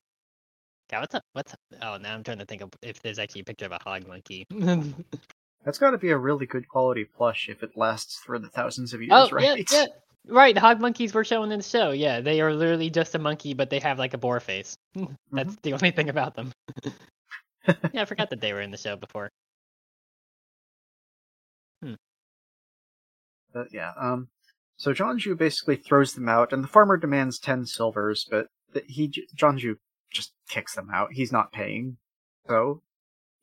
God, 0.91 1.01
what's 1.01 1.15
up? 1.15 1.25
What's 1.33 1.53
up? 1.55 1.61
Oh, 1.81 1.97
now 1.97 2.15
I'm 2.15 2.23
trying 2.23 2.39
to 2.39 2.45
think 2.45 2.61
of 2.61 2.71
if 2.83 3.01
there's 3.01 3.19
actually 3.19 3.43
a 3.43 3.45
picture 3.45 3.67
of 3.67 3.73
a 3.73 3.79
hog 3.83 4.07
monkey. 4.07 4.47
That's 5.65 5.79
got 5.79 5.93
to 5.93 5.99
be 5.99 6.11
a 6.11 6.19
really 6.19 6.45
good 6.45 6.69
quality 6.69 7.05
plush 7.05 7.49
if 7.49 7.63
it 7.63 7.77
lasts 7.77 8.17
for 8.17 8.39
the 8.39 8.49
thousands 8.49 8.93
of 8.93 9.01
years, 9.01 9.13
oh, 9.13 9.29
right? 9.33 9.59
Yeah, 9.59 9.65
yeah. 9.73 9.87
Right, 10.29 10.57
hog 10.57 10.81
monkeys 10.81 11.15
were 11.15 11.25
shown 11.25 11.51
in 11.51 11.59
the 11.59 11.65
show. 11.65 11.91
Yeah, 11.91 12.21
they 12.21 12.41
are 12.41 12.53
literally 12.53 12.91
just 12.91 13.15
a 13.15 13.19
monkey, 13.19 13.55
but 13.55 13.71
they 13.71 13.81
have 13.81 13.99
like 13.99 14.15
a 14.15 14.19
boar 14.19 14.39
face. 14.39 14.77
That's 14.95 15.09
mm-hmm. 15.33 15.51
the 15.63 15.73
only 15.73 15.91
thing 15.91 16.11
about 16.11 16.35
them. 16.35 16.53
yeah, 17.93 18.03
I 18.03 18.05
forgot 18.05 18.31
that 18.31 18.41
they 18.41 18.53
were 18.53 18.61
in 18.61 18.71
the 18.71 18.77
show 18.77 18.97
before. 18.97 19.31
But 23.53 23.69
yeah, 23.73 23.93
um, 24.01 24.29
so 24.77 24.93
Jianzhu 24.93 25.37
basically 25.37 25.77
throws 25.77 26.15
them 26.15 26.29
out, 26.29 26.53
and 26.53 26.65
the 26.65 26.69
farmer 26.69 26.97
demands 26.97 27.39
ten 27.39 27.67
silvers, 27.67 28.27
but 28.31 28.49
he 28.87 29.13
Jianzhu 29.37 29.77
just 30.11 30.33
kicks 30.49 30.75
them 30.75 30.89
out. 30.93 31.13
He's 31.13 31.33
not 31.33 31.53
paying, 31.53 31.99
so 32.47 32.83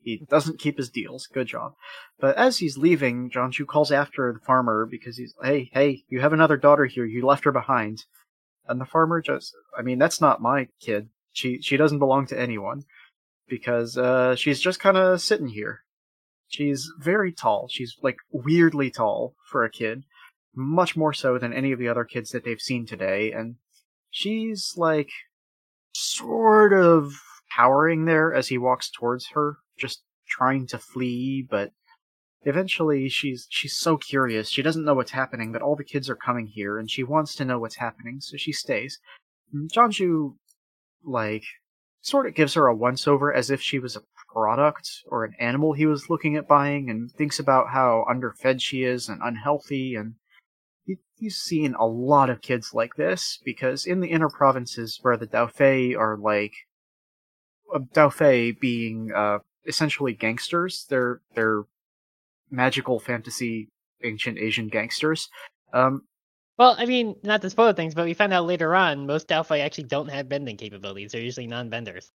he 0.02 0.24
doesn't 0.28 0.58
keep 0.58 0.78
his 0.78 0.90
deals. 0.90 1.26
Good 1.26 1.46
job. 1.46 1.74
But 2.18 2.36
as 2.36 2.58
he's 2.58 2.78
leaving, 2.78 3.30
Jianzhu 3.30 3.66
calls 3.66 3.92
after 3.92 4.32
the 4.32 4.44
farmer 4.44 4.86
because 4.90 5.16
he's, 5.16 5.34
hey, 5.42 5.70
hey, 5.72 6.04
you 6.08 6.20
have 6.20 6.32
another 6.32 6.56
daughter 6.56 6.86
here. 6.86 7.04
You 7.04 7.24
left 7.24 7.44
her 7.44 7.52
behind. 7.52 8.04
And 8.66 8.80
the 8.80 8.86
farmer 8.86 9.20
just, 9.20 9.54
I 9.76 9.82
mean, 9.82 9.98
that's 9.98 10.20
not 10.20 10.40
my 10.40 10.68
kid. 10.80 11.08
She 11.32 11.60
she 11.60 11.76
doesn't 11.76 11.98
belong 11.98 12.26
to 12.26 12.38
anyone 12.38 12.84
because 13.48 13.96
uh, 13.96 14.36
she's 14.36 14.60
just 14.60 14.80
kind 14.80 14.96
of 14.96 15.20
sitting 15.20 15.48
here. 15.48 15.84
She's 16.50 16.90
very 16.98 17.32
tall. 17.32 17.68
She's 17.70 17.96
like 18.02 18.16
weirdly 18.32 18.90
tall 18.90 19.34
for 19.50 19.64
a 19.64 19.70
kid, 19.70 20.02
much 20.54 20.96
more 20.96 21.12
so 21.12 21.38
than 21.38 21.52
any 21.52 21.70
of 21.70 21.78
the 21.78 21.88
other 21.88 22.04
kids 22.04 22.30
that 22.30 22.44
they've 22.44 22.60
seen 22.60 22.86
today. 22.86 23.30
And 23.32 23.54
she's 24.10 24.74
like 24.76 25.10
sort 25.92 26.72
of 26.72 27.12
cowering 27.56 28.04
there 28.04 28.34
as 28.34 28.48
he 28.48 28.58
walks 28.58 28.90
towards 28.90 29.28
her 29.28 29.58
just 29.78 30.02
trying 30.28 30.66
to 30.66 30.78
flee, 30.78 31.46
but 31.48 31.70
eventually 32.42 33.08
she's 33.08 33.46
she's 33.48 33.76
so 33.76 33.96
curious. 33.96 34.48
She 34.48 34.62
doesn't 34.62 34.84
know 34.84 34.94
what's 34.94 35.12
happening, 35.12 35.52
but 35.52 35.62
all 35.62 35.76
the 35.76 35.84
kids 35.84 36.10
are 36.10 36.16
coming 36.16 36.46
here 36.46 36.78
and 36.78 36.90
she 36.90 37.04
wants 37.04 37.36
to 37.36 37.44
know 37.44 37.60
what's 37.60 37.76
happening, 37.76 38.20
so 38.20 38.36
she 38.36 38.52
stays. 38.52 38.98
Mm, 39.54 39.68
Jianzhu 39.70 40.34
like 41.04 41.44
sort 42.02 42.26
of 42.26 42.34
gives 42.34 42.54
her 42.54 42.66
a 42.66 42.74
once 42.74 43.06
over 43.06 43.32
as 43.32 43.50
if 43.50 43.62
she 43.62 43.78
was 43.78 43.94
a 43.94 44.02
product 44.32 44.88
or 45.06 45.24
an 45.24 45.34
animal 45.38 45.72
he 45.72 45.86
was 45.86 46.08
looking 46.08 46.36
at 46.36 46.48
buying 46.48 46.88
and 46.88 47.10
thinks 47.10 47.38
about 47.38 47.70
how 47.72 48.04
underfed 48.08 48.60
she 48.60 48.84
is 48.84 49.08
and 49.08 49.20
unhealthy 49.22 49.94
and 49.94 50.14
he's 51.16 51.36
seen 51.36 51.74
a 51.74 51.86
lot 51.86 52.30
of 52.30 52.40
kids 52.40 52.72
like 52.72 52.94
this 52.96 53.38
because 53.44 53.84
in 53.84 54.00
the 54.00 54.08
inner 54.08 54.28
provinces 54.28 54.98
where 55.02 55.16
the 55.16 55.26
Daofei 55.26 55.96
are 55.96 56.16
like 56.16 56.52
uh, 57.74 57.78
Daofei 57.94 58.58
being 58.58 59.10
uh, 59.14 59.38
essentially 59.66 60.12
gangsters. 60.12 60.86
They're 60.88 61.20
they're 61.34 61.64
magical 62.50 62.98
fantasy 62.98 63.68
ancient 64.02 64.38
Asian 64.38 64.68
gangsters. 64.68 65.28
Um, 65.72 66.02
well, 66.58 66.74
I 66.78 66.86
mean, 66.86 67.16
not 67.22 67.42
to 67.42 67.50
spoil 67.50 67.72
things, 67.72 67.94
but 67.94 68.04
we 68.04 68.14
found 68.14 68.32
out 68.32 68.46
later 68.46 68.74
on 68.74 69.06
most 69.06 69.28
Daofei 69.28 69.60
actually 69.60 69.84
don't 69.84 70.08
have 70.08 70.28
bending 70.28 70.56
capabilities. 70.56 71.12
They're 71.12 71.22
usually 71.22 71.46
non-benders. 71.46 72.10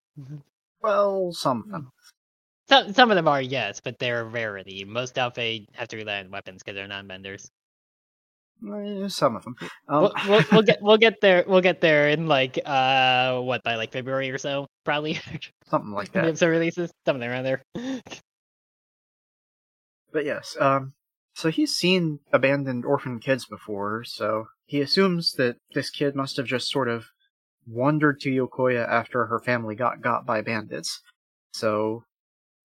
Well, 0.86 1.32
some 1.34 1.64
of 1.64 1.72
them. 1.72 1.92
Some 2.70 2.94
some 2.94 3.12
of 3.12 3.16
them 3.16 3.28
are 3.28 3.42
yes, 3.42 3.82
but 3.84 3.98
they're 3.98 4.22
a 4.22 4.24
rarity. 4.24 4.86
Most 4.86 5.18
Alpha 5.18 5.60
have 5.74 5.88
to 5.88 5.98
rely 5.98 6.20
on 6.20 6.30
weapons 6.30 6.62
because 6.62 6.76
they're 6.76 6.88
non-benders. 6.88 7.50
Eh, 8.64 9.08
some 9.08 9.36
of 9.36 9.44
them. 9.44 9.56
Um, 9.88 10.02
we'll, 10.02 10.14
we'll, 10.28 10.44
we'll, 10.52 10.62
get 10.62 10.82
we'll 10.82 10.98
get 10.98 11.22
there 11.22 11.44
we'll 11.48 11.62
get 11.62 11.82
there 11.82 12.10
in 12.10 12.28
like 12.28 12.60
uh 12.66 13.40
what 13.42 13.64
by 13.64 13.76
like 13.76 13.92
February 13.92 14.30
or 14.30 14.38
so 14.38 14.68
probably 14.84 15.20
something 15.70 15.92
like 15.92 16.12
that. 16.12 16.26
Episode 16.26 16.50
releases 16.50 16.92
something 17.06 17.28
around 17.28 17.46
there. 17.46 17.64
but 20.14 20.24
yes, 20.24 20.56
um, 20.60 20.94
so 21.34 21.50
he's 21.50 21.74
seen 21.74 22.20
abandoned 22.32 22.86
orphan 22.86 23.20
kids 23.20 23.46
before, 23.46 24.04
so 24.04 24.46
he 24.66 24.82
assumes 24.82 25.34
that 25.34 25.58
this 25.74 25.90
kid 25.90 26.16
must 26.16 26.38
have 26.38 26.46
just 26.46 26.70
sort 26.70 26.90
of 26.90 27.08
wandered 27.68 28.20
to 28.22 28.30
Yokoya 28.30 28.88
after 28.88 29.26
her 29.26 29.40
family 29.40 29.76
got 29.76 30.02
got 30.02 30.26
by 30.26 30.42
bandits. 30.42 31.02
So 31.54 32.04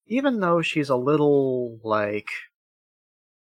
even 0.07 0.41
though 0.41 0.63
she's 0.63 0.91
a 0.91 0.97
little 0.97 1.79
like 1.83 2.29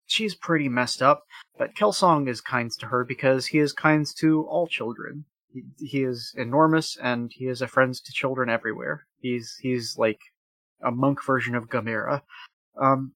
she's 0.06 0.36
pretty 0.36 0.70
messed 0.70 1.02
up, 1.02 1.24
but 1.58 1.76
Kelsang 1.76 2.28
is 2.28 2.42
kind 2.42 2.72
to 2.80 2.88
her 2.88 3.04
because 3.04 3.48
he 3.48 3.60
is 3.60 3.74
kind 3.74 4.06
to 4.18 4.44
all 4.44 4.68
children. 4.68 5.26
He, 5.54 5.64
he 5.78 6.04
is 6.04 6.34
enormous 6.38 6.98
and 7.02 7.32
he 7.34 7.48
is 7.48 7.62
a 7.62 7.68
friend 7.68 7.94
to 7.94 8.12
children 8.12 8.50
everywhere. 8.50 9.06
He's 9.20 9.58
he's 9.62 9.98
like 9.98 10.20
a 10.84 10.92
monk 10.92 11.24
version 11.26 11.56
of 11.56 11.70
Gamera. 11.70 12.22
Um, 12.80 13.14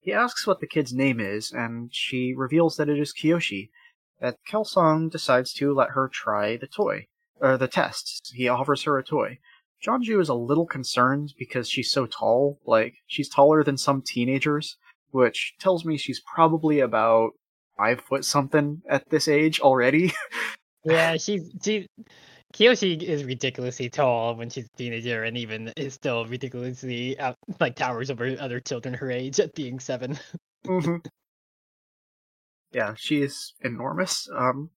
he 0.00 0.12
asks 0.12 0.46
what 0.46 0.60
the 0.60 0.66
kid's 0.66 0.92
name 0.92 1.18
is, 1.18 1.50
and 1.50 1.88
she 1.92 2.34
reveals 2.34 2.76
that 2.76 2.90
it 2.90 2.98
is 2.98 3.14
Kyoshi. 3.14 3.70
That 4.20 4.36
Kelsang 4.50 5.10
decides 5.10 5.52
to 5.54 5.74
let 5.74 5.90
her 5.90 6.08
try 6.08 6.56
the 6.56 6.66
toy, 6.66 7.06
or 7.40 7.58
the 7.58 7.68
test. 7.68 8.32
He 8.34 8.48
offers 8.48 8.84
her 8.84 8.98
a 8.98 9.04
toy. 9.04 9.38
Jianzhu 9.84 10.20
is 10.20 10.28
a 10.30 10.34
little 10.34 10.66
concerned 10.66 11.34
because 11.38 11.68
she's 11.68 11.90
so 11.90 12.06
tall. 12.06 12.58
Like, 12.64 12.94
she's 13.06 13.28
taller 13.28 13.62
than 13.62 13.76
some 13.76 14.02
teenagers 14.02 14.76
which 15.14 15.54
tells 15.60 15.84
me 15.84 15.96
she's 15.96 16.20
probably 16.20 16.80
about 16.80 17.30
five 17.78 18.00
foot 18.00 18.24
something 18.24 18.82
at 18.90 19.08
this 19.10 19.28
age 19.28 19.60
already. 19.60 20.12
yeah, 20.84 21.16
she's 21.16 21.48
she 21.62 21.86
Kyoshi 22.52 23.00
is 23.00 23.22
ridiculously 23.22 23.88
tall 23.88 24.34
when 24.34 24.50
she's 24.50 24.64
a 24.66 24.76
teenager, 24.76 25.22
and 25.22 25.36
even 25.36 25.72
is 25.76 25.94
still 25.94 26.26
ridiculously 26.26 27.18
out, 27.20 27.36
like 27.60 27.76
towers 27.76 28.10
over 28.10 28.36
other 28.40 28.58
children 28.58 28.92
her 28.94 29.08
age 29.08 29.38
at 29.38 29.54
being 29.54 29.78
7 29.78 30.18
mm-hmm. 30.66 30.96
Yeah, 32.74 32.94
she 32.96 33.22
is 33.22 33.54
enormous. 33.60 34.28
Um, 34.36 34.70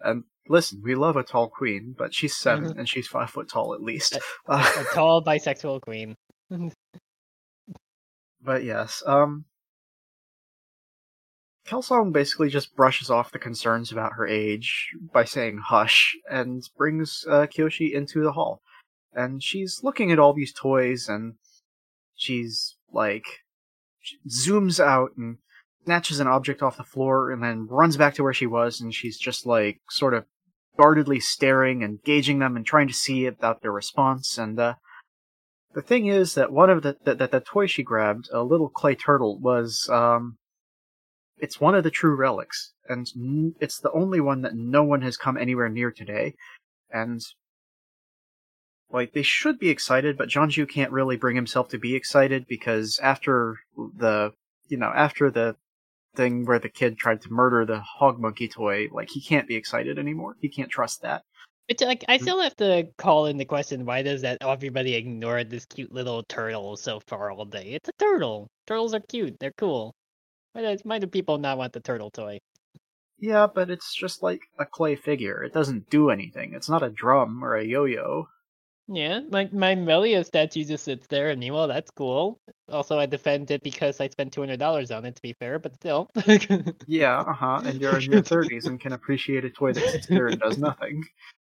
and 0.00 0.24
listen, 0.48 0.80
we 0.82 0.94
love 0.94 1.16
a 1.16 1.24
tall 1.24 1.48
queen, 1.48 1.94
but 1.98 2.14
she's 2.14 2.36
7 2.36 2.64
mm-hmm. 2.64 2.78
and 2.78 2.88
she's 2.88 3.08
five 3.08 3.30
foot 3.30 3.48
tall 3.48 3.74
at 3.74 3.82
least. 3.82 4.16
A, 4.46 4.54
a 4.54 4.84
tall 4.94 5.22
bisexual 5.22 5.82
queen. 5.82 6.16
But 8.40 8.62
yes, 8.62 9.02
um, 9.04 9.46
Kelsang 11.66 12.12
basically 12.12 12.48
just 12.48 12.74
brushes 12.74 13.10
off 13.10 13.32
the 13.32 13.38
concerns 13.38 13.92
about 13.92 14.14
her 14.14 14.26
age 14.26 14.90
by 15.12 15.24
saying 15.24 15.58
hush 15.58 16.16
and 16.30 16.62
brings 16.76 17.26
uh, 17.28 17.46
Kyoshi 17.46 17.92
into 17.92 18.22
the 18.22 18.32
hall. 18.32 18.62
And 19.12 19.42
she's 19.42 19.80
looking 19.82 20.12
at 20.12 20.18
all 20.18 20.32
these 20.32 20.52
toys 20.52 21.08
and 21.08 21.34
she's 22.14 22.76
like, 22.90 23.26
she 24.00 24.16
zooms 24.28 24.80
out 24.80 25.10
and 25.18 25.38
snatches 25.88 26.20
an 26.20 26.26
object 26.26 26.62
off 26.62 26.76
the 26.76 26.84
floor 26.84 27.30
and 27.30 27.42
then 27.42 27.66
runs 27.66 27.96
back 27.96 28.12
to 28.12 28.22
where 28.22 28.34
she 28.34 28.46
was 28.46 28.78
and 28.78 28.94
she's 28.94 29.16
just 29.16 29.46
like 29.46 29.80
sort 29.88 30.12
of 30.12 30.26
guardedly 30.76 31.18
staring 31.18 31.82
and 31.82 32.02
gauging 32.04 32.38
them 32.38 32.56
and 32.56 32.66
trying 32.66 32.86
to 32.86 32.92
see 32.92 33.24
about 33.24 33.62
their 33.62 33.72
response 33.72 34.36
and 34.36 34.60
uh, 34.60 34.74
the 35.74 35.82
thing 35.82 36.06
is 36.06 36.34
that 36.34 36.52
one 36.52 36.70
of 36.70 36.82
the 36.82 36.96
that 37.04 37.18
the, 37.18 37.28
the 37.28 37.40
toy 37.40 37.66
she 37.66 37.82
grabbed, 37.82 38.28
a 38.32 38.42
little 38.42 38.68
clay 38.68 38.94
turtle, 38.94 39.38
was 39.38 39.88
um, 39.92 40.36
it's 41.36 41.60
one 41.60 41.74
of 41.74 41.84
the 41.84 41.90
true 41.90 42.16
relics, 42.16 42.72
and 42.88 43.06
it's 43.60 43.78
the 43.78 43.92
only 43.92 44.20
one 44.20 44.42
that 44.42 44.56
no 44.56 44.82
one 44.82 45.02
has 45.02 45.16
come 45.16 45.36
anywhere 45.36 45.68
near 45.68 45.90
today. 45.90 46.34
And 46.90 47.20
like 48.90 49.12
they 49.12 49.22
should 49.22 49.58
be 49.58 49.68
excited, 49.68 50.18
but 50.18 50.28
Jianzhu 50.28 50.68
can't 50.68 50.90
really 50.90 51.16
bring 51.16 51.36
himself 51.36 51.68
to 51.68 51.78
be 51.78 51.94
excited 51.94 52.46
because 52.48 52.98
after 53.00 53.56
the 53.76 54.32
you 54.68 54.78
know 54.78 54.90
after 54.94 55.30
the 55.30 55.56
thing 56.16 56.44
where 56.44 56.58
the 56.58 56.68
kid 56.68 56.98
tried 56.98 57.22
to 57.22 57.30
murder 57.30 57.64
the 57.64 57.80
hog 57.80 58.20
monkey 58.20 58.48
toy, 58.48 58.88
like 58.92 59.08
he 59.10 59.20
can't 59.20 59.48
be 59.48 59.56
excited 59.56 59.98
anymore. 59.98 60.36
He 60.40 60.48
can't 60.48 60.70
trust 60.70 61.02
that. 61.02 61.22
It's 61.68 61.82
like 61.82 62.04
I 62.08 62.16
still 62.16 62.40
have 62.40 62.56
to 62.56 62.88
call 62.96 63.26
in 63.26 63.36
the 63.36 63.44
question: 63.44 63.84
Why 63.84 64.02
does 64.02 64.22
that 64.22 64.38
everybody 64.40 64.94
ignore 64.94 65.44
this 65.44 65.66
cute 65.66 65.92
little 65.92 66.22
turtle 66.22 66.76
so 66.76 67.00
far 67.06 67.30
all 67.30 67.44
day? 67.44 67.72
It's 67.74 67.88
a 67.88 67.92
turtle. 67.98 68.48
Turtles 68.66 68.94
are 68.94 69.00
cute. 69.00 69.36
They're 69.38 69.52
cool. 69.58 69.94
Why 70.52 70.62
do, 70.62 70.78
why 70.84 70.98
do 70.98 71.06
people 71.06 71.38
not 71.38 71.58
want 71.58 71.74
the 71.74 71.80
turtle 71.80 72.10
toy? 72.10 72.38
Yeah, 73.18 73.46
but 73.52 73.68
it's 73.68 73.94
just 73.94 74.22
like 74.22 74.42
a 74.58 74.64
clay 74.64 74.96
figure. 74.96 75.42
It 75.42 75.52
doesn't 75.52 75.90
do 75.90 76.10
anything. 76.10 76.54
It's 76.54 76.68
not 76.68 76.82
a 76.82 76.90
drum 76.90 77.44
or 77.44 77.56
a 77.56 77.64
yo-yo. 77.64 78.28
Yeah, 78.90 79.20
my 79.30 79.48
my 79.52 79.74
Melia 79.74 80.24
statue 80.24 80.64
just 80.64 80.84
sits 80.84 81.06
there, 81.08 81.28
and 81.28 81.42
well, 81.52 81.68
that's 81.68 81.90
cool. 81.90 82.40
Also, 82.70 82.98
I 82.98 83.04
defend 83.04 83.50
it 83.50 83.62
because 83.62 84.00
I 84.00 84.08
spent 84.08 84.32
two 84.32 84.40
hundred 84.40 84.58
dollars 84.58 84.90
on 84.90 85.04
it. 85.04 85.14
To 85.16 85.22
be 85.22 85.34
fair, 85.34 85.58
but 85.58 85.74
still. 85.74 86.10
Yeah, 86.86 87.20
uh 87.20 87.32
huh. 87.34 87.60
And 87.64 87.80
you're 87.80 87.98
in 87.98 88.10
your 88.10 88.22
thirties 88.32 88.64
and 88.64 88.80
can 88.80 88.94
appreciate 88.94 89.44
a 89.44 89.50
toy 89.50 89.74
that 89.74 89.84
sits 89.90 90.06
there 90.06 90.28
and 90.28 90.40
does 90.40 90.56
nothing. 90.56 91.04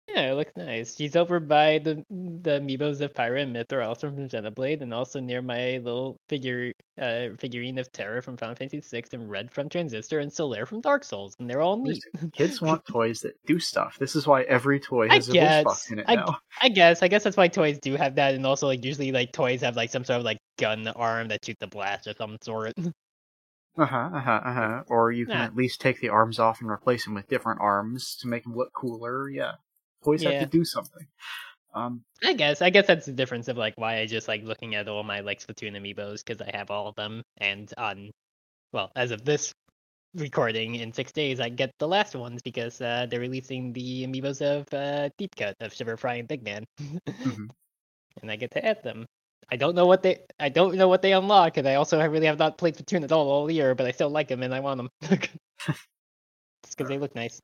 Yeah, 0.08 0.32
it 0.32 0.36
looks 0.36 0.52
nice. 0.58 0.98
She's 0.98 1.16
over 1.16 1.40
by 1.40 1.80
the 1.80 2.04
the 2.10 2.60
amiibos 2.60 3.00
of 3.00 3.14
Pyra 3.14 3.42
and 3.42 3.54
Myth 3.54 3.72
are 3.72 3.82
also 3.82 4.10
from 4.10 4.28
Xenoblade, 4.28 4.82
and 4.82 4.94
also 4.94 5.22
near 5.22 5.42
my 5.42 5.78
little 5.78 6.18
figure 6.28 6.74
uh 7.02 7.30
figurine 7.40 7.78
of 7.80 7.90
Terra 7.94 8.22
from 8.22 8.36
Final 8.36 8.54
Fantasy 8.56 8.82
VI, 8.82 9.04
and 9.14 9.30
Red 9.30 9.50
from 9.52 9.70
Transistor, 9.70 10.20
and 10.20 10.30
Solaire 10.30 10.68
from 10.68 10.82
Dark 10.82 11.06
Souls, 11.06 11.36
and 11.40 11.50
they're 11.50 11.62
all 11.62 11.78
neat. 11.82 12.04
Listen, 12.14 12.32
Kids 12.32 12.62
want 12.62 12.86
toys 12.92 13.22
that 13.22 13.34
do 13.46 13.60
stuff. 13.60 13.98
This 13.98 14.16
is 14.16 14.28
why 14.28 14.44
every 14.44 14.80
toy 14.80 15.08
has 15.08 15.30
a 15.30 15.32
voice 15.32 15.36
guess. 15.36 15.64
box 15.64 15.92
in 15.92 16.00
it 16.00 16.06
I- 16.08 16.16
now. 16.16 16.38
I 16.62 16.70
guess 16.70 17.02
I 17.02 17.08
guess 17.08 17.24
that's 17.24 17.38
why 17.38 17.48
toys 17.48 17.80
do 17.80 17.96
have 17.96 18.16
that, 18.16 18.36
and 18.36 18.46
also 18.46 18.68
like 18.68 18.84
usually 18.84 19.14
like 19.14 19.32
toys 19.32 19.62
have 19.62 19.78
like 19.78 19.90
some 19.90 20.04
sort 20.04 20.20
of 20.20 20.26
like 20.26 20.38
gun 20.60 20.86
arm 20.90 21.30
that 21.30 21.46
shoots 21.46 21.62
a 21.64 21.68
blast 21.68 22.08
of 22.08 22.18
some 22.18 22.38
sort. 22.42 22.74
Uh 23.76 23.86
huh, 23.88 24.10
uh 24.14 24.20
huh, 24.20 24.42
uh 24.46 24.54
huh. 24.54 24.84
Or 24.88 25.12
you 25.12 25.26
can 25.26 25.40
Yeah. 25.40 25.46
at 25.46 25.56
least 25.56 25.82
take 25.82 26.00
the 26.00 26.10
arms 26.10 26.38
off 26.38 26.62
and 26.62 26.70
replace 26.70 27.06
them 27.06 27.16
with 27.16 27.28
different 27.28 27.60
arms 27.60 28.16
to 28.22 28.28
make 28.28 28.44
them 28.44 28.54
look 28.56 28.72
cooler. 28.74 29.28
Yeah, 29.30 29.54
toys 30.04 30.24
Yeah. 30.24 30.32
have 30.32 30.40
to 30.40 30.58
do 30.58 30.66
something. 30.66 31.08
Um, 31.74 32.04
I 32.24 32.34
guess 32.34 32.62
I 32.62 32.70
guess 32.70 32.88
that's 32.88 33.06
the 33.06 33.12
difference 33.14 33.48
of 33.48 33.58
like 33.58 33.74
why 33.78 34.00
I 34.00 34.06
just 34.06 34.28
like 34.28 34.44
looking 34.44 34.76
at 34.76 34.88
all 34.88 35.04
my 35.04 35.22
like 35.22 35.40
Splatoon 35.40 35.76
amiibos 35.78 36.24
because 36.26 36.42
I 36.42 36.56
have 36.56 36.72
all 36.72 36.88
of 36.88 36.96
them, 36.96 37.24
and 37.38 37.72
on 37.78 38.12
well 38.74 38.92
as 38.96 39.12
of 39.12 39.26
this 39.26 39.54
recording 40.16 40.76
in 40.76 40.94
six 40.94 41.12
days 41.12 41.40
I 41.40 41.50
get 41.50 41.72
the 41.80 41.88
last 41.88 42.16
ones 42.16 42.42
because 42.44 42.82
uh, 42.82 43.08
they're 43.10 43.20
releasing 43.20 43.74
the 43.74 44.06
amiibos 44.08 44.42
of 44.42 44.68
uh, 44.74 45.10
Deep 45.18 45.36
Cut 45.38 45.56
of 45.62 45.74
Shiver 45.74 45.98
Frye 45.98 46.16
and 46.16 46.28
Big 46.28 46.44
Man, 46.44 46.66
mhm. 47.26 47.50
and 48.22 48.32
I 48.32 48.36
get 48.38 48.52
to 48.52 48.66
add 48.66 48.84
them. 48.84 49.06
I 49.52 49.58
don't 49.58 49.76
know 49.76 49.86
what 49.88 50.04
they 50.04 50.20
I 50.40 50.50
don't 50.50 50.76
know 50.76 50.88
what 50.88 51.02
they 51.02 51.14
unlock, 51.14 51.58
and 51.58 51.68
I 51.68 51.76
also 51.76 52.00
really 52.10 52.28
have 52.28 52.40
not 52.40 52.58
played 52.58 52.76
Splatoon 52.76 53.04
at 53.04 53.12
all 53.12 53.30
all 53.30 53.52
year, 53.52 53.76
but 53.76 53.88
I 53.88 53.92
still 53.92 54.10
like 54.10 54.28
them 54.30 54.44
and 54.44 54.54
I 54.54 54.60
want 54.62 54.78
them. 54.78 54.90
Just 56.64 56.78
because 56.78 56.90
they 56.90 56.98
look 57.00 57.16
nice. 57.16 57.42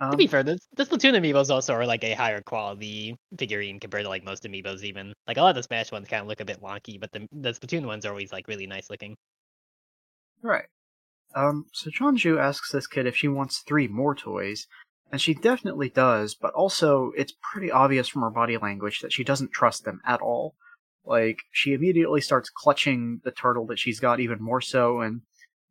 Um, 0.00 0.10
To 0.10 0.16
be 0.16 0.26
fair, 0.26 0.42
the, 0.42 0.58
the 0.76 0.84
Splatoon 0.84 1.14
amiibos 1.14 1.50
also 1.50 1.72
are 1.72 1.86
like 1.86 2.02
a 2.02 2.14
higher 2.14 2.40
quality 2.40 3.16
figurine 3.38 3.78
compared 3.78 4.04
to 4.04 4.08
like 4.08 4.24
most 4.24 4.42
amiibos. 4.42 4.82
Even 4.82 5.12
like 5.26 5.36
a 5.36 5.40
lot 5.40 5.50
of 5.50 5.56
the 5.56 5.62
Smash 5.62 5.92
ones 5.92 6.08
kind 6.08 6.20
of 6.22 6.26
look 6.26 6.40
a 6.40 6.44
bit 6.44 6.60
wonky, 6.60 6.98
but 6.98 7.12
the 7.12 7.28
the 7.32 7.52
Splatoon 7.52 7.86
ones 7.86 8.04
are 8.04 8.10
always 8.10 8.32
like 8.32 8.48
really 8.48 8.66
nice 8.66 8.90
looking. 8.90 9.16
Right. 10.42 10.66
Um, 11.34 11.66
so 11.72 11.90
Jianzhu 11.90 12.40
asks 12.40 12.70
this 12.70 12.86
kid 12.86 13.06
if 13.06 13.16
she 13.16 13.28
wants 13.28 13.60
three 13.66 13.88
more 13.88 14.14
toys, 14.14 14.66
and 15.10 15.20
she 15.20 15.34
definitely 15.34 15.88
does, 15.90 16.34
but 16.34 16.54
also 16.54 17.12
it's 17.16 17.34
pretty 17.52 17.70
obvious 17.70 18.08
from 18.08 18.22
her 18.22 18.30
body 18.30 18.56
language 18.56 19.00
that 19.00 19.12
she 19.12 19.24
doesn't 19.24 19.52
trust 19.52 19.84
them 19.84 20.00
at 20.06 20.20
all. 20.20 20.54
Like, 21.04 21.38
she 21.52 21.72
immediately 21.72 22.20
starts 22.20 22.50
clutching 22.50 23.20
the 23.24 23.30
turtle 23.30 23.66
that 23.66 23.78
she's 23.78 24.00
got 24.00 24.20
even 24.20 24.40
more 24.40 24.60
so, 24.60 25.00
and 25.00 25.22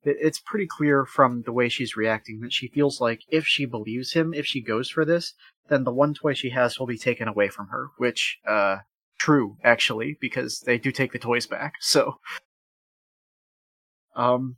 it's 0.06 0.40
pretty 0.40 0.68
clear 0.68 1.06
from 1.06 1.44
the 1.44 1.52
way 1.52 1.70
she's 1.70 1.96
reacting 1.96 2.42
that 2.42 2.54
she 2.54 2.68
feels 2.68 3.00
like 3.00 3.22
if 3.30 3.46
she 3.46 3.66
believes 3.66 4.14
him, 4.14 4.34
if 4.34 4.46
she 4.46 4.62
goes 4.62 4.90
for 4.90 5.06
this, 5.06 5.34
then 5.70 5.84
the 5.84 5.94
one 5.94 6.14
toy 6.14 6.34
she 6.34 6.50
has 6.50 6.78
will 6.78 6.88
be 6.88 6.98
taken 6.98 7.28
away 7.28 7.50
from 7.50 7.68
her, 7.68 7.90
which, 7.98 8.40
uh, 8.48 8.78
true, 9.18 9.58
actually, 9.64 10.18
because 10.20 10.62
they 10.62 10.78
do 10.78 10.92
take 10.92 11.12
the 11.12 11.20
toys 11.20 11.48
back, 11.48 11.76
so. 11.80 12.18
Um, 14.16 14.58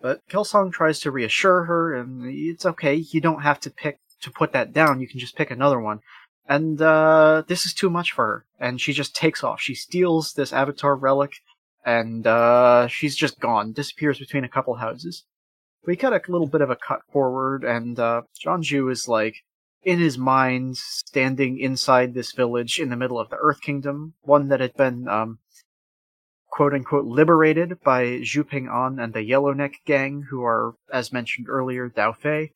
but 0.00 0.20
Kelsang 0.28 0.72
tries 0.72 1.00
to 1.00 1.10
reassure 1.10 1.64
her, 1.64 1.94
and 1.94 2.24
it's 2.24 2.64
okay. 2.64 2.94
You 2.94 3.20
don't 3.20 3.42
have 3.42 3.58
to 3.60 3.70
pick 3.70 3.98
to 4.20 4.30
put 4.30 4.52
that 4.52 4.72
down. 4.72 5.00
You 5.00 5.08
can 5.08 5.18
just 5.18 5.36
pick 5.36 5.50
another 5.50 5.80
one. 5.80 6.00
And 6.48 6.80
uh, 6.80 7.42
this 7.46 7.66
is 7.66 7.74
too 7.74 7.90
much 7.90 8.12
for 8.12 8.24
her, 8.24 8.46
and 8.58 8.80
she 8.80 8.92
just 8.92 9.14
takes 9.14 9.44
off. 9.44 9.60
She 9.60 9.74
steals 9.74 10.32
this 10.32 10.52
Avatar 10.52 10.96
relic, 10.96 11.32
and 11.88 12.26
uh, 12.26 12.86
she's 12.86 13.16
just 13.16 13.40
gone. 13.40 13.72
Disappears 13.72 14.18
between 14.18 14.44
a 14.44 14.48
couple 14.48 14.74
houses. 14.74 15.24
We 15.86 15.96
cut 15.96 16.12
a 16.12 16.20
little 16.30 16.46
bit 16.46 16.60
of 16.60 16.68
a 16.68 16.76
cut 16.76 17.00
forward, 17.10 17.64
and 17.64 17.98
uh, 17.98 18.22
Jianzhu 18.44 18.92
is 18.92 19.08
like 19.08 19.36
in 19.82 19.98
his 19.98 20.18
mind, 20.18 20.76
standing 20.76 21.58
inside 21.58 22.12
this 22.12 22.32
village 22.32 22.78
in 22.78 22.90
the 22.90 22.96
middle 22.96 23.18
of 23.18 23.30
the 23.30 23.38
Earth 23.40 23.62
Kingdom, 23.62 24.12
one 24.20 24.48
that 24.48 24.60
had 24.60 24.74
been 24.74 25.08
um, 25.08 25.38
quote 26.50 26.74
unquote 26.74 27.06
liberated 27.06 27.80
by 27.82 28.02
Xu 28.04 28.46
Ping 28.46 28.68
An 28.70 28.98
and 28.98 29.14
the 29.14 29.22
Yellow 29.22 29.54
Neck 29.54 29.80
gang, 29.86 30.26
who 30.28 30.44
are, 30.44 30.74
as 30.92 31.10
mentioned 31.10 31.48
earlier, 31.48 31.88
Dao 31.88 32.14
Fei. 32.14 32.52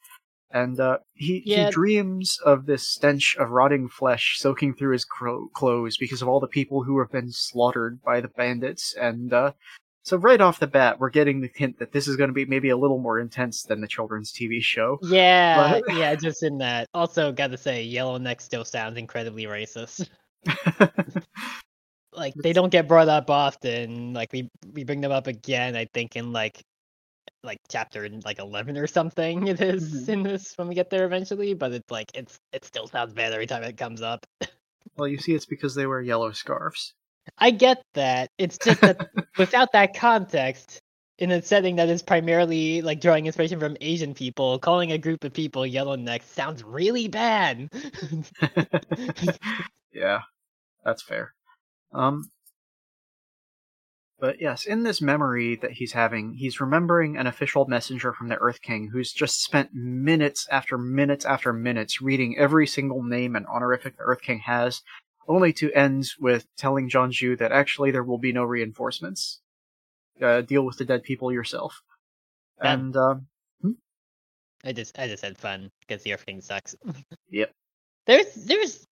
And 0.52 0.78
uh, 0.78 0.98
he, 1.14 1.42
Yeah. 1.46 1.66
he 1.66 1.70
dreams 1.70 2.38
of 2.44 2.66
this 2.66 2.86
stench 2.86 3.36
of 3.38 3.50
rotting 3.50 3.88
flesh 3.88 4.36
soaking 4.38 4.74
through 4.74 4.92
his 4.92 5.04
cro- 5.04 5.48
clothes 5.54 5.96
because 5.96 6.20
of 6.22 6.28
all 6.28 6.40
the 6.40 6.46
people 6.46 6.82
who 6.84 6.98
have 7.00 7.10
been 7.10 7.30
slaughtered 7.32 8.02
by 8.02 8.20
the 8.20 8.28
bandits. 8.28 8.94
And 9.00 9.32
uh, 9.32 9.52
so, 10.04 10.16
right 10.16 10.40
off 10.40 10.58
the 10.60 10.66
bat, 10.66 10.98
we're 11.00 11.10
getting 11.10 11.40
the 11.40 11.50
hint 11.54 11.78
that 11.78 11.92
this 11.92 12.06
is 12.08 12.16
going 12.16 12.28
to 12.28 12.34
be 12.34 12.44
maybe 12.44 12.68
a 12.70 12.76
little 12.76 12.98
more 12.98 13.18
intense 13.18 13.62
than 13.62 13.80
the 13.80 13.86
children's 13.88 14.32
TV 14.32 14.60
show. 14.60 14.98
Yeah, 15.02 15.80
But- 15.86 15.94
yeah, 15.96 16.14
just 16.16 16.42
in 16.42 16.58
that. 16.58 16.86
Also, 16.92 17.32
gotta 17.32 17.56
say, 17.56 17.82
Yellow 17.84 18.18
Neck 18.18 18.40
still 18.40 18.64
sounds 18.64 18.98
incredibly 18.98 19.44
racist. 19.44 20.08
Like 22.14 22.34
they 22.34 22.52
don't 22.52 22.68
get 22.68 22.88
brought 22.88 23.08
up 23.08 23.30
often. 23.30 24.12
Like 24.12 24.32
we 24.34 24.50
we 24.74 24.84
bring 24.84 25.00
them 25.00 25.12
up 25.12 25.26
again. 25.28 25.74
I 25.74 25.86
think 25.94 26.14
in 26.14 26.30
like 26.30 26.62
like 27.44 27.58
chapter 27.68 28.08
like 28.24 28.38
eleven 28.38 28.76
or 28.78 28.86
something. 28.86 29.46
It 29.48 29.60
is 29.60 30.08
Mhm. 30.08 30.08
in 30.08 30.22
this 30.22 30.52
when 30.56 30.68
we 30.68 30.74
get 30.74 30.90
there 30.90 31.04
eventually. 31.06 31.54
But 31.54 31.72
it's 31.72 31.90
like 31.90 32.10
it's 32.14 32.38
it 32.52 32.64
still 32.64 32.86
sounds 32.86 33.12
bad 33.14 33.32
every 33.32 33.46
time 33.46 33.62
it 33.64 33.76
comes 33.76 34.02
up. 34.02 34.24
well, 34.96 35.08
you 35.08 35.18
see, 35.18 35.34
it's 35.34 35.46
because 35.46 35.74
they 35.74 35.86
wear 35.86 36.00
yellow 36.00 36.32
scarves. 36.32 36.94
I 37.38 37.50
get 37.50 37.82
that. 37.94 38.30
It's 38.38 38.58
just 38.58 38.82
that 38.82 38.98
without 39.38 39.72
that 39.72 39.94
context, 39.94 40.80
in 41.18 41.30
a 41.30 41.40
setting 41.42 41.76
that 41.76 41.88
is 41.88 42.02
primarily 42.02 42.82
like 42.82 43.00
drawing 43.00 43.26
inspiration 43.26 43.60
from 43.60 43.76
Asian 43.80 44.14
people, 44.14 44.58
calling 44.58 44.92
a 44.92 44.98
group 44.98 45.24
of 45.24 45.32
people 45.32 45.64
yellowneck 45.66 46.22
sounds 46.22 46.64
really 46.64 47.08
bad. 47.08 47.68
yeah, 49.92 50.20
that's 50.84 51.02
fair. 51.02 51.34
Um, 51.92 52.30
but 54.22 54.40
yes, 54.40 54.66
in 54.66 54.84
this 54.84 55.00
memory 55.02 55.56
that 55.56 55.72
he's 55.72 55.90
having, 55.90 56.34
he's 56.34 56.60
remembering 56.60 57.16
an 57.16 57.26
official 57.26 57.66
messenger 57.66 58.12
from 58.12 58.28
the 58.28 58.36
Earth 58.38 58.62
King 58.62 58.88
who's 58.92 59.12
just 59.12 59.42
spent 59.42 59.74
minutes 59.74 60.46
after 60.48 60.78
minutes 60.78 61.24
after 61.24 61.52
minutes 61.52 62.00
reading 62.00 62.38
every 62.38 62.68
single 62.68 63.02
name 63.02 63.34
and 63.34 63.44
honorific 63.48 63.96
the 63.96 64.04
Earth 64.04 64.22
King 64.22 64.38
has, 64.38 64.82
only 65.26 65.52
to 65.54 65.72
end 65.72 66.06
with 66.20 66.46
telling 66.56 66.88
Jianzhu 66.88 67.36
that 67.38 67.50
actually 67.50 67.90
there 67.90 68.04
will 68.04 68.16
be 68.16 68.32
no 68.32 68.44
reinforcements. 68.44 69.40
Uh, 70.22 70.40
deal 70.40 70.62
with 70.64 70.76
the 70.76 70.84
dead 70.84 71.02
people 71.02 71.32
yourself. 71.32 71.82
That- 72.60 72.78
And 72.78 72.96
um, 72.96 73.26
I 74.64 74.72
just 74.72 74.96
I 74.96 75.08
just 75.08 75.24
had 75.24 75.36
fun 75.36 75.68
because 75.80 76.04
the 76.04 76.14
Earth 76.14 76.24
King 76.26 76.40
sucks. 76.40 76.76
Yep. 77.30 77.50
There's 78.06 78.32
there's 78.34 78.86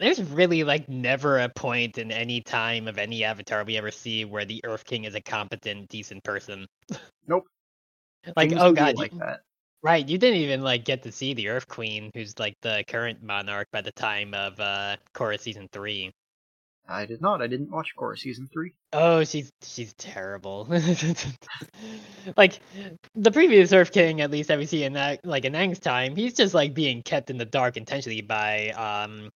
there's 0.00 0.20
really 0.22 0.64
like 0.64 0.88
never 0.88 1.38
a 1.38 1.48
point 1.48 1.98
in 1.98 2.10
any 2.10 2.40
time 2.40 2.88
of 2.88 2.98
any 2.98 3.22
avatar 3.22 3.62
we 3.64 3.76
ever 3.76 3.90
see 3.90 4.24
where 4.24 4.44
the 4.44 4.60
Earth 4.64 4.84
King 4.84 5.04
is 5.04 5.14
a 5.14 5.20
competent, 5.20 5.88
decent 5.88 6.24
person. 6.24 6.66
Nope. 7.28 7.46
Like 8.36 8.50
things 8.50 8.60
oh 8.62 8.72
god, 8.72 8.96
like 8.96 9.12
you- 9.12 9.18
that. 9.20 9.40
right? 9.82 10.06
You 10.06 10.18
didn't 10.18 10.40
even 10.40 10.60
like 10.62 10.84
get 10.84 11.02
to 11.04 11.12
see 11.12 11.32
the 11.32 11.48
Earth 11.48 11.66
Queen, 11.68 12.10
who's 12.14 12.38
like 12.38 12.54
the 12.60 12.84
current 12.86 13.22
monarch 13.22 13.68
by 13.72 13.80
the 13.80 13.92
time 13.92 14.34
of 14.34 14.60
uh 14.60 14.96
Korra 15.14 15.40
season 15.40 15.68
three. 15.72 16.12
I 16.86 17.06
did 17.06 17.22
not. 17.22 17.40
I 17.40 17.46
didn't 17.46 17.70
watch 17.70 17.94
Korra 17.96 18.18
season 18.18 18.46
three. 18.52 18.74
Oh, 18.92 19.24
she's 19.24 19.50
she's 19.62 19.94
terrible. 19.94 20.66
like 22.36 22.60
the 23.14 23.30
previous 23.30 23.72
Earth 23.72 23.92
King, 23.92 24.20
at 24.20 24.30
least 24.30 24.48
that 24.48 24.58
we 24.58 24.66
see 24.66 24.84
in 24.84 24.92
that 24.94 25.24
like 25.24 25.44
in 25.46 25.54
Aang's 25.54 25.78
time, 25.78 26.14
he's 26.16 26.34
just 26.34 26.52
like 26.52 26.74
being 26.74 27.02
kept 27.02 27.30
in 27.30 27.38
the 27.38 27.44
dark 27.44 27.76
intentionally 27.78 28.20
by 28.20 28.70
um 28.70 29.30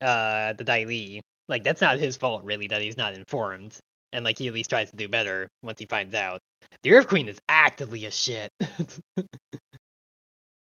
uh 0.00 0.52
the 0.54 0.64
Dai 0.64 0.84
Li. 0.84 1.20
Like 1.48 1.64
that's 1.64 1.80
not 1.80 1.98
his 1.98 2.16
fault 2.16 2.44
really 2.44 2.66
that 2.68 2.82
he's 2.82 2.96
not 2.96 3.14
informed. 3.14 3.76
and 4.12 4.24
like 4.24 4.38
he 4.38 4.48
at 4.48 4.54
least 4.54 4.70
tries 4.70 4.90
to 4.90 4.96
do 4.96 5.06
better 5.08 5.48
once 5.62 5.78
he 5.78 5.86
finds 5.86 6.14
out. 6.14 6.40
The 6.82 6.92
Earth 6.92 7.08
Queen 7.08 7.28
is 7.28 7.38
actively 7.48 8.06
a 8.06 8.10
shit. 8.10 8.50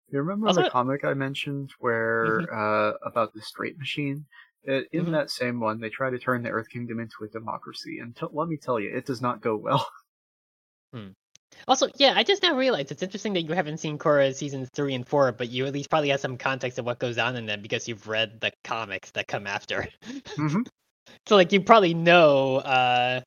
You 0.10 0.20
remember 0.20 0.48
Also- 0.48 0.64
the 0.64 0.70
comic 0.70 1.04
I 1.04 1.14
mentioned 1.14 1.72
where 1.80 2.42
Mm-hmm. 2.42 2.58
uh, 2.58 3.08
about 3.08 3.34
the 3.34 3.42
straight 3.42 3.78
machine? 3.78 4.26
Uh, 4.68 4.82
in 4.92 5.06
Mhm. 5.08 5.12
that 5.12 5.30
same 5.30 5.60
one, 5.62 5.80
they 5.80 5.90
try 5.90 6.10
to 6.10 6.18
turn 6.20 6.44
the 6.44 6.50
Earth 6.50 6.70
Kingdom 6.70 7.00
into 7.00 7.24
a 7.24 7.28
democracy, 7.30 8.00
and 8.00 8.16
t- 8.16 8.26
let 8.32 8.48
me 8.50 8.58
tell 8.58 8.80
you, 8.80 8.94
it 8.96 9.06
does 9.06 9.22
not 9.22 9.42
go 9.42 9.56
well. 9.56 9.86
Also, 11.68 11.88
yeah, 11.96 12.14
I 12.16 12.24
just 12.24 12.44
now 12.44 12.56
realized 12.56 12.92
it's 12.92 13.04
interesting 13.04 13.34
that 13.34 13.44
you 13.44 13.54
haven't 13.54 13.78
seen 13.78 13.98
Korra 13.98 14.34
seasons 14.34 14.70
three 14.74 14.94
and 14.96 15.08
four, 15.08 15.32
but 15.32 15.50
you 15.50 15.66
at 15.66 15.74
least 15.74 15.90
probably 15.90 16.10
have 16.10 16.20
some 16.20 16.38
context 16.38 16.80
of 16.80 16.86
what 16.86 17.00
goes 17.00 17.18
on 17.18 17.36
in 17.36 17.46
them 17.46 17.62
because 17.62 17.88
you've 17.88 18.08
read 18.08 18.40
the 18.42 18.52
comics 18.64 19.12
that 19.12 19.28
come 19.28 19.48
after. 19.48 19.88
hmm 20.36 20.62
So 21.26 21.36
like 21.36 21.52
you 21.52 21.62
probably 21.62 21.94
know 21.94 22.58
uh 22.58 23.22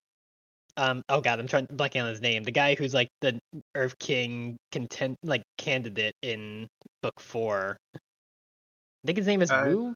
um 0.77 1.03
oh 1.09 1.21
god, 1.21 1.41
I'm 1.41 1.47
trying 1.47 1.67
blanking 1.67 2.03
on 2.03 2.09
his 2.09 2.21
name. 2.21 2.45
The 2.45 2.51
guy 2.53 2.75
who's 2.75 2.95
like 2.95 3.09
the 3.21 3.39
Earth 3.75 3.99
King 3.99 4.57
content 4.73 5.19
like 5.23 5.43
candidate 5.59 6.15
in 6.23 6.69
book 7.03 7.21
four. 7.21 7.77
I 7.95 9.07
think 9.07 9.19
his 9.19 9.27
name 9.27 9.43
is 9.43 9.51
Uh, 9.51 9.65
Wu. 9.67 9.95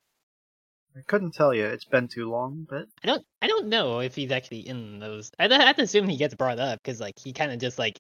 I 0.97 1.01
couldn't 1.07 1.33
tell 1.33 1.53
you; 1.55 1.65
it's 1.67 1.85
been 1.85 2.09
too 2.09 2.31
long. 2.31 2.67
But 2.69 2.87
I 3.03 3.07
don't 3.07 3.25
I 3.43 3.47
don't 3.49 3.69
know 3.69 4.01
if 4.01 4.15
he's 4.15 4.33
actually 4.33 4.67
in 4.69 4.99
those. 4.99 5.31
I 5.39 5.47
I 5.47 5.63
have 5.65 5.77
to 5.77 5.83
assume 5.83 6.09
he 6.09 6.17
gets 6.17 6.35
brought 6.35 6.59
up 6.59 6.81
because 6.83 7.01
like 7.01 7.19
he 7.19 7.33
kind 7.33 7.53
of 7.53 7.59
just 7.59 7.79
like 7.79 7.99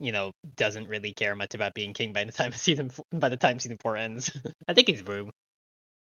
you 0.00 0.12
know 0.12 0.32
doesn't 0.56 0.88
really 0.88 1.12
care 1.12 1.36
much 1.36 1.54
about 1.54 1.74
being 1.74 1.92
king 1.92 2.12
by 2.12 2.24
the 2.24 2.32
time 2.32 2.52
season 2.52 2.88
four, 2.88 3.04
by 3.12 3.28
the 3.28 3.36
time 3.36 3.58
season 3.58 3.78
four 3.80 3.96
ends. 3.96 4.30
I 4.68 4.74
think 4.74 4.88
he's 4.88 5.02
Wu. 5.04 5.30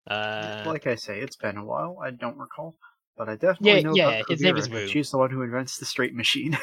Uh, 0.10 0.64
like 0.66 0.88
I 0.88 0.96
say, 0.96 1.20
it's 1.20 1.36
been 1.36 1.58
a 1.58 1.66
while. 1.66 2.00
I 2.02 2.12
don't 2.12 2.38
recall, 2.38 2.76
but 3.18 3.28
I 3.28 3.36
definitely 3.36 3.82
Yeah, 3.82 3.82
know 3.82 3.96
yeah, 3.96 4.24
his 4.28 4.42
name 4.42 4.58
is 4.58 4.70
Wu. 4.70 4.88
She's 4.88 5.12
the 5.12 5.18
one 5.18 5.32
who 5.32 5.42
invents 5.42 5.78
the 5.78 5.86
straight 5.86 6.14
machine. 6.14 6.58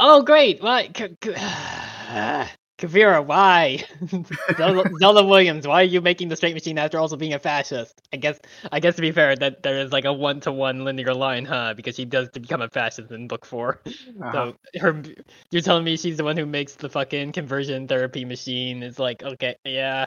Oh, 0.00 0.22
great! 0.22 0.62
Why, 0.62 0.88
K- 0.88 1.16
K- 1.20 2.48
Kuvira? 2.78 3.24
Why, 3.24 3.84
Zelda, 4.56 4.88
Zelda 4.98 5.24
Williams? 5.24 5.66
Why 5.66 5.82
are 5.82 5.84
you 5.84 6.00
making 6.00 6.28
the 6.28 6.36
straight 6.36 6.54
machine 6.54 6.78
after 6.78 6.98
also 6.98 7.16
being 7.16 7.34
a 7.34 7.38
fascist? 7.38 8.00
I 8.12 8.16
guess, 8.16 8.38
I 8.70 8.78
guess 8.78 8.94
to 8.96 9.02
be 9.02 9.10
fair, 9.10 9.34
that 9.36 9.62
there 9.64 9.78
is 9.78 9.92
like 9.92 10.04
a 10.04 10.12
one-to-one 10.12 10.84
linear 10.84 11.12
line, 11.12 11.44
huh? 11.44 11.74
Because 11.74 11.96
she 11.96 12.04
does 12.04 12.28
become 12.28 12.62
a 12.62 12.68
fascist 12.68 13.10
in 13.10 13.26
book 13.28 13.44
4 13.44 13.80
Uh-huh. 14.20 14.52
So 14.52 14.80
her, 14.80 15.02
you're 15.50 15.62
telling 15.62 15.84
me 15.84 15.96
she's 15.96 16.16
the 16.16 16.24
one 16.24 16.36
who 16.36 16.46
makes 16.46 16.74
the 16.74 16.88
fucking 16.88 17.32
conversion 17.32 17.88
therapy 17.88 18.24
machine? 18.24 18.82
It's 18.82 18.98
like, 18.98 19.22
okay, 19.22 19.56
yeah, 19.64 20.06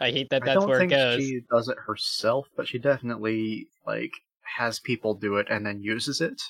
I 0.00 0.10
hate 0.10 0.30
that. 0.30 0.44
That's 0.44 0.64
where 0.66 0.80
it 0.80 0.90
goes. 0.90 1.20
she 1.20 1.40
does 1.50 1.68
it 1.68 1.78
herself, 1.86 2.46
but 2.56 2.68
she 2.68 2.78
definitely 2.78 3.68
like 3.86 4.12
has 4.58 4.78
people 4.78 5.14
do 5.14 5.36
it 5.36 5.46
and 5.50 5.66
then 5.66 5.80
uses 5.80 6.20
it. 6.20 6.40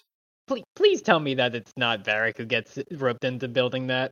Please, 0.47 0.65
please 0.77 1.03
tell 1.03 1.21
me 1.21 1.35
that 1.35 1.55
it's 1.55 1.73
not 1.77 2.05
Varrick 2.05 2.37
who 2.39 2.45
gets 2.45 2.79
roped 2.93 3.25
into 3.25 3.49
building 3.49 3.87
that. 3.89 4.11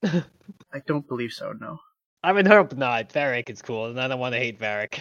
I 0.73 0.81
don't 0.86 1.07
believe 1.07 1.32
so. 1.32 1.52
No. 1.52 1.78
I 2.23 2.32
would 2.32 2.47
hope 2.47 2.77
not. 2.77 3.12
Varrick 3.12 3.51
is 3.51 3.62
cool, 3.62 3.86
and 3.86 4.01
I 4.01 4.09
don't 4.09 4.20
want 4.20 4.35
to 4.35 4.39
hate 4.39 4.59
Varrick. 4.59 5.01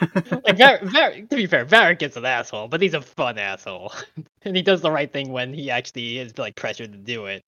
like 0.00 0.56
Var- 0.56 0.80
Var- 0.84 1.12
to 1.22 1.36
be 1.36 1.46
fair, 1.46 1.64
Varrick 1.64 2.02
is 2.02 2.16
an 2.16 2.24
asshole, 2.24 2.68
but 2.68 2.80
he's 2.80 2.94
a 2.94 3.00
fun 3.02 3.38
asshole, 3.38 3.92
and 4.42 4.56
he 4.56 4.62
does 4.62 4.80
the 4.80 4.90
right 4.90 5.12
thing 5.12 5.32
when 5.32 5.52
he 5.52 5.70
actually 5.70 6.18
is 6.18 6.38
like 6.38 6.56
pressured 6.56 6.92
to 6.92 6.98
do 6.98 7.26
it. 7.26 7.42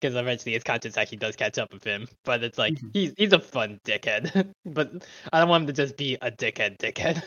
Because 0.00 0.16
eventually 0.16 0.52
his 0.52 0.64
conscience 0.64 0.98
actually 0.98 1.18
does 1.18 1.36
catch 1.36 1.56
up 1.58 1.72
with 1.72 1.84
him, 1.84 2.06
but 2.24 2.42
it's 2.44 2.58
like 2.58 2.74
Mhm. 2.74 2.90
he's 2.92 3.14
he's 3.16 3.32
a 3.32 3.38
fun 3.40 3.78
dickhead. 3.86 4.50
but 4.66 4.90
I 5.32 5.40
don't 5.40 5.48
want 5.48 5.62
him 5.62 5.66
to 5.68 5.72
just 5.72 5.96
be 5.96 6.18
a 6.20 6.30
dickhead, 6.30 6.78
dickhead. 6.78 7.22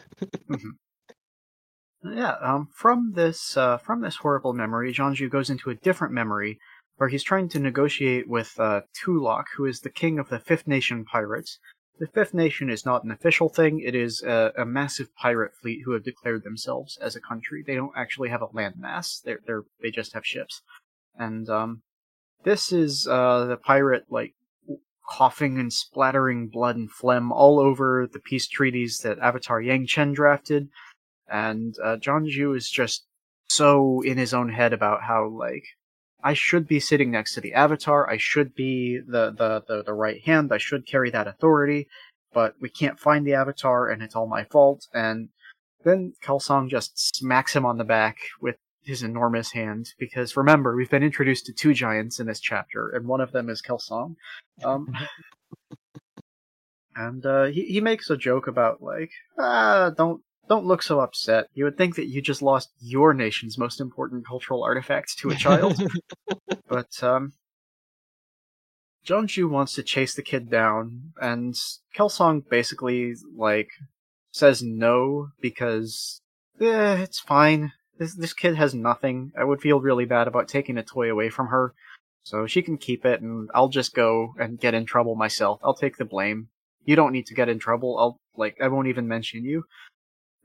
Yeah, 2.04 2.36
um, 2.42 2.70
from 2.74 3.14
this 3.16 3.58
uh, 3.58 3.78
from 3.78 4.02
this 4.02 4.18
horrible 4.18 4.54
memory, 4.54 4.94
Jianzhu 4.94 5.30
goes 5.30 5.50
into 5.50 5.70
a 5.70 5.76
different 5.76 6.14
memory 6.14 6.60
where 6.98 7.10
he's 7.10 7.24
trying 7.24 7.50
to 7.50 7.60
negotiate 7.60 8.28
with 8.28 8.60
uh, 8.60 8.82
Tulok, 8.96 9.46
who 9.56 9.66
is 9.66 9.82
the 9.82 9.90
king 9.90 10.20
of 10.20 10.30
the 10.30 10.40
Fifth 10.40 10.68
Nation 10.68 11.06
pirates. 11.06 11.60
The 12.00 12.08
Fifth 12.08 12.34
Nation 12.34 12.70
is 12.70 12.86
not 12.86 13.04
an 13.04 13.12
official 13.12 13.50
thing; 13.50 13.80
it 13.80 13.96
is 13.96 14.22
a, 14.22 14.52
a 14.58 14.66
massive 14.66 15.14
pirate 15.16 15.54
fleet 15.60 15.82
who 15.86 15.94
have 15.94 16.04
declared 16.04 16.44
themselves 16.44 16.98
as 17.02 17.16
a 17.16 17.22
country. 17.22 17.64
They 17.66 17.76
don't 17.76 17.98
actually 17.98 18.30
have 18.30 18.44
a 18.44 18.48
landmass; 18.48 19.22
they're, 19.24 19.40
they're 19.48 19.64
they 19.82 19.90
just 19.90 20.14
have 20.14 20.26
ships. 20.26 20.62
And 21.16 21.50
um, 21.50 21.82
this 22.44 22.72
is 22.72 23.08
uh, 23.08 23.46
the 23.46 23.58
pirate 23.58 24.06
like 24.12 24.36
coughing 25.10 25.58
and 25.58 25.74
splattering 25.74 26.48
blood 26.48 26.76
and 26.76 26.92
phlegm 26.92 27.32
all 27.32 27.60
over 27.60 28.08
the 28.12 28.20
peace 28.20 28.48
treaties 28.48 29.00
that 29.00 29.18
Avatar 29.20 29.62
Yangchen 29.62 30.14
drafted 30.14 30.68
and 31.32 31.76
uh, 31.84 31.98
Jianzhu 31.98 32.56
is 32.56 32.70
just 32.70 33.06
so 33.50 34.02
in 34.02 34.18
his 34.18 34.34
own 34.34 34.50
head 34.50 34.74
about 34.74 35.04
how 35.04 35.28
like 35.28 35.64
I 36.24 36.34
should 36.34 36.68
be 36.68 36.80
sitting 36.80 37.12
next 37.12 37.36
to 37.36 37.42
the 37.42 37.54
Avatar, 37.54 38.10
I 38.10 38.18
should 38.18 38.56
be 38.56 39.00
the 39.00 39.32
the 39.32 39.64
the, 39.68 39.84
the 39.84 39.94
right 39.94 40.22
hand, 40.24 40.52
I 40.52 40.58
should 40.58 40.88
carry 40.88 41.10
that 41.12 41.28
authority, 41.28 41.88
but 42.34 42.56
we 42.60 42.70
can't 42.70 43.00
find 43.00 43.26
the 43.26 43.34
Avatar, 43.34 43.90
and 43.90 44.02
it's 44.02 44.16
all 44.16 44.28
my 44.28 44.44
fault. 44.44 44.88
And 44.94 45.30
then 45.84 46.14
Kelsang 46.24 46.70
just 46.70 47.16
smacks 47.16 47.56
him 47.56 47.66
on 47.66 47.78
the 47.78 47.84
back 47.84 48.18
with 48.42 48.58
his 48.82 49.04
enormous 49.04 49.52
hand 49.52 49.94
because 50.00 50.38
remember 50.38 50.76
we've 50.76 50.90
been 50.90 51.04
introduced 51.04 51.46
to 51.46 51.54
two 51.54 51.74
giants 51.74 52.20
in 52.20 52.28
this 52.28 52.40
chapter, 52.40 52.90
and 52.90 53.08
one 53.08 53.22
of 53.22 53.32
them 53.32 53.50
is 53.50 53.62
Kelsang. 53.62 54.16
Um, 54.64 54.94
and 56.96 57.26
uh, 57.26 57.46
he 57.46 57.66
he 57.66 57.82
makes 57.82 58.10
a 58.10 58.18
joke 58.18 58.48
about 58.48 58.82
like 58.82 59.12
ah 59.38 59.92
don't 59.96 60.22
don't 60.48 60.66
look 60.66 60.82
so 60.82 61.00
upset. 61.00 61.48
You 61.54 61.66
would 61.66 61.78
think 61.78 61.96
that 61.96 62.08
you 62.08 62.22
just 62.22 62.42
lost 62.42 62.70
your 62.80 63.14
nation's 63.14 63.58
most 63.58 63.82
important 63.82 64.26
cultural 64.26 64.64
artifact 64.64 65.18
to 65.20 65.30
a 65.30 65.36
child. 65.36 65.82
but 66.68 67.04
um 67.04 67.34
Jianzhu 69.08 69.50
wants 69.50 69.74
to 69.76 69.84
chase 69.84 70.14
the 70.16 70.22
kid 70.22 70.50
down, 70.50 71.14
and 71.22 71.56
Kelsang 71.96 72.48
basically 72.50 73.14
like 73.36 73.70
says 74.32 74.62
no 74.62 75.30
because 75.42 76.22
eh, 76.60 76.98
it's 77.02 77.20
fine. 77.20 77.72
This 77.98 78.16
this 78.16 78.34
kid 78.34 78.56
has 78.56 78.74
nothing. 78.74 79.32
I 79.40 79.46
would 79.46 79.62
feel 79.62 79.80
really 79.80 80.06
bad 80.06 80.28
about 80.28 80.50
taking 80.50 80.78
a 80.78 80.84
toy 80.84 81.10
away 81.10 81.30
from 81.30 81.48
her. 81.48 81.74
So 82.24 82.46
she 82.46 82.62
can 82.62 82.78
keep 82.78 83.06
it 83.06 83.22
and 83.22 83.50
I'll 83.56 83.70
just 83.70 83.96
go 83.96 84.34
and 84.38 84.60
get 84.60 84.74
in 84.74 84.86
trouble 84.86 85.16
myself. 85.16 85.62
I'll 85.64 85.74
take 85.74 85.96
the 85.96 86.04
blame. 86.04 86.50
You 86.84 86.98
don't 86.98 87.14
need 87.14 87.28
to 87.28 87.34
get 87.34 87.48
in 87.48 87.58
trouble. 87.60 87.98
I'll 87.98 88.20
like 88.36 88.58
I 88.62 88.68
won't 88.68 88.90
even 88.90 89.08
mention 89.08 89.46
you. 89.46 89.64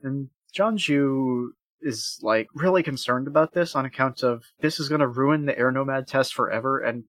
And 0.03 0.29
Jianzhu 0.55 1.49
is 1.81 2.19
like 2.21 2.47
really 2.53 2.83
concerned 2.83 3.27
about 3.27 3.53
this 3.53 3.75
on 3.75 3.85
account 3.85 4.23
of 4.23 4.43
this 4.61 4.79
is 4.79 4.89
going 4.89 5.01
to 5.01 5.07
ruin 5.07 5.45
the 5.45 5.57
air 5.57 5.71
nomad 5.71 6.07
test 6.07 6.33
forever 6.33 6.79
and 6.79 7.03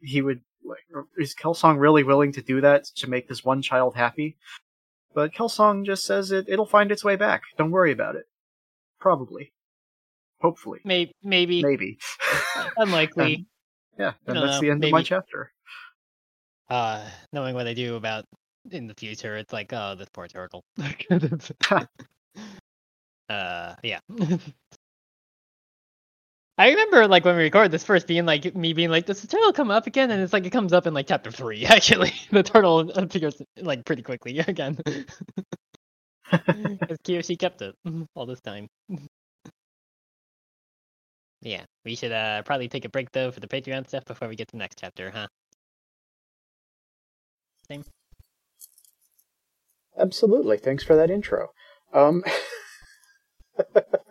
he 0.00 0.22
would 0.22 0.40
like 0.64 0.78
is 1.16 1.34
Kelsang 1.34 1.78
really 1.78 2.04
willing 2.04 2.32
to 2.32 2.42
do 2.42 2.60
that 2.60 2.84
to 2.96 3.10
make 3.10 3.28
this 3.28 3.44
one 3.44 3.62
child 3.62 3.96
happy? 3.96 4.36
But 5.14 5.32
Kelsang 5.32 5.84
just 5.84 6.04
says 6.04 6.30
it 6.30 6.46
it'll 6.48 6.66
find 6.66 6.92
its 6.92 7.04
way 7.04 7.16
back. 7.16 7.42
Don't 7.58 7.70
worry 7.70 7.92
about 7.92 8.16
it. 8.16 8.24
Probably. 9.00 9.52
Hopefully. 10.40 10.80
maybe, 10.84 11.14
maybe, 11.22 11.62
Maybe. 11.62 11.98
unlikely. 12.76 13.46
yeah, 13.98 14.12
and 14.26 14.36
that's 14.36 14.54
know, 14.54 14.60
the 14.60 14.70
end 14.70 14.84
of 14.84 14.90
my 14.90 15.02
chapter. 15.02 15.52
uh, 16.68 17.04
knowing 17.32 17.54
what 17.54 17.68
I 17.68 17.74
do 17.74 17.94
about 17.94 18.24
in 18.70 18.88
the 18.88 18.94
future, 18.94 19.36
it's 19.36 19.52
like, 19.52 19.72
oh, 19.72 19.94
this 19.94 20.08
poor 20.12 20.26
turtle. 20.26 20.64
uh, 23.28 23.74
yeah. 23.82 24.00
I 26.58 26.70
remember 26.70 27.08
like 27.08 27.24
when 27.24 27.36
we 27.36 27.42
recorded 27.44 27.72
this 27.72 27.84
first 27.84 28.06
being 28.06 28.26
like 28.26 28.54
me 28.54 28.72
being 28.74 28.90
like, 28.90 29.06
does 29.06 29.20
the 29.20 29.26
turtle 29.26 29.52
come 29.52 29.70
up 29.70 29.86
again? 29.86 30.10
And 30.10 30.22
it's 30.22 30.32
like 30.32 30.44
it 30.46 30.50
comes 30.50 30.72
up 30.72 30.86
in 30.86 30.94
like 30.94 31.06
chapter 31.08 31.30
three, 31.30 31.64
actually. 31.68 32.12
the 32.30 32.42
turtle 32.42 32.90
appears 32.90 33.40
like 33.60 33.84
pretty 33.84 34.02
quickly 34.02 34.38
again. 34.46 34.78
Because 36.30 36.98
Kyoshi 37.04 37.38
kept 37.38 37.62
it 37.62 37.74
all 38.14 38.26
this 38.26 38.40
time. 38.40 38.68
yeah, 41.40 41.64
we 41.84 41.96
should 41.96 42.12
uh 42.12 42.42
probably 42.42 42.68
take 42.68 42.84
a 42.84 42.88
break 42.90 43.10
though 43.12 43.30
for 43.30 43.40
the 43.40 43.48
Patreon 43.48 43.88
stuff 43.88 44.04
before 44.04 44.28
we 44.28 44.36
get 44.36 44.48
to 44.48 44.52
the 44.52 44.58
next 44.58 44.78
chapter, 44.78 45.10
huh? 45.10 45.26
Same. 47.68 47.84
Absolutely. 49.98 50.58
Thanks 50.58 50.84
for 50.84 50.96
that 50.96 51.10
intro. 51.10 51.48
Um 51.92 52.22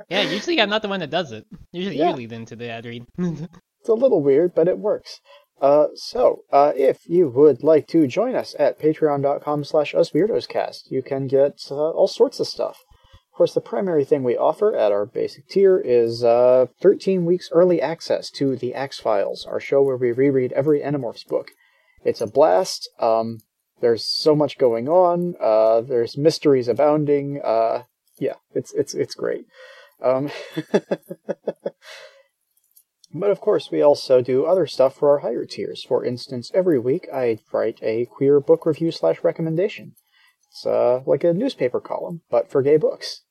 Yeah, 0.10 0.22
usually 0.24 0.60
I'm 0.62 0.70
not 0.70 0.82
the 0.82 0.88
one 0.90 1.00
that 1.00 1.10
does 1.10 1.32
it. 1.32 1.46
Usually 1.72 1.98
Yeah. 1.98 2.10
you 2.10 2.16
lead 2.18 2.32
into 2.34 2.56
the 2.56 2.70
ad 2.70 2.86
read. 2.86 3.06
It's 3.80 3.90
a 3.90 3.94
little 3.96 4.22
weird, 4.22 4.54
but 4.54 4.68
it 4.68 4.78
works. 4.78 5.20
Uh, 5.60 5.88
so, 5.96 6.44
uh, 6.52 6.72
if 6.76 7.00
you 7.10 7.30
would 7.30 7.64
like 7.64 7.88
to 7.88 8.06
join 8.06 8.36
us 8.36 8.56
at 8.60 8.78
patreon.com 8.80 9.64
slash 9.64 9.94
usweirdoscast, 9.96 10.92
you 10.92 11.02
can 11.02 11.26
get 11.26 11.54
uh, 11.72 11.74
all 11.90 12.08
sorts 12.08 12.40
of 12.40 12.46
stuff. 12.46 12.78
Of 13.34 13.38
course, 13.38 13.56
the 13.56 13.60
primary 13.62 14.06
thing 14.06 14.24
we 14.24 14.38
offer 14.38 14.76
at 14.76 14.92
our 14.92 15.08
basic 15.08 15.48
tier 15.48 15.80
is 15.80 16.24
uh, 16.24 16.68
13 16.80 17.26
weeks 17.26 17.50
early 17.52 17.82
access 17.82 18.30
to 18.32 18.56
The 18.56 18.76
Ax 18.76 19.00
Files, 19.00 19.48
our 19.48 19.60
show 19.60 19.82
where 19.82 19.98
we 19.98 20.12
reread 20.12 20.52
every 20.54 20.82
Animorphs 20.82 21.26
book. 21.28 21.48
It's 22.04 22.22
a 22.22 22.28
blast. 22.28 22.88
Um, 23.00 23.40
there's 23.82 24.06
so 24.06 24.36
much 24.36 24.58
going 24.58 24.88
on. 24.88 25.36
Uh, 25.40 25.82
there's 25.82 26.18
mysteries 26.18 26.68
abounding. 26.68 27.42
Uh, 27.44 27.84
yeah, 28.20 28.36
it's 28.54 28.74
it's 28.74 28.94
it's 28.94 29.16
great. 29.16 29.46
Um, 30.02 30.32
But 33.14 33.32
of 33.32 33.42
course, 33.42 33.72
we 33.72 33.82
also 33.82 34.22
do 34.22 34.46
other 34.46 34.66
stuff 34.66 34.96
for 34.96 35.10
our 35.10 35.20
higher 35.20 35.46
tiers. 35.46 35.84
For 35.84 36.06
instance, 36.06 36.52
every 36.54 36.80
week 36.80 37.08
I 37.14 37.40
write 37.52 37.80
a 37.82 38.06
queer 38.06 38.40
book 38.40 38.66
review 38.66 38.92
slash 38.92 39.24
recommendation. 39.24 39.96
It's 40.50 40.66
uh, 40.66 41.02
like 41.06 41.24
a 41.24 41.34
newspaper 41.34 41.82
column, 41.82 42.22
but 42.30 42.50
for 42.50 42.62
gay 42.62 42.78
books. 42.78 43.22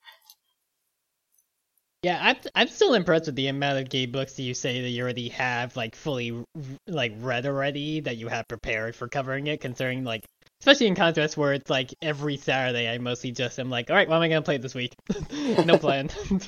Yeah, 2.02 2.18
I'm 2.22 2.36
I'm 2.54 2.68
still 2.68 2.94
impressed 2.94 3.26
with 3.26 3.36
the 3.36 3.48
amount 3.48 3.78
of 3.78 3.90
gay 3.90 4.06
books 4.06 4.34
that 4.34 4.42
you 4.42 4.54
say 4.54 4.80
that 4.80 4.88
you 4.88 5.02
already 5.02 5.28
have 5.30 5.76
like 5.76 5.94
fully 5.94 6.44
like 6.86 7.12
read 7.18 7.44
already 7.44 8.00
that 8.00 8.16
you 8.16 8.28
have 8.28 8.48
prepared 8.48 8.96
for 8.96 9.06
covering 9.06 9.46
it. 9.48 9.60
Considering 9.60 10.04
like 10.04 10.24
especially 10.60 10.86
in 10.86 10.94
contrast 10.94 11.36
where 11.36 11.52
it's 11.52 11.70
like 11.70 11.94
every 12.02 12.36
Saturday 12.36 12.88
I 12.88 12.98
mostly 12.98 13.32
just 13.32 13.58
am 13.58 13.70
like, 13.70 13.90
all 13.90 13.96
right, 13.96 14.08
what 14.08 14.16
am 14.16 14.22
I 14.22 14.28
gonna 14.28 14.42
play 14.42 14.58
this 14.58 14.74
week? 14.74 14.94
no 15.64 15.78
plan. 15.78 16.10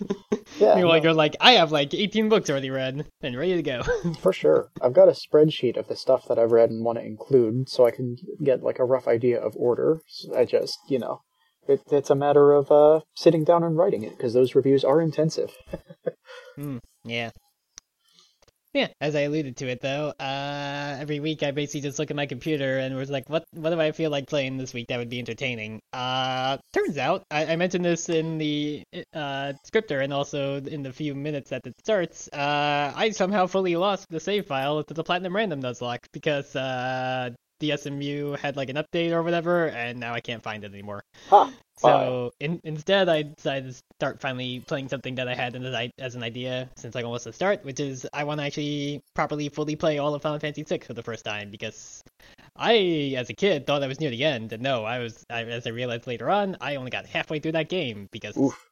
Yeah, 0.59 0.75
Meanwhile, 0.75 0.99
no. 0.99 1.03
you're 1.05 1.15
like, 1.15 1.35
I 1.41 1.53
have 1.53 1.73
like 1.73 1.95
18 1.95 2.29
books 2.29 2.51
already 2.51 2.69
read 2.69 3.07
and 3.23 3.37
ready 3.37 3.55
to 3.57 3.63
go. 3.63 3.83
For 4.21 4.35
sure. 4.35 4.69
I've 4.83 4.93
got 4.93 5.09
a 5.09 5.13
spreadsheet 5.13 5.79
of 5.79 5.89
the 5.89 5.97
stuff 5.97 6.29
that 6.29 6.39
I've 6.39 6.53
read 6.53 6.69
and 6.71 6.85
want 6.85 6.99
to 6.99 7.05
include 7.05 7.71
so 7.71 7.87
I 7.87 7.91
can 7.91 8.17
get 8.45 8.63
like 8.63 8.79
a 8.79 8.85
rough 8.85 9.09
idea 9.09 9.41
of 9.41 9.57
order. 9.57 10.01
So 10.07 10.37
I 10.37 10.45
just, 10.45 10.79
you 10.89 10.99
know, 10.99 11.23
it, 11.67 11.81
it's 11.91 12.11
a 12.11 12.15
matter 12.15 12.53
of 12.53 12.71
uh, 12.71 13.01
sitting 13.17 13.45
down 13.45 13.65
and 13.65 13.79
writing 13.79 14.03
it 14.03 14.17
because 14.17 14.35
those 14.35 14.55
reviews 14.55 14.85
are 14.85 15.01
intensive. 15.01 15.53
yeah. 17.05 17.31
Yeah, 18.75 18.89
as 19.03 19.15
I 19.15 19.21
alluded 19.23 19.59
to 19.59 19.69
it 19.69 19.83
though, 19.83 20.15
uh, 20.19 20.97
every 20.99 21.21
week 21.21 21.43
I 21.43 21.51
basically 21.51 21.83
just 21.83 21.99
look 21.99 22.11
at 22.11 22.17
my 22.17 22.25
computer 22.25 22.79
and 22.79 22.97
was 22.97 23.11
like, 23.11 23.29
what 23.29 23.45
what 23.53 23.69
do 23.69 23.79
I 23.79 23.93
feel 23.93 24.11
like 24.11 24.27
playing 24.29 24.57
this 24.57 24.73
week 24.73 24.89
that 24.89 24.97
would 24.97 25.11
be 25.11 25.19
entertaining? 25.19 25.83
Uh, 25.93 26.57
turns 26.73 26.97
out, 26.97 27.23
I, 27.31 27.53
I 27.53 27.57
mentioned 27.57 27.85
this 27.85 28.09
in 28.09 28.39
the 28.39 28.83
uh, 29.13 29.53
scripter 29.65 30.01
and 30.01 30.11
also 30.11 30.57
in 30.57 30.83
the 30.83 30.93
few 30.93 31.15
minutes 31.15 31.51
that 31.51 31.67
it 31.67 31.75
starts, 31.81 32.29
uh, 32.33 32.95
I 32.97 33.11
somehow 33.11 33.47
fully 33.47 33.77
lost 33.77 34.09
the 34.09 34.21
save 34.21 34.47
file 34.47 34.83
to 34.83 34.95
the 34.95 35.05
Platinum 35.05 35.37
Random 35.37 35.61
Nuzlocke 35.61 36.07
because 36.13 36.57
uh, 36.57 37.29
the 37.63 37.77
SMU 37.77 38.33
had 38.33 38.57
like 38.57 38.69
an 38.69 38.77
update 38.77 39.13
or 39.13 39.23
whatever, 39.23 39.69
and 39.69 39.99
now 39.99 40.13
I 40.13 40.21
can't 40.21 40.43
find 40.43 40.65
it 40.65 40.73
anymore. 40.73 41.05
Ha! 41.31 41.51
So 41.79 42.33
in, 42.39 42.61
instead, 42.65 43.09
I 43.09 43.23
decided 43.23 43.73
to 43.73 43.83
start 43.99 44.21
finally 44.21 44.61
playing 44.61 44.89
something 44.89 45.15
that 45.15 45.29
I 45.29 45.35
had 45.35 45.57
as 45.99 46.15
an 46.15 46.23
idea 46.23 46.69
since 46.77 46.95
like 46.95 47.05
almost 47.05 47.25
the 47.25 47.33
start, 47.33 47.65
which 47.65 47.81
is 47.81 48.07
I 48.13 48.25
want 48.25 48.41
to 48.41 48.47
actually 48.47 49.03
properly 49.15 49.49
fully 49.49 49.77
play 49.77 49.99
all 49.99 50.15
of 50.15 50.23
Final 50.23 50.39
Fantasy 50.39 50.65
VI 50.65 50.85
for 50.85 50.93
the 50.93 51.03
first 51.03 51.25
time 51.25 51.51
because 51.51 52.03
I, 52.57 53.15
as 53.17 53.31
a 53.31 53.35
kid, 53.35 53.67
thought 53.67 53.83
I 53.83 53.87
was 53.87 54.01
near 54.01 54.11
the 54.11 54.25
end, 54.25 54.53
and 54.53 54.63
no, 54.63 54.85
I 54.85 54.99
was. 54.99 55.25
I, 55.31 55.45
as 55.45 55.67
I 55.67 55.71
realized 55.71 56.07
later 56.07 56.31
on, 56.31 56.57
I 56.61 56.77
only 56.77 56.91
got 56.91 57.07
halfway 57.07 57.39
through 57.39 57.53
that 57.53 57.69
game 57.69 58.09
because. 58.13 58.37
Oof. 58.37 58.69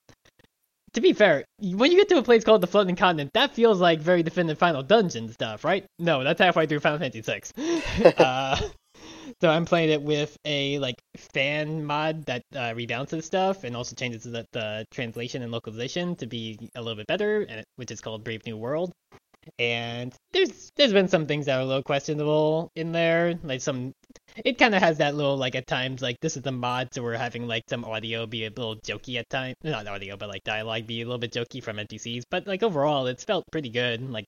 To 0.95 1.01
be 1.01 1.13
fair, 1.13 1.45
when 1.61 1.93
you 1.93 1.99
get 1.99 2.09
to 2.09 2.19
a 2.19 2.23
place 2.23 2.43
called 2.43 2.61
the 2.61 2.67
Floating 2.67 2.97
Continent, 2.97 3.31
that 3.35 3.55
feels 3.55 3.81
like 3.81 4.01
very 4.01 4.23
definitive 4.23 4.59
Final 4.59 4.83
Dungeon 4.83 5.29
stuff, 5.29 5.65
right? 5.65 5.85
No, 5.99 6.25
that's 6.25 6.41
halfway 6.41 6.67
through 6.67 6.81
Final 6.81 6.99
Fantasy 6.99 7.21
VI. 7.21 8.13
uh, 8.19 8.61
so 9.41 9.49
I'm 9.49 9.65
playing 9.65 9.91
it 9.91 10.03
with 10.03 10.37
a 10.45 10.79
like 10.81 10.97
fan 11.17 11.85
mod 11.85 12.27
that 12.27 12.43
uh, 12.55 12.75
rebalances 12.75 13.23
stuff 13.23 13.65
and 13.65 13.77
also 13.77 13.95
changes 13.95 14.25
the, 14.25 14.45
the 14.53 14.85
translation 14.91 15.43
and 15.43 15.53
localization 15.53 16.17
to 16.17 16.27
be 16.27 16.59
a 16.75 16.83
little 16.83 16.97
bit 16.97 17.07
better, 17.07 17.43
and 17.49 17.65
which 17.77 17.91
is 17.91 18.01
called 18.01 18.25
Brave 18.25 18.45
New 18.45 18.57
World. 18.57 18.93
And 19.59 20.15
there's 20.33 20.71
there's 20.77 20.93
been 20.93 21.09
some 21.09 21.27
things 21.27 21.47
that 21.47 21.57
are 21.57 21.63
a 21.63 21.65
little 21.65 21.83
questionable 21.83 22.71
in 22.77 22.93
there, 22.93 23.39
like 23.43 23.61
some. 23.61 23.93
It 24.45 24.59
kind 24.59 24.75
of 24.75 24.83
has 24.83 24.99
that 24.99 25.15
little 25.15 25.37
like 25.37 25.55
at 25.55 25.67
times 25.67 26.03
like 26.03 26.17
this 26.21 26.37
is 26.37 26.43
the 26.43 26.53
mod, 26.53 26.89
so 26.93 27.03
we're 27.03 27.17
having 27.17 27.47
like 27.47 27.65
some 27.69 27.85
audio 27.85 28.27
be 28.27 28.45
a 28.45 28.49
little 28.49 28.77
jokey 28.77 29.17
at 29.19 29.29
times, 29.31 29.57
not 29.63 29.87
audio, 29.87 30.17
but 30.17 30.29
like 30.29 30.45
dialogue 30.45 30.87
be 30.87 31.03
a 31.03 31.05
little 31.05 31.19
bit 31.19 31.33
jokey 31.33 31.63
from 31.63 31.77
NPCs. 31.79 32.23
But 32.31 32.47
like 32.47 32.63
overall, 32.63 33.07
it's 33.07 33.25
felt 33.25 33.45
pretty 33.51 33.71
good. 33.71 34.09
Like 34.11 34.27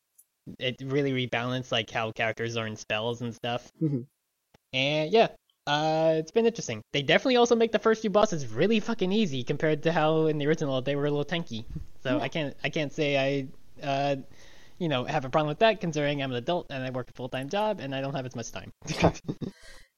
it 0.58 0.76
really 0.84 1.12
rebalanced 1.12 1.70
like 1.72 1.90
how 1.90 2.10
characters 2.12 2.56
learn 2.56 2.76
spells 2.76 3.20
and 3.22 3.34
stuff. 3.34 3.70
Mhm. 3.80 4.06
And 4.72 5.12
yeah, 5.12 5.28
uh, 5.66 6.14
it's 6.16 6.30
been 6.32 6.46
interesting. 6.46 6.82
They 6.92 7.02
definitely 7.02 7.36
also 7.36 7.54
make 7.54 7.72
the 7.72 7.78
first 7.78 8.00
few 8.00 8.10
bosses 8.10 8.46
really 8.48 8.80
fucking 8.80 9.12
easy 9.12 9.44
compared 9.44 9.82
to 9.84 9.92
how 9.92 10.26
in 10.26 10.38
the 10.38 10.46
original 10.46 10.80
they 10.82 10.96
were 10.96 11.06
a 11.06 11.10
little 11.10 11.24
tanky. 11.24 11.64
So 12.02 12.16
Yeah. 12.16 12.22
I 12.22 12.28
can't 12.28 12.56
I 12.64 12.68
can't 12.70 12.92
say 12.92 13.16
I 13.16 13.86
uh 13.86 14.16
you 14.78 14.88
know 14.88 15.04
have 15.04 15.24
a 15.24 15.30
problem 15.30 15.48
with 15.48 15.60
that 15.60 15.80
considering 15.80 16.22
I'm 16.22 16.32
an 16.32 16.38
adult 16.38 16.66
and 16.70 16.82
I 16.82 16.90
work 16.90 17.08
a 17.10 17.12
full 17.12 17.28
time 17.28 17.48
job 17.48 17.78
and 17.80 17.94
I 17.94 18.00
don't 18.00 18.14
have 18.14 18.26
as 18.26 18.34
much 18.34 18.50
time. 18.50 18.72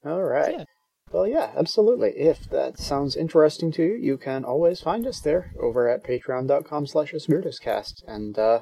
All 0.05 0.23
right. 0.23 0.55
yeah. 0.59 0.65
Well, 1.13 1.29
yeah, 1.29 1.53
absolutely. 1.57 2.11
If 2.11 2.51
that 2.51 2.79
sounds 2.79 3.15
interesting 3.15 3.71
to 3.73 3.83
you, 3.85 3.95
you 3.95 4.19
can 4.19 4.45
always 4.45 4.81
find 4.81 5.07
us 5.07 5.21
there 5.21 5.53
over 5.61 5.89
at 5.89 6.03
patreon.com 6.03 6.87
slash. 6.87 7.15
And 8.07 8.39
uh, 8.39 8.61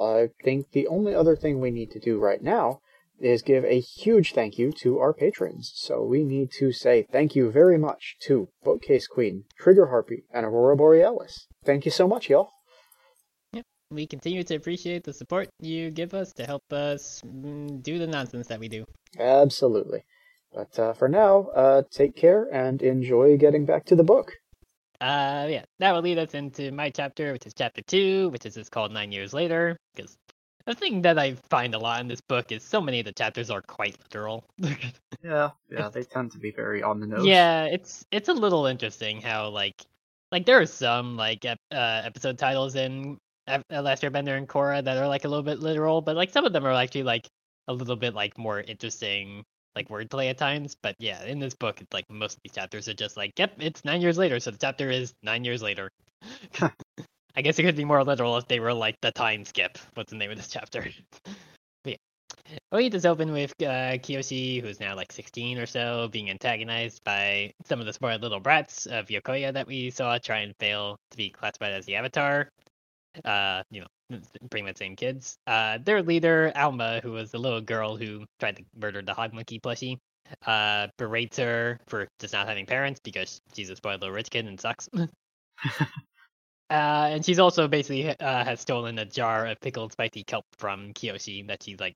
I 0.00 0.30
think 0.42 0.70
the 0.72 0.86
only 0.86 1.14
other 1.14 1.36
thing 1.36 1.60
we 1.60 1.70
need 1.70 1.90
to 1.90 2.00
do 2.00 2.18
right 2.18 2.42
now 2.42 2.80
is 3.20 3.42
give 3.42 3.64
a 3.64 3.80
huge 3.80 4.32
thank 4.32 4.58
you 4.58 4.72
to 4.72 4.98
our 4.98 5.12
patrons. 5.12 5.72
So 5.74 6.02
we 6.02 6.24
need 6.24 6.50
to 6.58 6.72
say 6.72 7.06
thank 7.12 7.34
you 7.34 7.50
very 7.50 7.78
much 7.78 8.16
to 8.22 8.48
Bookcase 8.64 9.06
Queen, 9.06 9.44
Trigger 9.58 9.86
Harpy, 9.86 10.24
and 10.32 10.44
Aurora 10.44 10.76
Borealis. 10.76 11.46
Thank 11.64 11.84
you 11.84 11.90
so 11.90 12.08
much, 12.08 12.28
y'all. 12.28 12.50
Yep, 13.52 13.64
we 13.90 14.06
continue 14.06 14.42
to 14.42 14.54
appreciate 14.54 15.04
the 15.04 15.12
support 15.12 15.48
you 15.60 15.90
give 15.90 16.14
us 16.14 16.32
to 16.34 16.44
help 16.44 16.72
us 16.72 17.22
mm, 17.24 17.82
do 17.82 17.98
the 17.98 18.06
nonsense 18.06 18.48
that 18.48 18.58
we 18.58 18.68
do. 18.68 18.84
Absolutely. 19.18 20.04
But 20.54 20.78
uh, 20.78 20.92
for 20.92 21.08
now, 21.08 21.48
uh, 21.54 21.82
take 21.90 22.14
care 22.14 22.48
and 22.52 22.80
enjoy 22.80 23.36
getting 23.36 23.64
back 23.66 23.84
to 23.86 23.96
the 23.96 24.04
book. 24.04 24.32
Uh, 25.00 25.46
yeah, 25.50 25.64
that 25.80 25.92
will 25.92 26.00
lead 26.00 26.18
us 26.18 26.34
into 26.34 26.70
my 26.70 26.88
chapter, 26.90 27.32
which 27.32 27.46
is 27.46 27.52
chapter 27.54 27.82
two, 27.82 28.28
which 28.30 28.46
is 28.46 28.54
just 28.54 28.70
called 28.70 28.92
Nine 28.92 29.10
Years 29.10 29.34
Later. 29.34 29.76
Because 29.94 30.16
the 30.66 30.74
thing 30.74 31.02
that 31.02 31.18
I 31.18 31.34
find 31.50 31.74
a 31.74 31.78
lot 31.78 32.00
in 32.00 32.08
this 32.08 32.20
book 32.20 32.52
is 32.52 32.62
so 32.62 32.80
many 32.80 33.00
of 33.00 33.04
the 33.04 33.12
chapters 33.12 33.50
are 33.50 33.62
quite 33.62 33.96
literal. 34.04 34.44
Yeah, 35.22 35.52
yeah, 35.70 35.88
they 35.88 36.02
tend 36.02 36.32
to 36.32 36.38
be 36.38 36.50
very 36.50 36.82
on 36.82 37.00
the 37.00 37.06
nose. 37.06 37.24
yeah, 37.24 37.64
it's 37.64 38.04
it's 38.10 38.28
a 38.28 38.34
little 38.34 38.66
interesting 38.66 39.22
how 39.22 39.48
like 39.48 39.82
like 40.30 40.44
there 40.44 40.60
are 40.60 40.66
some 40.66 41.16
like 41.16 41.46
ep- 41.46 41.58
uh, 41.72 42.02
episode 42.04 42.36
titles 42.38 42.74
in 42.74 43.16
Ep- 43.46 43.64
uh, 43.72 43.80
Last 43.80 44.02
Airbender 44.02 44.36
and 44.36 44.46
Korra 44.46 44.84
that 44.84 44.98
are 44.98 45.08
like 45.08 45.24
a 45.24 45.28
little 45.28 45.42
bit 45.42 45.60
literal, 45.60 46.02
but 46.02 46.14
like 46.14 46.30
some 46.30 46.44
of 46.44 46.52
them 46.52 46.66
are 46.66 46.72
actually 46.72 47.04
like 47.04 47.26
a 47.68 47.72
little 47.72 47.96
bit 47.96 48.12
like 48.12 48.36
more 48.36 48.60
interesting 48.60 49.44
like 49.76 49.88
wordplay 49.88 50.30
at 50.30 50.38
times. 50.38 50.76
But 50.80 50.96
yeah, 50.98 51.22
in 51.24 51.38
this 51.38 51.54
book, 51.54 51.80
it's 51.80 51.92
like 51.92 52.08
most 52.10 52.36
of 52.36 52.40
these 52.42 52.52
chapters 52.52 52.88
are 52.88 52.94
just 52.94 53.16
like, 53.16 53.32
yep, 53.38 53.54
it's 53.58 53.84
nine 53.84 54.00
years 54.00 54.18
later, 54.18 54.40
so 54.40 54.50
the 54.50 54.58
chapter 54.58 54.90
is 54.90 55.14
nine 55.22 55.44
years 55.44 55.62
later. 55.62 55.90
I 57.36 57.42
guess 57.42 57.58
it 57.58 57.64
could 57.64 57.76
be 57.76 57.84
more 57.84 58.04
literal 58.04 58.36
if 58.36 58.46
they 58.46 58.60
were 58.60 58.72
like 58.72 58.96
the 59.00 59.10
time 59.10 59.44
skip. 59.44 59.78
What's 59.94 60.10
the 60.10 60.16
name 60.16 60.30
of 60.30 60.36
this 60.36 60.48
chapter? 60.48 60.86
but 61.84 61.98
yeah. 62.72 62.88
Just 62.88 63.06
open 63.06 63.32
with 63.32 63.52
uh, 63.60 63.98
Kyoshi, 63.98 64.62
who's 64.62 64.78
now 64.78 64.94
like 64.94 65.10
16 65.10 65.58
or 65.58 65.66
so, 65.66 66.08
being 66.12 66.30
antagonized 66.30 67.02
by 67.04 67.52
some 67.64 67.80
of 67.80 67.86
the 67.86 67.92
spoiled 67.92 68.22
little 68.22 68.40
brats 68.40 68.86
of 68.86 69.06
Yokoya 69.06 69.52
that 69.52 69.66
we 69.66 69.90
saw 69.90 70.16
try 70.18 70.38
and 70.40 70.54
fail 70.60 70.96
to 71.10 71.16
be 71.16 71.30
classified 71.30 71.72
as 71.72 71.86
the 71.86 71.96
Avatar. 71.96 72.48
Uh, 73.24 73.62
you 73.70 73.80
know, 73.80 74.18
pretty 74.50 74.64
much 74.64 74.76
same 74.78 74.96
kids. 74.96 75.36
Uh, 75.46 75.78
their 75.84 76.02
leader, 76.02 76.52
Alma, 76.56 77.00
who 77.02 77.12
was 77.12 77.30
the 77.30 77.38
little 77.38 77.60
girl 77.60 77.96
who 77.96 78.24
tried 78.40 78.56
to 78.56 78.64
murder 78.76 79.02
the 79.02 79.14
Hog 79.14 79.32
Monkey 79.32 79.60
plushie, 79.60 79.98
uh, 80.46 80.88
berates 80.98 81.38
her 81.38 81.78
for 81.86 82.08
just 82.18 82.32
not 82.32 82.48
having 82.48 82.66
parents 82.66 83.00
because 83.02 83.40
she's 83.54 83.70
a 83.70 83.76
spoiled 83.76 84.00
little 84.00 84.14
rich 84.14 84.30
kid 84.30 84.46
and 84.46 84.60
sucks. 84.60 84.88
Uh, 86.70 87.08
and 87.12 87.24
she's 87.24 87.38
also 87.38 87.68
basically 87.68 88.08
uh, 88.08 88.44
has 88.44 88.60
stolen 88.60 88.98
a 88.98 89.04
jar 89.04 89.46
of 89.46 89.60
pickled 89.60 89.92
spicy 89.92 90.24
kelp 90.24 90.44
from 90.58 90.92
Kyoshi 90.94 91.46
that 91.46 91.62
she's 91.62 91.78
like, 91.78 91.94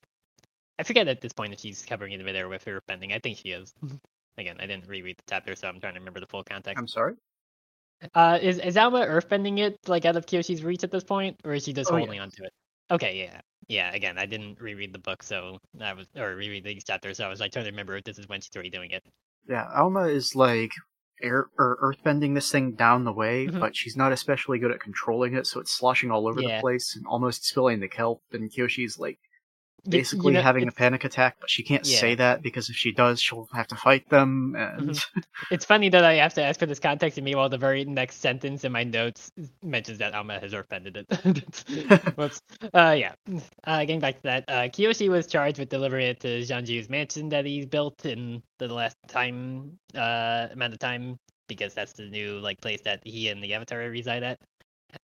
I 0.78 0.82
forget 0.82 1.09
at 1.09 1.20
this 1.20 1.32
point 1.32 1.53
if 1.53 1.61
she's 1.61 1.85
covering 1.85 2.12
it 2.12 2.20
over 2.20 2.32
there 2.32 2.49
with 2.49 2.65
her 2.65 2.81
bending. 2.86 3.12
I 3.12 3.19
think 3.19 3.39
she 3.39 3.51
is. 3.51 3.73
Again, 4.39 4.57
I 4.61 4.66
didn't 4.66 4.86
reread 4.86 5.16
the 5.16 5.24
chapter, 5.28 5.57
so 5.57 5.66
I'm 5.66 5.81
trying 5.81 5.95
to 5.95 6.01
remember 6.01 6.20
the 6.20 6.27
full 6.27 6.45
context. 6.45 6.78
I'm 6.78 6.86
sorry? 6.86 7.15
Uh, 8.15 8.39
is 8.41 8.59
is 8.59 8.77
Alma 8.77 9.01
earthbending 9.07 9.59
it 9.59 9.77
like 9.89 10.05
out 10.05 10.16
of 10.16 10.27
Kyoshi's 10.27 10.62
reach 10.62 10.85
at 10.85 10.91
this 10.91 11.05
point, 11.05 11.37
or 11.45 11.55
is 11.55 11.65
she 11.65 11.73
just 11.73 11.91
Oh, 11.91 11.97
holding 11.97 12.15
yes. 12.15 12.23
onto 12.23 12.45
it? 12.45 12.53
Okay, 12.91 13.19
yeah, 13.19 13.41
yeah. 13.69 13.93
Again, 13.93 14.19
I 14.19 14.27
didn't 14.27 14.61
reread 14.61 14.93
the 14.93 14.99
book, 15.01 15.23
so 15.23 15.59
I 15.81 15.93
was 15.95 16.07
or 16.16 16.35
reread 16.37 16.65
these 16.65 16.85
chapters, 16.85 17.16
so 17.16 17.25
I 17.27 17.29
was 17.29 17.41
like 17.41 17.53
trying 17.53 17.65
to 17.65 17.70
remember 17.70 17.97
if 17.97 18.05
this 18.05 18.19
is 18.19 18.29
when 18.29 18.41
she's 18.41 18.55
already 18.55 18.70
doing 18.70 18.91
it. 18.93 19.03
Yeah, 19.49 19.69
Alma 19.75 20.05
is 20.05 20.35
like 20.37 20.70
air 21.20 21.47
or 21.59 21.77
earthbending 21.83 22.35
this 22.35 22.53
thing 22.53 22.73
down 22.73 23.03
the 23.05 23.12
way, 23.12 23.49
Mhm. 23.49 23.59
but 23.59 23.75
she's 23.77 23.97
not 23.97 24.12
especially 24.12 24.61
good 24.61 24.70
at 24.70 24.81
controlling 24.81 25.35
it, 25.35 25.47
so 25.47 25.59
it's 25.59 25.73
sloshing 25.77 26.12
all 26.12 26.29
over 26.29 26.41
Yeah. 26.41 26.57
the 26.57 26.61
place 26.61 26.95
and 26.95 27.05
almost 27.07 27.45
spilling 27.45 27.81
the 27.81 27.89
kelp. 27.89 28.23
And 28.33 28.49
Kyoshi's 28.51 28.99
like 28.99 29.19
Y- 29.85 30.07
you 30.13 30.31
basically 30.31 30.33
know, 30.33 30.43
having 30.43 30.69
a 30.69 30.73
panic 30.73 31.05
attack, 31.05 31.37
but 31.41 31.51
she 31.51 31.63
can't 31.65 31.87
say 31.87 32.15
that 32.17 32.43
because 32.43 32.69
if 32.71 32.77
she 32.77 32.93
does, 32.93 33.21
she'll 33.21 33.49
have 33.53 33.69
to 33.69 33.77
fight 33.77 34.09
them. 34.11 34.55
And 34.57 34.91
Mm-hmm. 34.91 35.21
It's 35.51 35.65
funny 35.65 35.89
that 35.91 36.05
I 36.05 36.15
have 36.15 36.35
to 36.35 36.43
ask 36.43 36.61
for 36.61 36.67
this 36.67 36.79
context, 36.79 37.17
and 37.19 37.25
meanwhile, 37.25 37.49
the 37.49 37.57
very 37.59 37.85
next 37.85 38.21
sentence 38.21 38.65
in 38.65 38.73
my 38.73 38.85
notes 38.85 39.33
mentions 39.63 39.99
that 39.99 40.15
Alma 40.15 40.39
has 40.41 40.53
offended 40.53 40.97
it. 40.99 41.07
Whoops. 42.17 42.43
Uh, 42.75 42.95
yeah. 42.99 43.15
Uh, 43.65 43.81
getting 43.81 44.01
back 44.01 44.17
to 44.17 44.23
that, 44.25 44.45
uh, 44.49 44.63
Kyoshi 44.69 45.09
was 45.09 45.27
charged 45.27 45.59
with 45.59 45.71
delivering 45.71 46.07
it 46.09 46.21
to 46.21 46.41
Jianzhu's 46.43 46.91
mansion 46.91 47.31
that 47.31 47.47
he's 47.47 47.67
built 47.67 48.05
in 48.05 48.43
the 48.59 48.69
last 48.69 48.97
time 49.09 49.79
uh, 49.95 50.49
amount 50.53 50.75
of 50.75 50.79
time 50.81 51.19
because 51.49 51.75
that's 51.75 51.95
the 51.95 52.07
new 52.11 52.41
like 52.41 52.61
place 52.61 52.81
that 52.83 53.01
he 53.05 53.29
and 53.31 53.43
the 53.43 53.55
Avatar 53.55 53.79
reside 53.91 54.23
at. 54.23 54.39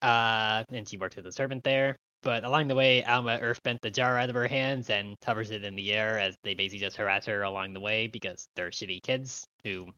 Uh, 0.03 0.65
and 0.73 0.89
she 0.89 0.97
worked 0.99 1.17
with 1.17 1.27
a 1.27 1.33
servant 1.33 1.65
there. 1.65 1.97
But 2.25 2.43
along 2.43 2.69
the 2.69 2.75
way, 2.75 3.05
Alma 3.05 3.39
earthbent 3.41 3.83
the 3.83 3.91
jar 3.91 4.19
out 4.19 4.31
of 4.31 4.35
her 4.35 4.49
hands 4.49 4.89
and 4.89 5.17
hovers 5.25 5.51
it 5.51 5.63
in 5.63 5.77
the 5.77 5.93
air 5.93 6.19
as 6.19 6.37
they 6.43 6.55
basically 6.55 6.81
just 6.81 6.97
harass 6.97 7.27
her 7.27 7.43
along 7.43 7.75
the 7.75 7.81
way 7.81 8.07
because 8.07 8.49
they're 8.57 8.71
shitty 8.71 9.03
kids 9.03 9.47
who 9.63 9.89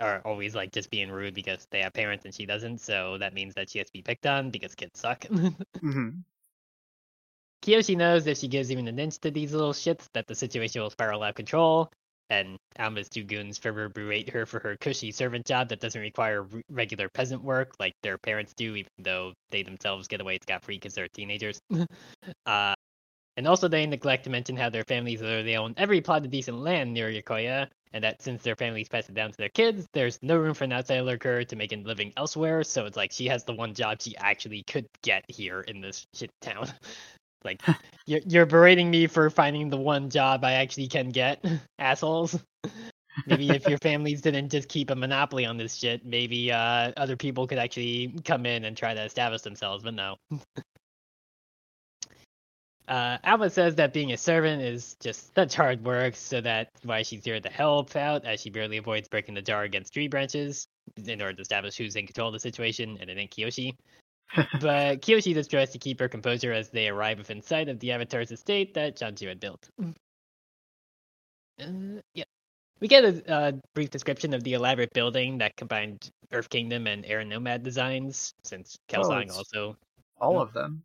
are 0.00 0.20
always 0.24 0.56
like 0.56 0.72
just 0.72 0.90
being 0.90 1.10
rude 1.10 1.34
because 1.34 1.66
they 1.70 1.80
have 1.80 1.92
parents 1.92 2.24
and 2.24 2.34
she 2.34 2.46
doesn't. 2.46 2.80
So 2.80 3.18
that 3.18 3.32
means 3.32 3.54
that 3.54 3.70
she 3.70 3.78
has 3.78 3.86
to 3.86 3.92
be 3.92 4.02
picked 4.02 4.26
on 4.26 4.50
because 4.50 4.74
kids 4.74 4.98
suck. 4.98 5.24
hmm 5.80 6.10
Kyoshi 7.62 7.96
knows 7.96 8.26
if 8.26 8.38
she 8.38 8.48
gives 8.48 8.70
even 8.70 8.86
an 8.86 8.98
inch 8.98 9.18
to 9.20 9.30
these 9.30 9.52
little 9.52 9.72
shits 9.72 10.08
that 10.12 10.26
the 10.26 10.34
situation 10.34 10.82
will 10.82 10.90
spiral 10.90 11.22
out 11.22 11.30
of 11.30 11.34
control, 11.34 11.90
and 12.30 12.56
Alma's 12.78 13.08
two 13.08 13.24
goons 13.24 13.58
further 13.58 13.88
berate 13.88 14.30
her 14.30 14.46
for 14.46 14.60
her 14.60 14.76
cushy 14.80 15.12
servant 15.12 15.46
job 15.46 15.68
that 15.68 15.80
doesn't 15.80 16.00
require 16.00 16.42
re- 16.42 16.62
regular 16.70 17.08
peasant 17.08 17.42
work 17.42 17.74
like 17.78 17.94
their 18.02 18.18
parents 18.18 18.52
do, 18.56 18.74
even 18.74 18.90
though 18.98 19.32
they 19.50 19.62
themselves 19.62 20.08
get 20.08 20.20
away 20.20 20.38
scot 20.42 20.64
free 20.64 20.76
because 20.76 20.94
they're 20.94 21.08
teenagers. 21.08 21.60
uh, 22.46 22.74
and 23.36 23.46
also, 23.46 23.68
they 23.68 23.84
neglect 23.86 24.24
to 24.24 24.30
mention 24.30 24.56
how 24.56 24.70
their 24.70 24.84
families 24.84 25.20
literally 25.20 25.56
own 25.56 25.74
every 25.76 26.00
plot 26.00 26.24
of 26.24 26.30
decent 26.30 26.58
land 26.58 26.94
near 26.94 27.10
Yokoya, 27.10 27.68
and 27.92 28.02
that 28.02 28.22
since 28.22 28.42
their 28.42 28.56
families 28.56 28.88
pass 28.88 29.08
it 29.10 29.14
down 29.14 29.30
to 29.30 29.36
their 29.36 29.50
kids, 29.50 29.86
there's 29.92 30.18
no 30.22 30.38
room 30.38 30.54
for 30.54 30.64
an 30.64 30.72
outsider 30.72 31.02
like 31.02 31.22
her 31.22 31.44
to 31.44 31.56
make 31.56 31.72
a 31.72 31.76
living 31.76 32.14
elsewhere. 32.16 32.64
So 32.64 32.86
it's 32.86 32.96
like 32.96 33.12
she 33.12 33.26
has 33.26 33.44
the 33.44 33.52
one 33.52 33.74
job 33.74 34.00
she 34.00 34.16
actually 34.16 34.62
could 34.62 34.86
get 35.02 35.24
here 35.28 35.60
in 35.60 35.82
this 35.82 36.06
shit 36.14 36.30
town. 36.40 36.72
like 37.46 37.62
you're 38.06 38.20
you're 38.26 38.46
berating 38.46 38.90
me 38.90 39.06
for 39.06 39.30
finding 39.30 39.70
the 39.70 39.76
one 39.76 40.10
job 40.10 40.44
I 40.44 40.52
actually 40.52 40.88
can 40.88 41.08
get, 41.10 41.44
assholes. 41.78 42.38
maybe 43.26 43.48
if 43.48 43.66
your 43.66 43.78
families 43.78 44.20
didn't 44.20 44.50
just 44.50 44.68
keep 44.68 44.90
a 44.90 44.94
monopoly 44.94 45.46
on 45.46 45.56
this 45.56 45.74
shit, 45.74 46.04
maybe 46.04 46.52
uh, 46.52 46.92
other 46.96 47.16
people 47.16 47.46
could 47.46 47.58
actually 47.58 48.14
come 48.24 48.44
in 48.44 48.64
and 48.64 48.76
try 48.76 48.92
to 48.92 49.02
establish 49.02 49.42
themselves. 49.42 49.82
But 49.82 49.94
no. 49.94 50.16
Uh, 52.88 53.18
Alma 53.24 53.50
says 53.50 53.74
that 53.74 53.92
being 53.92 54.12
a 54.12 54.16
servant 54.16 54.62
is 54.62 54.96
just 55.00 55.34
such 55.34 55.56
hard 55.56 55.84
work, 55.84 56.14
so 56.14 56.40
that's 56.40 56.70
why 56.84 57.02
she's 57.02 57.24
here 57.24 57.40
to 57.40 57.48
help 57.48 57.96
out, 57.96 58.24
as 58.24 58.40
she 58.40 58.48
barely 58.48 58.76
avoids 58.76 59.08
breaking 59.08 59.34
the 59.34 59.42
jar 59.42 59.64
against 59.64 59.92
tree 59.92 60.06
branches 60.06 60.68
in 61.04 61.20
order 61.20 61.32
to 61.32 61.42
establish 61.42 61.76
who's 61.76 61.96
in 61.96 62.06
control 62.06 62.28
of 62.28 62.34
the 62.34 62.38
situation, 62.38 62.96
and 63.00 63.10
ain't 63.10 63.32
Kyoshi. 63.32 63.74
But 64.34 65.00
Kyoshi 65.02 65.34
just 65.34 65.50
tries 65.50 65.70
to 65.70 65.78
keep 65.78 65.98
her 66.00 66.08
composure 66.08 66.52
as 66.52 66.68
they 66.70 66.88
arrive 66.88 67.18
within 67.18 67.40
sight 67.42 67.68
of 67.68 67.78
the 67.80 67.92
Avatar's 67.92 68.30
estate 68.32 68.74
that 68.74 68.96
Jianzhu 68.96 69.28
had 69.28 69.40
built. 69.40 69.68
Uh, 71.60 72.00
yeah. 72.14 72.24
We 72.80 72.88
get 72.88 73.04
a 73.04 73.32
uh, 73.32 73.52
brief 73.74 73.88
description 73.90 74.34
of 74.34 74.44
the 74.44 74.52
elaborate 74.52 74.92
building 74.92 75.38
that 75.38 75.56
combined 75.56 76.10
Earth 76.32 76.50
Kingdom 76.50 76.86
and 76.86 77.06
Air 77.06 77.24
Nomad 77.24 77.62
designs, 77.62 78.34
since 78.44 78.76
Kelsang 78.88 79.22
it's- 79.22 79.36
also 79.36 79.76
All 80.20 80.34
Mm. 80.34 80.42
of 80.42 80.52
them. 80.52 80.82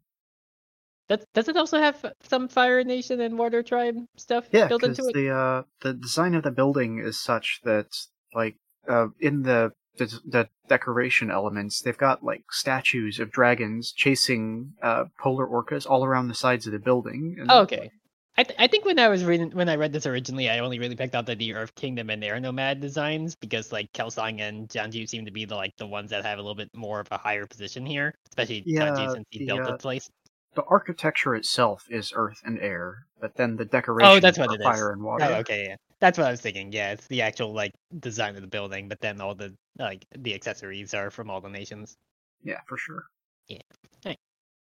Does, 1.09 1.25
does 1.33 1.47
it 1.49 1.57
also 1.57 1.77
have 1.77 2.05
some 2.23 2.47
Fire 2.47 2.83
Nation 2.85 3.19
and 3.19 3.37
Water 3.37 3.61
Tribe 3.63 3.97
stuff 4.15 4.47
Yeah, 4.53 4.67
built 4.69 4.83
into 4.83 5.05
it? 5.07 5.13
the 5.13 5.29
uh, 5.29 5.63
the 5.81 5.93
design 5.93 6.35
of 6.35 6.43
the 6.43 6.51
building 6.51 6.99
is 6.99 7.19
such 7.19 7.59
that 7.65 7.87
like 8.33 8.55
uh, 8.87 9.07
in 9.19 9.41
the, 9.43 9.73
the 9.97 10.19
the 10.25 10.49
decoration 10.67 11.29
elements, 11.31 11.81
they've 11.81 11.97
got 11.97 12.23
like 12.23 12.51
statues 12.51 13.19
of 13.19 13.31
dragons 13.31 13.91
chasing 13.91 14.73
uh, 14.81 15.05
polar 15.19 15.47
orcas 15.47 15.85
all 15.89 16.05
around 16.05 16.27
the 16.27 16.33
sides 16.35 16.65
of 16.65 16.73
the 16.73 16.79
building. 16.79 17.35
And, 17.39 17.49
Oh, 17.49 17.61
okay. 17.61 17.91
I, 18.37 18.43
th- 18.43 18.57
I 18.57 18.67
think 18.67 18.85
when 18.85 18.97
I 18.97 19.09
was 19.09 19.25
reading 19.25 19.51
when 19.51 19.67
I 19.67 19.75
read 19.75 19.91
this 19.91 20.05
originally, 20.05 20.49
I 20.49 20.59
only 20.59 20.79
really 20.79 20.95
picked 20.95 21.15
out 21.15 21.25
the, 21.25 21.35
the 21.35 21.53
Earth 21.53 21.75
Kingdom 21.75 22.09
and 22.09 22.23
Air 22.23 22.39
Nomad 22.39 22.79
designs 22.79 23.35
because 23.35 23.71
like 23.73 23.91
Kelsang 23.91 24.39
and 24.39 24.69
Jianzhu 24.69 25.07
seem 25.07 25.25
to 25.25 25.31
be 25.31 25.43
the 25.43 25.55
like 25.55 25.75
the 25.77 25.85
ones 25.85 26.09
that 26.11 26.23
have 26.23 26.39
a 26.39 26.41
little 26.41 26.55
bit 26.55 26.69
more 26.73 27.01
of 27.01 27.07
a 27.11 27.17
higher 27.17 27.45
position 27.45 27.85
here, 27.85 28.15
especially 28.29 28.63
Yeah, 28.65 28.85
Jianzhu 28.85 29.11
since 29.11 29.25
he 29.31 29.39
the, 29.39 29.45
built 29.47 29.61
uh, 29.61 29.71
the 29.73 29.77
place. 29.77 30.09
The 30.55 30.63
architecture 30.63 31.35
itself 31.35 31.85
is 31.89 32.13
earth 32.15 32.41
and 32.45 32.57
air, 32.59 33.05
but 33.19 33.35
then 33.35 33.57
the 33.57 33.65
decoration 33.65 34.11
Oh, 34.17 34.19
that's 34.21 34.37
what 34.37 34.49
it 34.51 34.55
is. 34.61 34.65
fire 34.65 34.91
and 34.91 35.03
water. 35.03 35.25
Oh, 35.25 35.33
okay, 35.39 35.65
yeah. 35.69 35.75
That's 36.01 36.17
what 36.17 36.27
I 36.27 36.31
was 36.31 36.41
thinking. 36.41 36.73
Yeah, 36.73 36.91
it's 36.91 37.07
the 37.07 37.21
actual 37.21 37.53
like 37.53 37.71
design 37.99 38.35
of 38.35 38.41
the 38.41 38.47
building, 38.47 38.89
but 38.89 38.99
then 38.99 39.21
all 39.21 39.35
the 39.35 39.53
like 39.79 40.05
the 40.17 40.33
accessories 40.33 40.93
are 40.93 41.11
from 41.11 41.29
all 41.29 41.39
the 41.39 41.49
nations. 41.49 41.95
Yeah, 42.43 42.59
for 42.67 42.77
sure. 42.77 43.05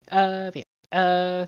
Uh, 0.09 0.51
yeah. 0.53 0.63
Uh, 0.91 1.45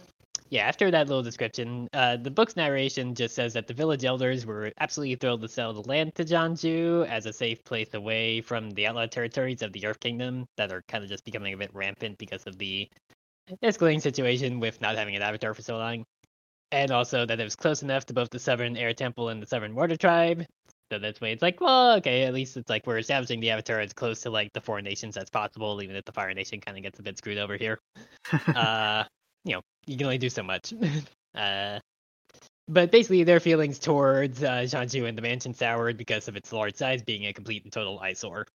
yeah. 0.49 0.68
After 0.68 0.91
that 0.91 1.07
little 1.07 1.23
description, 1.23 1.88
uh, 1.93 2.18
the 2.18 2.31
book's 2.31 2.57
narration 2.57 3.15
just 3.15 3.35
says 3.35 3.53
that 3.53 3.68
the 3.68 3.73
village 3.73 4.03
elders 4.03 4.45
were 4.45 4.72
absolutely 4.80 5.15
thrilled 5.15 5.41
to 5.41 5.47
sell 5.47 5.73
the 5.73 5.88
land 5.88 6.14
to 6.15 6.26
Jianzhu 6.26 7.07
as 7.07 7.26
a 7.26 7.31
safe 7.31 7.64
place 7.64 7.93
away 7.93 8.41
from 8.41 8.72
the 8.72 8.88
outlaw 8.88 9.06
territories 9.06 9.61
of 9.61 9.72
the 9.72 9.85
Earth 9.85 9.99
Kingdom 10.01 10.45
that 10.57 10.73
are 10.73 10.84
kind 10.89 11.03
of 11.03 11.10
just 11.10 11.23
becoming 11.23 11.53
a 11.53 11.57
bit 11.57 11.73
rampant 11.73 12.18
because 12.18 12.45
of 12.47 12.57
the 12.57 12.89
escalating 13.64 14.01
situation 14.01 14.60
with 14.60 14.81
not 14.81 14.97
having 14.97 15.15
an 15.15 15.22
avatar 15.22 15.53
for 15.53 15.61
so 15.61 15.77
long, 15.77 16.06
and 16.71 16.91
also 16.91 17.25
that 17.25 17.39
it 17.39 17.43
was 17.43 17.55
close 17.55 17.81
enough 17.83 18.05
to 18.07 18.13
both 18.13 18.29
the 18.29 18.39
Southern 18.39 18.77
Air 18.77 18.93
Temple 18.93 19.29
and 19.29 19.41
the 19.41 19.47
Southern 19.47 19.75
Water 19.75 19.95
Tribe. 19.95 20.45
So 20.91 20.97
that's 20.97 21.21
why 21.21 21.27
it's 21.27 21.41
like, 21.41 21.61
well, 21.61 21.97
okay, 21.97 22.23
at 22.23 22.33
least 22.33 22.57
it's 22.57 22.69
like 22.69 22.87
we're 22.87 22.97
establishing 22.97 23.39
the 23.39 23.51
avatar 23.51 23.79
as 23.79 23.93
close 23.93 24.21
to 24.21 24.31
like 24.31 24.51
the 24.53 24.61
four 24.61 24.81
nations 24.81 25.17
as 25.17 25.29
possible, 25.29 25.81
even 25.83 25.95
if 25.95 26.05
the 26.05 26.11
Fire 26.11 26.33
Nation 26.33 26.59
kind 26.61 26.77
of 26.77 26.83
gets 26.83 26.99
a 26.99 27.03
bit 27.03 27.17
screwed 27.17 27.37
over 27.37 27.57
here 27.57 27.77
uh, 28.55 29.03
you 29.43 29.53
know, 29.53 29.61
you 29.85 29.97
can 29.97 30.05
only 30.05 30.17
do 30.17 30.29
so 30.29 30.43
much. 30.43 30.73
uh, 31.35 31.79
but 32.67 32.91
basically, 32.91 33.23
their 33.23 33.39
feelings 33.39 33.79
towards 33.79 34.43
uh, 34.43 34.59
Jianzhu 34.61 35.07
and 35.07 35.17
the 35.17 35.21
mansion 35.21 35.53
soured 35.53 35.97
because 35.97 36.27
of 36.27 36.35
its 36.35 36.53
large 36.53 36.75
size 36.75 37.01
being 37.01 37.25
a 37.25 37.33
complete 37.33 37.63
and 37.63 37.73
total 37.73 37.99
eyesore. 37.99 38.45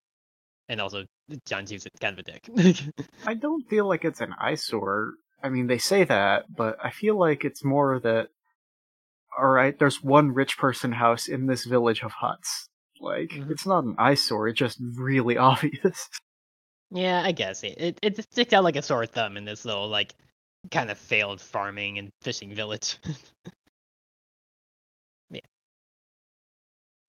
And 0.68 0.80
also, 0.80 1.04
Jianzhu's 1.48 1.86
kind 2.00 2.18
of 2.18 2.24
a 2.26 2.30
dick. 2.30 2.92
I 3.26 3.34
don't 3.34 3.68
feel 3.68 3.86
like 3.86 4.04
it's 4.04 4.20
an 4.20 4.34
eyesore. 4.40 5.14
I 5.44 5.50
mean, 5.50 5.66
they 5.68 5.78
say 5.78 6.02
that, 6.04 6.46
but 6.56 6.76
I 6.82 6.90
feel 6.90 7.16
like 7.18 7.44
it's 7.44 7.62
more 7.64 8.00
that. 8.00 8.28
All 9.38 9.48
right, 9.48 9.76
there's 9.78 10.02
one 10.02 10.32
rich 10.32 10.56
person 10.58 10.92
house 10.92 11.28
in 11.28 11.46
this 11.46 11.64
village 11.64 12.02
of 12.02 12.12
huts. 12.12 12.68
Like, 13.00 13.30
Mhm. 13.30 13.50
it's 13.50 13.66
not 13.66 13.84
an 13.84 13.96
eyesore. 13.98 14.48
It's 14.48 14.58
just 14.58 14.78
really 14.80 15.36
obvious. 15.50 16.08
yeah, 16.90 17.20
I 17.24 17.32
guess 17.32 17.62
it, 17.64 17.74
it 17.78 17.98
it 18.02 18.22
sticks 18.32 18.52
out 18.52 18.64
like 18.64 18.76
a 18.76 18.82
sore 18.82 19.06
thumb 19.06 19.36
in 19.36 19.44
this 19.44 19.64
little 19.64 19.88
like 19.88 20.14
kind 20.70 20.90
of 20.90 20.98
failed 20.98 21.40
farming 21.40 21.98
and 21.98 22.10
fishing 22.22 22.54
village. 22.54 22.96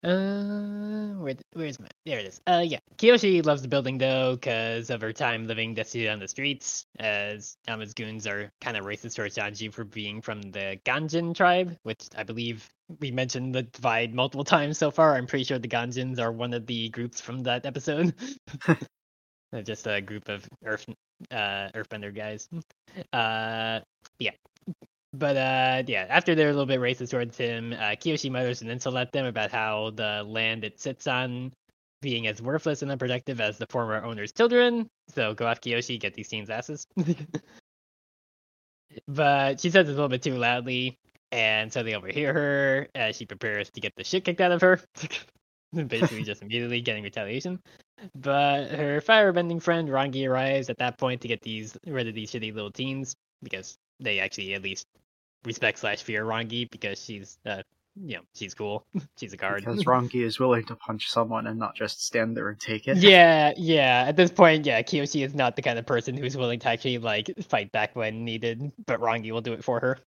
Uh, 0.06 1.16
where 1.16 1.34
where's 1.54 1.80
my 1.80 1.88
there 2.06 2.20
it 2.20 2.28
is. 2.28 2.40
Uh, 2.46 2.64
yeah, 2.64 2.78
Kyoshi 2.98 3.44
loves 3.44 3.64
the 3.64 3.68
building 3.68 3.98
though 3.98 4.36
because 4.36 4.92
of 4.92 5.02
her 5.02 5.12
time 5.12 5.48
living 5.48 5.74
destitute 5.74 6.10
on 6.10 6.20
the 6.20 6.28
streets, 6.28 6.86
as 7.00 7.58
Yama's 7.68 7.96
goons 7.96 8.28
are 8.28 8.52
kind 8.62 8.78
of 8.78 8.86
racist 8.86 9.16
towards 9.16 9.36
Jianzhu 9.36 9.74
for 9.74 9.84
being 9.84 10.22
from 10.22 10.44
the 10.44 10.80
Ganjin 10.86 11.34
tribe, 11.36 11.76
which 11.82 12.08
I 12.16 12.22
believe 12.22 12.70
we 13.00 13.10
mentioned 13.10 13.56
the 13.56 13.64
divide 13.64 14.14
multiple 14.14 14.44
times 14.44 14.78
so 14.78 14.92
far. 14.92 15.16
I'm 15.16 15.26
pretty 15.26 15.46
sure 15.46 15.58
the 15.58 15.68
Ganjins 15.68 16.20
are 16.20 16.32
one 16.32 16.54
of 16.54 16.68
the 16.68 16.90
groups 16.90 17.20
from 17.20 17.42
that 17.44 17.66
episode. 17.66 18.14
Just 19.64 19.88
a 19.88 20.02
group 20.02 20.30
of 20.30 20.48
Earth 20.64 20.86
uh 21.32 21.70
Earthbender 21.74 22.14
guys. 22.14 22.48
Uh, 23.12 23.80
yeah. 24.20 24.32
But 25.18 25.38
uh, 25.38 25.84
yeah, 25.88 26.08
after 26.10 26.36
they're 26.36 26.50
a 26.50 26.54
little 26.54 26.66
bit 26.66 26.82
racist 26.82 27.12
towards 27.12 27.38
him, 27.38 27.74
uh, 27.74 27.96
Kyoshi 27.96 28.30
mutters 28.30 28.62
an 28.62 28.70
insult 28.70 28.98
at 28.98 29.14
them 29.14 29.26
about 29.26 29.50
how 29.50 29.92
the 29.92 30.24
land 30.28 30.66
it 30.66 30.80
sits 30.80 31.08
on 31.08 31.54
being 32.02 32.28
as 32.28 32.42
worthless 32.42 32.82
and 32.82 32.92
unproductive 32.92 33.40
as 33.40 33.58
the 33.58 33.66
former 33.70 34.04
owner's 34.04 34.34
children. 34.34 34.88
So 35.14 35.34
go 35.34 35.48
off 35.48 35.62
Kyoshi, 35.62 36.00
get 36.00 36.16
these 36.16 36.28
teens' 36.28 36.50
asses. 36.50 36.86
but 39.08 39.62
she 39.62 39.70
says 39.70 39.88
it 39.88 39.92
a 39.92 39.96
little 39.96 40.10
bit 40.10 40.22
too 40.22 40.36
loudly, 40.36 40.98
and 41.32 41.72
so 41.72 41.82
they 41.82 41.96
overhear 41.96 42.34
her 42.34 42.88
as 42.94 43.16
she 43.16 43.26
prepares 43.26 43.70
to 43.72 43.82
get 43.82 43.94
the 43.96 44.04
shit 44.04 44.26
kicked 44.26 44.42
out 44.42 44.52
of 44.52 44.62
her. 44.62 44.82
Basically, 45.88 46.24
just 46.24 46.42
immediately 46.42 46.82
getting 46.82 47.04
retaliation. 47.04 47.60
But 48.16 48.72
her 48.72 49.02
firebending 49.02 49.62
friend 49.62 49.88
Rangi 49.88 50.28
arrives 50.28 50.70
at 50.70 50.80
that 50.80 50.98
point 50.98 51.22
to 51.22 51.30
get 51.30 51.42
these 51.42 51.78
rid 51.88 52.08
of 52.08 52.16
these 52.16 52.32
shitty 52.32 52.54
little 52.54 52.72
teens 52.72 53.16
because 53.42 53.78
they 54.00 54.20
actually 54.20 54.54
at 54.54 54.62
least 54.62 54.86
respect 55.46 55.80
slash 55.80 56.04
fear 56.04 56.24
Rangi 56.26 56.70
because 56.70 57.04
she's 57.04 57.38
uh 57.46 57.62
you 57.98 58.18
know 58.18 58.24
she's 58.34 58.54
cool. 58.54 58.86
She's 59.18 59.32
a 59.32 59.38
guard 59.38 59.64
Because 59.64 59.84
Rangi 59.86 60.24
is 60.26 60.38
willing 60.38 60.66
to 60.66 60.76
punch 60.76 61.10
someone 61.10 61.48
and 61.48 61.58
not 61.58 61.76
just 61.76 62.06
stand 62.06 62.36
there 62.36 62.50
and 62.50 62.60
take 62.60 62.88
it. 62.90 62.98
yeah 62.98 63.54
yeah. 63.58 64.04
At 64.08 64.18
this 64.18 64.32
point 64.32 64.66
yeah 64.66 64.82
Kyoshi 64.82 65.26
is 65.26 65.34
not 65.34 65.56
the 65.56 65.62
kind 65.62 65.80
of 65.80 65.86
person 65.86 66.18
who's 66.18 66.36
willing 66.36 66.60
to 66.60 66.68
actually 66.68 66.98
like 66.98 67.32
fight 67.48 67.72
back 67.72 67.96
when 67.96 68.26
needed 68.26 68.72
but 68.86 69.00
Rangi 69.00 69.32
will 69.32 69.42
do 69.42 69.54
it 69.54 69.64
for 69.64 69.80
her 69.80 70.00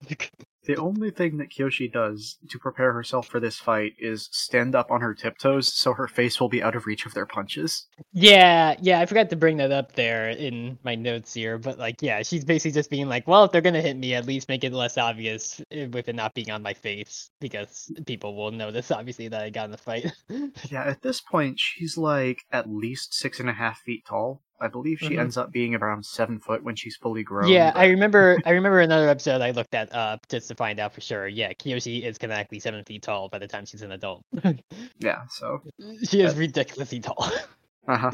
The 0.69 0.77
only 0.77 1.11
thing 1.11 1.39
that 1.39 1.49
Kyoshi 1.49 1.91
does 1.91 2.37
to 2.51 2.59
prepare 2.59 2.93
herself 2.93 3.27
for 3.27 3.41
this 3.41 3.59
fight 3.59 3.95
is 3.99 4.29
stand 4.33 4.75
up 4.75 4.91
on 4.91 5.01
her 5.01 5.15
tiptoes 5.15 5.73
so 5.73 5.95
her 5.95 6.07
face 6.07 6.39
will 6.39 6.51
be 6.51 6.63
out 6.63 6.77
of 6.77 6.85
reach 6.85 7.07
of 7.07 7.15
their 7.15 7.25
punches. 7.25 7.87
Yeah, 8.13 8.77
yeah, 8.79 9.01
I 9.01 9.07
forgot 9.07 9.31
to 9.31 9.37
bring 9.37 9.57
that 9.57 9.73
up 9.73 9.93
there 9.93 10.29
in 10.29 10.79
my 10.85 10.95
notes 10.95 11.33
here, 11.33 11.57
but 11.57 11.79
like, 11.79 12.03
yeah, 12.03 12.23
she's 12.23 12.45
basically 12.45 12.73
just 12.73 12.91
being 12.91 13.09
like, 13.09 13.27
well, 13.27 13.45
if 13.45 13.51
they're 13.51 13.63
gonna 13.63 13.81
hit 13.81 13.97
me, 13.97 14.13
at 14.13 14.27
least 14.27 14.51
make 14.51 14.63
it 14.63 14.75
less 14.75 14.99
obvious 14.99 15.59
eh, 15.71 15.87
with 15.87 16.07
it 16.07 16.15
not 16.15 16.35
being 16.35 16.51
on 16.51 16.63
my 16.63 16.75
face, 16.75 17.31
because 17.41 17.91
people 18.07 18.37
will 18.37 18.51
notice, 18.51 18.91
obviously, 18.91 19.29
that 19.29 19.41
I 19.41 19.49
got 19.49 19.65
in 19.65 19.71
the 19.71 19.79
fight. 19.79 20.13
Yeah, 20.71 20.85
at 20.85 21.01
this 21.01 21.23
point, 21.23 21.59
she's 21.59 21.97
like 21.97 22.43
at 22.53 22.69
least 22.69 23.15
six 23.15 23.41
and 23.41 23.49
a 23.49 23.55
half 23.55 23.81
feet 23.81 24.05
tall. 24.07 24.43
I 24.61 24.69
believe 24.69 24.99
she 24.99 25.11
Mhm. 25.11 25.21
ends 25.21 25.37
up 25.37 25.53
being 25.53 25.75
around 25.75 26.05
seven 26.05 26.41
foot 26.41 26.63
when 26.65 26.75
she's 26.77 26.97
fully 26.97 27.23
grown. 27.23 27.49
Yeah, 27.49 27.73
but- 27.73 27.81
I 27.81 27.87
remember. 27.87 28.39
I 28.45 28.51
remember 28.51 28.81
another 28.81 29.09
episode. 29.09 29.41
I 29.41 29.53
looked 29.53 29.71
that 29.71 29.93
up 29.95 30.27
just 30.29 30.49
to 30.49 30.55
find 30.55 30.81
out 30.81 30.93
for 30.95 31.01
sure. 31.01 31.29
Yeah, 31.29 31.53
Kyoshi 31.53 32.03
is 32.03 32.19
canonically 32.19 32.59
seven 32.61 32.83
feet 32.85 33.03
tall 33.03 33.29
by 33.29 33.39
the 33.39 33.47
time 33.47 33.67
she's 33.67 33.83
an 33.83 33.93
adult. 33.93 34.25
yeah. 34.99 35.23
So 35.31 35.63
she 36.09 36.21
is 36.23 36.35
ridiculously 36.35 37.01
tall. 37.01 37.31
uh 37.87 37.97
huh. 37.97 38.11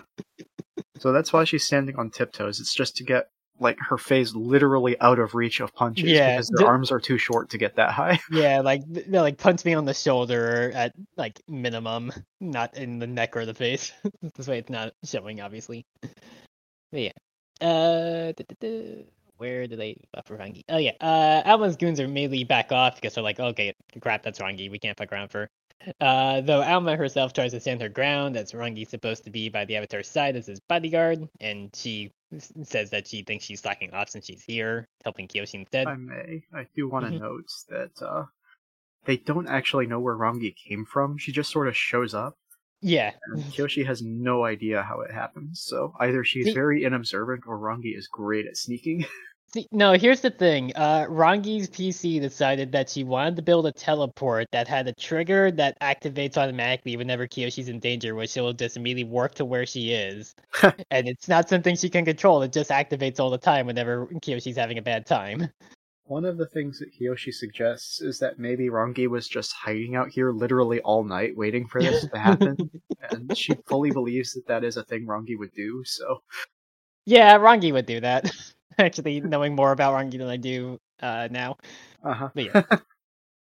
so 0.98 1.12
that's 1.12 1.32
why 1.32 1.44
she's 1.44 1.64
standing 1.64 1.96
on 1.96 2.10
tiptoes. 2.10 2.60
It's 2.60 2.74
just 2.74 2.96
to 2.96 3.04
get 3.04 3.26
like 3.60 3.78
her 3.78 3.96
face 3.98 4.34
literally 4.34 4.98
out 5.00 5.18
of 5.18 5.34
reach 5.34 5.60
of 5.60 5.72
punches 5.74 6.04
Yeah, 6.04 6.32
because 6.36 6.48
their 6.48 6.64
the- 6.64 6.66
arms 6.66 6.90
are 6.90 7.00
too 7.00 7.18
short 7.18 7.50
to 7.50 7.58
get 7.58 7.76
that 7.76 7.90
high. 7.90 8.18
yeah, 8.30 8.60
like 8.60 8.82
they 8.86 9.18
like 9.20 9.38
punch 9.38 9.64
me 9.64 9.74
on 9.74 9.84
the 9.84 9.94
shoulder 9.94 10.72
at 10.74 10.92
like 11.16 11.40
minimum, 11.48 12.12
not 12.40 12.76
in 12.76 12.98
the 12.98 13.06
neck 13.06 13.36
or 13.36 13.46
the 13.46 13.54
face. 13.54 13.92
this 14.36 14.48
way, 14.48 14.58
it's 14.58 14.70
not 14.70 14.92
showing, 15.04 15.40
obviously. 15.40 15.84
But 16.90 17.00
yeah. 17.00 17.12
Uh, 17.60 18.32
duh, 18.32 18.44
duh, 18.48 18.54
duh. 18.60 19.02
where 19.36 19.66
do 19.66 19.76
they 19.76 19.96
buff 20.12 20.26
Rangi? 20.28 20.62
Oh 20.68 20.78
yeah. 20.78 20.92
Uh, 21.00 21.42
Alma's 21.44 21.76
goons 21.76 22.00
are 22.00 22.08
mainly 22.08 22.44
back 22.44 22.72
off 22.72 22.96
because 22.96 23.14
they're 23.14 23.24
like, 23.24 23.38
okay, 23.40 23.72
crap, 24.00 24.22
that's 24.22 24.40
Rangi. 24.40 24.70
We 24.70 24.78
can't 24.78 24.96
fuck 24.98 25.12
around 25.12 25.28
for. 25.30 25.48
Uh, 26.00 26.40
though 26.40 26.62
Alma 26.62 26.96
herself 26.96 27.32
tries 27.34 27.52
to 27.52 27.60
stand 27.60 27.82
her 27.82 27.88
ground, 27.88 28.36
as 28.36 28.52
Rangi's 28.52 28.88
supposed 28.88 29.24
to 29.24 29.30
be 29.30 29.48
by 29.48 29.64
the 29.64 29.76
Avatar's 29.76 30.08
side 30.08 30.34
as 30.34 30.46
his 30.46 30.58
bodyguard, 30.68 31.28
and 31.40 31.70
she 31.74 32.10
says 32.40 32.90
that 32.90 33.06
she 33.06 33.22
thinks 33.22 33.44
she's 33.44 33.60
slacking 33.60 33.92
off 33.92 34.08
since 34.08 34.26
she's 34.26 34.42
here, 34.42 34.88
helping 35.04 35.28
Kyoshi 35.28 35.54
instead. 35.54 35.86
I 35.86 35.96
may. 35.96 36.42
I 36.54 36.66
do 36.74 36.88
want 36.88 37.06
to 37.06 37.12
Mhm. 37.12 37.20
note 37.20 37.48
that 37.68 38.02
uh, 38.02 38.24
they 39.04 39.16
don't 39.16 39.48
actually 39.48 39.86
know 39.86 40.00
where 40.00 40.16
Rangi 40.16 40.54
came 40.56 40.84
from. 40.84 41.18
She 41.18 41.32
just 41.32 41.50
sort 41.50 41.68
of 41.68 41.76
shows 41.76 42.14
up, 42.14 42.36
yeah. 42.80 43.12
and 43.32 43.42
Kyoshi 43.44 43.84
has 43.86 44.02
no 44.02 44.44
idea 44.44 44.82
how 44.82 45.00
it 45.00 45.10
happens. 45.12 45.62
So 45.62 45.94
either 46.00 46.24
she's 46.24 46.46
See- 46.46 46.54
very 46.54 46.82
inobservant, 46.84 47.42
or 47.46 47.58
Rangi 47.58 47.96
is 47.96 48.08
great 48.08 48.46
at 48.46 48.56
sneaking. 48.56 49.04
See, 49.54 49.68
no, 49.70 49.92
here's 49.92 50.20
the 50.20 50.32
thing. 50.32 50.72
Uh, 50.74 51.04
Rangi's 51.04 51.70
PC 51.70 52.20
decided 52.20 52.72
that 52.72 52.90
she 52.90 53.04
wanted 53.04 53.36
to 53.36 53.42
build 53.42 53.66
a 53.66 53.70
teleport 53.70 54.48
that 54.50 54.66
had 54.66 54.88
a 54.88 54.92
trigger 54.92 55.52
that 55.52 55.78
activates 55.78 56.36
automatically 56.36 56.96
whenever 56.96 57.28
Kyoshi's 57.28 57.68
in 57.68 57.78
danger, 57.78 58.16
where 58.16 58.26
she'll 58.26 58.52
just 58.52 58.76
immediately 58.76 59.08
warp 59.08 59.36
to 59.36 59.44
where 59.44 59.64
she 59.64 59.92
is. 59.92 60.34
and 60.90 61.06
it's 61.06 61.28
not 61.28 61.48
something 61.48 61.76
she 61.76 61.88
can 61.88 62.04
control. 62.04 62.42
It 62.42 62.52
just 62.52 62.70
activates 62.70 63.20
all 63.20 63.30
the 63.30 63.38
time 63.38 63.66
whenever 63.66 64.08
Kyoshi's 64.24 64.56
having 64.56 64.78
a 64.78 64.82
bad 64.82 65.06
time. 65.06 65.48
One 66.02 66.24
of 66.24 66.36
the 66.36 66.48
things 66.48 66.80
that 66.80 66.90
Kyoshi 66.92 67.32
suggests 67.32 68.00
is 68.00 68.18
that 68.18 68.40
maybe 68.40 68.70
Rangi 68.70 69.06
was 69.06 69.28
just 69.28 69.52
hiding 69.52 69.94
out 69.94 70.08
here 70.08 70.32
literally 70.32 70.80
all 70.80 71.04
night 71.04 71.36
waiting 71.36 71.68
for 71.68 71.80
this 71.80 72.04
to 72.08 72.18
happen, 72.18 72.56
and 73.10 73.38
she 73.38 73.54
fully 73.68 73.92
believes 73.92 74.32
that 74.32 74.48
that 74.48 74.64
is 74.64 74.76
a 74.76 74.82
thing 74.82 75.06
Rangi 75.06 75.38
would 75.38 75.52
do. 75.52 75.84
So 75.84 76.22
yeah, 77.06 77.38
Rangi 77.38 77.72
would 77.72 77.86
do 77.86 78.00
that. 78.00 78.32
Actually, 78.78 79.20
knowing 79.20 79.54
more 79.54 79.72
about 79.72 79.94
Rangi 79.94 80.18
than 80.18 80.28
I 80.28 80.36
do 80.36 80.78
uh, 81.00 81.28
now. 81.30 81.56
uh 82.02 82.14
huh. 82.14 82.28
But 82.34 82.44
yeah. 82.44 82.62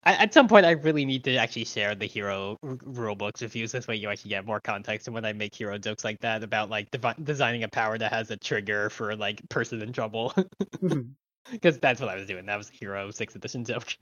I, 0.03 0.13
at 0.15 0.33
some 0.33 0.47
point, 0.47 0.65
I 0.65 0.71
really 0.71 1.05
need 1.05 1.23
to 1.25 1.35
actually 1.35 1.65
share 1.65 1.93
the 1.95 2.05
hero 2.05 2.57
r- 2.63 2.77
rule 2.83 3.15
books 3.15 3.41
with 3.41 3.55
you. 3.55 3.67
So 3.67 3.77
this 3.77 3.87
way, 3.87 3.97
you 3.97 4.09
actually 4.09 4.29
get 4.29 4.45
more 4.45 4.59
context. 4.61 5.07
And 5.07 5.13
when 5.13 5.25
I 5.25 5.33
make 5.33 5.53
hero 5.53 5.77
jokes 5.77 6.03
like 6.05 6.19
that 6.21 6.43
about 6.43 6.69
like 6.69 6.89
designing 7.23 7.63
a 7.63 7.67
power 7.67 7.97
that 7.97 8.11
has 8.13 8.31
a 8.31 8.37
trigger 8.37 8.89
for 8.89 9.15
like 9.15 9.47
person 9.49 9.81
in 9.81 9.93
trouble, 9.93 10.33
because 11.51 11.79
that's 11.79 11.99
what 11.99 12.09
I 12.09 12.15
was 12.15 12.27
doing. 12.27 12.45
That 12.45 12.57
was 12.57 12.69
a 12.69 12.73
hero 12.73 13.11
sixth 13.11 13.35
edition 13.35 13.65
joke. 13.65 13.95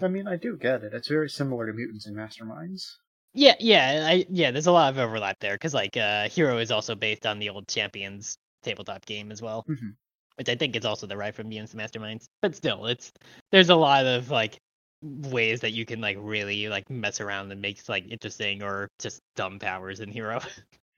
I 0.00 0.06
mean, 0.08 0.28
I 0.28 0.36
do 0.36 0.56
get 0.56 0.84
it. 0.84 0.94
It's 0.94 1.08
very 1.08 1.28
similar 1.28 1.66
to 1.66 1.72
mutants 1.72 2.06
and 2.06 2.16
masterminds. 2.16 2.98
yeah, 3.32 3.54
yeah, 3.58 4.06
I 4.08 4.26
yeah. 4.30 4.50
There's 4.50 4.66
a 4.66 4.72
lot 4.72 4.92
of 4.92 4.98
overlap 4.98 5.38
there 5.40 5.54
because 5.54 5.74
like 5.74 5.96
uh, 5.96 6.28
hero 6.28 6.58
is 6.58 6.70
also 6.70 6.94
based 6.94 7.26
on 7.26 7.38
the 7.38 7.50
old 7.50 7.66
champions 7.68 8.38
tabletop 8.62 9.04
game 9.06 9.32
as 9.32 9.42
well, 9.42 9.66
Mhm. 9.68 9.96
Which 10.36 10.48
I 10.48 10.54
think 10.56 10.76
is 10.76 10.84
also 10.84 11.06
derived 11.06 11.36
from 11.36 11.52
and 11.52 11.68
masterminds. 11.68 12.26
But 12.42 12.56
still, 12.56 12.86
it's 12.86 13.12
there's 13.52 13.70
a 13.70 13.76
lot 13.76 14.06
of 14.06 14.30
like 14.30 14.58
ways 15.02 15.60
that 15.60 15.72
you 15.72 15.84
can 15.84 16.00
like 16.00 16.16
really 16.20 16.68
like 16.68 16.88
mess 16.90 17.20
around 17.20 17.52
and 17.52 17.60
make 17.60 17.80
like 17.88 18.06
interesting 18.10 18.62
or 18.62 18.88
just 18.98 19.20
dumb 19.36 19.58
powers 19.58 20.00
in 20.00 20.10
hero. 20.10 20.40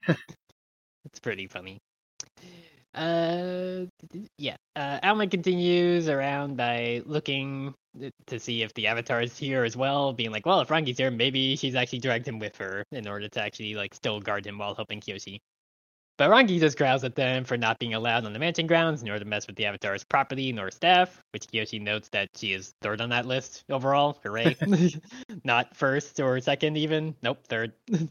It's 1.05 1.19
pretty 1.21 1.47
funny. 1.47 1.79
Uh 2.93 3.85
yeah. 4.37 4.55
Uh 4.75 4.99
alma 5.03 5.27
continues 5.27 6.09
around 6.09 6.57
by 6.57 7.01
looking 7.05 7.73
to 8.27 8.39
see 8.39 8.61
if 8.61 8.73
the 8.73 8.87
avatar 8.87 9.21
is 9.21 9.37
here 9.37 9.63
as 9.63 9.77
well 9.77 10.13
being 10.13 10.31
like 10.31 10.45
well 10.45 10.59
if 10.61 10.67
rangi's 10.69 10.97
here 10.97 11.09
maybe 11.09 11.55
she's 11.55 11.75
actually 11.75 11.99
dragged 11.99 12.27
him 12.27 12.37
with 12.39 12.55
her 12.57 12.83
in 12.91 13.07
order 13.07 13.27
to 13.27 13.41
actually 13.41 13.73
like 13.73 13.95
still 13.95 14.19
guard 14.19 14.45
him 14.45 14.57
while 14.57 14.75
helping 14.75 14.99
kyoshi 14.99 15.39
but 16.17 16.29
Rangi 16.29 16.59
just 16.59 16.77
growls 16.77 17.03
at 17.03 17.15
them 17.15 17.43
for 17.43 17.57
not 17.57 17.79
being 17.79 17.93
allowed 17.93 18.25
on 18.25 18.33
the 18.33 18.39
mansion 18.39 18.67
grounds, 18.67 19.03
nor 19.03 19.19
to 19.19 19.25
mess 19.25 19.47
with 19.47 19.55
the 19.55 19.65
Avatar's 19.65 20.03
property 20.03 20.51
nor 20.51 20.71
staff, 20.71 21.21
which 21.31 21.47
Kyoshi 21.47 21.81
notes 21.81 22.09
that 22.09 22.29
she 22.35 22.53
is 22.53 22.73
third 22.81 23.01
on 23.01 23.09
that 23.09 23.25
list 23.25 23.63
overall. 23.69 24.19
Hooray. 24.23 24.55
not 25.43 25.75
first 25.75 26.19
or 26.19 26.39
second 26.39 26.77
even. 26.77 27.15
Nope, 27.21 27.45
third. 27.47 27.73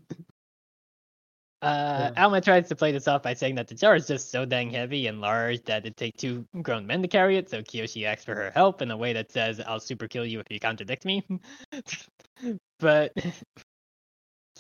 Uh, 1.63 2.13
Alma 2.19 2.41
tries 2.41 2.69
to 2.69 2.77
play 2.77 2.93
this 2.93 3.09
off 3.09 3.23
by 3.23 3.33
saying 3.33 3.55
that 3.55 3.67
the 3.67 3.75
jar 3.75 3.97
is 3.97 4.07
just 4.07 4.31
so 4.31 4.45
dang 4.45 4.71
heavy 4.71 5.07
and 5.07 5.21
large 5.23 5.65
that 5.65 5.79
it'd 5.79 5.97
take 5.97 6.17
two 6.17 6.47
grown 6.61 6.87
men 6.87 7.01
to 7.01 7.09
carry 7.09 7.39
it, 7.39 7.49
so 7.49 7.63
Kyoshi 7.63 8.05
asks 8.05 8.25
for 8.25 8.35
her 8.35 8.51
help 8.51 8.83
in 8.83 8.91
a 8.91 8.97
way 8.97 9.15
that 9.15 9.33
says, 9.33 9.59
I'll 9.67 9.81
super 9.81 10.07
kill 10.07 10.27
you 10.27 10.39
if 10.39 10.47
you 10.51 10.61
contradict 10.61 11.07
me. 11.07 11.27
but 12.79 13.13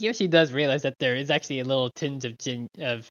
Kyoshi 0.00 0.28
does 0.28 0.52
realize 0.52 0.82
that 0.82 0.98
there 0.98 1.14
is 1.14 1.30
actually 1.30 1.60
a 1.60 1.64
little 1.64 1.90
tinge 1.90 2.24
of 2.24 2.38
gen- 2.38 2.70
of 2.78 3.08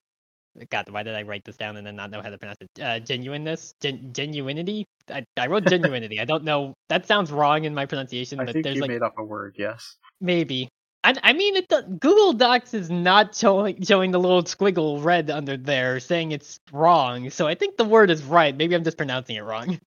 God, 0.71 0.89
why 0.89 1.03
did 1.03 1.15
I 1.15 1.23
write 1.23 1.43
this 1.45 1.57
down 1.57 1.77
and 1.77 1.85
then 1.87 1.95
not 1.95 2.11
know 2.11 2.21
how 2.21 2.29
to 2.29 2.37
pronounce 2.37 2.59
it? 2.61 2.81
Uh, 2.81 2.99
genuineness, 2.99 3.73
Gen- 3.81 4.11
genuinity. 4.13 4.85
I, 5.09 5.25
I 5.37 5.47
wrote 5.47 5.65
genuinity. 5.67 6.19
I 6.21 6.25
don't 6.25 6.43
know. 6.45 6.73
That 6.89 7.07
sounds 7.07 7.31
wrong 7.31 7.65
in 7.65 7.75
my 7.75 7.85
pronunciation, 7.85 8.39
I 8.39 8.45
but 8.45 8.53
think 8.53 8.63
there's 8.63 8.77
you 8.77 8.81
like 8.81 8.89
made 8.89 9.03
up 9.03 9.15
a 9.19 9.23
word. 9.23 9.55
Yes. 9.59 9.97
maybe. 10.21 10.69
I, 11.03 11.15
I 11.23 11.33
mean, 11.33 11.55
it 11.57 11.69
Google 11.99 12.33
Docs 12.33 12.73
is 12.73 12.89
not 12.89 13.35
showing 13.35 13.83
showing 13.83 14.11
the 14.11 14.19
little 14.19 14.43
squiggle 14.43 15.03
red 15.03 15.29
under 15.31 15.57
there, 15.57 15.99
saying 15.99 16.31
it's 16.31 16.59
wrong. 16.71 17.29
So 17.29 17.47
I 17.47 17.55
think 17.55 17.77
the 17.77 17.85
word 17.85 18.09
is 18.11 18.23
right. 18.23 18.55
Maybe 18.55 18.75
I'm 18.75 18.83
just 18.83 18.97
pronouncing 18.97 19.35
it 19.37 19.43
wrong. 19.43 19.79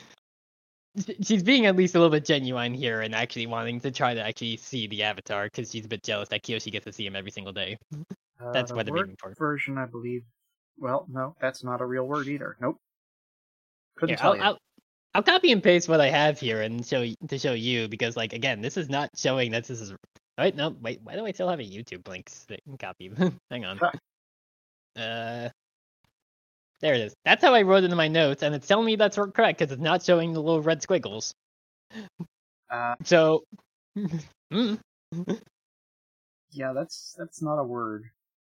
She's 1.22 1.42
being 1.44 1.66
at 1.66 1.76
least 1.76 1.94
a 1.94 1.98
little 1.98 2.10
bit 2.12 2.24
genuine 2.24 2.74
here 2.74 3.02
and 3.02 3.14
actually 3.14 3.46
wanting 3.46 3.80
to 3.80 3.90
try 3.92 4.14
to 4.14 4.20
actually 4.26 4.58
see 4.58 4.88
the 4.88 5.04
avatar 5.04 5.46
because 5.46 5.70
she's 5.70 5.86
a 5.86 5.88
bit 5.88 6.02
jealous 6.02 6.28
that 6.30 6.42
Kyoshi 6.44 6.72
gets 6.72 6.86
to 6.86 6.92
see 6.92 7.06
him 7.06 7.16
every 7.16 7.30
single 7.32 7.52
day. 7.52 7.78
That's 8.52 8.72
Uh, 8.72 8.76
what 8.76 8.86
the 8.86 8.92
they're 8.92 8.94
word 8.94 9.16
version, 9.38 9.78
I 9.78 9.86
believe. 9.86 10.24
Well, 10.80 11.06
no, 11.10 11.34
that's 11.40 11.64
not 11.64 11.80
a 11.80 11.86
real 11.86 12.06
word 12.06 12.28
either. 12.28 12.56
Nope. 12.60 12.78
Couldn't 13.96 14.10
Here, 14.10 14.16
tell 14.16 14.32
I'll, 14.32 14.36
you. 14.36 14.42
I'll, 14.42 14.58
I'll 15.14 15.22
copy 15.22 15.52
and 15.52 15.62
paste 15.62 15.88
what 15.88 16.00
I 16.00 16.10
have 16.10 16.38
here 16.38 16.62
and 16.62 16.84
show 16.86 17.04
to 17.28 17.38
show 17.38 17.52
you 17.52 17.88
because, 17.88 18.16
like, 18.16 18.32
again, 18.32 18.60
this 18.60 18.76
is 18.76 18.88
not 18.88 19.10
showing 19.16 19.50
that 19.52 19.64
this 19.64 19.80
is. 19.80 19.94
Wait, 20.38 20.54
no, 20.54 20.76
wait. 20.80 21.00
Why 21.02 21.16
do 21.16 21.26
I 21.26 21.32
still 21.32 21.48
have 21.48 21.60
a 21.60 21.64
YouTube 21.64 22.06
link 22.06 22.30
copy? 22.78 23.10
Hang 23.50 23.64
on. 23.64 23.80
Uh, 24.96 25.48
there 26.80 26.94
it 26.94 27.00
is. 27.00 27.14
That's 27.24 27.42
how 27.42 27.54
I 27.54 27.62
wrote 27.62 27.84
it 27.84 27.90
in 27.90 27.96
my 27.96 28.08
notes, 28.08 28.42
and 28.42 28.54
it's 28.54 28.66
telling 28.66 28.86
me 28.86 28.96
that's 28.96 29.16
correct 29.16 29.58
because 29.58 29.72
it's 29.72 29.82
not 29.82 30.02
showing 30.02 30.32
the 30.32 30.42
little 30.42 30.62
red 30.62 30.82
squiggles. 30.82 31.34
Uh, 32.70 32.94
So, 33.04 33.44
mm, 34.52 34.78
yeah, 36.52 36.72
that's 36.72 37.14
that's 37.18 37.42
not 37.42 37.58
a 37.58 37.64
word. 37.64 38.04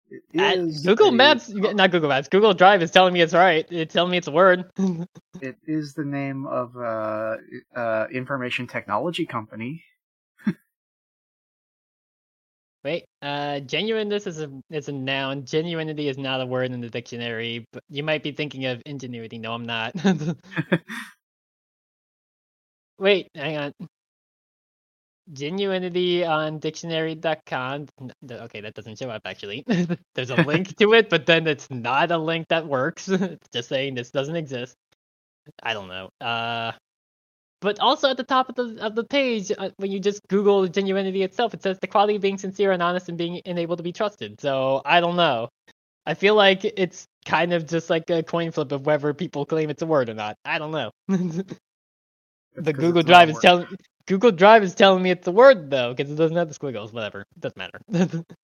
It 0.09 0.23
at 0.37 0.59
is 0.59 0.85
Google 0.85 1.11
a- 1.11 1.13
Maps, 1.13 1.49
not 1.49 1.91
Google 1.91 2.09
Maps, 2.09 2.29
Google 2.29 2.53
Drive 2.53 2.83
is 2.83 2.91
telling 2.91 3.13
me 3.13 3.21
it's 3.21 3.33
right. 3.33 3.67
It's 3.71 3.93
telling 3.93 4.11
me 4.11 4.17
it's 4.17 4.27
a 4.27 4.31
word. 4.31 4.65
It 5.41 5.57
is 5.67 5.93
the 5.93 6.05
name 6.05 6.47
of 6.47 6.75
a 6.77 7.37
uh, 7.75 8.07
information 8.11 8.67
technology 8.67 9.25
company. 9.25 9.83
Wait, 12.83 13.05
uh, 13.21 13.61
genuineness 13.61 14.27
is 14.27 14.41
a 14.41 14.49
is 14.71 14.89
a 14.89 14.93
noun. 14.93 15.43
Genuinity 15.43 16.09
is 16.09 16.17
not 16.17 16.41
a 16.41 16.47
word 16.47 16.71
in 16.71 16.81
the 16.81 16.89
dictionary. 16.89 17.67
But 17.73 17.83
you 17.89 18.03
might 18.03 18.23
be 18.23 18.33
thinking 18.33 18.65
of 18.65 18.81
ingenuity. 18.87 19.39
No, 19.39 19.53
I'm 19.53 19.67
not. 19.67 19.93
Wait, 22.99 23.29
hang 23.35 23.57
on. 23.57 23.73
Genuinity 25.33 26.27
on 26.27 26.59
dictionary.com. 26.59 27.87
Okay, 28.31 28.61
that 28.61 28.73
doesn't 28.73 28.99
show 28.99 29.09
up 29.09 29.23
actually. 29.25 29.63
There's 30.15 30.29
a 30.29 30.41
link 30.43 30.75
to 30.77 30.93
it, 30.93 31.09
but 31.09 31.25
then 31.25 31.47
it's 31.47 31.69
not 31.71 32.11
a 32.11 32.17
link 32.17 32.47
that 32.49 32.67
works. 32.67 33.09
it's 33.09 33.47
just 33.53 33.69
saying 33.69 33.95
this 33.95 34.11
doesn't 34.11 34.35
exist. 34.35 34.75
I 35.63 35.73
don't 35.73 35.87
know. 35.87 36.09
Uh, 36.21 36.73
but 37.61 37.79
also 37.79 38.09
at 38.09 38.17
the 38.17 38.23
top 38.23 38.49
of 38.49 38.55
the 38.55 38.77
of 38.85 38.93
the 38.93 39.03
page, 39.03 39.51
uh, 39.57 39.69
when 39.77 39.91
you 39.91 39.99
just 39.99 40.21
Google 40.27 40.67
genuinity 40.67 41.23
itself, 41.23 41.53
it 41.53 41.63
says 41.63 41.79
the 41.79 41.87
quality 41.87 42.15
of 42.17 42.21
being 42.21 42.37
sincere 42.37 42.71
and 42.71 42.83
honest 42.83 43.09
and 43.09 43.17
being 43.17 43.41
able 43.45 43.77
to 43.77 43.83
be 43.83 43.91
trusted. 43.91 44.39
So 44.39 44.81
I 44.85 44.99
don't 44.99 45.15
know. 45.15 45.49
I 46.05 46.13
feel 46.13 46.35
like 46.35 46.63
it's 46.63 47.07
kind 47.25 47.53
of 47.53 47.65
just 47.65 47.89
like 47.89 48.09
a 48.11 48.21
coin 48.21 48.51
flip 48.51 48.71
of 48.71 48.85
whether 48.85 49.13
people 49.13 49.45
claim 49.45 49.71
it's 49.71 49.81
a 49.81 49.87
word 49.87 50.09
or 50.09 50.13
not. 50.13 50.37
I 50.45 50.59
don't 50.59 50.71
know. 50.71 50.91
the 51.07 52.73
Google 52.73 52.99
it's 52.99 53.09
not 53.09 53.23
a 53.23 53.25
Drive 53.25 53.29
is 53.29 53.39
telling 53.39 53.67
Google 54.07 54.31
Drive 54.31 54.63
is 54.63 54.75
telling 54.75 55.01
me 55.01 55.11
it's 55.11 55.27
a 55.27 55.31
word 55.31 55.69
though, 55.69 55.93
because 55.93 56.11
it 56.11 56.15
doesn't 56.15 56.37
have 56.37 56.47
the 56.47 56.53
squiggles. 56.53 56.93
Whatever, 56.93 57.21
it 57.21 57.39
doesn't 57.39 57.57
matter. 57.57 57.79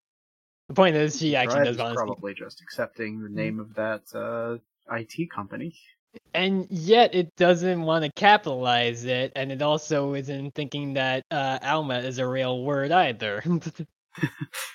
The 0.71 0.75
point 0.75 0.95
is, 0.95 1.19
she 1.19 1.35
actually 1.35 1.63
Riot 1.63 1.65
does 1.65 1.75
is 1.75 1.81
want 1.81 1.95
probably 1.97 2.33
just 2.33 2.61
accepting 2.61 3.21
the 3.21 3.27
name 3.27 3.59
of 3.59 3.73
that 3.75 4.03
uh, 4.15 4.57
IT 4.95 5.29
company. 5.29 5.75
and 6.33 6.65
yet 6.69 7.13
it 7.13 7.35
doesn't 7.35 7.81
want 7.81 8.05
to 8.05 8.11
capitalize 8.13 9.03
it, 9.03 9.33
and 9.35 9.51
it 9.51 9.61
also 9.61 10.13
isn't 10.13 10.55
thinking 10.55 10.93
that 10.93 11.25
uh, 11.29 11.59
Alma 11.61 11.99
is 11.99 12.19
a 12.19 12.25
real 12.25 12.63
word 12.63 12.93
either. 12.93 13.43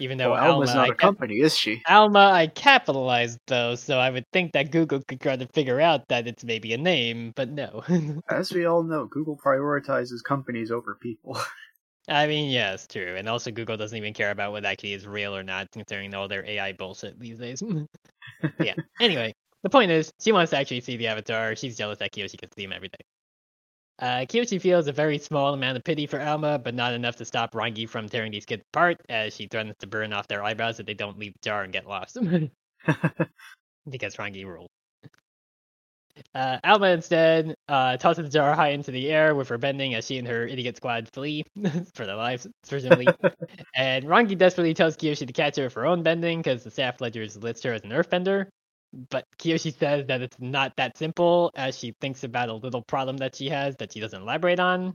Even 0.01 0.19
though 0.19 0.33
well, 0.33 0.53
Alma's 0.53 0.71
Alma, 0.71 0.81
not 0.81 0.91
I 0.91 0.93
a 0.93 0.97
cap- 0.97 0.99
company, 0.99 1.41
is 1.41 1.57
she? 1.57 1.83
Alma, 1.89 2.31
I 2.33 2.47
capitalized 2.49 3.39
though, 3.47 3.75
so 3.75 3.99
I 3.99 4.11
would 4.11 4.25
think 4.33 4.53
that 4.53 4.71
Google 4.71 5.03
could 5.07 5.21
try 5.21 5.37
to 5.37 5.47
figure 5.49 5.81
out 5.81 6.09
that 6.09 6.27
it's 6.27 6.45
maybe 6.45 6.73
a 6.73 6.79
name, 6.79 7.33
but 7.37 7.51
no. 7.51 7.83
As 8.31 8.53
we 8.53 8.67
all 8.67 8.83
know, 8.83 9.07
Google 9.07 9.37
prioritizes 9.37 10.23
companies 10.27 10.71
over 10.71 10.95
people. 11.01 11.39
I 12.09 12.27
mean, 12.29 12.51
yeah, 12.51 12.73
it's 12.75 12.87
true, 12.87 13.17
and 13.17 13.29
also 13.29 13.51
Google 13.51 13.77
doesn't 13.77 13.97
even 13.97 14.15
care 14.15 14.31
about 14.31 14.53
what 14.53 14.65
actually 14.65 14.93
is 14.93 15.07
real 15.07 15.35
or 15.35 15.43
not, 15.43 15.71
considering 15.73 16.15
all 16.15 16.29
their 16.29 16.47
AI 16.47 16.73
bullshit 16.73 17.19
these 17.19 17.39
days. 17.39 17.63
yeah. 18.61 18.75
Anyway, 19.01 19.35
the 19.65 19.71
point 19.71 19.91
is, 19.91 20.13
she 20.21 20.31
wants 20.31 20.51
to 20.51 20.59
actually 20.59 20.81
see 20.83 20.97
the 20.97 21.09
avatar. 21.09 21.57
She's 21.57 21.77
jealous 21.77 21.99
that 21.99 22.13
Kyoshi 22.13 22.39
can 22.39 22.53
see 22.53 22.63
him 22.63 22.73
every 22.73 22.89
day. 22.89 23.05
Uh, 23.99 24.27
Kyoshi 24.29 24.61
feels 24.61 24.89
a 24.89 24.93
very 24.93 25.19
small 25.19 25.55
amount 25.55 25.77
of 25.77 25.85
pity 25.85 26.07
for 26.07 26.21
Alma, 26.21 26.59
but 26.59 26.75
not 26.75 26.93
enough 26.93 27.17
to 27.17 27.25
stop 27.25 27.53
Rangi 27.55 27.89
from 27.89 28.09
tearing 28.09 28.31
these 28.33 28.45
kids 28.45 28.63
apart, 28.73 28.99
as 29.09 29.35
she 29.35 29.47
threatens 29.47 29.77
to 29.79 29.87
burn 29.87 30.13
off 30.13 30.29
their 30.29 30.45
eyebrows 30.45 30.79
if 30.79 30.87
they 30.87 30.95
don't 30.95 31.19
leave 31.19 31.33
the 31.33 31.49
jar 31.49 31.63
and 31.63 31.73
get 31.73 31.87
lost. 31.87 32.19
because 33.89 34.17
Rangi 34.17 34.45
rules. 34.45 34.69
Uh, 36.35 36.59
Alma 36.65 36.89
instead 36.89 37.55
uh, 37.69 37.97
tosses 37.97 38.25
the 38.25 38.31
jar 38.31 38.55
high 38.55 38.71
into 38.71 38.91
the 38.91 39.11
air 39.11 39.35
with 39.35 39.49
her 39.49 39.59
bending 39.59 39.95
as 39.95 40.07
she 40.07 40.19
and 40.19 40.27
her 40.27 40.47
idiot 40.47 40.77
squad 40.77 41.09
flee 41.13 41.45
for 41.95 42.07
their 42.07 42.17
lives, 42.17 42.47
presumably. 42.69 43.07
and 43.75 44.05
Rangi 44.05 44.37
desperately 44.37 44.75
tells 44.75 44.97
Kyoshi 44.97 45.27
to 45.27 45.33
catch 45.33 45.57
her 45.57 45.65
with 45.65 45.75
her 45.75 45.87
own 45.87 46.03
bending 46.03 46.41
because 46.41 46.65
the 46.65 46.71
staff 46.71 47.01
ledgers 47.01 47.37
list 47.37 47.65
her 47.65 47.73
as 47.73 47.83
an 47.83 47.91
earthbender. 47.91 48.47
But 49.11 49.25
Kyoshi 49.39 49.77
says 49.77 50.07
that 50.07 50.23
it's 50.23 50.37
not 50.41 50.73
that 50.77 50.97
simple 50.97 51.51
as 51.55 51.79
she 51.79 51.95
thinks 52.01 52.25
about 52.25 52.49
a 52.49 52.55
little 52.55 52.83
problem 52.83 53.19
that 53.19 53.35
she 53.37 53.49
has 53.51 53.77
that 53.77 53.93
she 53.93 54.01
doesn't 54.01 54.21
elaborate 54.23 54.61
on. 54.61 54.95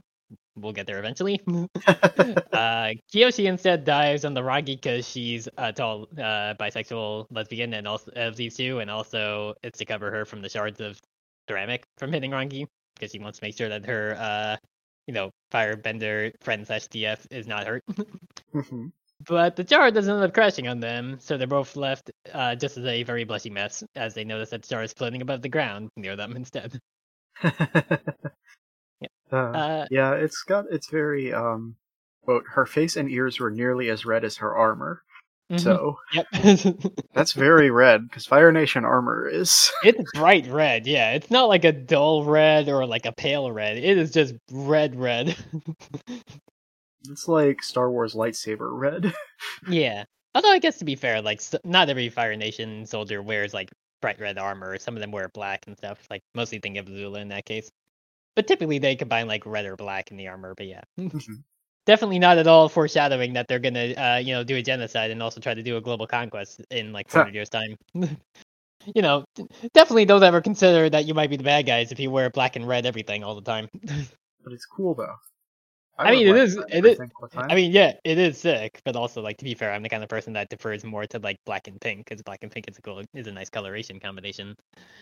We'll 0.56 0.72
get 0.72 0.86
there 0.86 0.98
eventually. 0.98 1.40
uh, 1.86 2.92
Kyoshi 3.12 3.46
instead 3.46 3.84
dives 3.84 4.24
on 4.24 4.34
the 4.34 4.42
Rangi 4.42 4.76
because 4.76 5.08
she's 5.08 5.48
a 5.56 5.72
tall 5.72 6.08
uh, 6.18 6.54
bisexual 6.54 7.26
lesbian 7.30 7.74
and 7.74 7.86
also 7.86 8.10
of 8.16 8.36
these 8.36 8.56
two, 8.56 8.80
and 8.80 8.90
also 8.90 9.54
it's 9.62 9.78
to 9.78 9.84
cover 9.84 10.10
her 10.10 10.24
from 10.24 10.42
the 10.42 10.48
shards 10.48 10.80
of 10.80 10.98
ceramic 11.48 11.84
from 11.98 12.12
hitting 12.12 12.30
Rangi 12.30 12.66
because 12.94 13.12
she 13.12 13.18
wants 13.18 13.38
to 13.38 13.44
make 13.44 13.56
sure 13.56 13.68
that 13.68 13.86
her, 13.86 14.16
uh, 14.18 14.56
you 15.06 15.14
know, 15.14 15.30
firebender 15.52 16.32
friend 16.40 16.66
slash 16.66 16.88
DF 16.88 17.26
is 17.30 17.46
not 17.46 17.66
hurt. 17.66 17.82
Mhm. 18.54 18.92
But 19.26 19.56
the 19.56 19.64
jar 19.64 19.90
doesn't 19.90 20.14
end 20.14 20.24
up 20.24 20.34
crashing 20.34 20.68
on 20.68 20.80
them, 20.80 21.18
so 21.20 21.36
they're 21.36 21.46
both 21.46 21.76
left 21.76 22.10
uh, 22.32 22.54
just 22.56 22.76
as 22.78 22.84
a 22.86 23.02
very 23.04 23.24
blushy 23.26 23.50
mess 23.50 23.84
as 23.94 24.14
they 24.14 24.24
notice 24.24 24.50
that 24.50 24.62
the 24.62 24.68
jar 24.68 24.82
is 24.82 24.92
floating 24.92 25.22
above 25.22 25.42
the 25.42 25.48
ground 25.48 25.90
near 25.96 26.16
them 26.16 26.36
instead. 26.36 26.78
Uh, 29.32 29.36
Uh, 29.52 29.86
yeah, 29.88 30.12
it's 30.14 30.42
got 30.42 30.66
it's 30.70 30.88
very 30.90 31.32
um 31.32 31.76
quote, 32.24 32.44
her 32.48 32.66
face 32.66 32.96
and 32.96 33.10
ears 33.10 33.40
were 33.40 33.50
nearly 33.50 33.90
as 33.90 34.04
red 34.06 34.24
as 34.24 34.36
her 34.38 34.54
armor. 34.54 35.02
mhm, 35.50 35.60
So 35.60 35.98
yep. 36.10 36.26
that's 37.14 37.32
very 37.32 37.70
red, 37.70 38.08
because 38.08 38.26
Fire 38.26 38.52
Nation 38.52 38.84
armor 38.84 39.28
is 39.28 39.72
It's 39.82 40.02
bright 40.14 40.46
red, 40.46 40.86
yeah. 40.86 41.12
It's 41.12 41.30
not 41.30 41.48
like 41.48 41.64
a 41.64 41.72
dull 41.72 42.24
red 42.24 42.68
or 42.68 42.86
like 42.86 43.06
a 43.06 43.12
pale 43.12 43.50
red. 43.52 43.76
It 43.78 43.98
is 43.98 44.10
just 44.12 44.34
red, 44.50 44.94
red. 44.96 45.36
It's 47.10 47.28
like 47.28 47.62
Star 47.62 47.90
Wars 47.90 48.14
lightsaber 48.14 48.68
red. 48.70 49.12
yeah. 49.68 50.04
Although 50.34 50.50
I 50.52 50.58
guess 50.58 50.78
to 50.78 50.84
be 50.84 50.94
fair, 50.96 51.20
like 51.20 51.40
not 51.64 51.90
every 51.90 52.08
Fire 52.08 52.36
Nation 52.36 52.86
soldier 52.86 53.22
wears 53.22 53.52
like 53.52 53.70
bright 54.00 54.18
red 54.20 54.38
armor. 54.38 54.78
Some 54.78 54.94
of 54.96 55.00
them 55.00 55.10
wear 55.12 55.28
black 55.34 55.66
and 55.66 55.76
stuff. 55.76 56.06
Like 56.10 56.22
mostly 56.34 56.58
think 56.58 56.76
of 56.78 56.88
Zula 56.88 57.20
in 57.20 57.28
that 57.28 57.44
case. 57.44 57.70
But 58.34 58.46
typically 58.46 58.78
they 58.78 58.96
combine 58.96 59.26
like 59.28 59.44
red 59.44 59.66
or 59.66 59.76
black 59.76 60.10
in 60.10 60.16
the 60.16 60.28
armor. 60.28 60.54
But 60.56 60.66
yeah, 60.66 60.80
Mhm. 60.98 61.42
definitely 61.86 62.18
not 62.18 62.38
at 62.38 62.46
all 62.46 62.68
foreshadowing 62.68 63.34
that 63.34 63.46
they're 63.48 63.58
gonna, 63.58 63.92
uh, 63.92 64.16
you 64.24 64.32
know, 64.32 64.42
do 64.42 64.56
a 64.56 64.62
genocide 64.62 65.10
and 65.10 65.22
also 65.22 65.40
try 65.40 65.52
to 65.54 65.62
do 65.62 65.76
a 65.76 65.80
global 65.80 66.06
conquest 66.06 66.62
in 66.70 66.92
like 66.92 67.10
400 67.10 67.34
years 67.34 67.50
time. 67.50 67.76
you 68.94 69.02
know, 69.02 69.24
definitely 69.74 70.04
don't 70.06 70.22
ever 70.22 70.40
consider 70.40 70.88
that 70.90 71.04
you 71.04 71.14
might 71.14 71.30
be 71.30 71.36
the 71.36 71.44
bad 71.44 71.66
guys 71.66 71.92
if 71.92 72.00
you 72.00 72.10
wear 72.10 72.30
black 72.30 72.56
and 72.56 72.66
red 72.66 72.86
everything 72.86 73.22
all 73.22 73.34
the 73.34 73.42
time. 73.42 73.68
but 74.42 74.52
it's 74.52 74.66
cool 74.66 74.94
though. 74.94 75.14
I 75.98 76.10
would 76.10 76.18
mean, 76.18 76.28
it 76.28 76.32
like 76.32 76.42
is- 76.42 76.56
it 76.56 76.62
is- 76.62 76.74
everything 76.74 77.10
all 77.20 77.28
the 77.28 77.36
time. 77.36 77.46
I 77.50 77.54
mean, 77.54 77.70
yeah, 77.72 77.92
it 78.04 78.18
is 78.18 78.38
sick, 78.38 78.80
but 78.84 78.96
also 78.96 79.20
like 79.20 79.36
to 79.38 79.44
be 79.44 79.54
fair, 79.54 79.72
I'm 79.72 79.82
the 79.82 79.88
kind 79.88 80.02
of 80.02 80.08
person 80.08 80.32
that 80.32 80.48
defers 80.48 80.84
more 80.84 81.06
to 81.06 81.18
like 81.18 81.38
black 81.44 81.68
and 81.68 81.80
pink 81.80 82.06
because 82.08 82.22
black 82.22 82.38
and 82.42 82.50
pink 82.50 82.68
is 82.68 82.78
a 82.78 82.82
cool, 82.82 83.02
is 83.14 83.26
a 83.26 83.32
nice 83.32 83.50
coloration 83.50 84.00
combination. 84.00 84.56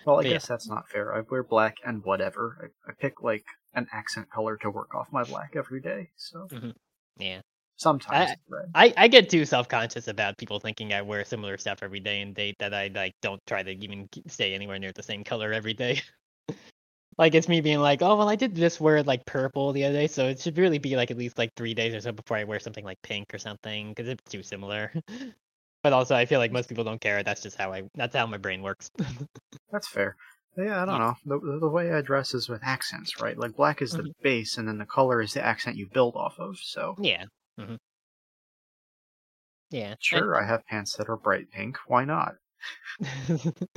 well, 0.04 0.16
I 0.16 0.22
but 0.22 0.26
yeah. 0.26 0.32
guess 0.32 0.46
that's 0.46 0.68
not 0.68 0.88
fair. 0.88 1.14
I 1.14 1.20
wear 1.20 1.42
black 1.42 1.76
and 1.84 2.04
whatever. 2.04 2.72
I, 2.86 2.90
I 2.90 2.94
pick 2.98 3.22
like 3.22 3.44
an 3.74 3.86
accent 3.92 4.30
color 4.30 4.56
to 4.58 4.70
work 4.70 4.94
off 4.94 5.08
my 5.12 5.22
black 5.24 5.54
every 5.56 5.80
day. 5.80 6.10
So 6.16 6.48
mm-hmm. 6.50 6.70
Yeah, 7.18 7.40
sometimes 7.76 8.36
I- 8.74 8.86
I 8.86 8.94
I 8.96 9.08
get 9.08 9.30
too 9.30 9.44
self 9.44 9.68
conscious 9.68 10.08
about 10.08 10.38
people 10.38 10.58
thinking 10.58 10.92
I 10.92 11.02
wear 11.02 11.24
similar 11.24 11.56
stuff 11.56 11.82
every 11.82 12.00
day 12.00 12.20
and 12.20 12.34
date 12.34 12.56
that 12.58 12.74
I 12.74 12.88
like 12.94 13.14
don't 13.22 13.40
try 13.46 13.62
to 13.62 13.70
even 13.70 14.08
stay 14.26 14.54
anywhere 14.54 14.78
near 14.78 14.92
the 14.92 15.02
same 15.02 15.22
color 15.24 15.52
every 15.52 15.74
day. 15.74 16.00
like 17.18 17.34
it's 17.34 17.48
me 17.48 17.60
being 17.60 17.80
like, 17.80 18.02
oh 18.02 18.16
well, 18.16 18.28
I 18.28 18.36
did 18.36 18.54
this 18.54 18.80
wear 18.80 19.02
like 19.02 19.26
purple 19.26 19.72
the 19.72 19.84
other 19.84 19.94
day, 19.94 20.06
so 20.06 20.26
it 20.26 20.40
should 20.40 20.58
really 20.58 20.78
be 20.78 20.96
like 20.96 21.10
at 21.10 21.18
least 21.18 21.38
like 21.38 21.54
three 21.54 21.74
days 21.74 21.94
or 21.94 22.00
so 22.00 22.12
before 22.12 22.36
I 22.36 22.44
wear 22.44 22.60
something 22.60 22.84
like 22.84 23.00
pink 23.02 23.34
or 23.34 23.38
something 23.38 23.90
because 23.90 24.08
it's 24.08 24.30
too 24.30 24.42
similar. 24.42 24.92
but 25.82 25.92
also, 25.92 26.14
I 26.14 26.26
feel 26.26 26.38
like 26.40 26.52
most 26.52 26.68
people 26.68 26.84
don't 26.84 27.00
care. 27.00 27.22
That's 27.22 27.42
just 27.42 27.56
how 27.56 27.72
I. 27.72 27.82
That's 27.94 28.14
how 28.16 28.26
my 28.26 28.38
brain 28.38 28.62
works. 28.62 28.90
That's 29.72 29.88
fair. 29.88 30.16
Yeah, 30.56 30.82
I 30.82 30.84
don't 30.84 30.98
know. 30.98 31.14
The, 31.24 31.58
the 31.60 31.68
way 31.68 31.92
I 31.92 32.00
dress 32.02 32.34
is 32.34 32.48
with 32.48 32.60
accents, 32.64 33.20
right? 33.20 33.38
Like 33.38 33.54
black 33.54 33.80
is 33.82 33.92
the 33.92 34.02
Mhm. 34.02 34.12
base, 34.22 34.58
and 34.58 34.66
then 34.66 34.78
the 34.78 34.86
color 34.86 35.20
is 35.22 35.34
the 35.34 35.44
accent 35.44 35.76
you 35.76 35.86
build 35.92 36.16
off 36.16 36.38
of. 36.38 36.58
So 36.58 36.96
yeah. 36.98 37.24
mm-hmm. 37.58 37.76
Yeah. 39.70 39.94
sure, 40.00 40.34
I 40.36 40.46
have 40.46 40.66
pants 40.66 40.96
that 40.96 41.08
are 41.08 41.16
bright 41.16 41.50
pink. 41.50 41.78
Why 41.86 42.04
not? 42.04 42.34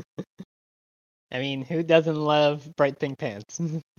I 1.33 1.39
mean, 1.39 1.63
who 1.65 1.83
doesn't 1.83 2.15
love 2.15 2.69
bright 2.75 2.99
pink 2.99 3.17
pants? 3.17 3.59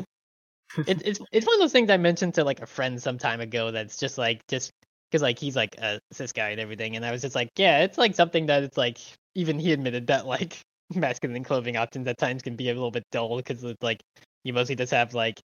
it, 0.86 1.02
it's 1.04 1.20
it's 1.32 1.46
one 1.46 1.54
of 1.54 1.60
those 1.60 1.72
things 1.72 1.90
I 1.90 1.96
mentioned 1.96 2.34
to 2.34 2.44
like 2.44 2.60
a 2.60 2.66
friend 2.66 3.00
some 3.02 3.18
time 3.18 3.40
ago. 3.40 3.70
That's 3.70 3.98
just 3.98 4.18
like 4.18 4.46
just 4.48 4.70
because 5.10 5.22
like 5.22 5.38
he's 5.38 5.56
like 5.56 5.76
a 5.78 6.00
cis 6.12 6.32
guy 6.32 6.50
and 6.50 6.60
everything, 6.60 6.96
and 6.96 7.04
I 7.04 7.10
was 7.12 7.22
just 7.22 7.34
like, 7.34 7.50
yeah, 7.56 7.82
it's 7.82 7.98
like 7.98 8.14
something 8.14 8.46
that 8.46 8.62
it's 8.62 8.76
like 8.76 8.98
even 9.34 9.58
he 9.58 9.72
admitted 9.72 10.06
that 10.08 10.26
like 10.26 10.60
masculine 10.94 11.44
clothing 11.44 11.76
options 11.76 12.06
at 12.08 12.18
times 12.18 12.42
can 12.42 12.56
be 12.56 12.70
a 12.70 12.74
little 12.74 12.90
bit 12.90 13.04
dull 13.10 13.36
because 13.36 13.62
it's 13.64 13.82
like 13.82 14.00
you 14.44 14.52
mostly 14.52 14.76
just 14.76 14.92
have 14.92 15.14
like 15.14 15.40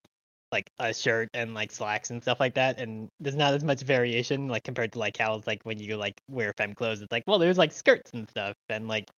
like 0.53 0.69
a 0.81 0.93
shirt 0.93 1.29
and 1.35 1.55
like 1.55 1.71
slacks 1.71 2.11
and 2.11 2.23
stuff 2.23 2.41
like 2.41 2.55
that, 2.55 2.81
and 2.81 3.09
there's 3.21 3.37
not 3.37 3.55
as 3.55 3.65
much 3.65 3.83
variation 3.83 4.49
like 4.49 4.65
compared 4.65 4.93
to 4.93 4.99
like 4.99 5.17
how 5.17 5.35
it's 5.37 5.47
like 5.47 5.61
when 5.65 5.79
you 5.79 5.97
like 5.97 6.15
wear 6.29 6.53
femme 6.57 6.75
clothes. 6.75 7.03
It's 7.03 7.13
like 7.13 7.25
well, 7.27 7.39
there's 7.39 7.59
like 7.59 7.73
skirts 7.73 8.13
and 8.13 8.29
stuff 8.31 8.55
and 8.69 8.89
like 8.89 9.09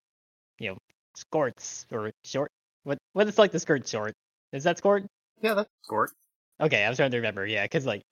you 0.59 0.71
know 0.71 0.79
skirts 1.17 1.87
or 1.93 2.13
short. 2.25 2.51
What 2.85 2.99
what 3.13 3.29
is 3.29 3.39
like 3.39 3.53
the 3.53 3.61
skirt 3.61 3.87
short? 3.87 4.15
Is 4.53 4.65
that 4.65 4.79
skirt? 4.79 5.05
Yeah, 5.41 5.55
that's 5.55 5.71
skirt. 5.83 6.11
Okay, 6.61 6.85
I 6.85 6.89
was 6.89 6.99
trying 6.99 7.11
to 7.11 7.17
remember. 7.17 7.47
Yeah, 7.47 7.65
because 7.65 7.87
like 7.87 8.03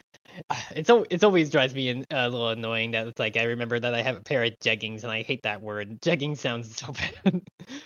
it's 0.74 0.90
al- 0.90 1.06
it's 1.10 1.24
always 1.24 1.50
drives 1.50 1.74
me 1.74 1.88
in, 1.88 2.04
a 2.10 2.28
little 2.28 2.48
annoying 2.48 2.92
that 2.92 3.06
it's 3.06 3.18
like 3.18 3.36
I 3.36 3.44
remember 3.44 3.78
that 3.78 3.94
I 3.94 4.02
have 4.02 4.16
a 4.16 4.22
pair 4.22 4.44
of 4.44 4.52
jeggings 4.62 5.02
and 5.02 5.12
I 5.12 5.22
hate 5.22 5.42
that 5.42 5.62
word. 5.62 6.00
Jegging 6.02 6.36
sounds 6.36 6.76
so 6.76 6.92
bad. 6.92 7.12
You 7.24 7.42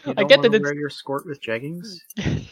I 0.06 0.12
don't 0.14 0.28
get 0.28 0.38
wanna 0.38 0.50
that 0.50 0.62
wear 0.62 0.74
your 0.74 0.90
skirt 0.90 1.26
with 1.26 1.40
jeggings. 1.40 1.86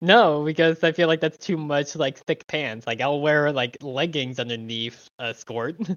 no 0.00 0.44
because 0.44 0.84
I 0.84 0.92
feel 0.92 1.08
like 1.08 1.20
that's 1.20 1.38
too 1.38 1.56
much 1.56 1.96
like 1.96 2.18
thick 2.18 2.46
pants. 2.46 2.86
Like 2.86 3.00
I'll 3.00 3.20
wear 3.20 3.52
like 3.52 3.76
leggings 3.82 4.38
underneath 4.38 5.08
a 5.18 5.34
skirt. 5.34 5.76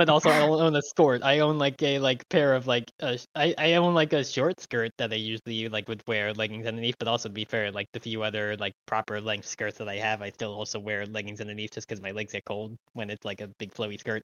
but 0.00 0.08
also 0.08 0.30
I 0.30 0.40
own 0.40 0.74
a 0.74 0.80
skirt. 0.80 1.22
I 1.22 1.40
own 1.40 1.58
like 1.58 1.82
a 1.82 1.98
like 1.98 2.26
pair 2.30 2.54
of 2.54 2.66
like 2.66 2.90
uh, 3.02 3.18
I 3.34 3.54
I 3.58 3.74
own 3.74 3.92
like 3.92 4.14
a 4.14 4.24
short 4.24 4.58
skirt 4.58 4.92
that 4.96 5.12
I 5.12 5.16
usually 5.16 5.68
like 5.68 5.90
would 5.90 6.02
wear 6.06 6.32
leggings 6.32 6.66
underneath. 6.66 6.96
But 6.98 7.06
also 7.06 7.28
to 7.28 7.34
be 7.34 7.44
fair, 7.44 7.70
like 7.70 7.86
the 7.92 8.00
few 8.00 8.22
other 8.22 8.56
like 8.56 8.72
proper 8.86 9.20
length 9.20 9.46
skirts 9.46 9.76
that 9.76 9.90
I 9.90 9.96
have, 9.96 10.22
I 10.22 10.30
still 10.30 10.54
also 10.54 10.80
wear 10.80 11.04
leggings 11.04 11.42
underneath 11.42 11.72
just 11.72 11.86
because 11.86 12.00
my 12.00 12.12
legs 12.12 12.32
get 12.32 12.46
cold 12.46 12.78
when 12.94 13.10
it's 13.10 13.26
like 13.26 13.42
a 13.42 13.48
big 13.58 13.74
flowy 13.74 14.00
skirt. 14.00 14.22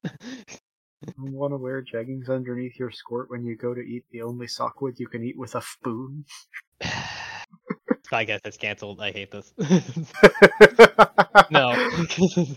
You 1.23 1.31
want 1.31 1.53
to 1.53 1.59
wear 1.59 1.85
jeggings 1.85 2.31
underneath 2.31 2.79
your 2.79 2.91
skirt 2.91 3.29
when 3.29 3.45
you 3.45 3.55
go 3.55 3.75
to 3.75 3.81
eat 3.83 4.05
the 4.13 4.23
only 4.23 4.47
sockwood 4.47 4.99
you 4.99 5.09
can 5.09 5.23
eat 5.23 5.37
with 5.37 5.57
a 5.57 5.61
spoon? 5.61 6.25
I 8.13 8.25
guess 8.25 8.41
it's 8.47 8.57
canceled. 8.57 9.03
I 9.03 9.13
hate 9.13 9.31
this. 9.31 9.53
no. 11.51 11.91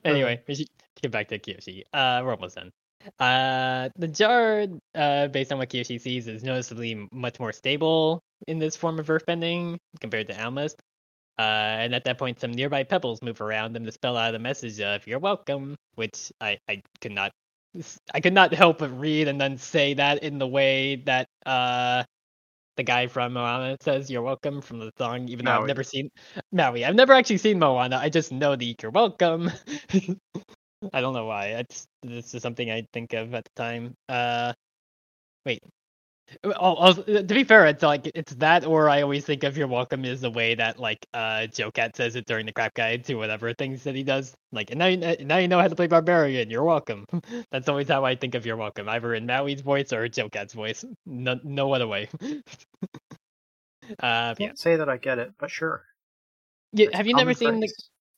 anyway, 0.04 0.42
we 0.48 0.54
should 0.54 0.68
get 1.00 1.10
back 1.10 1.28
to 1.28 1.38
Kyoshi. 1.38 1.82
Uh, 1.92 2.22
we're 2.24 2.32
almost 2.32 2.56
done. 2.56 2.72
Uh, 3.18 3.90
the 3.96 4.08
jar, 4.08 4.66
uh, 4.94 5.28
based 5.28 5.52
on 5.52 5.58
what 5.58 5.68
Kyoshi 5.68 6.00
sees, 6.00 6.26
is 6.26 6.42
noticeably 6.42 7.06
much 7.12 7.38
more 7.38 7.52
stable 7.52 8.22
in 8.48 8.58
this 8.58 8.76
form 8.76 8.98
of 8.98 9.06
earthbending 9.06 9.78
compared 10.00 10.28
to 10.28 10.40
Alma's. 10.40 10.74
Uh, 11.38 11.42
and 11.42 11.94
at 11.94 12.04
that 12.04 12.18
point, 12.18 12.40
some 12.40 12.52
nearby 12.52 12.84
pebbles 12.84 13.20
move 13.22 13.40
around 13.40 13.72
them 13.74 13.84
to 13.84 13.92
spell 13.92 14.16
out 14.16 14.34
a 14.34 14.38
message 14.38 14.80
of 14.80 15.06
"You're 15.06 15.18
welcome," 15.18 15.76
which 15.96 16.32
I 16.40 16.58
I 16.68 16.82
could 17.00 17.12
not 17.12 17.32
I 18.12 18.20
could 18.20 18.32
not 18.34 18.54
help 18.54 18.78
but 18.78 18.98
read 18.98 19.28
and 19.28 19.40
then 19.40 19.58
say 19.58 19.94
that 19.94 20.22
in 20.22 20.38
the 20.38 20.46
way 20.46 20.96
that 21.06 21.26
uh 21.44 22.04
the 22.76 22.82
guy 22.82 23.06
from 23.06 23.34
Moana 23.34 23.76
says 23.80 24.10
"You're 24.10 24.22
welcome" 24.22 24.60
from 24.60 24.78
the 24.80 24.92
song, 24.98 25.28
even 25.28 25.46
though 25.46 25.52
I've 25.54 25.64
never 25.64 25.82
seen 25.84 26.10
Maui. 26.52 26.84
I've 26.84 26.94
never 26.94 27.12
actually 27.12 27.38
seen 27.38 27.58
Moana. 27.58 27.96
I 27.98 28.08
just 28.08 28.32
know 28.32 28.56
the 28.56 28.76
"You're 28.82 28.90
welcome." 28.92 29.50
I 30.92 31.00
don't 31.00 31.14
know 31.14 31.26
why. 31.26 31.46
It's 31.48 31.86
this 32.02 32.34
is 32.34 32.42
something 32.42 32.70
I 32.70 32.86
think 32.92 33.12
of 33.14 33.34
at 33.34 33.44
the 33.44 33.50
time. 33.56 33.94
Uh, 34.08 34.52
wait. 35.46 35.60
Oh, 36.44 36.92
to 36.94 37.22
be 37.24 37.44
fair, 37.44 37.66
it's 37.66 37.82
like 37.82 38.10
it's 38.14 38.34
that, 38.36 38.64
or 38.66 38.88
I 38.88 39.02
always 39.02 39.24
think 39.26 39.44
of 39.44 39.56
"You're 39.58 39.68
welcome" 39.68 40.04
is 40.06 40.22
the 40.22 40.30
way 40.30 40.54
that 40.54 40.78
like 40.78 41.06
uh 41.14 41.46
JoCat 41.50 41.96
says 41.96 42.16
it 42.16 42.26
during 42.26 42.46
the 42.46 42.52
crap 42.52 42.74
guide 42.74 43.04
to 43.06 43.14
whatever 43.16 43.52
things 43.54 43.84
that 43.84 43.94
he 43.94 44.02
does. 44.02 44.34
Like, 44.52 44.70
and 44.70 44.78
now 44.78 44.86
you, 44.86 44.98
kn- 44.98 45.26
now 45.26 45.38
you 45.38 45.48
know 45.48 45.60
how 45.60 45.68
to 45.68 45.76
play 45.76 45.86
barbarian. 45.86 46.50
You're 46.50 46.64
welcome. 46.64 47.06
That's 47.52 47.68
always 47.68 47.88
how 47.88 48.04
I 48.04 48.16
think 48.16 48.34
of 48.34 48.46
"You're 48.46 48.56
welcome," 48.56 48.88
either 48.88 49.14
in 49.14 49.26
Maui's 49.26 49.60
voice 49.62 49.92
or 49.92 50.08
JoCat's 50.08 50.54
voice. 50.54 50.84
No, 51.06 51.38
no 51.44 51.74
other 51.74 51.86
way. 51.88 52.08
uh. 54.02 54.34
Can't 54.38 54.58
say 54.58 54.76
that 54.76 54.88
I 54.88 54.96
get 54.98 55.18
it, 55.18 55.34
but 55.38 55.50
sure. 55.50 55.84
It's 56.72 56.94
have 56.94 57.06
you 57.06 57.14
never 57.14 57.34
seen 57.34 57.60
the. 57.60 57.72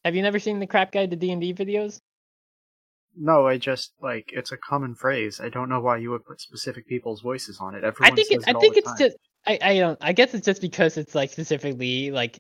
Have 0.05 0.15
you 0.16 0.23
never 0.23 0.39
seen 0.39 0.61
the 0.61 0.66
crap 0.66 0.93
guide 0.93 1.11
to 1.11 1.16
D 1.16 1.33
and 1.33 1.41
D 1.41 1.55
videos? 1.55 2.01
No, 3.19 3.47
I 3.47 3.59
just 3.59 3.93
like 4.01 4.31
it's 4.33 4.53
a 4.53 4.57
common 4.57 4.95
phrase. 4.95 5.41
I 5.41 5.49
don't 5.49 5.69
know 5.69 5.81
why 5.81 5.97
you 5.97 6.11
would 6.11 6.25
put 6.25 6.41
specific 6.41 6.87
people's 6.87 7.23
voices 7.23 7.59
on 7.61 7.75
it. 7.75 7.85
Everyone 7.85 8.13
I 8.13 8.15
think 8.15 8.29
says 8.29 8.45
it, 8.47 8.57
I 8.57 8.59
think 8.59 8.77
it's 8.77 8.87
time. 8.89 8.97
just 8.99 9.17
I 9.47 9.59
I 9.63 9.79
don't 9.79 9.99
I 10.01 10.13
guess 10.13 10.35
it's 10.35 10.45
just 10.45 10.61
because 10.61 10.97
it's 10.97 11.15
like 11.15 11.31
specifically 11.31 12.11
like 12.11 12.39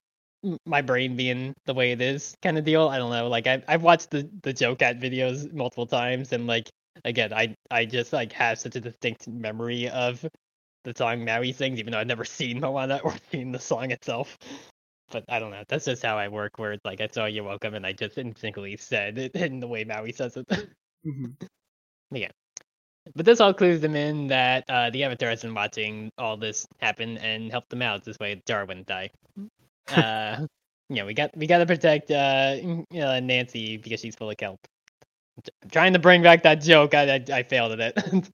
my 0.66 0.82
brain 0.82 1.16
being 1.16 1.54
the 1.64 1.74
way 1.74 1.92
it 1.92 2.00
is 2.00 2.34
kind 2.42 2.58
of 2.58 2.64
deal. 2.64 2.88
I 2.88 2.98
don't 2.98 3.10
know. 3.10 3.28
Like 3.28 3.46
I 3.46 3.62
I've 3.68 3.82
watched 3.82 4.10
the 4.10 4.28
the 4.42 4.52
JoCat 4.52 5.00
videos 5.00 5.52
multiple 5.52 5.86
times 5.86 6.32
and 6.32 6.46
like 6.46 6.68
again 7.04 7.32
I 7.32 7.54
I 7.70 7.86
just 7.86 8.12
like 8.12 8.32
have 8.32 8.58
such 8.58 8.76
a 8.76 8.80
distinct 8.80 9.28
memory 9.28 9.88
of 9.88 10.24
the 10.84 10.94
song 10.94 11.24
Maui 11.24 11.52
sings 11.52 11.78
even 11.78 11.92
though 11.92 11.98
I've 11.98 12.06
never 12.06 12.24
seen 12.38 12.60
Moana 12.60 13.00
or 13.02 13.14
seen 13.30 13.52
the 13.52 13.60
song 13.60 13.90
itself. 13.90 14.36
But 15.10 15.24
I 15.28 15.38
don't 15.40 15.50
know. 15.52 15.64
That's 15.68 15.86
just 15.86 16.02
how 16.04 16.18
I 16.18 16.28
work. 16.28 16.58
Where 16.58 16.72
it's 16.72 16.84
like 16.84 17.00
I 17.00 17.08
saw 17.08 17.26
"You're 17.26 17.44
welcome" 17.44 17.74
and 17.74 17.86
I 17.86 17.92
just 17.92 18.18
instinctively 18.18 18.76
said 18.78 19.18
it 19.18 19.34
in 19.36 19.60
the 19.60 19.68
way 19.68 19.84
Maui 19.84 20.12
says 20.12 20.36
it. 20.36 20.46
Mhm. 21.06 21.36
But 23.14 23.26
this 23.26 23.40
all 23.40 23.54
clues 23.54 23.80
them 23.80 23.96
in 23.96 24.28
that 24.28 24.64
uh, 24.68 24.90
the 24.90 25.04
Avatar 25.04 25.30
has 25.30 25.42
been 25.42 25.54
watching 25.54 26.10
all 26.18 26.36
this 26.36 26.66
happen 26.80 27.18
and 27.18 27.50
helped 27.50 27.70
them 27.70 27.82
out. 27.82 28.04
This 28.04 28.18
way, 28.20 28.42
Jar 28.46 28.64
wouldn't 28.66 28.86
die. 28.86 29.10
Uh, 29.90 30.46
you 30.90 30.96
know, 30.96 31.06
we 31.06 31.14
got 31.14 31.36
we 31.36 31.46
got 31.46 31.58
to 31.58 31.66
protect 31.66 32.10
uh, 32.10 32.56
uh, 32.98 33.20
Nancy 33.20 33.78
because 33.78 34.00
she's 34.00 34.16
full 34.16 34.30
of 34.30 34.36
kelp. 34.38 34.60
I'm 35.64 35.70
trying 35.70 35.92
to 35.94 35.98
bring 35.98 36.22
back 36.22 36.42
that 36.44 36.62
joke. 36.62 36.94
I 36.94 37.16
I, 37.16 37.24
I 37.32 37.42
failed 37.44 37.80
at 37.80 37.94
it. 37.96 38.30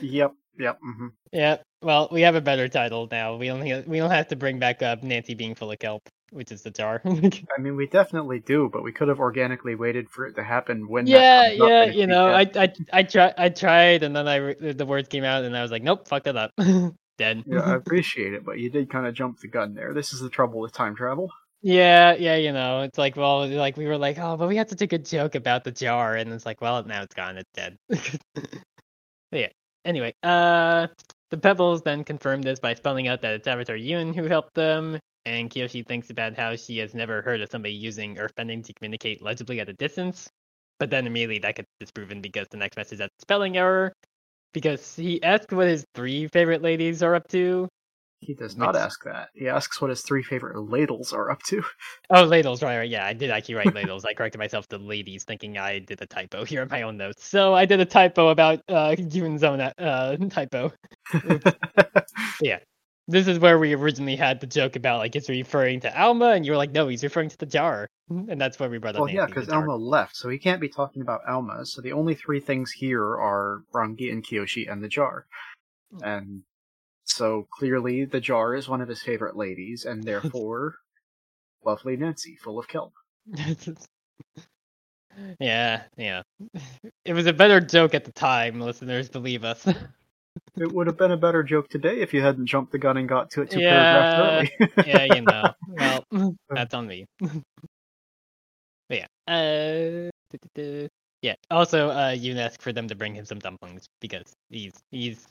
Yep, 0.00 0.34
yep. 0.58 0.78
hmm 0.82 1.08
yeah. 1.32 1.58
Well, 1.82 2.08
we 2.10 2.22
have 2.22 2.34
a 2.34 2.40
better 2.40 2.68
title 2.68 3.06
now. 3.10 3.36
We 3.36 3.50
only 3.50 3.82
we 3.86 3.98
don't 3.98 4.10
have 4.10 4.28
to 4.28 4.36
bring 4.36 4.58
back 4.58 4.82
up 4.82 5.02
Nancy 5.02 5.34
being 5.34 5.54
full 5.54 5.70
of 5.70 5.78
kelp, 5.78 6.08
which 6.30 6.50
is 6.50 6.62
the 6.62 6.70
Jar. 6.70 7.00
I 7.06 7.60
mean, 7.60 7.76
we 7.76 7.86
definitely 7.86 8.40
do, 8.40 8.68
but 8.72 8.82
we 8.82 8.92
could 8.92 9.08
have 9.08 9.20
organically 9.20 9.74
waited 9.74 10.10
for 10.10 10.26
it 10.26 10.34
to 10.34 10.42
happen 10.42 10.88
when. 10.88 11.06
yeah, 11.06 11.50
yeah. 11.50 11.84
You 11.84 12.06
know, 12.06 12.28
I 12.28 12.50
I 12.56 12.72
I 12.92 13.02
tried 13.04 13.34
I 13.38 13.48
tried, 13.50 14.02
and 14.02 14.16
then 14.16 14.26
I 14.26 14.36
re- 14.36 14.72
the 14.72 14.86
words 14.86 15.08
came 15.08 15.24
out, 15.24 15.44
and 15.44 15.56
I 15.56 15.62
was 15.62 15.70
like, 15.70 15.82
nope, 15.82 16.08
fucked 16.08 16.26
it 16.26 16.36
up. 16.36 16.50
Dead. 17.18 17.44
Yeah, 17.46 17.60
I 17.60 17.74
appreciate 17.76 18.32
it, 18.34 18.44
but 18.44 18.58
you 18.58 18.70
did 18.70 18.90
kind 18.90 19.06
of 19.06 19.14
jump 19.14 19.40
the 19.40 19.48
gun 19.48 19.74
there. 19.74 19.92
This 19.92 20.12
is 20.12 20.20
the 20.20 20.30
trouble 20.30 20.60
with 20.60 20.72
time 20.72 20.96
travel. 20.96 21.30
Yeah, 21.60 22.14
yeah, 22.14 22.36
you 22.36 22.52
know, 22.52 22.82
it's 22.82 22.96
like, 22.96 23.16
well, 23.16 23.48
like 23.48 23.76
we 23.76 23.86
were 23.88 23.98
like, 23.98 24.18
oh, 24.18 24.36
but 24.36 24.46
we 24.46 24.56
had 24.56 24.70
such 24.70 24.82
a 24.82 24.86
good 24.86 25.04
joke 25.04 25.34
about 25.34 25.64
the 25.64 25.72
jar, 25.72 26.14
and 26.14 26.32
it's 26.32 26.46
like, 26.46 26.60
well, 26.60 26.84
now 26.84 27.02
it's 27.02 27.14
gone, 27.14 27.36
it's 27.36 27.50
dead. 27.52 27.76
Yeah. 29.32 29.48
Anyway, 29.84 30.12
uh, 30.22 30.86
the 31.30 31.38
Pebbles 31.38 31.82
then 31.82 32.04
confirm 32.04 32.42
this 32.42 32.60
by 32.60 32.74
spelling 32.74 33.08
out 33.08 33.22
that 33.22 33.34
it's 33.34 33.46
Avatar 33.46 33.76
Yun 33.76 34.12
who 34.12 34.24
helped 34.24 34.54
them, 34.54 34.98
and 35.24 35.50
Kyoshi 35.50 35.86
thinks 35.86 36.10
about 36.10 36.36
how 36.36 36.56
she 36.56 36.78
has 36.78 36.94
never 36.94 37.22
heard 37.22 37.40
of 37.40 37.50
somebody 37.50 37.74
using 37.74 38.16
earthbending 38.16 38.64
to 38.64 38.72
communicate 38.74 39.22
legibly 39.22 39.60
at 39.60 39.68
a 39.68 39.74
distance. 39.74 40.28
But 40.78 40.90
then 40.90 41.06
immediately 41.06 41.38
that 41.40 41.56
gets 41.56 41.68
disproven 41.80 42.20
because 42.20 42.46
the 42.50 42.56
next 42.56 42.76
message 42.76 43.00
has 43.00 43.08
a 43.08 43.22
spelling 43.22 43.56
error. 43.56 43.92
Because 44.54 44.96
he 44.96 45.22
asked 45.22 45.52
what 45.52 45.66
his 45.68 45.84
three 45.94 46.28
favorite 46.28 46.62
ladies 46.62 47.02
are 47.02 47.14
up 47.14 47.28
to, 47.28 47.68
He 48.20 48.34
does 48.34 48.56
not 48.56 48.74
ask 48.74 49.04
that. 49.04 49.28
He 49.34 49.48
asks 49.48 49.80
what 49.80 49.90
his 49.90 50.02
three 50.02 50.22
favorite 50.24 50.58
ladles 50.60 51.12
are 51.12 51.30
up 51.30 51.42
to. 51.44 51.62
Oh, 52.10 52.24
ladles, 52.24 52.62
right, 52.62 52.78
right. 52.78 52.88
Yeah, 52.88 53.06
I 53.06 53.12
did 53.12 53.30
actually 53.30 53.56
write 53.56 53.74
ladles. 53.74 54.04
I 54.04 54.14
corrected 54.14 54.38
myself 54.38 54.66
to 54.68 54.78
ladies, 54.78 55.24
thinking 55.24 55.58
I 55.58 55.78
did 55.80 56.00
a 56.00 56.06
typo 56.06 56.44
here 56.44 56.62
in 56.62 56.68
my 56.68 56.82
own 56.82 56.96
notes. 56.96 57.24
So 57.26 57.54
I 57.54 57.64
did 57.66 57.80
a 57.80 57.84
typo 57.84 58.28
about 58.28 58.60
uh 58.68 58.96
Yun's 58.98 59.44
own 59.44 59.60
uh 59.60 60.16
typo. 60.30 60.72
Yeah. 62.40 62.58
This 63.10 63.26
is 63.26 63.38
where 63.38 63.58
we 63.58 63.74
originally 63.74 64.16
had 64.16 64.40
the 64.40 64.46
joke 64.46 64.76
about 64.76 64.98
like 64.98 65.16
it's 65.16 65.28
referring 65.30 65.80
to 65.80 66.00
Alma, 66.00 66.32
and 66.32 66.44
you 66.44 66.52
were 66.52 66.58
like, 66.58 66.72
no, 66.72 66.88
he's 66.88 67.02
referring 67.02 67.30
to 67.30 67.38
the 67.38 67.46
jar, 67.46 67.88
and 68.10 68.38
that's 68.38 68.58
where 68.58 68.68
we 68.68 68.76
brought 68.78 68.96
up. 68.96 69.00
well, 69.00 69.10
yeah, 69.10 69.24
because. 69.24 69.48
Alma 69.48 69.74
left, 69.76 70.14
so 70.14 70.28
he 70.28 70.38
can't 70.38 70.60
be 70.60 70.68
talking 70.68 71.00
about 71.00 71.22
Alma. 71.26 71.64
So 71.64 71.80
the 71.80 71.92
only 71.92 72.14
three 72.14 72.38
things 72.40 72.70
here 72.70 73.02
are 73.02 73.62
Rangi 73.74 74.12
and 74.12 74.22
Kyoshi 74.22 74.70
and 74.70 74.82
the 74.84 74.88
jar. 74.88 75.24
Hmm. 75.90 76.04
And 76.04 76.42
so 77.08 77.46
clearly 77.50 78.04
the 78.04 78.20
jar 78.20 78.54
is 78.54 78.68
one 78.68 78.80
of 78.80 78.88
his 78.88 79.02
favorite 79.02 79.36
ladies, 79.36 79.84
and 79.84 80.02
therefore 80.04 80.76
lovely 81.64 81.96
Nancy, 81.96 82.36
full 82.36 82.58
of 82.58 82.68
kelp. 82.68 82.92
yeah, 85.40 85.82
yeah. 85.96 86.22
It 87.04 87.12
was 87.12 87.26
a 87.26 87.32
better 87.32 87.60
joke 87.60 87.94
at 87.94 88.04
the 88.04 88.12
time, 88.12 88.60
listeners. 88.60 89.08
Believe 89.08 89.44
us. 89.44 89.66
It 90.56 90.70
would 90.72 90.86
have 90.86 90.96
been 90.96 91.10
a 91.10 91.16
better 91.16 91.42
joke 91.42 91.68
today 91.68 92.00
if 92.00 92.14
you 92.14 92.22
hadn't 92.22 92.46
jumped 92.46 92.70
the 92.70 92.78
gun 92.78 92.96
and 92.96 93.08
got 93.08 93.28
to 93.32 93.42
it 93.42 93.50
two 93.50 93.58
Yeah, 93.60 94.46
paragraphs 94.46 94.52
early. 94.60 94.86
yeah, 94.86 95.14
you 95.14 95.22
know. 95.22 95.52
Well, 96.10 96.34
that's 96.48 96.74
on 96.74 96.86
me. 96.86 97.06
but 97.20 97.38
yeah. 98.90 99.06
Uh, 99.26 100.10
yeah. 101.22 101.34
Also, 101.50 101.90
uh, 101.90 102.10
Yun 102.16 102.38
asked 102.38 102.62
for 102.62 102.72
them 102.72 102.86
to 102.88 102.94
bring 102.94 103.14
him 103.14 103.24
some 103.24 103.40
dumplings 103.40 103.86
because 104.00 104.32
he's 104.48 104.74
he's 104.92 105.26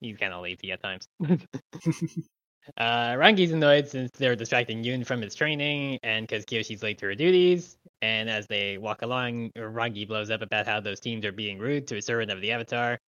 he's 0.00 0.16
kind 0.16 0.32
of 0.32 0.42
lazy 0.42 0.72
at 0.72 0.82
times. 0.82 1.06
uh, 2.76 3.14
Rangi's 3.14 3.52
annoyed 3.52 3.88
since 3.88 4.10
they're 4.12 4.36
distracting 4.36 4.84
Yun 4.84 5.04
from 5.04 5.20
his 5.22 5.34
training 5.34 5.98
and 6.02 6.26
because 6.26 6.44
Kyoshi's 6.44 6.82
late 6.82 6.98
to 6.98 7.06
her 7.06 7.14
duties. 7.14 7.76
And 8.02 8.28
as 8.28 8.46
they 8.46 8.78
walk 8.78 9.02
along, 9.02 9.50
Rangi 9.56 10.06
blows 10.06 10.30
up 10.30 10.42
about 10.42 10.66
how 10.66 10.80
those 10.80 11.00
teams 11.00 11.24
are 11.24 11.32
being 11.32 11.58
rude 11.58 11.86
to 11.88 11.96
a 11.96 12.02
servant 12.02 12.30
of 12.30 12.40
the 12.40 12.52
Avatar. 12.52 12.98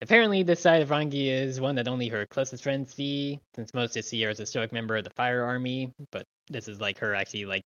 Apparently, 0.00 0.44
this 0.44 0.60
side 0.60 0.80
of 0.80 0.90
Rangi 0.90 1.26
is 1.28 1.60
one 1.60 1.74
that 1.74 1.88
only 1.88 2.08
her 2.08 2.24
closest 2.26 2.62
friends 2.62 2.94
see, 2.94 3.40
since 3.56 3.74
most 3.74 3.94
just 3.94 4.08
see 4.08 4.22
her 4.22 4.30
as 4.30 4.38
a 4.38 4.46
stoic 4.46 4.72
member 4.72 4.96
of 4.96 5.02
the 5.02 5.10
Fire 5.10 5.42
Army. 5.42 5.92
But 6.12 6.24
this 6.48 6.68
is 6.68 6.80
like 6.80 6.98
her 6.98 7.14
actually 7.16 7.46
like 7.46 7.64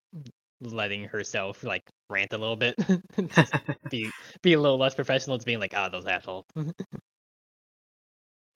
letting 0.63 1.05
herself 1.05 1.63
like 1.63 1.83
rant 2.09 2.33
a 2.33 2.39
little 2.39 2.57
bit, 2.57 2.75
be 3.91 4.11
be 4.41 4.55
a 4.55 4.61
little 4.61 4.79
less 4.79 4.95
professional. 4.95 5.37
It's 5.37 5.45
being 5.45 5.61
like, 5.61 5.75
ah, 5.77 5.91
those 5.91 6.07
assholes. 6.07 6.47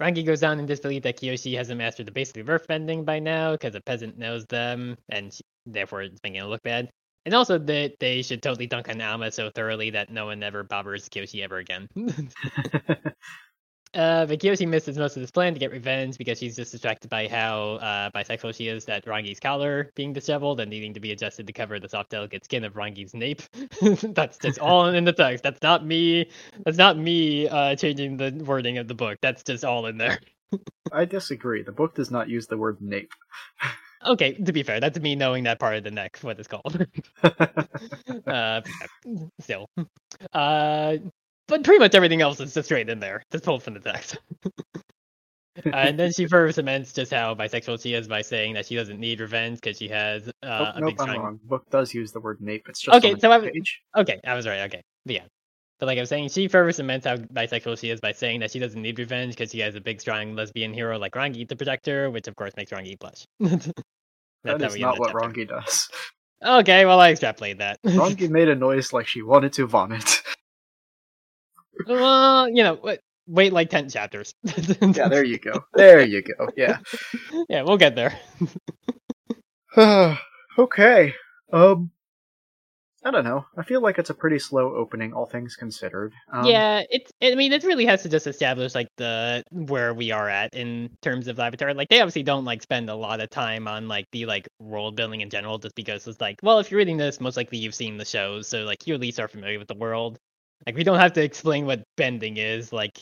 Rangi 0.01 0.25
goes 0.27 0.43
on 0.43 0.59
in 0.59 0.67
disbelief 0.67 1.03
that 1.05 1.19
Kyoshi 1.19 1.57
hasn't 1.57 1.79
mastered 1.79 2.07
the 2.07 2.13
basics 2.13 2.39
of 2.41 2.47
earthbending 2.47 3.05
by 3.05 3.19
now, 3.19 3.53
because 3.53 3.75
a 3.75 3.81
peasant 3.81 4.19
knows 4.19 4.45
them, 4.47 4.97
and 5.09 5.33
she, 5.33 5.43
therefore 5.65 6.03
it's 6.03 6.21
making 6.23 6.41
it 6.41 6.45
look 6.45 6.63
bad. 6.63 6.91
And 7.25 7.35
also 7.35 7.59
that 7.59 7.95
they 7.99 8.23
should 8.23 8.43
totally 8.43 8.67
dunk 8.67 8.89
on 8.89 9.01
Alma 9.01 9.33
so 9.33 9.51
thoroughly 9.51 9.91
that 9.91 10.11
no 10.11 10.27
one 10.27 10.43
ever 10.43 10.63
bothers 10.63 11.09
Kyoshi 11.09 11.43
ever 11.43 11.59
again. 11.59 11.89
Uh, 13.95 14.27
but 14.27 14.39
Kyoshi 14.39 14.69
misses 14.69 14.99
most 14.99 15.17
of 15.17 15.23
his 15.23 15.31
plan 15.31 15.55
to 15.55 15.61
get 15.61 15.71
revenge 15.71 16.19
because 16.19 16.39
she's 16.39 16.55
just 16.57 16.73
distracted 16.73 17.09
by 17.09 17.29
how 17.29 17.77
uh, 17.77 18.11
bisexual 18.11 18.55
she 18.55 18.69
is 18.69 18.85
that 18.85 19.05
Rangi's 19.07 19.41
collar 19.41 19.91
being 19.95 20.13
disheveled 20.13 20.61
and 20.61 20.71
needing 20.71 20.93
to 20.95 21.01
be 21.01 21.13
adjusted 21.13 21.47
to 21.47 21.53
cover 21.53 21.81
the 21.81 21.89
soft, 21.89 22.11
delicate 22.11 22.45
skin 22.45 22.65
of 22.65 22.75
Rangi's 22.75 23.15
nape. 23.15 23.43
That's 24.15 24.39
just 24.39 24.59
all 24.59 24.89
in 24.89 25.05
the 25.05 25.13
text. 25.13 25.43
That's 25.43 25.63
not 25.63 25.85
me. 25.87 26.31
That's 26.65 26.77
not 26.79 26.99
me 26.99 27.49
uh, 27.49 27.77
changing 27.77 28.19
the 28.19 28.33
wording 28.45 28.79
of 28.79 28.89
the 28.89 28.95
book. 28.95 29.19
That's 29.23 29.43
just 29.43 29.65
all 29.65 29.87
in 29.87 29.97
there. 29.97 30.19
I 30.93 31.05
disagree. 31.05 31.63
The 31.63 31.73
book 31.73 31.95
does 31.95 32.11
not 32.11 32.29
use 32.29 32.47
the 32.47 32.57
word 32.59 32.81
nape. 32.81 33.13
Okay, 34.05 34.35
to 34.35 34.53
be 34.53 34.63
fair, 34.63 34.79
that's 34.79 35.01
me 35.01 35.17
knowing 35.17 35.45
that 35.45 35.59
part 35.59 35.75
of 35.75 35.83
the 35.83 35.91
neck, 35.91 36.19
what 36.21 36.39
it's 36.39 36.47
called. 36.47 36.87
uh, 38.27 38.61
still. 39.41 39.69
Uh, 40.33 40.99
but 41.49 41.63
pretty 41.65 41.79
much 41.79 41.95
everything 41.95 42.21
else 42.21 42.41
is 42.41 42.55
just 42.55 42.67
straight 42.69 42.89
in 42.89 42.99
there, 43.01 43.23
just 43.33 43.45
pulled 43.45 43.63
from 43.63 43.75
the 43.75 43.81
text. 43.81 44.19
Uh, 45.65 45.71
and 45.75 45.99
then 45.99 46.13
she 46.13 46.27
further 46.27 46.53
cements 46.53 46.93
just 46.93 47.11
how 47.11 47.35
bisexual 47.35 47.81
she 47.83 47.95
is 47.95 48.07
by 48.07 48.21
saying 48.21 48.53
that 48.53 48.67
she 48.67 48.77
doesn't 48.77 49.01
need 49.01 49.19
revenge 49.21 49.59
because 49.59 49.79
she 49.79 49.89
has 49.89 50.29
uh, 50.29 50.33
oh, 50.43 50.65
a 50.77 50.81
nope, 50.81 50.91
big 50.91 51.01
I'm 51.01 51.09
strong. 51.09 51.25
wrong. 51.25 51.41
The 51.43 51.49
book 51.49 51.71
does 51.71 51.95
use 51.95 52.13
the 52.13 52.21
word 52.21 52.43
nape. 52.43 52.67
It's 52.69 52.81
just 52.83 52.95
Okay, 52.95 53.13
so 53.13 53.29
the 53.29 53.31
I- 53.31 53.41
page. 53.41 53.81
Okay, 53.97 54.21
I 54.25 54.35
was 54.35 54.47
right. 54.47 54.61
Okay, 54.67 54.83
but 55.07 55.15
yeah. 55.15 55.25
But 55.81 55.87
like 55.87 55.97
I 55.99 56.03
was 56.03 56.11
saying, 56.11 56.29
she 56.29 56.49
further 56.49 56.73
cements 56.73 57.07
how 57.07 57.17
bisexual 57.17 57.79
she 57.79 57.89
is 57.91 58.01
by 58.01 58.13
saying 58.13 58.41
that 58.41 58.51
she 58.51 58.59
doesn't 58.59 58.81
need 58.81 58.99
revenge 58.99 59.35
because 59.35 59.51
she 59.51 59.61
has 59.61 59.75
a 59.75 59.81
big, 59.81 60.01
strong 60.01 60.35
lesbian 60.35 60.75
hero 60.75 60.99
like 60.99 61.13
Rangi 61.13 61.49
to 61.49 61.57
protect 61.57 61.87
her, 61.87 62.11
which 62.11 62.29
of 62.29 62.37
course 62.37 62.53
makes 62.57 62.71
Rangi 62.71 62.99
blush. 62.99 63.25
That's 63.41 63.71
That 64.45 64.63
is 64.63 64.77
not 64.79 64.99
what 64.99 65.13
chapter. 65.13 65.29
Rangi 65.29 65.49
does. 65.49 65.89
Okay, 66.45 66.85
well 66.85 67.01
I 67.01 67.11
extrapolate 67.13 67.59
that. 67.59 67.83
Rangi 67.83 68.29
made 68.29 68.49
a 68.49 68.55
noise 68.55 68.93
like 68.93 69.07
she 69.07 69.23
wanted 69.23 69.55
to 69.55 69.67
vomit. 69.67 70.23
well, 71.87 72.49
you 72.49 72.63
know, 72.63 72.79
wait, 72.83 73.01
wait 73.27 73.53
like 73.53 73.71
ten 73.71 73.89
chapters. 73.89 74.33
yeah, 74.45 75.09
there 75.09 75.25
you 75.25 75.39
go. 75.39 75.65
There 75.75 76.05
you 76.05 76.23
go. 76.23 76.49
Yeah. 76.57 76.79
yeah, 77.49 77.63
we'll 77.63 77.77
get 77.77 77.95
there. 77.95 78.19
okay. 80.59 81.15
Um, 81.53 81.91
I 83.07 83.13
don't 83.13 83.23
know. 83.23 83.47
I 83.57 83.63
feel 83.63 83.81
like 83.81 83.99
it's 83.99 84.11
a 84.11 84.15
pretty 84.15 84.41
slow 84.41 84.75
opening, 84.75 85.13
all 85.13 85.27
things 85.27 85.55
considered. 85.55 86.13
Um, 86.33 86.45
yeah, 86.45 86.83
it's. 86.91 87.13
I 87.23 87.37
mean, 87.37 87.53
it 87.53 87.63
really 87.63 87.87
has 87.87 88.03
to 88.03 88.09
just 88.09 88.27
establish 88.27 88.75
like 88.75 88.89
the 88.97 89.45
where 89.53 89.95
we 89.95 90.11
are 90.11 90.29
at 90.29 90.53
in 90.55 90.91
terms 91.03 91.29
of 91.29 91.39
Avatar. 91.39 91.73
Like, 91.73 91.89
they 91.89 92.01
obviously 92.01 92.25
don't 92.25 92.45
like 92.45 92.63
spend 92.63 92.91
a 92.91 92.97
lot 92.97 93.21
of 93.21 93.31
time 93.31 93.69
on 93.69 93.87
like 93.87 94.07
the 94.11 94.27
like 94.27 94.49
world 94.59 94.97
building 94.97 95.21
in 95.21 95.31
general, 95.31 95.57
just 95.59 95.77
because 95.77 96.05
it's 96.09 96.21
like, 96.21 96.41
well, 96.43 96.59
if 96.59 96.69
you're 96.69 96.79
reading 96.79 96.97
this, 96.97 97.21
most 97.21 97.37
likely 97.37 97.59
you've 97.59 97.77
seen 97.77 97.97
the 97.97 98.05
shows, 98.05 98.49
so 98.49 98.65
like 98.65 98.89
you 98.89 98.95
at 98.95 99.01
least 99.01 99.21
are 99.21 99.29
familiar 99.29 99.61
with 99.61 99.69
the 99.69 99.77
world. 99.77 100.19
Like, 100.65 100.77
we 100.77 100.85
don't 100.85 100.99
have 100.99 101.13
to 101.15 101.23
explain 101.23 101.67
what 101.67 101.83
bending 101.97 102.37
is. 102.39 102.73
Like, 102.73 102.99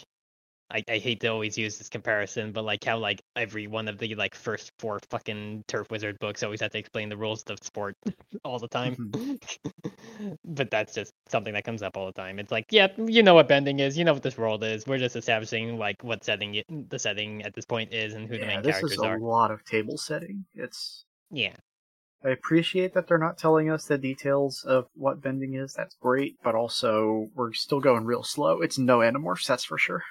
I, 0.71 0.83
I 0.89 0.99
hate 0.99 1.21
to 1.21 1.29
always 1.29 1.59
use 1.59 1.79
this 1.79 1.89
comparison, 1.89 2.51
but 2.51 2.65
like 2.65 2.83
how 2.83 2.99
like 2.99 3.23
every 3.37 3.67
one 3.67 3.87
of 3.87 3.99
the 3.99 4.15
like 4.15 4.35
first 4.35 4.73
four 4.79 4.99
fucking 5.11 5.65
Turf 5.69 5.91
Wizard 5.91 6.19
books 6.19 6.43
always 6.43 6.61
have 6.61 6.73
to 6.73 6.79
explain 6.79 7.09
the 7.09 7.17
rules 7.17 7.43
of 7.43 7.61
the 7.61 7.65
sport 7.65 7.97
all 8.45 8.59
the 8.59 8.69
time. 8.69 8.97
Mm-hmm. 8.97 10.33
but 10.45 10.71
that's 10.71 10.95
just 10.95 11.13
something 11.29 11.53
that 11.53 11.65
comes 11.65 11.83
up 11.83 11.97
all 11.97 12.07
the 12.07 12.13
time. 12.13 12.39
It's 12.39 12.51
like, 12.51 12.67
yeah, 12.71 12.89
you 12.99 13.23
know 13.23 13.35
what 13.35 13.47
bending 13.47 13.79
is, 13.79 13.97
you 13.97 14.05
know 14.05 14.15
what 14.15 14.23
this 14.23 14.39
world 14.39 14.65
is. 14.65 14.87
We're 14.87 14.99
just 14.99 15.17
establishing 15.17 15.79
like 15.79 16.03
what 16.03 16.25
setting 16.25 16.57
it, 16.57 16.91
the 16.91 16.99
setting 16.99 17.43
at 17.43 17.55
this 17.55 17.67
point 17.67 17.93
is 17.93 18.15
and 18.15 18.27
who 18.27 18.35
the 18.35 18.41
yeah, 18.41 18.47
main 18.47 18.63
this 18.63 18.73
characters 18.73 18.93
is 18.93 18.99
a 18.99 19.07
are. 19.07 19.21
lot 19.21 19.51
of 19.51 19.65
table 19.65 19.99
setting. 19.99 20.45
It's. 20.55 21.05
Yeah. 21.31 21.55
I 22.25 22.31
appreciate 22.31 22.95
that 22.95 23.07
they're 23.07 23.19
not 23.19 23.37
telling 23.39 23.71
us 23.71 23.85
the 23.87 23.99
details 23.99 24.65
of 24.65 24.87
what 24.95 25.21
bending 25.21 25.55
is. 25.55 25.75
That's 25.75 25.95
great, 25.97 26.37
but 26.43 26.55
also 26.55 27.29
we're 27.35 27.53
still 27.53 27.81
going 27.81 28.05
real 28.05 28.23
slow. 28.23 28.63
It's 28.63 28.79
no 28.79 28.99
Animorphs, 28.99 29.47
that's 29.47 29.65
for 29.65 29.77
sure. 29.79 30.03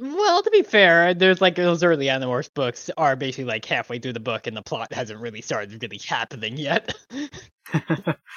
Well, 0.00 0.42
to 0.42 0.50
be 0.50 0.62
fair, 0.62 1.12
there's 1.14 1.40
like 1.40 1.56
those 1.56 1.82
early 1.82 2.06
Animorphs 2.06 2.52
books 2.54 2.88
are 2.96 3.16
basically 3.16 3.46
like 3.46 3.64
halfway 3.64 3.98
through 3.98 4.12
the 4.12 4.20
book 4.20 4.46
and 4.46 4.56
the 4.56 4.62
plot 4.62 4.92
hasn't 4.92 5.18
really 5.20 5.40
started 5.40 5.82
really 5.82 5.98
happening 6.06 6.56
yet. 6.56 6.94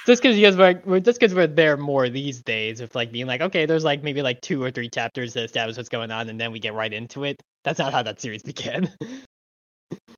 just 0.08 0.22
because 0.22 0.38
you 0.38 0.42
guys 0.48 0.56
were 0.58 0.82
we're- 0.86 1.02
just 1.02 1.20
because 1.20 1.36
we're 1.36 1.46
there 1.48 1.78
more 1.78 2.10
these 2.10 2.42
days 2.42 2.82
with 2.82 2.96
like 2.96 3.12
being 3.12 3.28
like, 3.28 3.42
okay, 3.42 3.68
there's 3.68 3.84
like 3.84 4.02
maybe 4.02 4.24
like 4.24 4.42
two 4.42 4.64
or 4.64 4.72
three 4.72 4.90
chapters 4.90 5.34
that 5.34 5.44
establish 5.44 5.78
what's 5.78 5.90
going 5.90 6.10
on, 6.10 6.30
and 6.30 6.40
then 6.42 6.52
we 6.52 6.60
get 6.60 6.74
right 6.74 6.92
into 6.92 7.26
it. 7.26 7.40
That's 7.64 7.78
not 7.78 7.94
how 7.94 8.02
that 8.04 8.20
series 8.20 8.42
began. 8.52 8.92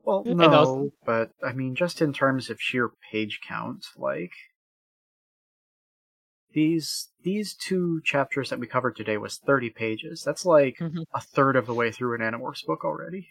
Well, 0.03 0.23
no, 0.25 0.51
also- 0.53 0.91
but 1.05 1.31
I 1.43 1.53
mean, 1.53 1.75
just 1.75 2.01
in 2.01 2.13
terms 2.13 2.49
of 2.49 2.61
sheer 2.61 2.89
page 3.11 3.39
count, 3.47 3.85
like 3.97 4.31
these 6.53 7.09
these 7.23 7.55
two 7.55 8.01
chapters 8.03 8.49
that 8.49 8.59
we 8.59 8.67
covered 8.67 8.95
today 8.95 9.17
was 9.17 9.39
30 9.39 9.69
pages. 9.71 10.21
That's 10.23 10.45
like 10.45 10.77
Mhm. 10.79 11.03
a 11.13 11.21
third 11.21 11.55
of 11.55 11.65
the 11.65 11.73
way 11.73 11.91
through 11.91 12.15
an 12.15 12.21
Animorphs 12.21 12.65
book 12.65 12.83
already. 12.85 13.29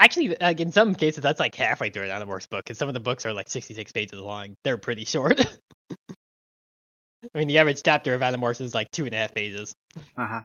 Actually, 0.00 0.36
like 0.40 0.60
in 0.60 0.72
some 0.72 0.94
cases, 0.94 1.22
that's 1.22 1.40
like 1.40 1.54
halfway 1.54 1.90
through 1.90 2.04
an 2.04 2.10
Animorphs 2.10 2.48
book, 2.48 2.64
because 2.64 2.78
some 2.78 2.88
of 2.88 2.94
the 2.94 3.00
books 3.00 3.26
are 3.26 3.32
like 3.32 3.48
66 3.48 3.92
pages 3.92 4.18
long. 4.20 4.56
They're 4.64 4.78
pretty 4.78 5.04
short. 5.04 5.38
I 7.34 7.38
mean, 7.38 7.48
the 7.48 7.58
average 7.58 7.82
chapter 7.82 8.14
of 8.14 8.20
Animorphs 8.22 8.60
is 8.60 8.74
like 8.74 8.90
two 8.92 9.04
and 9.06 9.14
a 9.14 9.18
half 9.18 9.34
pages. 9.34 9.74
Uh-huh. 10.16 10.42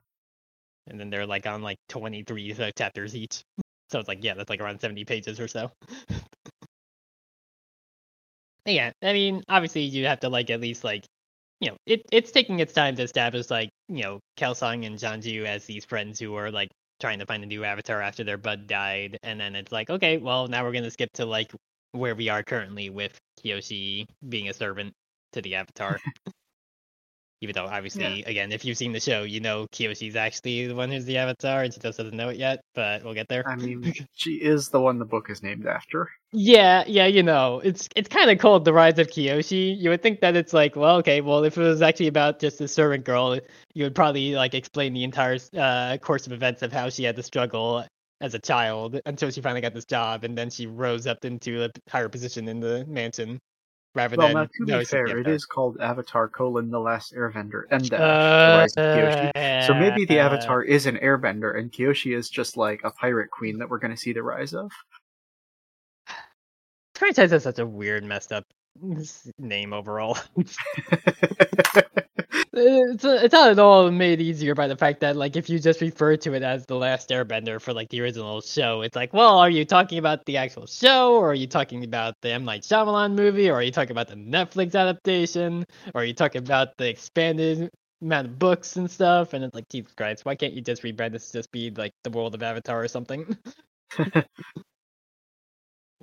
and 0.88 1.00
then 1.00 1.10
they're 1.10 1.26
like 1.26 1.46
on 1.48 1.62
like 1.62 1.78
23 1.90 2.54
uh, 2.54 2.72
chapters 2.78 3.16
each 3.16 3.44
so 3.94 4.00
it's 4.00 4.08
like 4.10 4.24
yeah 4.24 4.34
that's 4.34 4.50
like 4.50 4.60
around 4.60 4.82
70 4.82 5.06
pages 5.06 5.40
or 5.40 5.48
so. 5.48 5.72
Yeah 8.66 8.92
i 9.04 9.12
mean 9.12 9.44
obviously 9.50 9.82
you 9.82 10.06
have 10.06 10.22
to 10.22 10.30
like 10.30 10.50
at 10.50 10.62
least 10.62 10.86
like 10.86 11.06
you 11.60 11.70
know 11.70 11.76
it, 11.86 12.02
it's 12.14 12.32
taking 12.32 12.60
its 12.62 12.72
time 12.72 12.96
to 12.96 13.04
establish 13.04 13.50
like 13.50 13.70
you 13.90 14.04
know 14.04 14.22
Kelsang 14.38 14.86
and 14.86 14.98
Jianzhu 14.98 15.46
as 15.46 15.66
these 15.66 15.84
friends 15.84 16.18
who 16.18 16.34
are 16.36 16.50
like 16.50 16.70
trying 17.02 17.20
to 17.20 17.26
find 17.26 17.44
a 17.44 17.46
new 17.46 17.66
avatar 17.66 18.02
after 18.02 18.24
their 18.24 18.38
bud 18.38 18.68
died. 18.68 19.18
And 19.24 19.38
then 19.40 19.56
it's 19.58 19.74
like 19.74 19.90
okay 19.90 20.18
well 20.18 20.48
now 20.48 20.64
we're 20.64 20.72
gonna 20.72 20.92
skip 20.92 21.10
to 21.16 21.26
like 21.26 21.52
where 21.92 22.16
we 22.16 22.30
are 22.30 22.42
currently 22.42 22.90
with 22.90 23.18
Kyoshi 23.44 24.08
being 24.30 24.48
a 24.48 24.54
servant 24.54 24.94
to 25.34 25.42
the 25.42 25.56
avatar 25.56 26.00
even 27.44 27.54
though 27.54 27.66
obviously 27.66 28.24
again 28.24 28.52
if 28.52 28.64
you've 28.64 28.78
seen 28.78 28.94
the 28.94 29.00
show 29.00 29.24
you 29.24 29.40
know 29.42 29.68
Kyoshi's 29.68 30.16
actually 30.16 30.68
the 30.68 30.76
one 30.76 30.90
who's 30.90 31.06
the 31.06 31.18
avatar 31.18 31.64
and 31.64 31.74
she 31.74 31.80
just 31.80 31.98
doesn't 31.98 32.16
know 32.16 32.30
it 32.30 32.38
yet 32.38 32.62
but 32.74 33.04
we'll 33.04 33.14
get 33.14 33.28
there. 33.28 33.48
I 33.48 33.56
mean, 33.56 33.94
she 34.14 34.36
is 34.36 34.70
the 34.70 34.80
one 34.80 34.98
the 34.98 35.06
book 35.06 35.30
is 35.30 35.44
named 35.44 35.68
after. 35.68 36.10
yeah 36.32 36.84
yeah 36.88 37.06
you 37.06 37.22
know 37.22 37.62
it's 37.64 37.90
it's 37.96 38.10
kind 38.10 38.32
of 38.32 38.40
called 38.40 38.66
the 38.66 38.74
rise 38.74 38.98
of 38.98 39.08
Kyoshi 39.08 39.78
you 39.78 39.90
would 39.90 40.02
think 40.02 40.22
that 40.22 40.36
it's 40.36 40.54
like 40.54 40.76
well 40.76 40.96
okay 40.98 41.22
well 41.22 41.44
if 41.44 41.58
it 41.58 41.62
was 41.62 41.82
actually 41.82 42.08
about 42.08 42.40
just 42.40 42.62
a 42.62 42.68
servant 42.68 43.04
girl 43.04 43.38
you 43.74 43.84
would 43.84 43.96
probably 43.96 44.36
like 44.36 44.54
explain 44.54 44.94
the 44.94 45.04
entire 45.04 45.38
uh, 45.58 45.98
course 45.98 46.26
of 46.26 46.32
events 46.32 46.62
of 46.62 46.72
how 46.72 46.90
she 46.90 47.04
had 47.04 47.16
to 47.18 47.24
struggle 47.24 47.86
as 48.22 48.34
a 48.34 48.40
child 48.40 49.02
until 49.06 49.30
she 49.30 49.42
finally 49.42 49.60
got 49.60 49.74
this 49.74 49.86
job 49.86 50.24
and 50.24 50.38
then 50.38 50.50
she 50.50 50.66
rose 50.66 51.06
up 51.06 51.26
into 51.26 51.64
a 51.66 51.70
higher 51.90 52.08
position 52.08 52.48
in 52.48 52.62
the 52.62 52.86
mansion 52.86 53.40
rather 53.96 54.16
Well, 54.18 54.28
than 54.28 54.36
now 54.36 54.46
to 54.46 54.80
be 54.80 54.86
fair, 54.86 55.06
it 55.18 55.28
is 55.28 55.46
called 55.46 55.80
Avatar: 55.80 56.28
colon, 56.30 56.70
The 56.70 56.80
Last 56.80 57.14
Airbender, 57.14 57.64
and 57.72 57.94
Uh, 57.94 57.98
The 57.98 58.58
Rise 58.58 58.74
of 58.78 58.84
Kyoshi. 58.98 59.68
So 59.68 59.74
maybe 59.74 60.06
the 60.06 60.20
Avatar 60.20 60.64
is 60.64 60.86
an 60.86 60.98
Airbender, 60.98 61.58
and 61.58 61.72
Kyoshi 61.72 62.16
is 62.16 62.30
just 62.30 62.58
like 62.58 62.82
a 62.84 62.92
pirate 62.92 63.32
queen 63.32 63.60
that 63.60 63.70
we're 63.70 63.80
going 63.80 63.92
to 63.92 63.98
see 63.98 64.14
the 64.14 64.24
rise 64.24 64.54
of. 64.54 64.72
franchise 66.96 67.32
has 67.32 67.44
such 67.44 67.60
a 67.60 67.66
weird, 67.66 68.04
messed 68.04 68.32
up 68.32 68.46
name 69.38 69.74
overall. 69.74 70.18
it's 72.54 73.04
it's 73.04 73.34
not 73.34 73.52
at 73.52 73.60
all 73.60 73.92
made 73.92 74.22
easier 74.22 74.56
by 74.56 74.68
the 74.68 74.76
fact 74.76 75.02
that 75.02 75.16
like 75.16 75.36
if 75.36 75.50
you 75.50 75.60
just 75.60 75.82
refer 75.82 76.18
to 76.18 76.34
it 76.34 76.44
as 76.44 76.66
the 76.66 76.76
Last 76.76 77.10
Airbender 77.10 77.62
for 77.62 77.74
like 77.74 77.90
the 77.90 78.02
original 78.02 78.42
show, 78.42 78.82
it's 78.82 78.96
like, 78.96 79.14
well, 79.14 79.38
are 79.40 79.50
you 79.50 79.66
talking 79.66 79.98
about 80.00 80.26
the 80.26 80.38
actual 80.38 80.66
show, 80.66 81.16
or 81.16 81.32
are 81.32 81.36
you 81.36 81.48
talking 81.48 81.84
about 81.84 82.16
the 82.22 82.32
M 82.32 82.46
Night 82.46 82.62
Shyamalan 82.64 83.14
movie, 83.16 83.50
or 83.50 83.56
are 83.56 83.64
you 83.64 83.72
talking 83.72 83.92
about 83.92 84.08
the 84.08 84.16
Netflix 84.16 84.76
adaptation, 84.76 85.66
or 85.94 86.02
are 86.02 86.06
you 86.06 86.14
talking 86.14 86.40
about 86.42 86.70
the 86.78 86.90
expanded 86.90 87.70
amount 88.02 88.28
of 88.28 88.40
books 88.40 88.78
and 88.78 88.90
stuff? 88.90 89.34
And 89.34 89.44
it's 89.44 89.54
like, 89.56 89.70
Jesus 89.70 89.94
Christ, 89.94 90.26
why 90.26 90.36
can't 90.36 90.54
you 90.54 90.62
just 90.62 90.84
rebrand 90.84 91.12
this 91.12 91.28
to 91.32 91.40
just 91.40 91.52
be 91.52 91.70
like 91.72 91.94
the 92.04 92.10
World 92.10 92.36
of 92.36 92.44
Avatar 92.44 92.84
or 92.84 92.88
something? 92.88 93.38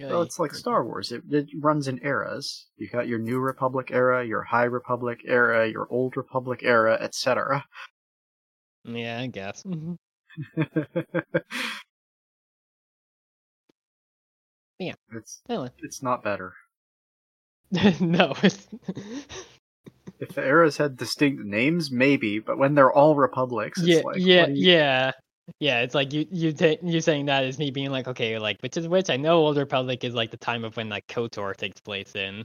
well, 0.08 0.22
it's 0.22 0.38
like 0.38 0.54
Star 0.54 0.84
Wars. 0.84 1.12
It, 1.12 1.22
it 1.30 1.48
runs 1.58 1.88
in 1.88 2.00
eras. 2.02 2.66
You 2.76 2.88
got 2.88 3.08
your 3.08 3.18
New 3.18 3.38
Republic 3.38 3.90
era, 3.90 4.24
your 4.24 4.42
High 4.42 4.64
Republic 4.64 5.20
era, 5.26 5.68
your 5.68 5.86
Old 5.90 6.16
Republic 6.16 6.60
era, 6.62 6.96
etc. 7.00 7.64
Yeah, 8.84 9.20
I 9.20 9.26
guess. 9.26 9.62
Mm-hmm. 9.62 9.94
Yeah. 14.80 14.94
It's 15.12 15.42
Anyway. 15.48 15.68
it's 15.80 16.02
not 16.02 16.24
better. 16.24 16.54
no, 18.00 18.32
it's 18.42 18.66
If 20.18 20.34
the 20.34 20.42
eras 20.44 20.76
had 20.78 20.96
distinct 20.96 21.44
names, 21.44 21.90
maybe, 21.90 22.38
but 22.40 22.58
when 22.58 22.74
they're 22.74 22.92
all 22.92 23.14
republics, 23.14 23.78
it's 23.78 23.88
yeah, 23.88 24.00
like 24.04 24.16
yeah, 24.18 24.46
you- 24.48 24.70
yeah, 24.70 25.12
yeah. 25.58 25.80
It's 25.80 25.94
like 25.94 26.12
you 26.12 26.26
you 26.30 26.52
ta- 26.52 26.76
you 26.82 27.00
saying 27.00 27.26
that 27.26 27.44
is 27.44 27.58
me 27.58 27.70
being 27.70 27.90
like, 27.90 28.08
okay, 28.08 28.38
like 28.38 28.58
which 28.60 28.76
is 28.76 28.88
which. 28.88 29.10
I 29.10 29.16
know 29.16 29.38
Old 29.38 29.56
Republic 29.56 30.04
is 30.04 30.14
like 30.14 30.30
the 30.30 30.36
time 30.36 30.64
of 30.64 30.76
when 30.76 30.88
like 30.88 31.06
Kotor 31.06 31.56
takes 31.56 31.80
place 31.80 32.14
in. 32.14 32.44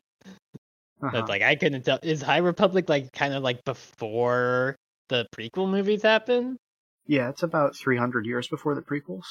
Uh-huh. 1.02 1.10
But 1.12 1.30
like 1.30 1.42
I 1.42 1.56
couldn't 1.56 1.84
tell. 1.84 2.00
Is 2.04 2.22
High 2.22 2.38
Republic 2.38 2.90
like 2.90 3.12
kind 3.12 3.34
of 3.34 3.44
like 3.44 3.64
before 3.64 4.76
the 5.10 5.28
prequel 5.36 5.70
movies 5.70 6.04
happen? 6.04 6.58
Yeah, 7.08 7.30
it's 7.30 7.44
about 7.44 7.76
300 7.76 8.26
years 8.26 8.48
before 8.48 8.74
the 8.76 8.82
prequels. 8.82 9.26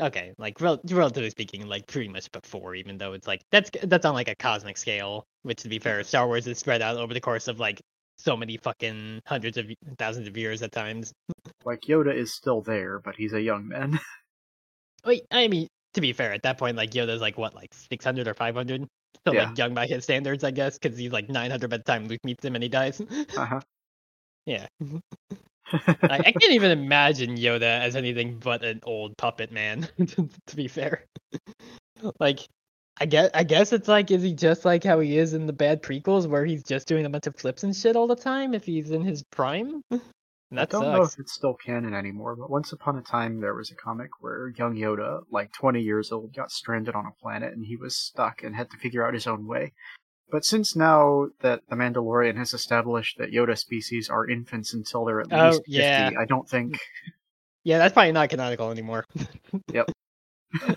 Okay, 0.00 0.32
like 0.38 0.60
rel- 0.60 0.80
relatively 0.90 1.28
speaking, 1.30 1.66
like 1.66 1.86
pretty 1.86 2.08
much 2.08 2.30
before, 2.32 2.74
even 2.74 2.96
though 2.96 3.12
it's 3.12 3.26
like 3.26 3.42
that's 3.50 3.70
that's 3.84 4.06
on 4.06 4.14
like 4.14 4.28
a 4.28 4.34
cosmic 4.34 4.78
scale. 4.78 5.26
Which 5.42 5.62
to 5.62 5.68
be 5.68 5.78
fair, 5.78 6.02
Star 6.04 6.26
Wars 6.26 6.46
is 6.46 6.58
spread 6.58 6.80
out 6.82 6.96
over 6.96 7.12
the 7.12 7.20
course 7.20 7.48
of 7.48 7.60
like 7.60 7.80
so 8.20 8.36
many 8.36 8.56
fucking 8.56 9.20
hundreds 9.26 9.56
of 9.56 9.66
thousands 9.98 10.28
of 10.28 10.36
years 10.36 10.62
at 10.62 10.72
times. 10.72 11.12
Like 11.64 11.80
Yoda 11.82 12.14
is 12.14 12.34
still 12.34 12.60
there, 12.60 12.98
but 13.00 13.16
he's 13.16 13.32
a 13.32 13.40
young 13.40 13.68
man. 13.68 13.98
Wait, 15.04 15.22
I 15.30 15.48
mean, 15.48 15.66
to 15.94 16.00
be 16.00 16.12
fair, 16.12 16.32
at 16.32 16.42
that 16.42 16.58
point, 16.58 16.76
like 16.76 16.90
Yoda's 16.90 17.20
like 17.20 17.38
what, 17.38 17.54
like 17.54 17.72
six 17.72 18.04
hundred 18.04 18.28
or 18.28 18.34
five 18.34 18.54
hundred? 18.54 18.86
Still 19.20 19.34
Yeah. 19.34 19.48
like 19.48 19.58
young 19.58 19.74
by 19.74 19.86
his 19.86 20.04
standards, 20.04 20.44
I 20.44 20.50
guess, 20.50 20.78
because 20.78 20.98
he's 20.98 21.12
like 21.12 21.28
nine 21.28 21.50
hundred 21.50 21.70
by 21.70 21.78
the 21.78 21.82
time 21.82 22.06
Luke 22.06 22.20
meets 22.24 22.44
him 22.44 22.54
and 22.54 22.62
he 22.62 22.68
dies. 22.68 23.00
uh-huh. 23.36 23.60
yeah, 24.46 24.66
I, 25.72 26.18
I 26.18 26.32
can't 26.32 26.52
even 26.52 26.70
imagine 26.70 27.36
Yoda 27.36 27.80
as 27.80 27.96
anything 27.96 28.38
but 28.42 28.64
an 28.64 28.80
old 28.84 29.16
puppet 29.16 29.52
man. 29.52 29.88
to 30.46 30.56
be 30.56 30.68
fair, 30.68 31.04
like. 32.18 32.40
I 33.00 33.06
guess 33.06 33.30
I 33.32 33.44
guess 33.44 33.72
it's 33.72 33.88
like 33.88 34.10
is 34.10 34.22
he 34.22 34.34
just 34.34 34.66
like 34.66 34.84
how 34.84 35.00
he 35.00 35.16
is 35.16 35.32
in 35.32 35.46
the 35.46 35.54
bad 35.54 35.82
prequels 35.82 36.26
where 36.26 36.44
he's 36.44 36.62
just 36.62 36.86
doing 36.86 37.06
a 37.06 37.10
bunch 37.10 37.26
of 37.26 37.34
flips 37.34 37.62
and 37.62 37.74
shit 37.74 37.96
all 37.96 38.06
the 38.06 38.14
time 38.14 38.52
if 38.52 38.64
he's 38.64 38.90
in 38.90 39.02
his 39.02 39.22
prime? 39.22 39.82
I 39.90 39.96
don't 40.66 40.82
know 40.82 41.02
if 41.02 41.18
it's 41.18 41.32
still 41.32 41.54
canon 41.54 41.94
anymore, 41.94 42.36
but 42.36 42.50
once 42.50 42.72
upon 42.72 42.98
a 42.98 43.02
time 43.02 43.40
there 43.40 43.54
was 43.54 43.70
a 43.70 43.74
comic 43.74 44.10
where 44.20 44.48
young 44.48 44.76
Yoda, 44.76 45.20
like 45.30 45.50
20 45.52 45.80
years 45.80 46.12
old, 46.12 46.34
got 46.34 46.50
stranded 46.50 46.94
on 46.94 47.06
a 47.06 47.22
planet 47.22 47.54
and 47.54 47.64
he 47.64 47.76
was 47.76 47.96
stuck 47.96 48.42
and 48.42 48.54
had 48.54 48.70
to 48.70 48.76
figure 48.76 49.06
out 49.06 49.14
his 49.14 49.26
own 49.26 49.46
way. 49.46 49.72
But 50.30 50.44
since 50.44 50.76
now 50.76 51.28
that 51.40 51.62
the 51.68 51.76
Mandalorian 51.76 52.36
has 52.36 52.52
established 52.52 53.16
that 53.18 53.32
Yoda 53.32 53.56
species 53.58 54.10
are 54.10 54.28
infants 54.28 54.74
until 54.74 55.04
they're 55.06 55.22
at 55.22 55.32
Oh, 55.32 55.46
least 55.46 55.62
50, 55.64 55.70
yeah. 55.70 56.10
I 56.20 56.26
don't 56.26 56.48
think. 56.48 56.78
Yeah, 57.62 57.76
that's 57.76 57.92
probably 57.92 58.12
not 58.12 58.30
canonical 58.30 58.70
anymore. 58.70 59.04
Yep. 59.74 59.90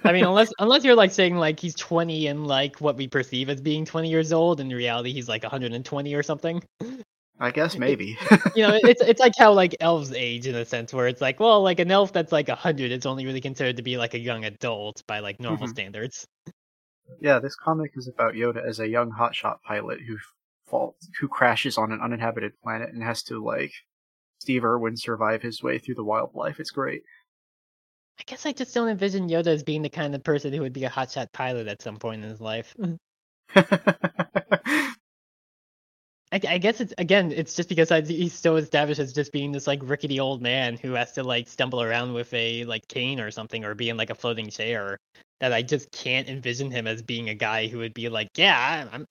I 0.06 0.12
mean, 0.14 0.24
unless 0.26 0.52
unless 0.60 0.84
you're 0.84 0.96
like 0.96 1.12
saying 1.12 1.36
like 1.36 1.60
he's 1.60 1.76
20 1.76 2.28
and 2.28 2.46
like 2.48 2.80
what 2.80 2.96
we 2.96 3.08
perceive 3.08 3.50
as 3.50 3.60
being 3.62 3.86
20 3.86 4.10
years 4.10 4.32
old, 4.32 4.60
in 4.60 4.70
reality 4.70 5.12
he's 5.12 5.28
like 5.28 5.44
120 5.44 6.14
or 6.14 6.24
something. 6.24 6.64
I 7.40 7.52
guess 7.52 7.78
maybe. 7.78 8.18
You 8.56 8.64
know, 8.68 8.80
it's 8.84 9.02
it's 9.02 9.20
like 9.20 9.34
how 9.38 9.52
like 9.54 9.76
elves 9.80 10.14
age 10.14 10.46
in 10.48 10.56
a 10.56 10.66
sense 10.66 10.94
where 10.94 11.08
it's 11.08 11.22
like, 11.22 11.40
well, 11.40 11.62
like 11.64 11.80
an 11.80 11.90
elf 11.92 12.14
that's 12.14 12.32
like 12.32 12.48
100 12.48 12.92
it's 12.92 13.06
only 13.06 13.26
really 13.26 13.42
considered 13.42 13.78
to 13.78 13.84
be 13.84 13.98
like 13.98 14.14
a 14.14 14.20
young 14.20 14.46
adult 14.46 15.02
by 15.08 15.20
like 15.20 15.40
normal 15.40 15.68
Mhm. 15.68 15.72
standards. 15.72 16.28
yeah, 17.20 17.40
this 17.40 17.56
comic 17.56 17.92
is 17.96 18.08
about 18.08 18.34
Yoda 18.36 18.66
as 18.66 18.80
a 18.80 18.88
young 18.88 19.12
hotshot 19.12 19.62
pilot 19.66 20.00
who 20.02 20.18
falls, 20.66 20.96
who 21.20 21.28
crashes 21.28 21.78
on 21.78 21.92
an 21.92 22.02
uninhabited 22.02 22.54
planet 22.62 22.90
and 22.94 23.02
has 23.04 23.24
to 23.24 23.44
like 23.44 23.72
Steve 24.40 24.64
Irwin 24.66 24.98
survive 24.98 25.42
his 25.42 25.64
way 25.64 25.80
through 25.80 25.96
the 25.96 26.04
wildlife. 26.04 26.60
It's 26.60 26.72
great. 26.72 27.02
I 28.20 28.24
guess 28.26 28.46
I 28.46 28.52
just 28.52 28.74
don't 28.74 28.90
envision 28.90 29.30
Yoda 29.30 29.48
as 29.48 29.64
being 29.64 29.82
the 29.82 29.90
kind 29.90 30.14
of 30.16 30.24
person 30.24 30.54
who 30.54 30.62
would 30.62 30.74
be 30.74 30.86
a 30.86 30.90
hotshot 30.90 31.32
pilot 31.34 31.68
at 31.68 31.82
some 31.82 31.98
point 31.98 32.24
in 32.24 32.30
his 32.30 32.42
life. 32.42 32.76
Mm. 32.80 32.98
I, 36.34 36.40
I 36.48 36.58
guess 36.58 36.82
it's 36.82 36.94
again, 36.98 37.32
it's 37.32 37.56
just 37.56 37.70
because 37.70 37.92
I, 37.92 38.02
he's 38.02 38.34
so 38.34 38.56
established 38.56 39.00
as 39.00 39.14
just 39.14 39.32
being 39.32 39.52
this 39.52 39.68
like 39.68 39.80
rickety 39.84 40.20
old 40.20 40.42
man 40.42 40.78
who 40.78 40.94
has 40.94 41.12
to 41.14 41.24
like 41.24 41.48
stumble 41.48 41.82
around 41.82 42.14
with 42.14 42.34
a 42.34 42.66
like 42.66 42.88
cane 42.88 43.20
or 43.20 43.30
something 43.30 43.64
or 43.64 43.76
be 43.76 43.90
in 43.90 43.98
like 43.98 44.10
a 44.10 44.16
floating 44.16 44.50
chair 44.50 44.98
that 45.40 45.54
I 45.54 45.62
just 45.62 45.92
can't 45.92 46.28
envision 46.28 46.72
him 46.72 46.88
as 46.88 47.04
being 47.04 47.30
a 47.30 47.36
guy 47.36 47.68
who 47.68 47.78
would 47.80 47.94
be 47.94 48.10
like, 48.10 48.30
yeah, 48.36 48.88
I'm 48.92 49.06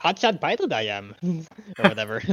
hotshot 0.00 0.40
pilot, 0.40 0.72
I 0.72 0.82
am, 0.82 1.16
or 1.78 1.88
whatever. 1.88 2.22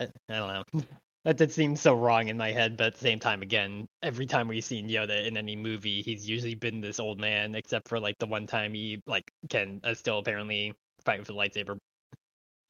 I, 0.00 0.04
I 0.04 0.08
don't 0.28 0.48
know. 0.72 0.82
That 1.26 1.38
did 1.38 1.50
seem 1.50 1.74
so 1.74 1.92
wrong 1.96 2.28
in 2.28 2.36
my 2.36 2.52
head, 2.52 2.76
but 2.76 2.86
at 2.86 2.92
the 2.94 3.00
same 3.00 3.18
time, 3.18 3.42
again, 3.42 3.88
every 4.00 4.26
time 4.26 4.46
we've 4.46 4.62
seen 4.62 4.88
Yoda 4.88 5.26
in 5.26 5.36
any 5.36 5.56
movie, 5.56 6.00
he's 6.00 6.28
usually 6.28 6.54
been 6.54 6.80
this 6.80 7.00
old 7.00 7.18
man, 7.18 7.56
except 7.56 7.88
for 7.88 7.98
like 7.98 8.16
the 8.20 8.26
one 8.26 8.46
time 8.46 8.72
he 8.74 9.02
like 9.08 9.28
can 9.50 9.80
uh, 9.82 9.92
still 9.92 10.18
apparently 10.20 10.72
fight 11.04 11.18
with 11.18 11.28
a 11.28 11.32
lightsaber. 11.32 11.78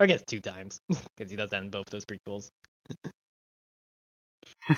I 0.01 0.07
guess 0.07 0.23
two 0.27 0.41
times 0.41 0.79
because 0.89 1.31
he 1.31 1.37
does 1.37 1.51
that 1.51 1.63
in 1.65 1.69
both 1.69 1.91
those 1.91 2.07
prequels. 2.07 2.49
I 4.71 4.77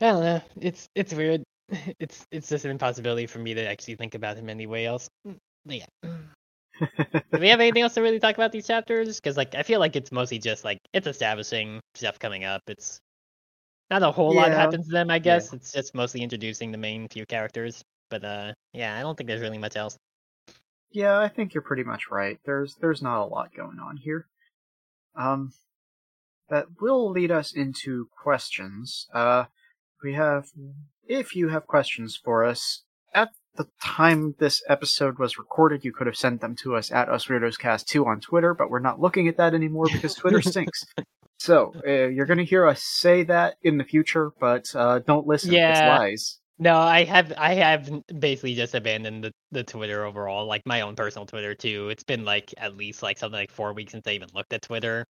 don't 0.00 0.22
know. 0.22 0.42
It's 0.60 0.88
it's 0.94 1.14
weird. 1.14 1.42
It's 1.98 2.26
it's 2.30 2.50
just 2.50 2.66
an 2.66 2.72
impossibility 2.72 3.26
for 3.26 3.38
me 3.38 3.54
to 3.54 3.66
actually 3.66 3.96
think 3.96 4.14
about 4.14 4.36
him 4.36 4.50
anyway 4.50 4.84
else. 4.84 5.08
But 5.24 5.36
yeah. 5.66 6.10
Do 6.80 7.40
we 7.40 7.48
have 7.48 7.60
anything 7.60 7.82
else 7.82 7.94
to 7.94 8.02
really 8.02 8.20
talk 8.20 8.34
about 8.34 8.52
these 8.52 8.66
chapters? 8.66 9.16
Because 9.16 9.36
like 9.36 9.54
I 9.54 9.62
feel 9.62 9.80
like 9.80 9.96
it's 9.96 10.12
mostly 10.12 10.38
just 10.38 10.64
like 10.64 10.78
it's 10.92 11.06
establishing 11.06 11.80
stuff 11.94 12.18
coming 12.18 12.44
up. 12.44 12.62
It's 12.66 13.00
not 13.90 14.02
a 14.02 14.10
whole 14.10 14.34
lot 14.34 14.50
happens 14.52 14.86
to 14.86 14.92
them, 14.92 15.10
I 15.10 15.18
guess. 15.18 15.52
It's 15.52 15.72
just 15.72 15.94
mostly 15.94 16.22
introducing 16.22 16.72
the 16.72 16.78
main 16.78 17.08
few 17.08 17.26
characters. 17.26 17.82
But 18.10 18.24
uh 18.24 18.52
yeah, 18.72 18.96
I 18.96 19.00
don't 19.02 19.16
think 19.16 19.28
there's 19.28 19.40
really 19.40 19.58
much 19.58 19.76
else. 19.76 19.96
yeah, 20.92 21.18
I 21.18 21.28
think 21.28 21.54
you're 21.54 21.62
pretty 21.62 21.84
much 21.84 22.10
right. 22.10 22.38
There's 22.44 22.76
there's 22.76 23.02
not 23.02 23.22
a 23.22 23.26
lot 23.26 23.54
going 23.54 23.78
on 23.78 23.98
here. 23.98 24.28
Um, 25.16 25.52
that 26.48 26.66
will 26.80 27.10
lead 27.10 27.30
us 27.30 27.52
into 27.54 28.08
questions. 28.22 29.06
Uh, 29.12 29.44
we 30.02 30.14
have, 30.14 30.46
if 31.08 31.34
you 31.34 31.48
have 31.48 31.66
questions 31.66 32.16
for 32.22 32.44
us, 32.44 32.82
at 33.14 33.30
the 33.56 33.68
time 33.82 34.34
this 34.38 34.62
episode 34.68 35.18
was 35.18 35.38
recorded, 35.38 35.84
you 35.84 35.92
could 35.92 36.06
have 36.06 36.16
sent 36.16 36.40
them 36.40 36.56
to 36.62 36.76
us 36.76 36.90
at 36.90 37.08
UsWeirdosCast2 37.08 38.06
on 38.06 38.20
Twitter, 38.20 38.54
but 38.54 38.70
we're 38.70 38.78
not 38.80 39.00
looking 39.00 39.28
at 39.28 39.36
that 39.36 39.54
anymore 39.54 39.86
because 39.92 40.14
Twitter 40.16 40.42
stinks. 40.42 40.84
So, 41.38 41.72
uh, 41.86 41.90
you're 42.08 42.26
going 42.26 42.38
to 42.38 42.44
hear 42.44 42.66
us 42.66 42.82
say 42.82 43.22
that 43.24 43.56
in 43.62 43.78
the 43.78 43.84
future, 43.84 44.32
but 44.40 44.74
uh, 44.74 45.00
don't 45.00 45.26
listen. 45.26 45.50
It's 45.50 45.80
Yeah. 45.80 45.98
lies. 45.98 46.38
No, 46.58 46.78
I 46.78 47.04
have 47.04 47.34
I 47.36 47.52
have 47.52 47.90
basically 48.18 48.54
just 48.54 48.74
abandoned 48.74 49.24
the, 49.24 49.32
the 49.52 49.62
Twitter 49.62 50.04
overall, 50.04 50.46
like 50.46 50.62
my 50.64 50.80
own 50.80 50.96
personal 50.96 51.26
Twitter 51.26 51.54
too. 51.54 51.90
It's 51.90 52.02
been 52.02 52.24
like 52.24 52.54
at 52.56 52.76
least 52.78 53.02
like 53.02 53.18
something 53.18 53.38
like 53.38 53.50
four 53.50 53.74
weeks 53.74 53.92
since 53.92 54.06
I 54.06 54.12
even 54.12 54.30
looked 54.32 54.54
at 54.54 54.62
Twitter. 54.62 55.04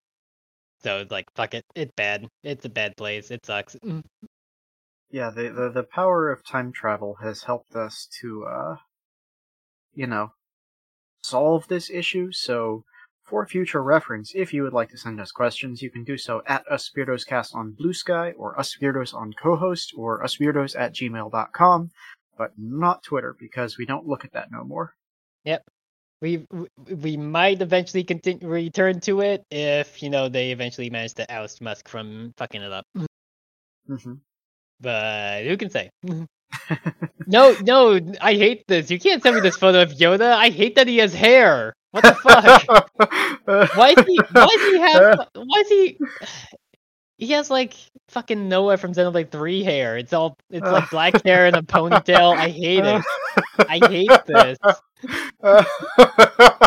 So 0.82 0.98
it's 0.98 1.12
like 1.12 1.27
fuck 1.36 1.55
it, 1.55 1.64
it's 1.77 1.93
bad. 1.97 2.27
It's 2.43 2.64
a 2.64 2.68
bad 2.68 2.97
place. 2.97 3.31
It 3.31 3.47
sucks. 3.47 3.77
Yeah, 5.11 5.31
the, 5.31 5.51
the 5.51 5.70
the 5.70 5.83
power 5.85 6.31
of 6.31 6.45
time 6.45 6.73
travel 6.73 7.19
has 7.23 7.45
helped 7.45 7.74
us 7.77 8.09
to, 8.20 8.45
uh, 8.45 8.77
you 9.95 10.07
know, 10.07 10.33
solve 11.23 11.69
this 11.69 11.91
issue. 11.91 12.33
So, 12.33 12.85
for 13.24 13.47
future 13.47 13.83
reference, 13.83 14.33
if 14.35 14.53
you 14.53 14.62
would 14.62 14.73
like 14.73 14.91
to 14.91 14.99
send 14.99 15.20
us 15.20 15.31
questions, 15.31 15.81
you 15.83 15.91
can 15.91 16.05
do 16.05 16.16
so 16.19 16.43
at 16.47 16.65
UsWeirdosCast 16.70 17.55
on 17.55 17.73
Blue 17.73 17.93
Sky, 17.93 18.33
or 18.33 18.57
UsWeirdos 18.57 19.15
on 19.15 19.33
co-host, 19.33 19.93
or 19.97 20.23
UsWeirdos 20.23 20.78
at 20.78 20.93
gmail.com, 20.95 21.91
but 22.37 22.51
not 22.59 23.03
Twitter, 23.05 23.35
because 23.39 23.78
we 23.78 23.87
don't 23.87 24.07
look 24.07 24.24
at 24.24 24.33
that 24.33 24.51
no 24.51 24.65
more. 24.65 24.95
Yep. 25.45 25.62
we- 26.23 26.47
we 26.91 27.16
might 27.16 27.61
eventually 27.62 28.03
continue 28.03 28.49
return 28.49 29.01
to 29.01 29.20
it 29.20 29.45
if 29.51 30.03
you 30.03 30.09
know 30.11 30.28
they 30.28 30.51
eventually 30.51 30.89
manage 30.89 31.12
to 31.15 31.31
oust 31.31 31.61
Musk 31.61 31.89
from 31.89 32.33
fucking 32.39 32.62
it 32.62 32.73
up. 32.73 32.87
hmm 33.87 34.15
But 34.81 35.44
who 35.44 35.57
can 35.57 35.70
say? 35.70 35.90
Mm-hmm. 36.07 36.24
No, 37.28 37.57
no, 37.62 37.98
I 38.20 38.35
hate 38.35 38.62
this. 38.69 38.89
You 38.89 39.01
can't 39.01 39.20
send 39.20 39.35
me 39.35 39.40
this 39.43 39.57
photo 39.57 39.82
of 39.82 39.90
Yoda. 39.90 40.32
I 40.32 40.48
hate 40.51 40.77
that 40.77 40.86
he 40.86 40.98
has 40.98 41.12
hair. 41.12 41.74
What 41.90 42.05
the 42.05 42.15
fuck? 42.15 42.90
Why 43.77 43.94
is 43.98 44.05
he? 44.07 44.16
Why 44.32 44.47
does 44.47 44.73
he 44.73 44.78
have? 44.78 45.28
Why 45.35 45.61
is 45.61 45.69
he? 45.69 45.98
He 47.19 47.28
has 47.32 47.51
like 47.51 47.74
fucking 48.09 48.48
Noah 48.48 48.77
from 48.77 48.93
Xenoblade 48.93 49.31
Three 49.31 49.62
hair. 49.62 49.97
It's 49.97 50.12
all 50.12 50.36
it's 50.51 50.66
like 50.66 50.90
black 50.90 51.24
hair 51.24 51.47
and 51.47 51.57
a 51.57 51.62
ponytail. 51.62 52.36
I 52.36 52.51
hate 52.51 52.85
it. 52.85 53.03
I 53.59 53.78
hate 53.89 54.11
this. 54.27 54.59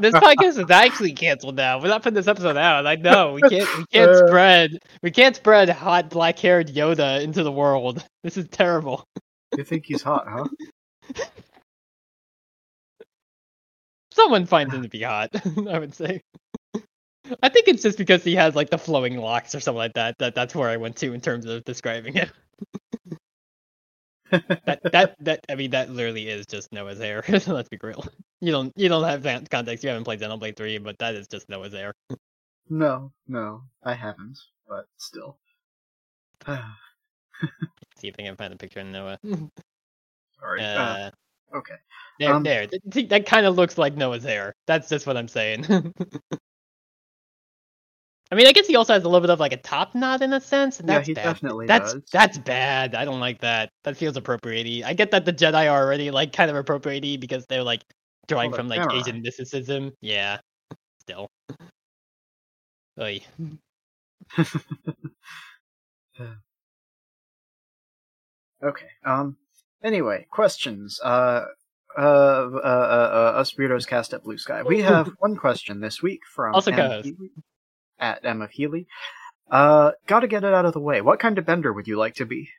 This 0.00 0.14
podcast 0.14 0.58
is 0.58 0.70
actually 0.70 1.12
canceled 1.12 1.56
now. 1.56 1.80
We're 1.80 1.88
not 1.88 2.02
putting 2.02 2.14
this 2.16 2.26
episode 2.28 2.56
out. 2.56 2.86
I 2.86 2.96
know 2.96 3.34
we 3.34 3.42
can't. 3.42 3.78
We 3.78 3.84
can't 3.86 4.10
Uh. 4.22 4.26
spread. 4.26 4.78
We 5.02 5.10
can't 5.10 5.36
spread 5.36 5.68
hot 5.68 6.10
black-haired 6.10 6.68
Yoda 6.68 7.22
into 7.22 7.42
the 7.42 7.52
world. 7.52 8.04
This 8.24 8.36
is 8.36 8.48
terrible. 8.48 9.04
you 9.56 9.64
think 9.64 9.84
he's 9.86 10.02
hot, 10.02 10.26
huh? 10.28 10.44
Someone 14.12 14.46
finds 14.46 14.74
him 14.74 14.82
to 14.82 14.88
be 14.88 15.02
hot. 15.02 15.30
I 15.68 15.78
would 15.78 15.94
say. 15.94 16.20
I 17.42 17.48
think 17.48 17.68
it's 17.68 17.82
just 17.82 17.98
because 17.98 18.22
he 18.24 18.34
has 18.34 18.54
like 18.54 18.68
the 18.70 18.78
flowing 18.78 19.16
locks 19.16 19.54
or 19.54 19.60
something 19.60 19.78
like 19.78 19.94
that. 19.94 20.16
That 20.18 20.34
that's 20.34 20.54
where 20.54 20.68
I 20.68 20.76
went 20.76 20.96
to 20.96 21.12
in 21.12 21.20
terms 21.20 21.46
of 21.46 21.64
describing 21.64 22.16
it. 22.16 22.30
That 24.32 24.80
that 24.92 25.16
that 25.20 25.40
I 25.50 25.54
mean 25.56 25.70
that 25.72 25.90
literally 25.90 26.28
is 26.28 26.46
just 26.46 26.72
Noah's 26.72 26.98
hair. 27.00 27.24
Let's 27.46 27.68
be 27.68 27.78
real. 27.82 28.04
You 28.40 28.52
don't 28.52 28.72
you 28.76 28.88
don't 28.88 29.04
have 29.04 29.22
that 29.24 29.50
context. 29.50 29.84
You 29.84 29.90
haven't 29.90 30.04
played 30.04 30.20
Xenoblade 30.20 30.56
Three, 30.56 30.78
but 30.78 30.98
that 30.98 31.14
is 31.14 31.28
just 31.28 31.48
Noah's 31.48 31.72
hair. 31.74 31.94
no, 32.70 33.12
no, 33.28 33.62
I 33.84 33.94
haven't, 33.94 34.38
but 34.68 34.86
still. 34.98 35.38
See 37.96 38.08
if 38.08 38.14
I 38.18 38.22
can 38.22 38.36
find 38.36 38.52
a 38.52 38.56
picture 38.56 38.80
of 38.80 38.86
Noah. 38.86 39.18
Sorry. 40.40 40.60
Uh, 40.62 40.64
Uh, 40.64 41.10
okay. 41.54 41.74
there, 42.18 42.34
um, 42.34 42.42
there. 42.42 42.66
Th- 42.66 42.82
see, 42.92 43.06
that 43.06 43.26
kind 43.26 43.46
of 43.46 43.56
looks 43.56 43.78
like 43.78 43.94
Noah's 43.96 44.24
hair. 44.24 44.54
That's 44.66 44.88
just 44.88 45.06
what 45.06 45.16
I'm 45.16 45.28
saying. 45.28 45.66
I 48.32 48.34
mean, 48.34 48.46
I 48.46 48.52
guess 48.52 48.66
he 48.66 48.76
also 48.76 48.94
has 48.94 49.04
a 49.04 49.08
little 49.08 49.20
bit 49.20 49.28
of 49.28 49.40
like 49.40 49.52
a 49.52 49.58
top 49.58 49.94
knot 49.94 50.22
in 50.22 50.32
a 50.32 50.40
sense, 50.40 50.80
and 50.80 50.88
Yeah, 50.88 50.94
that's 50.96 51.08
he 51.08 51.12
bad. 51.12 51.24
definitely 51.24 51.66
that's 51.66 51.92
does. 51.92 52.02
that's 52.10 52.38
bad. 52.38 52.94
I 52.94 53.04
don't 53.04 53.20
like 53.20 53.42
that. 53.42 53.68
That 53.84 53.94
feels 53.94 54.16
appropriating. 54.16 54.84
I 54.84 54.94
get 54.94 55.10
that 55.10 55.26
the 55.26 55.34
Jedi 55.34 55.70
are 55.70 55.84
already 55.84 56.10
like 56.10 56.32
kind 56.32 56.50
of 56.50 56.56
appropriating 56.56 57.20
because 57.20 57.44
they're 57.46 57.62
like 57.62 57.82
drawing 58.28 58.50
Well, 58.50 58.60
from 58.60 58.68
like. 58.68 58.90
Asian 58.90 59.20
mysticism. 59.20 59.92
Yeah, 60.00 60.38
still. 61.00 61.28
Oy. 62.98 63.20
Okay. 68.64 68.86
Um. 69.04 69.36
Anyway, 69.82 70.26
questions. 70.30 71.00
Uh. 71.02 71.46
Uh. 71.98 72.00
Uh. 72.00 72.60
uh, 72.62 73.32
uh 73.34 73.38
us 73.38 73.54
weirdos 73.54 73.86
cast 73.86 74.14
at 74.14 74.22
Blue 74.22 74.38
Sky. 74.38 74.62
We 74.62 74.80
have 74.82 75.10
one 75.18 75.36
question 75.36 75.80
this 75.80 76.00
week 76.00 76.20
from 76.32 76.54
Also. 76.54 76.70
Healy, 76.70 77.16
at 78.02 78.24
Emma 78.24 78.48
Healy. 78.52 78.86
Uh. 79.50 79.92
Got 80.06 80.20
to 80.20 80.26
get 80.28 80.44
it 80.44 80.52
out 80.52 80.66
of 80.66 80.74
the 80.74 80.80
way. 80.80 81.00
What 81.00 81.20
kind 81.20 81.38
of 81.38 81.46
bender 81.46 81.72
would 81.72 81.88
you 81.88 81.96
like 81.96 82.16
to 82.16 82.26
be? 82.26 82.50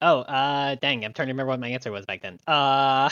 Oh, 0.00 0.20
uh, 0.20 0.76
dang, 0.76 1.04
I'm 1.04 1.12
trying 1.12 1.26
to 1.26 1.32
remember 1.32 1.50
what 1.50 1.58
my 1.58 1.68
answer 1.68 1.90
was 1.90 2.06
back 2.06 2.22
then. 2.22 2.38
Uh, 2.46 3.10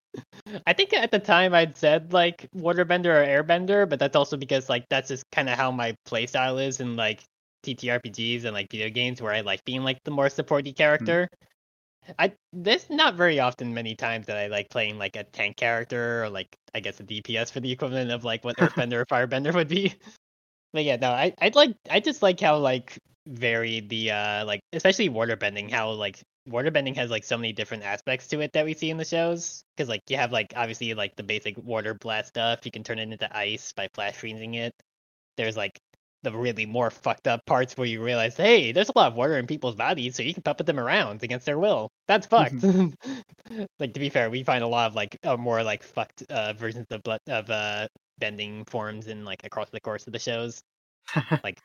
I 0.66 0.72
think 0.72 0.94
at 0.94 1.10
the 1.10 1.18
time 1.18 1.52
I'd 1.52 1.76
said 1.76 2.12
like 2.12 2.48
waterbender 2.56 3.06
or 3.06 3.44
airbender, 3.44 3.86
but 3.88 3.98
that's 3.98 4.16
also 4.16 4.38
because 4.38 4.70
like 4.70 4.86
that's 4.88 5.08
just 5.08 5.24
kind 5.30 5.50
of 5.50 5.58
how 5.58 5.70
my 5.70 5.94
playstyle 6.08 6.64
is 6.64 6.80
in 6.80 6.96
like 6.96 7.22
TTRPGs 7.64 8.44
and 8.44 8.54
like 8.54 8.70
video 8.70 8.88
games 8.88 9.20
where 9.20 9.32
I 9.32 9.42
like 9.42 9.62
being 9.64 9.84
like 9.84 9.98
the 10.04 10.10
more 10.10 10.28
supporty 10.28 10.74
character. 10.74 11.28
I 12.18 12.32
there's 12.52 12.90
not 12.90 13.14
very 13.14 13.40
often 13.40 13.74
many 13.74 13.94
times 13.94 14.26
that 14.26 14.36
I 14.36 14.48
like 14.48 14.70
playing 14.70 14.98
like 14.98 15.16
a 15.16 15.24
tank 15.24 15.56
character 15.56 16.24
or 16.24 16.28
like 16.28 16.48
I 16.74 16.80
guess 16.80 17.00
a 17.00 17.04
DPS 17.04 17.50
for 17.52 17.60
the 17.60 17.70
equivalent 17.70 18.10
of 18.10 18.24
like 18.24 18.44
what 18.44 18.56
Earthbender 18.58 18.94
or 18.94 19.06
Firebender 19.06 19.54
would 19.54 19.68
be. 19.68 19.94
But 20.72 20.84
yeah, 20.84 20.96
no, 20.96 21.10
I 21.10 21.34
I'd 21.38 21.54
like 21.54 21.76
I 21.90 22.00
just 22.00 22.22
like 22.22 22.40
how 22.40 22.58
like 22.58 22.98
varied 23.26 23.88
the 23.88 24.10
uh 24.10 24.44
like 24.44 24.60
especially 24.72 25.08
waterbending 25.08 25.70
how 25.70 25.90
like 25.90 26.20
waterbending 26.48 26.96
has 26.96 27.10
like 27.10 27.24
so 27.24 27.36
many 27.36 27.52
different 27.52 27.84
aspects 27.84 28.26
to 28.28 28.40
it 28.40 28.52
that 28.52 28.64
we 28.64 28.74
see 28.74 28.90
in 28.90 28.96
the 28.96 29.04
shows 29.04 29.62
because 29.76 29.88
like 29.88 30.00
you 30.08 30.16
have 30.16 30.32
like 30.32 30.52
obviously 30.56 30.92
like 30.94 31.14
the 31.14 31.22
basic 31.22 31.56
water 31.58 31.94
blast 31.94 32.30
stuff 32.30 32.64
you 32.64 32.72
can 32.72 32.82
turn 32.82 32.98
it 32.98 33.12
into 33.12 33.36
ice 33.36 33.72
by 33.74 33.88
flash 33.94 34.14
freezing 34.16 34.54
it 34.54 34.72
there's 35.36 35.56
like 35.56 35.78
the 36.22 36.32
really 36.32 36.66
more 36.66 36.90
fucked 36.90 37.26
up 37.26 37.44
parts 37.46 37.76
where 37.76 37.86
you 37.86 38.02
realize 38.02 38.36
hey 38.36 38.72
there's 38.72 38.88
a 38.88 38.98
lot 38.98 39.08
of 39.08 39.14
water 39.14 39.36
in 39.38 39.46
people's 39.46 39.74
bodies 39.74 40.16
so 40.16 40.22
you 40.22 40.34
can 40.34 40.42
puppet 40.42 40.66
them 40.66 40.78
around 40.78 41.22
against 41.22 41.46
their 41.46 41.58
will. 41.58 41.90
That's 42.08 42.26
fucked. 42.26 42.64
Like 43.78 43.94
to 43.94 44.00
be 44.00 44.08
fair 44.08 44.30
we 44.30 44.44
find 44.44 44.64
a 44.64 44.68
lot 44.68 44.86
of 44.86 44.94
like 44.94 45.18
more 45.38 45.62
like 45.62 45.82
fucked 45.82 46.22
uh 46.30 46.52
versions 46.54 46.86
of 46.90 47.02
blood 47.02 47.20
of 47.28 47.50
uh 47.50 47.88
bending 48.18 48.64
forms 48.64 49.08
in 49.08 49.24
like 49.24 49.44
across 49.44 49.68
the 49.70 49.80
course 49.80 50.06
of 50.06 50.12
the 50.12 50.18
shows. 50.18 50.62
Like 51.44 51.58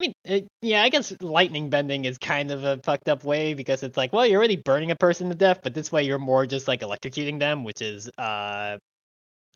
I 0.00 0.06
mean, 0.06 0.12
it, 0.24 0.48
yeah, 0.60 0.82
I 0.82 0.88
guess 0.88 1.12
lightning 1.20 1.70
bending 1.70 2.04
is 2.04 2.18
kind 2.18 2.50
of 2.50 2.64
a 2.64 2.78
fucked 2.82 3.08
up 3.08 3.22
way 3.22 3.54
because 3.54 3.84
it's 3.84 3.96
like, 3.96 4.12
well, 4.12 4.26
you're 4.26 4.38
already 4.38 4.56
burning 4.56 4.90
a 4.90 4.96
person 4.96 5.28
to 5.28 5.36
death, 5.36 5.60
but 5.62 5.72
this 5.72 5.92
way 5.92 6.02
you're 6.02 6.18
more 6.18 6.46
just 6.46 6.66
like 6.66 6.80
electrocuting 6.80 7.38
them, 7.38 7.62
which 7.62 7.80
is, 7.80 8.08
uh, 8.18 8.76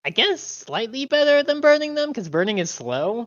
I 0.05 0.10
guess, 0.10 0.40
slightly 0.40 1.06
better 1.06 1.43
than 1.43 1.60
burning 1.60 1.94
them 1.97 2.10
because 2.10 2.28
burning 2.28 2.59
is 2.59 2.70
slow 2.70 3.26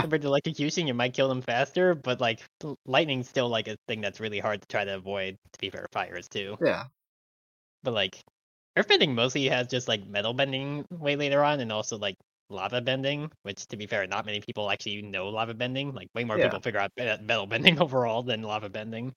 compared 0.00 0.22
to 0.22 0.28
electrocution. 0.28 0.86
You 0.86 0.94
might 0.94 1.14
kill 1.14 1.28
them 1.28 1.42
faster, 1.42 1.94
but 1.94 2.20
like 2.20 2.40
lightning's 2.86 3.28
still 3.28 3.48
like 3.48 3.68
a 3.68 3.76
thing 3.88 4.00
that's 4.00 4.20
really 4.20 4.38
hard 4.40 4.60
to 4.62 4.68
try 4.68 4.84
to 4.84 4.96
avoid. 4.96 5.36
To 5.52 5.58
be 5.60 5.70
fair, 5.70 5.86
fire 5.92 6.16
is 6.16 6.28
too. 6.28 6.58
Yeah. 6.60 6.84
But 7.82 7.92
like, 7.94 8.22
earthbending 8.76 9.14
mostly 9.14 9.48
has 9.48 9.68
just 9.68 9.88
like 9.88 10.06
metal 10.06 10.32
bending 10.34 10.84
way 10.90 11.16
later 11.16 11.42
on, 11.44 11.60
and 11.60 11.72
also 11.72 11.98
like 11.98 12.16
lava 12.50 12.80
bending, 12.80 13.30
which 13.42 13.66
to 13.68 13.76
be 13.76 13.86
fair, 13.86 14.06
not 14.06 14.26
many 14.26 14.40
people 14.40 14.70
actually 14.70 15.02
know 15.02 15.28
lava 15.28 15.54
bending. 15.54 15.92
Like 15.94 16.08
way 16.14 16.24
more 16.24 16.38
Yeah. 16.38 16.44
people 16.46 16.60
figure 16.60 16.80
out 16.80 16.92
metal 16.96 17.46
bending 17.46 17.78
overall 17.82 18.22
than 18.22 18.42
lava 18.42 18.68
bending. 18.68 19.12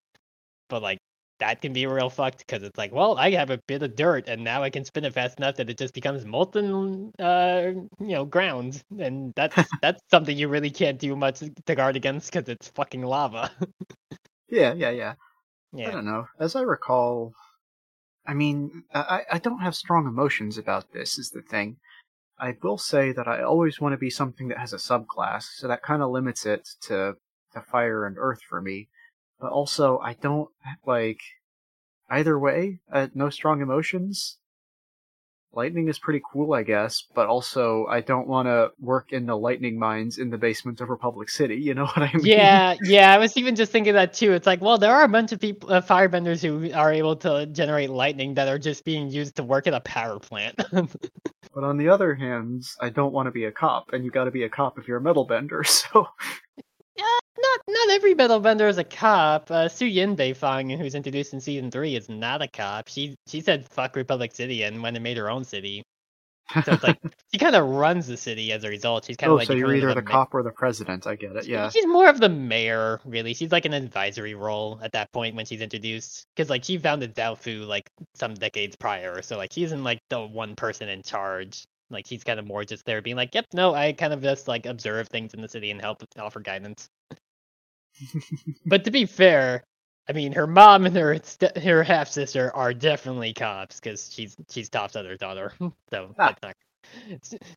But 0.70 0.82
like 0.84 1.00
that 1.42 1.60
can 1.60 1.74
be 1.74 1.88
real 1.88 2.10
fucked 2.10 2.38
because 2.38 2.62
it's 2.62 2.78
like, 2.78 2.94
well, 2.94 3.18
I 3.18 3.32
have 3.32 3.50
a 3.50 3.58
bit 3.68 3.82
of 3.82 3.96
dirt 3.96 4.28
and 4.28 4.44
now 4.44 4.62
I 4.62 4.70
can 4.70 4.86
spin 4.86 5.06
it 5.06 5.14
fast 5.14 5.40
enough 5.40 5.56
that 5.56 5.70
it 5.70 5.78
just 5.78 5.94
becomes 5.94 6.24
molten, 6.24 7.12
uh, 7.20 7.72
you 8.00 8.14
know, 8.16 8.26
ground, 8.26 8.84
and 9.00 9.34
that's 9.36 9.56
that's 9.82 10.02
something 10.10 10.38
you 10.38 10.48
really 10.48 10.70
can't 10.70 11.00
do 11.00 11.16
much 11.16 11.40
to 11.40 11.76
guard 11.76 11.96
against 11.96 12.32
because 12.32 12.48
it's 12.48 12.70
fucking 12.70 13.02
lava. 13.02 13.52
Yeah, 14.50 14.74
yeah, 14.74 14.90
yeah. 14.90 15.14
yeah. 15.74 15.88
I 15.88 15.92
don't 15.92 16.06
know. 16.06 16.28
As 16.38 16.58
I 16.58 16.62
recall, 16.62 17.34
I 18.28 18.34
mean, 18.34 18.84
I, 18.94 19.22
I 19.32 19.40
don't 19.40 19.62
have 19.62 19.76
strong 19.76 20.06
emotions 20.06 20.58
about 20.58 20.92
this, 20.92 21.18
is 21.18 21.30
the 21.30 21.42
thing. 21.42 21.78
I 22.38 22.56
will 22.62 22.78
say 22.78 23.14
that 23.14 23.28
I 23.28 23.42
always 23.44 23.80
want 23.80 23.94
to 23.94 23.98
be 23.98 24.10
something 24.10 24.50
that 24.50 24.58
has 24.58 24.74
a 24.74 24.78
subclass, 24.78 25.44
so 25.56 25.68
that 25.70 25.84
kind 25.84 26.04
of 26.04 26.12
limits 26.12 26.46
it 26.46 26.68
to, 26.82 27.16
to 27.54 27.62
fire 27.62 28.06
and 28.06 28.18
earth 28.20 28.42
for 28.48 28.62
me. 28.62 28.90
But 29.42 29.52
also, 29.52 29.98
I 29.98 30.14
don't, 30.14 30.50
like, 30.86 31.20
either 32.12 32.38
way, 32.38 32.80
uh, 32.94 33.08
no 33.16 33.32
strong 33.32 33.62
emotions. 33.62 34.38
Lightning 35.54 35.90
is 35.90 36.00
pretty 36.00 36.22
cool, 36.32 36.54
I 36.54 36.64
guess, 36.64 37.04
but 37.14 37.28
also 37.28 37.86
I 37.88 38.00
don't 38.00 38.28
want 38.28 38.48
to 38.48 38.72
work 38.80 39.12
in 39.12 39.26
the 39.26 39.36
lightning 39.36 39.78
mines 39.78 40.18
in 40.18 40.30
the 40.30 40.38
basement 40.38 40.80
of 40.80 40.90
Republic 40.90 41.28
City. 41.28 41.56
You 41.56 41.74
know 41.74 41.86
what 41.94 41.98
I 41.98 42.14
mean? 42.14 42.26
Yeah, 42.26 42.76
yeah, 42.84 43.14
I 43.14 43.18
was 43.18 43.36
even 43.36 43.56
just 43.56 43.72
thinking 43.72 43.94
that 43.96 44.14
too. 44.14 44.32
It's 44.32 44.48
like, 44.48 44.62
well, 44.62 44.78
there 44.78 44.94
are 44.94 45.04
a 45.04 45.10
bunch 45.10 45.34
of 45.34 45.42
people, 45.42 45.74
uh, 45.74 45.82
firebenders 45.82 46.42
who 46.42 46.72
are 46.74 46.94
able 46.94 47.18
to 47.18 47.48
generate 47.48 47.90
lightning 47.90 48.36
that 48.36 48.48
are 48.48 48.60
just 48.60 48.86
being 48.86 49.10
used 49.10 49.36
to 49.38 49.44
work 49.44 49.68
at 49.68 49.74
a 49.74 49.82
power 49.82 50.20
plant. 50.20 50.62
But 51.54 51.66
on 51.66 51.78
the 51.78 51.90
other 51.90 52.16
hand, 52.16 52.64
I 52.80 52.90
don't 52.90 53.12
want 53.12 53.28
to 53.28 53.32
be 53.32 53.46
a 53.46 53.52
cop, 53.52 53.92
and 53.92 54.06
you 54.06 54.12
got 54.12 54.24
to 54.24 54.32
be 54.32 54.44
a 54.44 54.50
cop 54.50 54.80
if 54.80 54.88
you're 54.88 54.98
a 54.98 55.02
metal 55.02 55.26
bender. 55.26 55.64
So 55.92 56.08
not 57.52 57.76
not 57.76 57.96
every 57.96 58.14
metal 58.14 58.40
bender 58.40 58.68
is 58.68 58.78
a 58.78 58.84
cop. 58.84 59.50
Uh, 59.52 59.68
Suyin 59.68 60.16
Beifong, 60.16 60.78
who's 60.78 60.96
introduced 60.96 61.34
in 61.34 61.42
season 61.42 61.72
three, 61.72 61.96
is 61.96 62.10
not 62.10 62.42
a 62.42 62.48
cop. 62.48 62.88
She 62.88 63.16
she 63.28 63.42
said 63.42 63.68
fuck 63.68 63.96
Republic 63.96 64.34
City 64.34 64.64
and 64.64 64.82
went 64.82 64.98
and 64.98 65.04
made 65.04 65.18
her 65.18 65.30
own 65.30 65.44
city. 65.44 65.84
So 66.66 66.74
it's 66.74 66.84
like 66.84 67.00
she 67.34 67.40
kind 67.40 67.56
of 67.56 67.68
runs 67.68 68.08
the 68.08 68.18
city 68.18 68.52
as 68.52 68.64
a 68.64 68.70
result. 68.70 69.06
She's 69.06 69.18
kind 69.18 69.32
oh, 69.32 69.36
of 69.36 69.40
like 69.40 69.48
so 69.48 69.54
you're 69.54 69.74
either 69.74 69.90
of 69.90 69.96
the 69.96 70.02
ma- 70.02 70.10
cop 70.10 70.34
or 70.34 70.44
the 70.44 70.52
president. 70.52 71.08
I 71.08 71.16
get 71.16 71.36
it. 71.36 71.48
Yeah. 71.48 71.70
She's 71.70 71.88
more 71.88 72.10
of 72.10 72.20
the 72.20 72.30
mayor, 72.30 73.00
really. 73.06 73.34
She's 73.34 73.52
like 73.52 73.66
an 73.66 73.74
advisory 73.74 74.36
role 74.36 74.80
at 74.84 74.92
that 74.94 75.12
point 75.12 75.36
when 75.36 75.46
she's 75.46 75.62
introduced, 75.62 76.26
because 76.36 76.50
like 76.50 76.64
she 76.64 76.78
founded 76.78 77.16
Zaofu 77.16 77.66
like 77.68 77.90
some 78.16 78.34
decades 78.34 78.76
prior, 78.76 79.22
so 79.22 79.38
like 79.38 79.54
she 79.54 79.64
isn't 79.64 79.84
like 79.84 80.00
the 80.10 80.20
one 80.22 80.56
person 80.56 80.90
in 80.90 81.04
charge. 81.04 81.64
Like 81.90 82.08
she's 82.08 82.24
kind 82.24 82.40
of 82.40 82.48
more 82.48 82.64
just 82.64 82.86
there, 82.86 83.02
being 83.02 83.18
like, 83.18 83.36
"Yep, 83.36 83.48
no, 83.54 83.74
I 83.74 83.92
kind 83.92 84.14
of 84.14 84.22
just 84.22 84.48
like 84.48 84.66
observe 84.66 85.10
things 85.10 85.34
in 85.34 85.42
the 85.42 85.50
city 85.50 85.72
and 85.72 85.82
help 85.82 86.04
offer 86.18 86.40
guidance." 86.40 86.88
But 88.66 88.86
to 88.86 88.92
be 88.92 89.06
fair, 89.06 89.64
I 90.10 90.14
mean, 90.14 90.34
her 90.34 90.48
mom 90.48 90.86
and 90.86 90.96
her 90.96 91.20
st- 91.24 91.58
her 91.58 91.84
half 91.84 92.10
sister 92.10 92.52
are 92.56 92.74
definitely 92.74 93.34
cops 93.34 93.80
because 93.80 94.12
she's 94.12 94.36
she's 94.50 94.70
Toph's 94.70 94.96
other 94.96 95.16
daughter. 95.18 95.54
so 95.92 96.16
Ah. 96.18 96.36
not. 96.42 96.56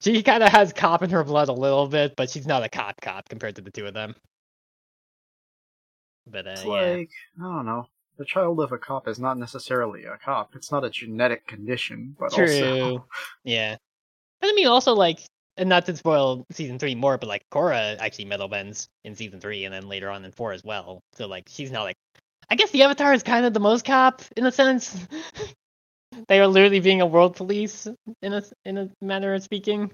She 0.01 0.23
kind 0.23 0.43
of 0.43 0.51
has 0.51 0.73
cop 0.73 1.03
in 1.03 1.11
her 1.11 1.25
blood 1.25 1.49
a 1.49 1.53
little 1.53 1.89
bit, 1.89 2.15
but 2.17 2.31
she's 2.31 2.47
not 2.47 2.63
a 2.65 2.69
cop 2.69 3.01
cop 3.01 3.29
compared 3.29 3.57
to 3.57 3.63
the 3.63 3.71
two 3.71 3.87
of 3.87 3.95
them. 3.95 4.15
But 6.27 6.47
uh, 6.47 6.51
It's 6.53 6.65
yeah, 6.67 6.97
like 6.97 7.11
I 7.39 7.43
don't 7.43 7.67
know. 7.67 7.87
The 8.17 8.25
child 8.25 8.61
of 8.61 8.73
a 8.73 8.79
cop 8.79 9.09
is 9.09 9.19
not 9.19 9.39
necessarily 9.39 10.05
a 10.05 10.17
cop. 10.17 10.55
It's 10.57 10.71
not 10.73 10.85
a 10.85 10.91
genetic 10.91 11.47
condition, 11.47 12.17
but 12.19 12.33
true. 12.33 13.03
also 13.03 13.09
Yeah, 13.45 13.77
but 14.41 14.51
I 14.51 14.53
mean, 14.55 14.67
also 14.67 14.95
like, 14.95 15.21
and 15.57 15.69
not 15.69 15.87
to 15.87 15.97
spoil 15.97 16.47
season 16.51 16.79
three 16.79 16.95
more, 16.95 17.19
but 17.19 17.29
like 17.29 17.45
Korra 17.51 17.97
actually 17.99 18.25
metal 18.27 18.49
bends 18.49 18.89
in 19.05 19.15
season 19.15 19.41
three, 19.41 19.65
and 19.65 19.75
then 19.75 19.89
later 19.89 20.11
on 20.11 20.25
in 20.25 20.33
four 20.33 20.53
as 20.53 20.65
well. 20.65 21.03
So 21.15 21.27
like, 21.27 21.45
she's 21.49 21.71
not 21.71 21.83
like. 21.83 21.97
I 22.51 22.57
guess 22.57 22.71
the 22.71 22.83
Avatar 22.83 23.13
is 23.15 23.23
kind 23.23 23.47
of 23.47 23.55
the 23.55 23.61
most 23.61 23.85
cop 23.85 24.23
in 24.37 24.45
a 24.45 24.53
sense. 24.53 24.95
they 26.29 26.41
are 26.41 26.47
literally 26.47 26.81
being 26.81 27.01
a 27.01 27.07
world 27.07 27.37
police 27.37 27.89
in 28.23 28.35
a 28.35 28.43
in 28.65 28.79
a 28.79 28.91
manner 29.01 29.35
of 29.35 29.43
speaking. 29.43 29.91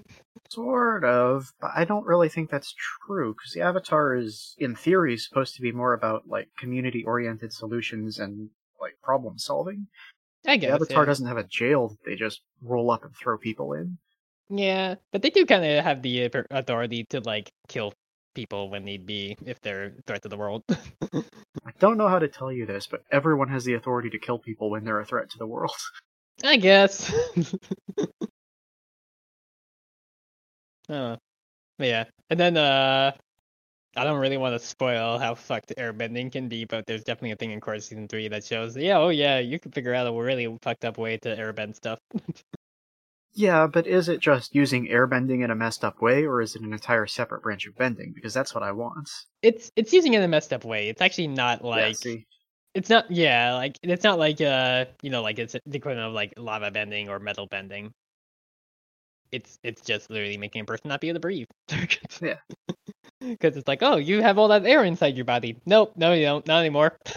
sort 0.49 1.03
of. 1.03 1.51
But 1.59 1.71
I 1.75 1.85
don't 1.85 2.05
really 2.05 2.29
think 2.29 2.49
that's 2.49 2.75
true 3.05 3.33
because 3.33 3.53
the 3.53 3.61
Avatar 3.61 4.15
is, 4.15 4.55
in 4.57 4.75
theory, 4.75 5.17
supposed 5.17 5.55
to 5.55 5.61
be 5.61 5.71
more 5.71 5.93
about 5.93 6.27
like 6.27 6.49
community-oriented 6.57 7.53
solutions 7.53 8.19
and 8.19 8.49
like 8.79 8.97
problem 9.01 9.37
solving. 9.37 9.87
I 10.45 10.57
guess 10.57 10.69
The. 10.69 10.75
Avatar 10.75 11.03
yeah. 11.03 11.05
doesn't 11.05 11.27
have 11.27 11.37
a 11.37 11.43
jail 11.43 11.89
that 11.89 12.03
they 12.05 12.15
just 12.15 12.41
roll 12.61 12.91
up 12.91 13.03
and 13.03 13.15
throw 13.15 13.37
people 13.37 13.73
in. 13.73 13.97
Yeah, 14.53 14.95
but 15.13 15.21
they 15.21 15.29
do 15.29 15.45
kind 15.45 15.63
of 15.63 15.83
have 15.83 16.01
the 16.01 16.25
uh, 16.25 16.43
authority 16.51 17.05
to 17.11 17.21
like 17.21 17.49
kill 17.69 17.93
people 18.35 18.69
when 18.69 18.83
need 18.83 19.05
be 19.05 19.37
if 19.45 19.61
they're 19.61 19.85
a 19.85 19.91
threat 20.05 20.23
to 20.23 20.29
the 20.29 20.35
world. 20.35 20.63
I 20.69 21.71
don't 21.79 21.97
know 21.97 22.09
how 22.09 22.19
to 22.19 22.27
tell 22.27 22.51
you 22.51 22.65
this, 22.65 22.85
but 22.85 23.01
everyone 23.11 23.47
has 23.47 23.63
the 23.63 23.75
authority 23.75 24.09
to 24.09 24.19
kill 24.19 24.39
people 24.39 24.69
when 24.69 24.83
they're 24.83 24.99
a 24.99 25.05
threat 25.05 25.29
to 25.31 25.37
the 25.37 25.47
world. 25.47 25.71
I 26.43 26.57
guess. 26.57 27.13
oh, 30.89 31.17
yeah, 31.79 32.03
and 32.29 32.39
then 32.39 32.57
uh, 32.57 33.13
I 33.95 34.03
don't 34.03 34.19
really 34.19 34.37
want 34.37 34.59
to 34.59 34.67
spoil 34.67 35.17
how 35.17 35.35
fucked 35.35 35.73
airbending 35.77 36.29
can 36.29 36.49
be, 36.49 36.65
but 36.65 36.85
there's 36.87 37.05
definitely 37.05 37.31
a 37.31 37.35
thing 37.37 37.51
in 37.51 37.61
Korra 37.61 37.81
season 37.81 38.09
three 38.09 38.27
that 38.27 38.43
shows, 38.43 38.75
yeah, 38.75 38.97
oh 38.97 39.09
yeah, 39.09 39.39
you 39.39 39.59
can 39.59 39.71
figure 39.71 39.93
out 39.93 40.07
a 40.07 40.11
really 40.11 40.57
fucked 40.61 40.83
up 40.83 40.97
way 40.97 41.17
to 41.19 41.37
airbend 41.37 41.75
stuff. 41.75 41.99
Yeah, 43.33 43.67
but 43.67 43.87
is 43.87 44.09
it 44.09 44.19
just 44.19 44.55
using 44.55 44.87
airbending 44.87 45.43
in 45.43 45.51
a 45.51 45.55
messed 45.55 45.83
up 45.83 46.01
way, 46.01 46.25
or 46.25 46.41
is 46.41 46.55
it 46.55 46.61
an 46.61 46.73
entire 46.73 47.07
separate 47.07 47.43
branch 47.43 47.65
of 47.65 47.75
bending? 47.77 48.13
Because 48.13 48.33
that's 48.33 48.53
what 48.53 48.63
I 48.63 48.71
want. 48.71 49.09
It's 49.41 49.71
it's 49.75 49.93
using 49.93 50.13
it 50.13 50.17
in 50.17 50.23
a 50.23 50.27
messed 50.27 50.53
up 50.53 50.63
way. 50.65 50.89
It's 50.89 51.01
actually 51.01 51.27
not 51.27 51.63
Yeah, 51.71 51.91
like 51.91 51.95
see? 51.95 52.27
it's 52.73 52.89
not 52.89 53.09
yeah 53.11 53.53
like 53.55 53.77
it's 53.83 54.03
not 54.03 54.19
like 54.19 54.39
uh 54.41 54.85
you 55.01 55.09
know 55.09 55.21
like 55.21 55.39
it's 55.39 55.53
the 55.53 55.77
equivalent 55.77 56.07
of 56.07 56.13
like 56.13 56.33
lava 56.37 56.71
bending 56.71 57.09
or 57.09 57.19
metal 57.19 57.47
bending. 57.47 57.93
It's 59.31 59.57
it's 59.63 59.81
just 59.81 60.09
literally 60.09 60.37
making 60.37 60.61
a 60.61 60.65
person 60.65 60.89
not 60.89 61.01
be 61.01 61.07
able 61.09 61.15
to 61.15 61.19
breathe. 61.21 61.47
Yeah. 62.21 62.37
Because 63.19 63.55
it's 63.55 63.67
like, 63.67 63.83
oh, 63.83 63.97
you 63.97 64.21
have 64.21 64.37
all 64.37 64.47
that 64.49 64.65
air 64.65 64.83
inside 64.83 65.15
your 65.15 65.25
body. 65.25 65.57
Nope, 65.65 65.93
no, 65.95 66.13
you 66.13 66.25
don't. 66.25 66.45
Not 66.47 66.59
anymore. 66.59 66.97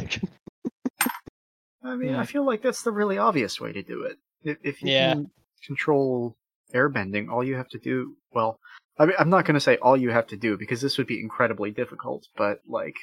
I 1.85 1.95
mean, 1.97 2.11
Yeah. 2.11 2.21
I 2.21 2.25
feel 2.25 2.45
like 2.45 2.63
that's 2.63 2.83
the 2.83 2.91
really 2.91 3.19
obvious 3.19 3.61
way 3.61 3.73
to 3.73 3.83
do 3.83 4.03
it. 4.03 4.19
If, 4.43 4.59
if 4.63 4.83
you 4.83 4.91
Yeah. 4.91 5.15
can 5.15 5.31
control 5.67 6.37
airbending, 6.75 7.29
all 7.31 7.45
you 7.45 7.57
have 7.57 7.69
to 7.69 7.79
do, 7.79 8.17
well, 8.33 8.59
I 8.99 9.07
mean, 9.07 9.17
I'm 9.19 9.31
not 9.31 9.45
going 9.45 9.55
to 9.55 9.61
say 9.61 9.77
all 9.77 9.97
you 9.97 10.11
have 10.11 10.27
to 10.29 10.37
do 10.37 10.57
because 10.57 10.81
this 10.81 10.99
would 10.99 11.07
be 11.07 11.21
incredibly 11.21 11.71
difficult, 11.71 12.27
but 12.37 12.61
like, 12.69 12.97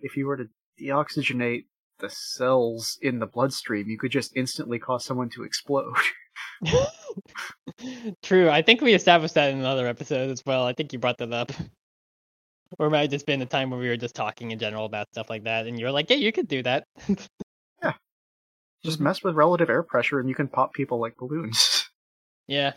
if 0.00 0.16
you 0.16 0.26
were 0.26 0.36
to 0.36 0.48
deoxygenate 0.80 1.64
the 2.00 2.10
cells 2.10 2.98
in 3.00 3.18
the 3.18 3.26
bloodstream, 3.26 3.88
you 3.88 3.98
could 3.98 4.10
just 4.10 4.36
instantly 4.36 4.78
cause 4.78 5.04
someone 5.04 5.30
to 5.30 5.44
explode. 5.44 5.94
True. 8.22 8.50
I 8.50 8.62
think 8.62 8.80
we 8.80 8.94
established 8.94 9.34
that 9.34 9.50
in 9.50 9.58
another 9.58 9.86
episode 9.86 10.30
as 10.30 10.42
well. 10.44 10.66
I 10.66 10.72
think 10.72 10.92
you 10.92 10.98
brought 10.98 11.18
that 11.18 11.32
up. 11.32 11.52
Or 12.78 12.86
it 12.86 12.90
might 12.90 13.00
have 13.02 13.10
just 13.10 13.26
been 13.26 13.42
a 13.42 13.46
time 13.46 13.68
where 13.68 13.78
we 13.78 13.86
were 13.86 13.98
just 13.98 14.14
talking 14.14 14.50
in 14.50 14.58
general 14.58 14.86
about 14.86 15.08
stuff 15.12 15.28
like 15.28 15.44
that, 15.44 15.66
and 15.66 15.78
you're 15.78 15.90
like, 15.90 16.08
"Yeah, 16.08 16.16
you 16.16 16.32
could 16.32 16.48
do 16.48 16.62
that." 16.62 16.84
Yeah. 17.82 17.92
Just 18.82 18.98
mess 18.98 19.22
with 19.22 19.34
relative 19.34 19.68
air 19.68 19.82
pressure 19.82 20.20
and 20.20 20.28
you 20.28 20.34
can 20.34 20.48
pop 20.48 20.72
people 20.72 20.98
like 20.98 21.18
balloons. 21.18 21.81
Yeah. 22.48 22.72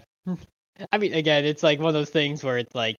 I 0.92 0.98
mean, 0.98 1.14
again, 1.14 1.46
it's 1.46 1.64
like 1.64 1.80
one 1.80 1.90
of 1.90 1.94
those 1.94 2.10
things 2.10 2.44
where 2.44 2.58
it's 2.58 2.76
like 2.76 2.98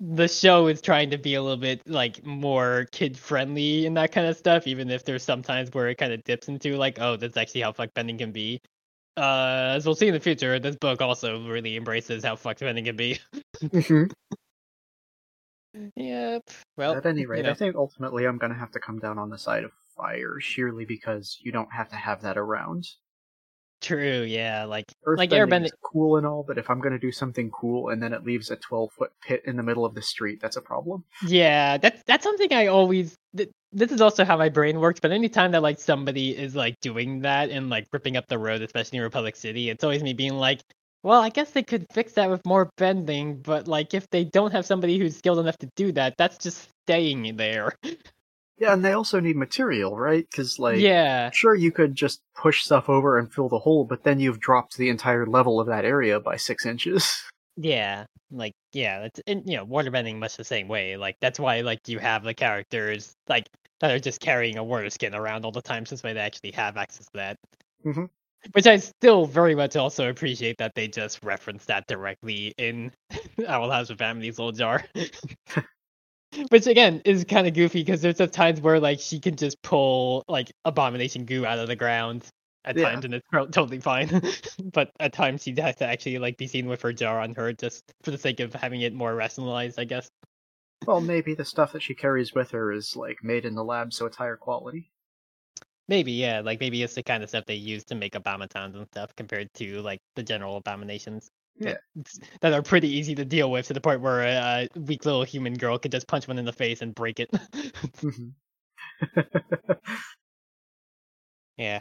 the 0.00 0.28
show 0.28 0.66
is 0.66 0.80
trying 0.80 1.10
to 1.10 1.18
be 1.18 1.34
a 1.34 1.42
little 1.42 1.56
bit 1.56 1.82
like 1.86 2.24
more 2.24 2.86
kid 2.92 3.18
friendly 3.18 3.86
and 3.86 3.96
that 3.96 4.12
kind 4.12 4.26
of 4.26 4.36
stuff, 4.36 4.66
even 4.66 4.90
if 4.90 5.04
there's 5.04 5.22
sometimes 5.22 5.70
where 5.72 5.88
it 5.88 5.96
kind 5.96 6.12
of 6.12 6.22
dips 6.24 6.48
into 6.48 6.76
like, 6.76 6.98
oh, 7.00 7.16
that's 7.16 7.36
actually 7.36 7.62
how 7.62 7.72
fuck 7.72 7.92
bending 7.94 8.18
can 8.18 8.32
be. 8.32 8.60
Uh, 9.16 9.72
as 9.76 9.86
we'll 9.86 9.94
see 9.94 10.08
in 10.08 10.14
the 10.14 10.20
future, 10.20 10.58
this 10.58 10.76
book 10.76 11.00
also 11.00 11.46
really 11.48 11.76
embraces 11.76 12.24
how 12.24 12.36
fuck 12.36 12.58
bending 12.58 12.84
can 12.84 12.96
be. 12.96 13.18
mm-hmm. 13.62 14.04
yep. 15.96 16.42
Well, 16.76 16.94
At 16.94 17.06
any 17.06 17.22
you 17.22 17.28
rate, 17.28 17.44
know. 17.44 17.50
I 17.50 17.54
think 17.54 17.76
ultimately 17.76 18.26
I'm 18.26 18.36
going 18.36 18.52
to 18.52 18.58
have 18.58 18.72
to 18.72 18.80
come 18.80 18.98
down 18.98 19.18
on 19.18 19.30
the 19.30 19.38
side 19.38 19.64
of 19.64 19.72
fire, 19.96 20.38
sheerly 20.40 20.84
because 20.84 21.38
you 21.40 21.52
don't 21.52 21.72
have 21.72 21.88
to 21.88 21.96
have 21.96 22.20
that 22.22 22.36
around. 22.36 22.86
True. 23.80 24.22
Yeah, 24.22 24.64
like 24.64 24.86
Earthbending 25.06 25.16
like 25.16 25.30
airbending. 25.30 25.64
is 25.66 25.72
cool 25.82 26.16
and 26.16 26.26
all, 26.26 26.44
but 26.46 26.58
if 26.58 26.70
I'm 26.70 26.80
going 26.80 26.92
to 26.92 26.98
do 26.98 27.12
something 27.12 27.50
cool 27.50 27.90
and 27.90 28.02
then 28.02 28.12
it 28.12 28.24
leaves 28.24 28.50
a 28.50 28.56
12 28.56 28.92
foot 28.92 29.12
pit 29.22 29.42
in 29.46 29.56
the 29.56 29.62
middle 29.62 29.84
of 29.84 29.94
the 29.94 30.02
street, 30.02 30.40
that's 30.40 30.56
a 30.56 30.62
problem. 30.62 31.04
Yeah, 31.26 31.78
that's 31.78 32.02
that's 32.06 32.24
something 32.24 32.52
I 32.52 32.66
always. 32.66 33.14
Th- 33.36 33.50
this 33.72 33.92
is 33.92 34.00
also 34.00 34.24
how 34.24 34.36
my 34.36 34.48
brain 34.48 34.80
works. 34.80 35.00
But 35.00 35.12
anytime 35.12 35.52
that 35.52 35.62
like 35.62 35.78
somebody 35.78 36.36
is 36.36 36.56
like 36.56 36.80
doing 36.80 37.20
that 37.20 37.50
and 37.50 37.68
like 37.68 37.86
ripping 37.92 38.16
up 38.16 38.26
the 38.28 38.38
road, 38.38 38.62
especially 38.62 38.98
in 38.98 39.04
Republic 39.04 39.36
City, 39.36 39.70
it's 39.70 39.84
always 39.84 40.02
me 40.02 40.12
being 40.14 40.34
like, 40.34 40.62
well, 41.02 41.20
I 41.20 41.28
guess 41.28 41.50
they 41.50 41.62
could 41.62 41.86
fix 41.92 42.14
that 42.14 42.30
with 42.30 42.44
more 42.46 42.70
bending. 42.78 43.40
But 43.40 43.68
like, 43.68 43.94
if 43.94 44.08
they 44.10 44.24
don't 44.24 44.52
have 44.52 44.66
somebody 44.66 44.98
who's 44.98 45.16
skilled 45.16 45.38
enough 45.38 45.58
to 45.58 45.68
do 45.76 45.92
that, 45.92 46.14
that's 46.16 46.38
just 46.38 46.68
staying 46.86 47.36
there. 47.36 47.74
Yeah, 48.58 48.72
and 48.72 48.84
they 48.84 48.92
also 48.92 49.20
need 49.20 49.36
material, 49.36 49.98
right? 49.98 50.26
Because, 50.30 50.58
like, 50.58 50.78
yeah, 50.78 51.30
sure, 51.30 51.54
you 51.54 51.70
could 51.70 51.94
just 51.94 52.22
push 52.34 52.62
stuff 52.62 52.88
over 52.88 53.18
and 53.18 53.32
fill 53.32 53.48
the 53.50 53.58
hole, 53.58 53.84
but 53.84 54.02
then 54.02 54.18
you've 54.18 54.40
dropped 54.40 54.76
the 54.78 54.88
entire 54.88 55.26
level 55.26 55.60
of 55.60 55.66
that 55.66 55.84
area 55.84 56.18
by 56.20 56.36
six 56.36 56.64
inches. 56.64 57.22
yeah, 57.56 58.06
like 58.30 58.54
yeah, 58.72 59.00
that's 59.00 59.20
and 59.26 59.42
you 59.46 59.56
know, 59.56 59.66
waterbending 59.66 60.18
much 60.18 60.36
the 60.36 60.44
same 60.44 60.68
way. 60.68 60.96
Like 60.96 61.16
that's 61.20 61.38
why 61.38 61.60
like 61.60 61.86
you 61.86 61.98
have 61.98 62.22
the 62.24 62.32
characters 62.34 63.12
like 63.28 63.46
that 63.80 63.90
are 63.90 63.98
just 63.98 64.20
carrying 64.20 64.56
a 64.56 64.64
water 64.64 64.88
skin 64.88 65.14
around 65.14 65.44
all 65.44 65.52
the 65.52 65.60
time, 65.60 65.84
since 65.84 66.00
they 66.00 66.16
actually 66.16 66.52
have 66.52 66.78
access 66.78 67.06
to 67.06 67.12
that. 67.14 67.36
Mhm. 67.84 68.08
Which 68.52 68.66
I 68.66 68.78
still 68.78 69.26
very 69.26 69.54
much 69.54 69.76
also 69.76 70.08
appreciate 70.08 70.56
that 70.58 70.74
they 70.74 70.88
just 70.88 71.22
reference 71.22 71.66
that 71.66 71.86
directly 71.88 72.54
in 72.56 72.92
Owl 73.48 73.70
House 73.70 73.90
of 73.90 74.00
Amity's 74.00 74.38
little 74.38 74.52
jar. 74.52 74.82
Which 76.50 76.66
again 76.66 77.02
is 77.04 77.24
kind 77.24 77.46
of 77.46 77.54
goofy 77.54 77.80
because 77.82 78.00
there's 78.02 78.18
just 78.18 78.32
times 78.32 78.60
where 78.60 78.80
like 78.80 79.00
she 79.00 79.20
can 79.20 79.36
just 79.36 79.60
pull 79.62 80.24
like 80.28 80.52
abomination 80.64 81.24
goo 81.24 81.46
out 81.46 81.58
of 81.58 81.68
the 81.68 81.76
ground 81.76 82.28
at 82.64 82.76
Yeah. 82.76 82.78
times 82.78 83.04
and 83.04 83.14
it's 83.14 83.26
totally 83.52 83.80
fine. 83.80 84.08
but 84.72 84.90
at 85.00 85.12
times 85.12 85.42
she 85.42 85.54
has 85.60 85.76
to 85.76 85.86
actually 85.86 86.18
like 86.18 86.36
be 86.36 86.46
seen 86.46 86.66
with 86.66 86.82
her 86.82 86.92
jar 86.92 87.20
on 87.20 87.34
her 87.34 87.52
just 87.52 87.84
for 88.02 88.10
the 88.10 88.18
sake 88.18 88.40
of 88.40 88.52
having 88.54 88.80
it 88.82 88.92
more 88.94 89.14
rationalized, 89.14 89.78
I 89.78 89.84
guess. 89.84 90.08
well, 90.86 91.02
maybe 91.02 91.34
the 91.34 91.44
stuff 91.44 91.72
that 91.72 91.82
she 91.82 91.94
carries 91.94 92.34
with 92.34 92.50
her 92.52 92.72
is, 92.72 92.96
like, 92.96 93.22
made 93.22 93.44
in 93.44 93.54
the 93.54 93.62
lab, 93.62 93.92
so 93.92 94.06
it's 94.06 94.16
higher 94.16 94.38
quality. 94.38 94.90
Maybe, 95.88 96.12
yeah, 96.12 96.40
like 96.40 96.60
maybe 96.60 96.82
it's 96.82 96.94
the 96.94 97.02
kind 97.02 97.22
of 97.22 97.28
stuff 97.28 97.44
they 97.46 97.54
use 97.54 97.84
to 97.86 97.94
make 97.94 98.14
abomatons 98.14 98.74
and 98.76 98.86
stuff 98.88 99.14
compared 99.16 99.52
to 99.54 99.80
like 99.82 100.00
the 100.16 100.22
general 100.22 100.56
abominations. 100.56 101.28
That- 101.60 101.80
That 102.40 102.52
are 102.52 102.62
pretty 102.62 102.88
easy 102.88 103.14
to 103.14 103.24
deal 103.24 103.50
with 103.50 103.66
to 103.68 103.74
the 103.74 103.80
point 103.80 104.00
where 104.00 104.22
a, 104.22 104.68
a 104.74 104.80
weak 104.80 105.04
little 105.04 105.24
human 105.24 105.54
girl 105.54 105.78
could 105.78 105.92
just 105.92 106.06
punch 106.08 106.28
one 106.28 106.38
in 106.38 106.44
the 106.44 106.52
face 106.52 106.82
and 106.82 106.94
break 106.94 107.20
it. 107.20 107.30
Mhm. 108.02 108.32
yeah. 111.56 111.80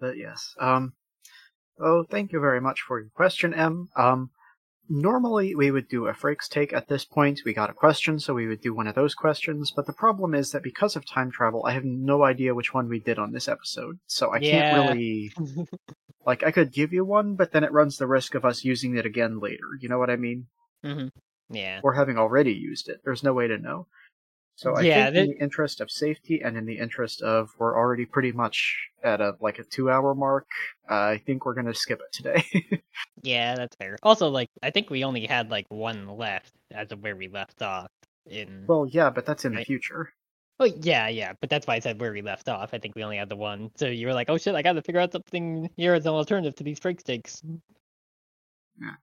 but 0.00 0.16
yes. 0.16 0.54
Um. 0.60 0.92
Oh, 1.80 2.04
thank 2.04 2.32
you 2.32 2.40
very 2.40 2.60
much 2.60 2.82
for 2.82 3.00
your 3.00 3.10
question, 3.10 3.54
M. 3.54 3.88
Um. 3.96 4.30
Normally 4.94 5.54
we 5.54 5.70
would 5.70 5.88
do 5.88 6.06
a 6.06 6.12
Frakes 6.12 6.46
take 6.50 6.74
at 6.74 6.86
this 6.86 7.06
point. 7.06 7.40
We 7.46 7.54
got 7.54 7.70
a 7.70 7.72
question, 7.72 8.20
so 8.20 8.34
we 8.34 8.46
would 8.46 8.60
do 8.60 8.74
one 8.74 8.86
of 8.86 8.94
those 8.94 9.14
questions. 9.14 9.72
But 9.74 9.86
the 9.86 9.94
problem 9.94 10.34
is 10.34 10.50
that 10.50 10.62
because 10.62 10.96
of 10.96 11.06
time 11.06 11.30
travel, 11.30 11.64
I 11.64 11.72
have 11.72 11.84
no 11.86 12.24
idea 12.24 12.54
which 12.54 12.74
one 12.74 12.90
we 12.90 13.00
did 13.00 13.18
on 13.18 13.32
this 13.32 13.48
episode. 13.48 13.98
So 14.06 14.34
I 14.34 14.38
Yeah. 14.40 14.50
can't 14.50 14.74
really 14.74 15.32
like. 16.26 16.42
I 16.42 16.50
could 16.50 16.72
give 16.72 16.92
you 16.92 17.06
one, 17.06 17.36
but 17.36 17.52
then 17.52 17.64
it 17.64 17.72
runs 17.72 17.96
the 17.96 18.06
risk 18.06 18.34
of 18.34 18.44
us 18.44 18.64
using 18.64 18.94
it 18.94 19.06
again 19.06 19.40
later. 19.40 19.64
You 19.80 19.88
know 19.88 19.98
what 19.98 20.10
I 20.10 20.16
mean? 20.16 20.48
Mm-hmm. 20.84 21.08
Yeah. 21.56 21.80
Or 21.82 21.94
having 21.94 22.18
already 22.18 22.52
used 22.52 22.90
it. 22.90 23.00
There's 23.02 23.22
no 23.22 23.32
way 23.32 23.46
to 23.46 23.56
know. 23.56 23.86
So 24.56 24.76
I 24.76 24.84
Yeah, 24.84 25.10
think 25.10 25.12
in 25.16 25.26
the 25.26 25.36
interest 25.40 25.80
of 25.80 25.90
safety 25.90 26.40
and 26.42 26.56
in 26.56 26.64
the 26.66 26.78
interest 26.78 27.20
of 27.22 27.50
we're 27.58 27.76
already 27.76 28.06
pretty 28.06 28.32
much 28.32 28.88
at 29.02 29.20
a 29.20 29.36
like 29.40 29.58
a 29.58 29.64
two 29.64 29.90
hour 29.90 30.14
mark, 30.14 30.46
uh, 30.90 30.94
I 30.94 31.18
think 31.18 31.44
we're 31.44 31.54
gonna 31.54 31.74
skip 31.74 32.00
it 32.00 32.12
today. 32.12 32.82
Yeah, 33.22 33.56
that's 33.56 33.76
fair. 33.76 33.98
Also, 34.02 34.28
like, 34.28 34.50
I 34.62 34.70
think 34.70 34.90
we 34.90 35.04
only 35.04 35.26
had 35.26 35.50
like 35.50 35.66
one 35.68 36.08
left 36.08 36.52
as 36.70 36.92
of 36.92 37.00
where 37.02 37.16
we 37.16 37.28
left 37.28 37.62
off 37.62 37.88
in. 38.26 38.68
well, 38.68 38.86
yeah, 38.86 39.08
but 39.10 39.24
that's 39.24 39.44
in 39.44 39.54
the 39.54 39.60
future. 39.60 40.14
Oh 40.60 40.64
yeah, 40.64 41.08
yeah, 41.08 41.32
but 41.40 41.50
that's 41.50 41.66
why 41.66 41.74
I 41.74 41.78
said 41.80 42.00
where 42.00 42.12
we 42.12 42.22
left 42.22 42.48
off. 42.48 42.72
I 42.72 42.78
think 42.78 42.94
we 42.94 43.02
only 43.04 43.16
had 43.16 43.28
the 43.28 43.36
one. 43.36 43.70
So 43.76 43.86
you 43.86 44.06
were 44.06 44.14
like, 44.14 44.30
"Oh 44.30 44.38
shit, 44.38 44.54
I 44.54 44.62
got 44.62 44.74
to 44.74 44.82
figure 44.82 45.00
out 45.00 45.12
something 45.12 45.68
here 45.76 45.94
as 45.94 46.06
an 46.06 46.12
alternative 46.12 46.54
to 46.56 46.64
these 46.64 46.78
freak 46.78 47.00
stakes." 47.00 47.42
Yeah. 48.80 48.94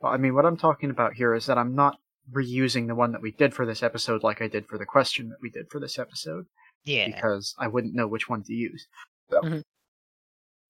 Well, 0.00 0.12
I 0.12 0.16
mean, 0.16 0.34
what 0.34 0.46
I'm 0.46 0.56
talking 0.56 0.90
about 0.90 1.14
here 1.14 1.34
is 1.34 1.46
that 1.46 1.58
I'm 1.58 1.74
not 1.74 1.98
reusing 2.32 2.86
the 2.88 2.94
one 2.94 3.12
that 3.12 3.22
we 3.22 3.30
did 3.32 3.54
for 3.54 3.64
this 3.66 3.82
episode 3.82 4.22
like 4.22 4.40
I 4.42 4.48
did 4.48 4.66
for 4.66 4.78
the 4.78 4.86
question 4.86 5.28
that 5.28 5.38
we 5.40 5.50
did 5.50 5.70
for 5.70 5.78
this 5.80 5.98
episode 5.98 6.46
Yeah. 6.84 7.06
because 7.06 7.54
I 7.58 7.68
wouldn't 7.68 7.94
know 7.94 8.06
which 8.08 8.28
one 8.28 8.42
to 8.44 8.52
use. 8.52 8.86
So. 9.30 9.40
Mhm. 9.42 9.62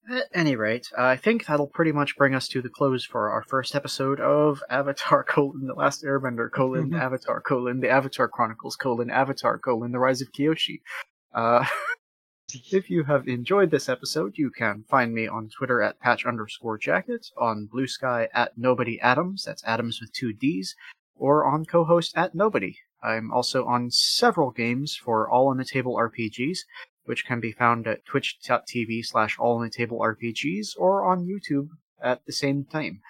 At 0.08 0.28
any 0.32 0.54
rate, 0.54 0.86
I 0.96 1.16
think 1.16 1.46
that'll 1.46 1.66
pretty 1.66 1.90
much 1.90 2.16
bring 2.16 2.32
us 2.34 2.46
to 2.48 2.62
the 2.62 2.68
close 2.68 3.04
for 3.04 3.28
our 3.28 3.42
first 3.42 3.74
episode 3.74 4.20
of 4.20 4.62
Avatar 4.70 5.24
colon 5.28 5.66
The 5.66 5.74
Last 5.74 6.04
Airbender 6.04 6.48
colon 6.50 6.94
Avatar 6.94 7.40
colon 7.40 7.80
The 7.80 7.90
Avatar 7.90 8.28
Chronicles 8.28 8.76
colon 8.76 9.10
Avatar 9.10 9.58
colon 9.58 9.90
The 9.90 9.98
Rise 9.98 10.20
of 10.22 10.30
Kyoshi. 10.30 10.80
Uh, 11.34 11.66
if 12.70 12.88
you 12.88 13.02
have 13.04 13.26
enjoyed 13.26 13.72
this 13.72 13.88
episode, 13.88 14.34
you 14.38 14.50
can 14.50 14.84
find 14.88 15.12
me 15.12 15.26
on 15.26 15.48
Twitter 15.48 15.82
at 15.82 15.98
patch 15.98 16.24
underscore 16.24 16.78
jacket, 16.78 17.26
on 17.36 17.66
Blue 17.66 17.88
Sky 17.88 18.28
at 18.32 18.56
Nobody 18.56 19.00
Addams, 19.00 19.42
that's 19.44 19.64
Addams 19.64 20.00
with 20.00 20.12
two 20.12 20.32
D's, 20.32 20.76
or 21.16 21.44
on 21.44 21.64
co-host 21.64 22.16
at 22.16 22.34
Nobody. 22.34 22.78
I'm 23.02 23.30
also 23.30 23.64
on 23.66 23.90
several 23.90 24.50
games 24.50 24.96
for 24.96 25.28
All 25.28 25.48
on 25.48 25.58
the 25.58 25.64
Table 25.64 25.96
RPGs, 25.96 26.58
which 27.04 27.24
can 27.24 27.40
be 27.40 27.52
found 27.52 27.86
at 27.86 28.04
twitch.tv 28.04 29.04
slash 29.04 29.36
all 29.38 29.56
on 29.56 29.64
the 29.64 29.70
table 29.70 30.00
RPGs 30.00 30.70
or 30.76 31.04
on 31.04 31.26
YouTube 31.26 31.68
at 32.02 32.24
the 32.26 32.32
same 32.32 32.64
time. 32.64 33.00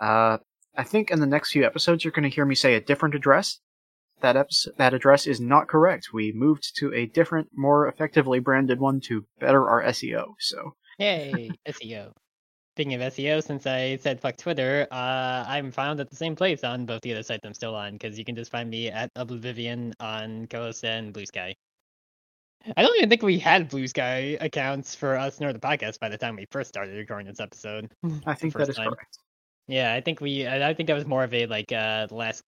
Uh, 0.00 0.38
I 0.76 0.82
think 0.82 1.10
in 1.10 1.20
the 1.20 1.26
next 1.26 1.52
few 1.52 1.64
episodes 1.64 2.04
you're 2.04 2.12
going 2.12 2.28
to 2.28 2.34
hear 2.34 2.44
me 2.44 2.54
say 2.54 2.74
a 2.74 2.80
different 2.80 3.14
address. 3.14 3.60
That 4.20 4.36
episode, 4.36 4.74
that 4.78 4.94
address 4.94 5.26
is 5.26 5.40
not 5.40 5.68
correct. 5.68 6.08
We 6.12 6.32
moved 6.32 6.76
to 6.76 6.92
a 6.94 7.06
different, 7.06 7.48
more 7.54 7.86
effectively 7.86 8.38
branded 8.38 8.80
one 8.80 9.00
to 9.02 9.26
better 9.38 9.68
our 9.68 9.82
SEO. 9.84 10.34
So 10.38 10.74
Yay, 10.98 11.50
SEO. 11.68 12.12
Speaking 12.74 12.94
of 12.94 13.00
SEO, 13.02 13.40
since 13.40 13.66
I 13.68 13.96
said 13.98 14.20
fuck 14.20 14.36
Twitter, 14.36 14.88
uh, 14.90 15.44
I'm 15.46 15.70
found 15.70 16.00
at 16.00 16.10
the 16.10 16.16
same 16.16 16.34
place 16.34 16.64
on 16.64 16.86
both 16.86 17.02
the 17.02 17.12
other 17.12 17.22
sites 17.22 17.44
I'm 17.46 17.54
still 17.54 17.76
on, 17.76 17.92
because 17.92 18.18
you 18.18 18.24
can 18.24 18.34
just 18.34 18.50
find 18.50 18.68
me 18.68 18.88
at 18.88 19.14
Oblivivian 19.14 19.92
on 20.00 20.48
co-host 20.48 20.84
and 20.84 21.12
Blue 21.12 21.24
Sky. 21.24 21.54
I 22.76 22.82
don't 22.82 22.96
even 22.96 23.08
think 23.10 23.22
we 23.22 23.38
had 23.38 23.68
Blue 23.68 23.86
Sky 23.86 24.36
accounts 24.40 24.94
for 24.96 25.16
us 25.16 25.38
nor 25.38 25.52
the 25.52 25.60
podcast 25.60 26.00
by 26.00 26.08
the 26.08 26.18
time 26.18 26.34
we 26.34 26.46
first 26.50 26.68
started 26.68 26.96
recording 26.96 27.28
this 27.28 27.38
episode. 27.38 27.92
I 28.26 28.34
think 28.34 28.54
that 28.54 28.66
first 28.66 28.76
time. 28.76 28.90
correct. 28.92 29.18
Yeah, 29.68 29.94
I 29.94 30.00
think 30.00 30.20
we. 30.20 30.44
I 30.46 30.70
I 30.70 30.74
think 30.74 30.88
that 30.88 30.94
was 30.94 31.06
more 31.06 31.22
of 31.22 31.32
a 31.32 31.46
like 31.46 31.70
uh 31.70 32.06
the 32.06 32.14
last, 32.16 32.42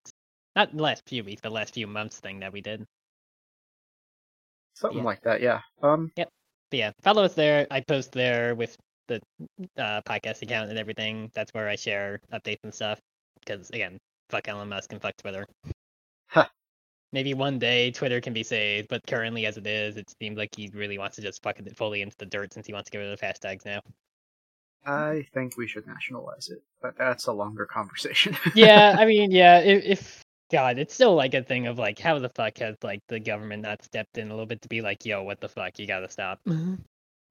not 0.57 0.75
last 0.75 1.03
few 1.07 1.23
weeks, 1.23 1.41
but 1.41 1.53
last 1.53 1.75
few 1.75 1.87
months 1.87 2.19
thing 2.19 2.41
that 2.41 2.53
we 2.53 2.63
did. 2.63 2.85
Something 4.75 4.99
Yeah. 4.99 5.05
like 5.05 5.21
that, 5.23 5.41
yeah. 5.41 5.61
Um, 5.83 6.11
But 6.17 6.29
yeah, 6.73 6.91
follow 7.03 7.23
us 7.23 7.35
there. 7.35 7.67
I 7.71 7.81
post 7.81 8.11
there 8.13 8.55
with 8.57 8.77
the 9.09 9.21
uh, 9.79 10.01
podcast 10.03 10.43
account 10.43 10.71
and 10.71 10.79
everything. 10.79 11.31
That's 11.35 11.53
where 11.53 11.69
I 11.69 11.77
share 11.77 12.21
updates 12.33 12.65
and 12.65 12.75
stuff. 12.75 13.01
Because 13.41 13.71
again, 13.71 13.99
fuck 14.31 14.49
Elon 14.49 14.69
Musk 14.69 14.93
and 14.93 15.01
fuck 15.01 15.17
Twitter. 15.17 15.47
Huh. 16.29 16.47
Maybe 17.13 17.35
one 17.35 17.59
day 17.59 17.91
Twitter 17.93 18.21
can 18.21 18.33
be 18.33 18.43
saved, 18.43 18.89
but 18.89 19.07
currently 19.07 19.47
as 19.47 19.57
it 19.57 19.67
is, 19.67 19.97
it 19.97 20.13
seems 20.21 20.37
like 20.37 20.55
he 20.55 20.71
really 20.75 20.99
wants 20.99 21.17
to 21.17 21.23
just 21.23 21.43
fuck 21.43 21.59
it 21.59 21.77
fully 21.77 22.03
into 22.03 22.17
the 22.19 22.27
dirt 22.27 22.53
since 22.53 22.67
he 22.67 22.73
wants 22.73 22.91
to 22.91 22.93
get 22.93 22.99
rid 22.99 23.13
of 23.13 23.19
the 23.19 23.27
hashtags 23.27 23.65
now. 23.65 23.81
I 24.85 25.27
think 25.35 25.57
we 25.57 25.67
should 25.67 25.87
nationalize 25.87 26.49
it, 26.49 26.63
but 26.81 26.97
that's 26.97 27.27
a 27.27 27.33
longer 27.33 27.67
conversation. 27.67 28.37
yeah, 28.55 28.95
I 28.99 29.05
mean, 29.05 29.33
yeah, 29.33 29.59
if, 29.59 29.85
if 29.85 30.25
God, 30.51 30.79
it's 30.79 30.95
still 30.95 31.15
like 31.17 31.35
a 31.35 31.43
thing 31.43 31.67
of 31.67 31.79
like, 31.79 31.99
how 31.99 32.19
the 32.19 32.29
fuck 32.29 32.59
has 32.59 32.77
like 32.83 33.01
the 33.09 33.19
government 33.19 33.63
not 33.63 33.83
stepped 33.83 34.17
in 34.17 34.29
a 34.29 34.31
little 34.31 34.47
bit 34.47 34.63
to 34.63 34.69
be 34.69 34.83
like, 34.83 35.05
yo, 35.05 35.23
what 35.23 35.41
the 35.41 35.49
fuck, 35.49 35.79
you 35.79 35.87
gotta 35.87 36.09
stop. 36.09 36.41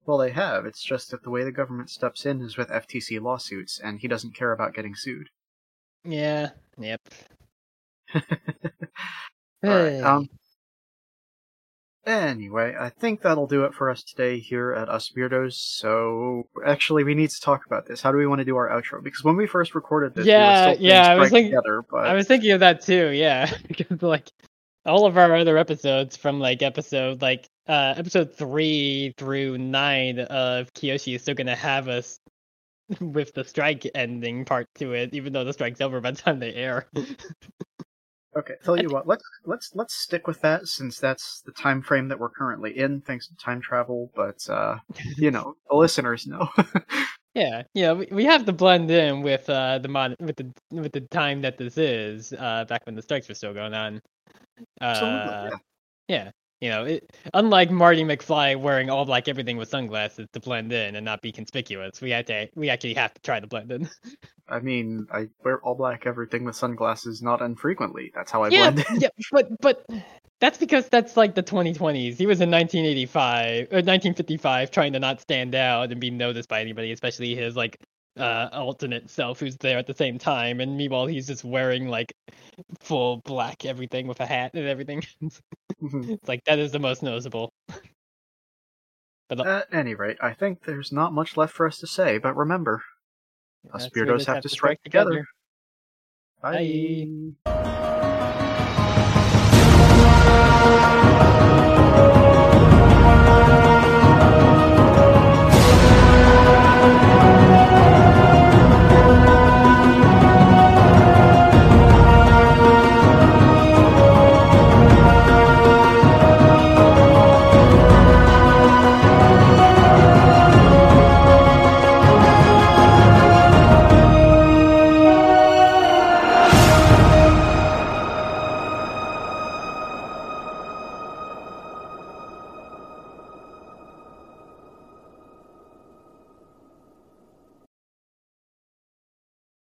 Well, 0.06 0.18
they 0.18 0.30
have. 0.30 0.66
It's 0.66 0.82
just 0.84 1.10
that 1.10 1.22
the 1.22 1.30
way 1.30 1.44
the 1.44 1.52
government 1.52 1.90
steps 1.90 2.24
in 2.26 2.40
is 2.40 2.56
with 2.56 2.68
FTC 2.68 3.20
lawsuits, 3.20 3.78
and 3.82 3.98
he 4.00 4.08
doesn't 4.08 4.34
care 4.34 4.52
about 4.52 4.74
getting 4.74 4.94
sued. 4.94 5.28
yeah, 6.04 6.50
yep. 6.78 7.00
Alright, 9.64 10.02
um, 10.02 10.28
Anyway, 12.06 12.72
I 12.78 12.88
think 12.88 13.20
that'll 13.22 13.48
do 13.48 13.64
it 13.64 13.74
for 13.74 13.90
us 13.90 14.04
today 14.04 14.38
here 14.38 14.72
at 14.72 14.88
Us 14.88 15.10
Weirdos. 15.16 15.54
So, 15.54 16.44
actually, 16.64 17.02
we 17.02 17.16
need 17.16 17.30
to 17.30 17.40
talk 17.40 17.66
about 17.66 17.86
this. 17.86 18.00
How 18.00 18.12
do 18.12 18.18
we 18.18 18.28
want 18.28 18.38
to 18.38 18.44
do 18.44 18.54
our 18.54 18.68
outro? 18.68 19.02
Because 19.02 19.24
when 19.24 19.34
we 19.34 19.48
first 19.48 19.74
recorded 19.74 20.14
this, 20.14 20.24
Yeah, 20.24 20.66
we 20.66 20.68
were 20.70 20.74
still 20.76 20.86
yeah, 20.86 21.08
I 21.10 21.14
was 21.16 21.30
thinking- 21.30 21.50
together, 21.50 21.82
but 21.90 22.06
I 22.06 22.14
was 22.14 22.28
thinking 22.28 22.52
of 22.52 22.60
that 22.60 22.80
too, 22.82 23.08
yeah. 23.10 23.50
because 23.68 24.00
like 24.02 24.30
all 24.84 25.04
of 25.04 25.18
our 25.18 25.34
other 25.34 25.58
episodes 25.58 26.16
from 26.16 26.38
like 26.38 26.62
episode 26.62 27.22
like 27.22 27.48
uh 27.68 27.94
episode 27.96 28.34
three 28.36 29.14
through 29.16 29.58
nine 29.58 30.20
of 30.20 30.72
Kyoshi 30.74 31.14
is 31.14 31.22
still 31.22 31.34
gonna 31.34 31.56
have 31.56 31.88
us 31.88 32.18
with 33.00 33.32
the 33.34 33.44
strike 33.44 33.88
ending 33.94 34.44
part 34.44 34.66
to 34.76 34.92
it, 34.92 35.14
even 35.14 35.32
though 35.32 35.44
the 35.44 35.52
strike's 35.52 35.80
over 35.80 36.00
by 36.00 36.12
the 36.12 36.18
time 36.18 36.38
they 36.38 36.54
air. 36.54 36.86
Okay, 38.36 38.52
tell 38.62 38.76
you 38.76 38.90
what, 38.90 39.06
let's 39.06 39.24
let's 39.46 39.70
let's 39.74 39.94
stick 39.94 40.26
with 40.26 40.42
that 40.42 40.68
since 40.68 40.98
that's 41.00 41.40
the 41.46 41.52
time 41.52 41.80
frame 41.80 42.08
that 42.08 42.20
we're 42.20 42.28
currently 42.28 42.76
in, 42.78 43.00
thanks 43.00 43.28
to 43.28 43.36
time 43.36 43.62
travel. 43.62 44.10
But 44.14 44.46
uh, 44.50 44.76
you 45.16 45.30
know, 45.30 45.54
the 45.70 45.76
listeners 45.76 46.26
know. 46.26 46.46
Yeah, 47.34 47.64
yeah, 47.74 47.92
we, 47.92 48.08
we 48.10 48.24
have 48.24 48.46
to 48.46 48.52
blend 48.54 48.90
in 48.90 49.20
with 49.20 49.48
uh 49.50 49.78
the 49.78 49.88
mod 49.88 50.16
with 50.20 50.36
the 50.36 50.50
with 50.70 50.92
the 50.92 51.02
time 51.02 51.42
that 51.42 51.58
this 51.58 51.76
is 51.76 52.32
uh 52.32 52.64
back 52.66 52.86
when 52.86 52.94
the 52.94 53.02
strikes 53.02 53.28
were 53.28 53.34
still 53.34 53.52
going 53.52 53.74
on. 53.74 54.00
Uh, 54.80 55.50
yeah. 55.50 55.56
Yeah, 56.08 56.30
you 56.60 56.70
know, 56.70 56.84
it, 56.84 57.16
unlike 57.34 57.70
Marty 57.70 58.02
McFly 58.02 58.58
wearing 58.58 58.88
all 58.88 59.04
black 59.04 59.28
everything 59.28 59.56
with 59.56 59.68
sunglasses 59.68 60.26
to 60.32 60.40
blend 60.40 60.72
in 60.72 60.96
and 60.96 61.04
not 61.04 61.20
be 61.20 61.32
conspicuous, 61.32 62.00
we 62.00 62.10
had 62.10 62.26
to 62.28 62.48
we 62.54 62.70
actually 62.70 62.94
have 62.94 63.12
to 63.14 63.20
try 63.22 63.40
to 63.40 63.46
blend 63.46 63.72
in. 63.72 63.88
I 64.48 64.60
mean, 64.60 65.06
I 65.12 65.28
wear 65.44 65.60
all 65.60 65.74
black 65.74 66.06
everything 66.06 66.44
with 66.44 66.56
sunglasses 66.56 67.20
not 67.20 67.42
infrequently. 67.42 68.12
That's 68.14 68.30
how 68.30 68.44
I 68.44 68.48
yeah, 68.48 68.70
blend. 68.70 68.86
in. 68.90 69.00
yeah, 69.00 69.08
but 69.32 69.60
but 69.60 69.86
that's 70.40 70.58
because 70.58 70.88
that's 70.88 71.16
like 71.16 71.34
the 71.34 71.42
2020s. 71.42 72.16
He 72.16 72.26
was 72.26 72.40
in 72.40 72.50
1985 72.50 73.68
or 73.70 73.76
uh, 73.76 73.84
1955, 73.84 74.70
trying 74.70 74.92
to 74.92 74.98
not 74.98 75.20
stand 75.20 75.54
out 75.54 75.90
and 75.92 76.00
be 76.00 76.10
noticed 76.10 76.48
by 76.48 76.60
anybody, 76.60 76.92
especially 76.92 77.34
his 77.34 77.56
like 77.56 77.80
uh 78.18 78.48
alternate 78.52 79.10
self 79.10 79.40
who's 79.40 79.56
there 79.56 79.78
at 79.78 79.86
the 79.86 79.94
same 79.94 80.18
time. 80.18 80.60
And 80.60 80.76
meanwhile, 80.76 81.06
he's 81.06 81.26
just 81.26 81.44
wearing 81.44 81.88
like 81.88 82.14
full 82.80 83.18
black 83.24 83.64
everything 83.64 84.06
with 84.06 84.20
a 84.20 84.26
hat 84.26 84.52
and 84.54 84.66
everything. 84.66 85.02
it's 85.80 86.28
like 86.28 86.44
that 86.44 86.58
is 86.58 86.72
the 86.72 86.78
most 86.78 87.02
noticeable. 87.02 87.52
But 89.28 89.40
uh, 89.40 89.42
At 89.42 89.74
any 89.74 89.94
rate, 89.94 90.18
I 90.20 90.34
think 90.34 90.62
there's 90.62 90.92
not 90.92 91.12
much 91.12 91.36
left 91.36 91.52
for 91.52 91.66
us 91.66 91.78
to 91.80 91.86
say. 91.88 92.18
But 92.18 92.36
remember, 92.36 92.82
us 93.72 93.88
that's 93.90 94.24
they 94.26 94.32
have 94.32 94.42
to 94.42 94.48
strike 94.48 94.80
together. 94.82 95.26
Bye. 96.40 97.08
Bye. 97.44 97.75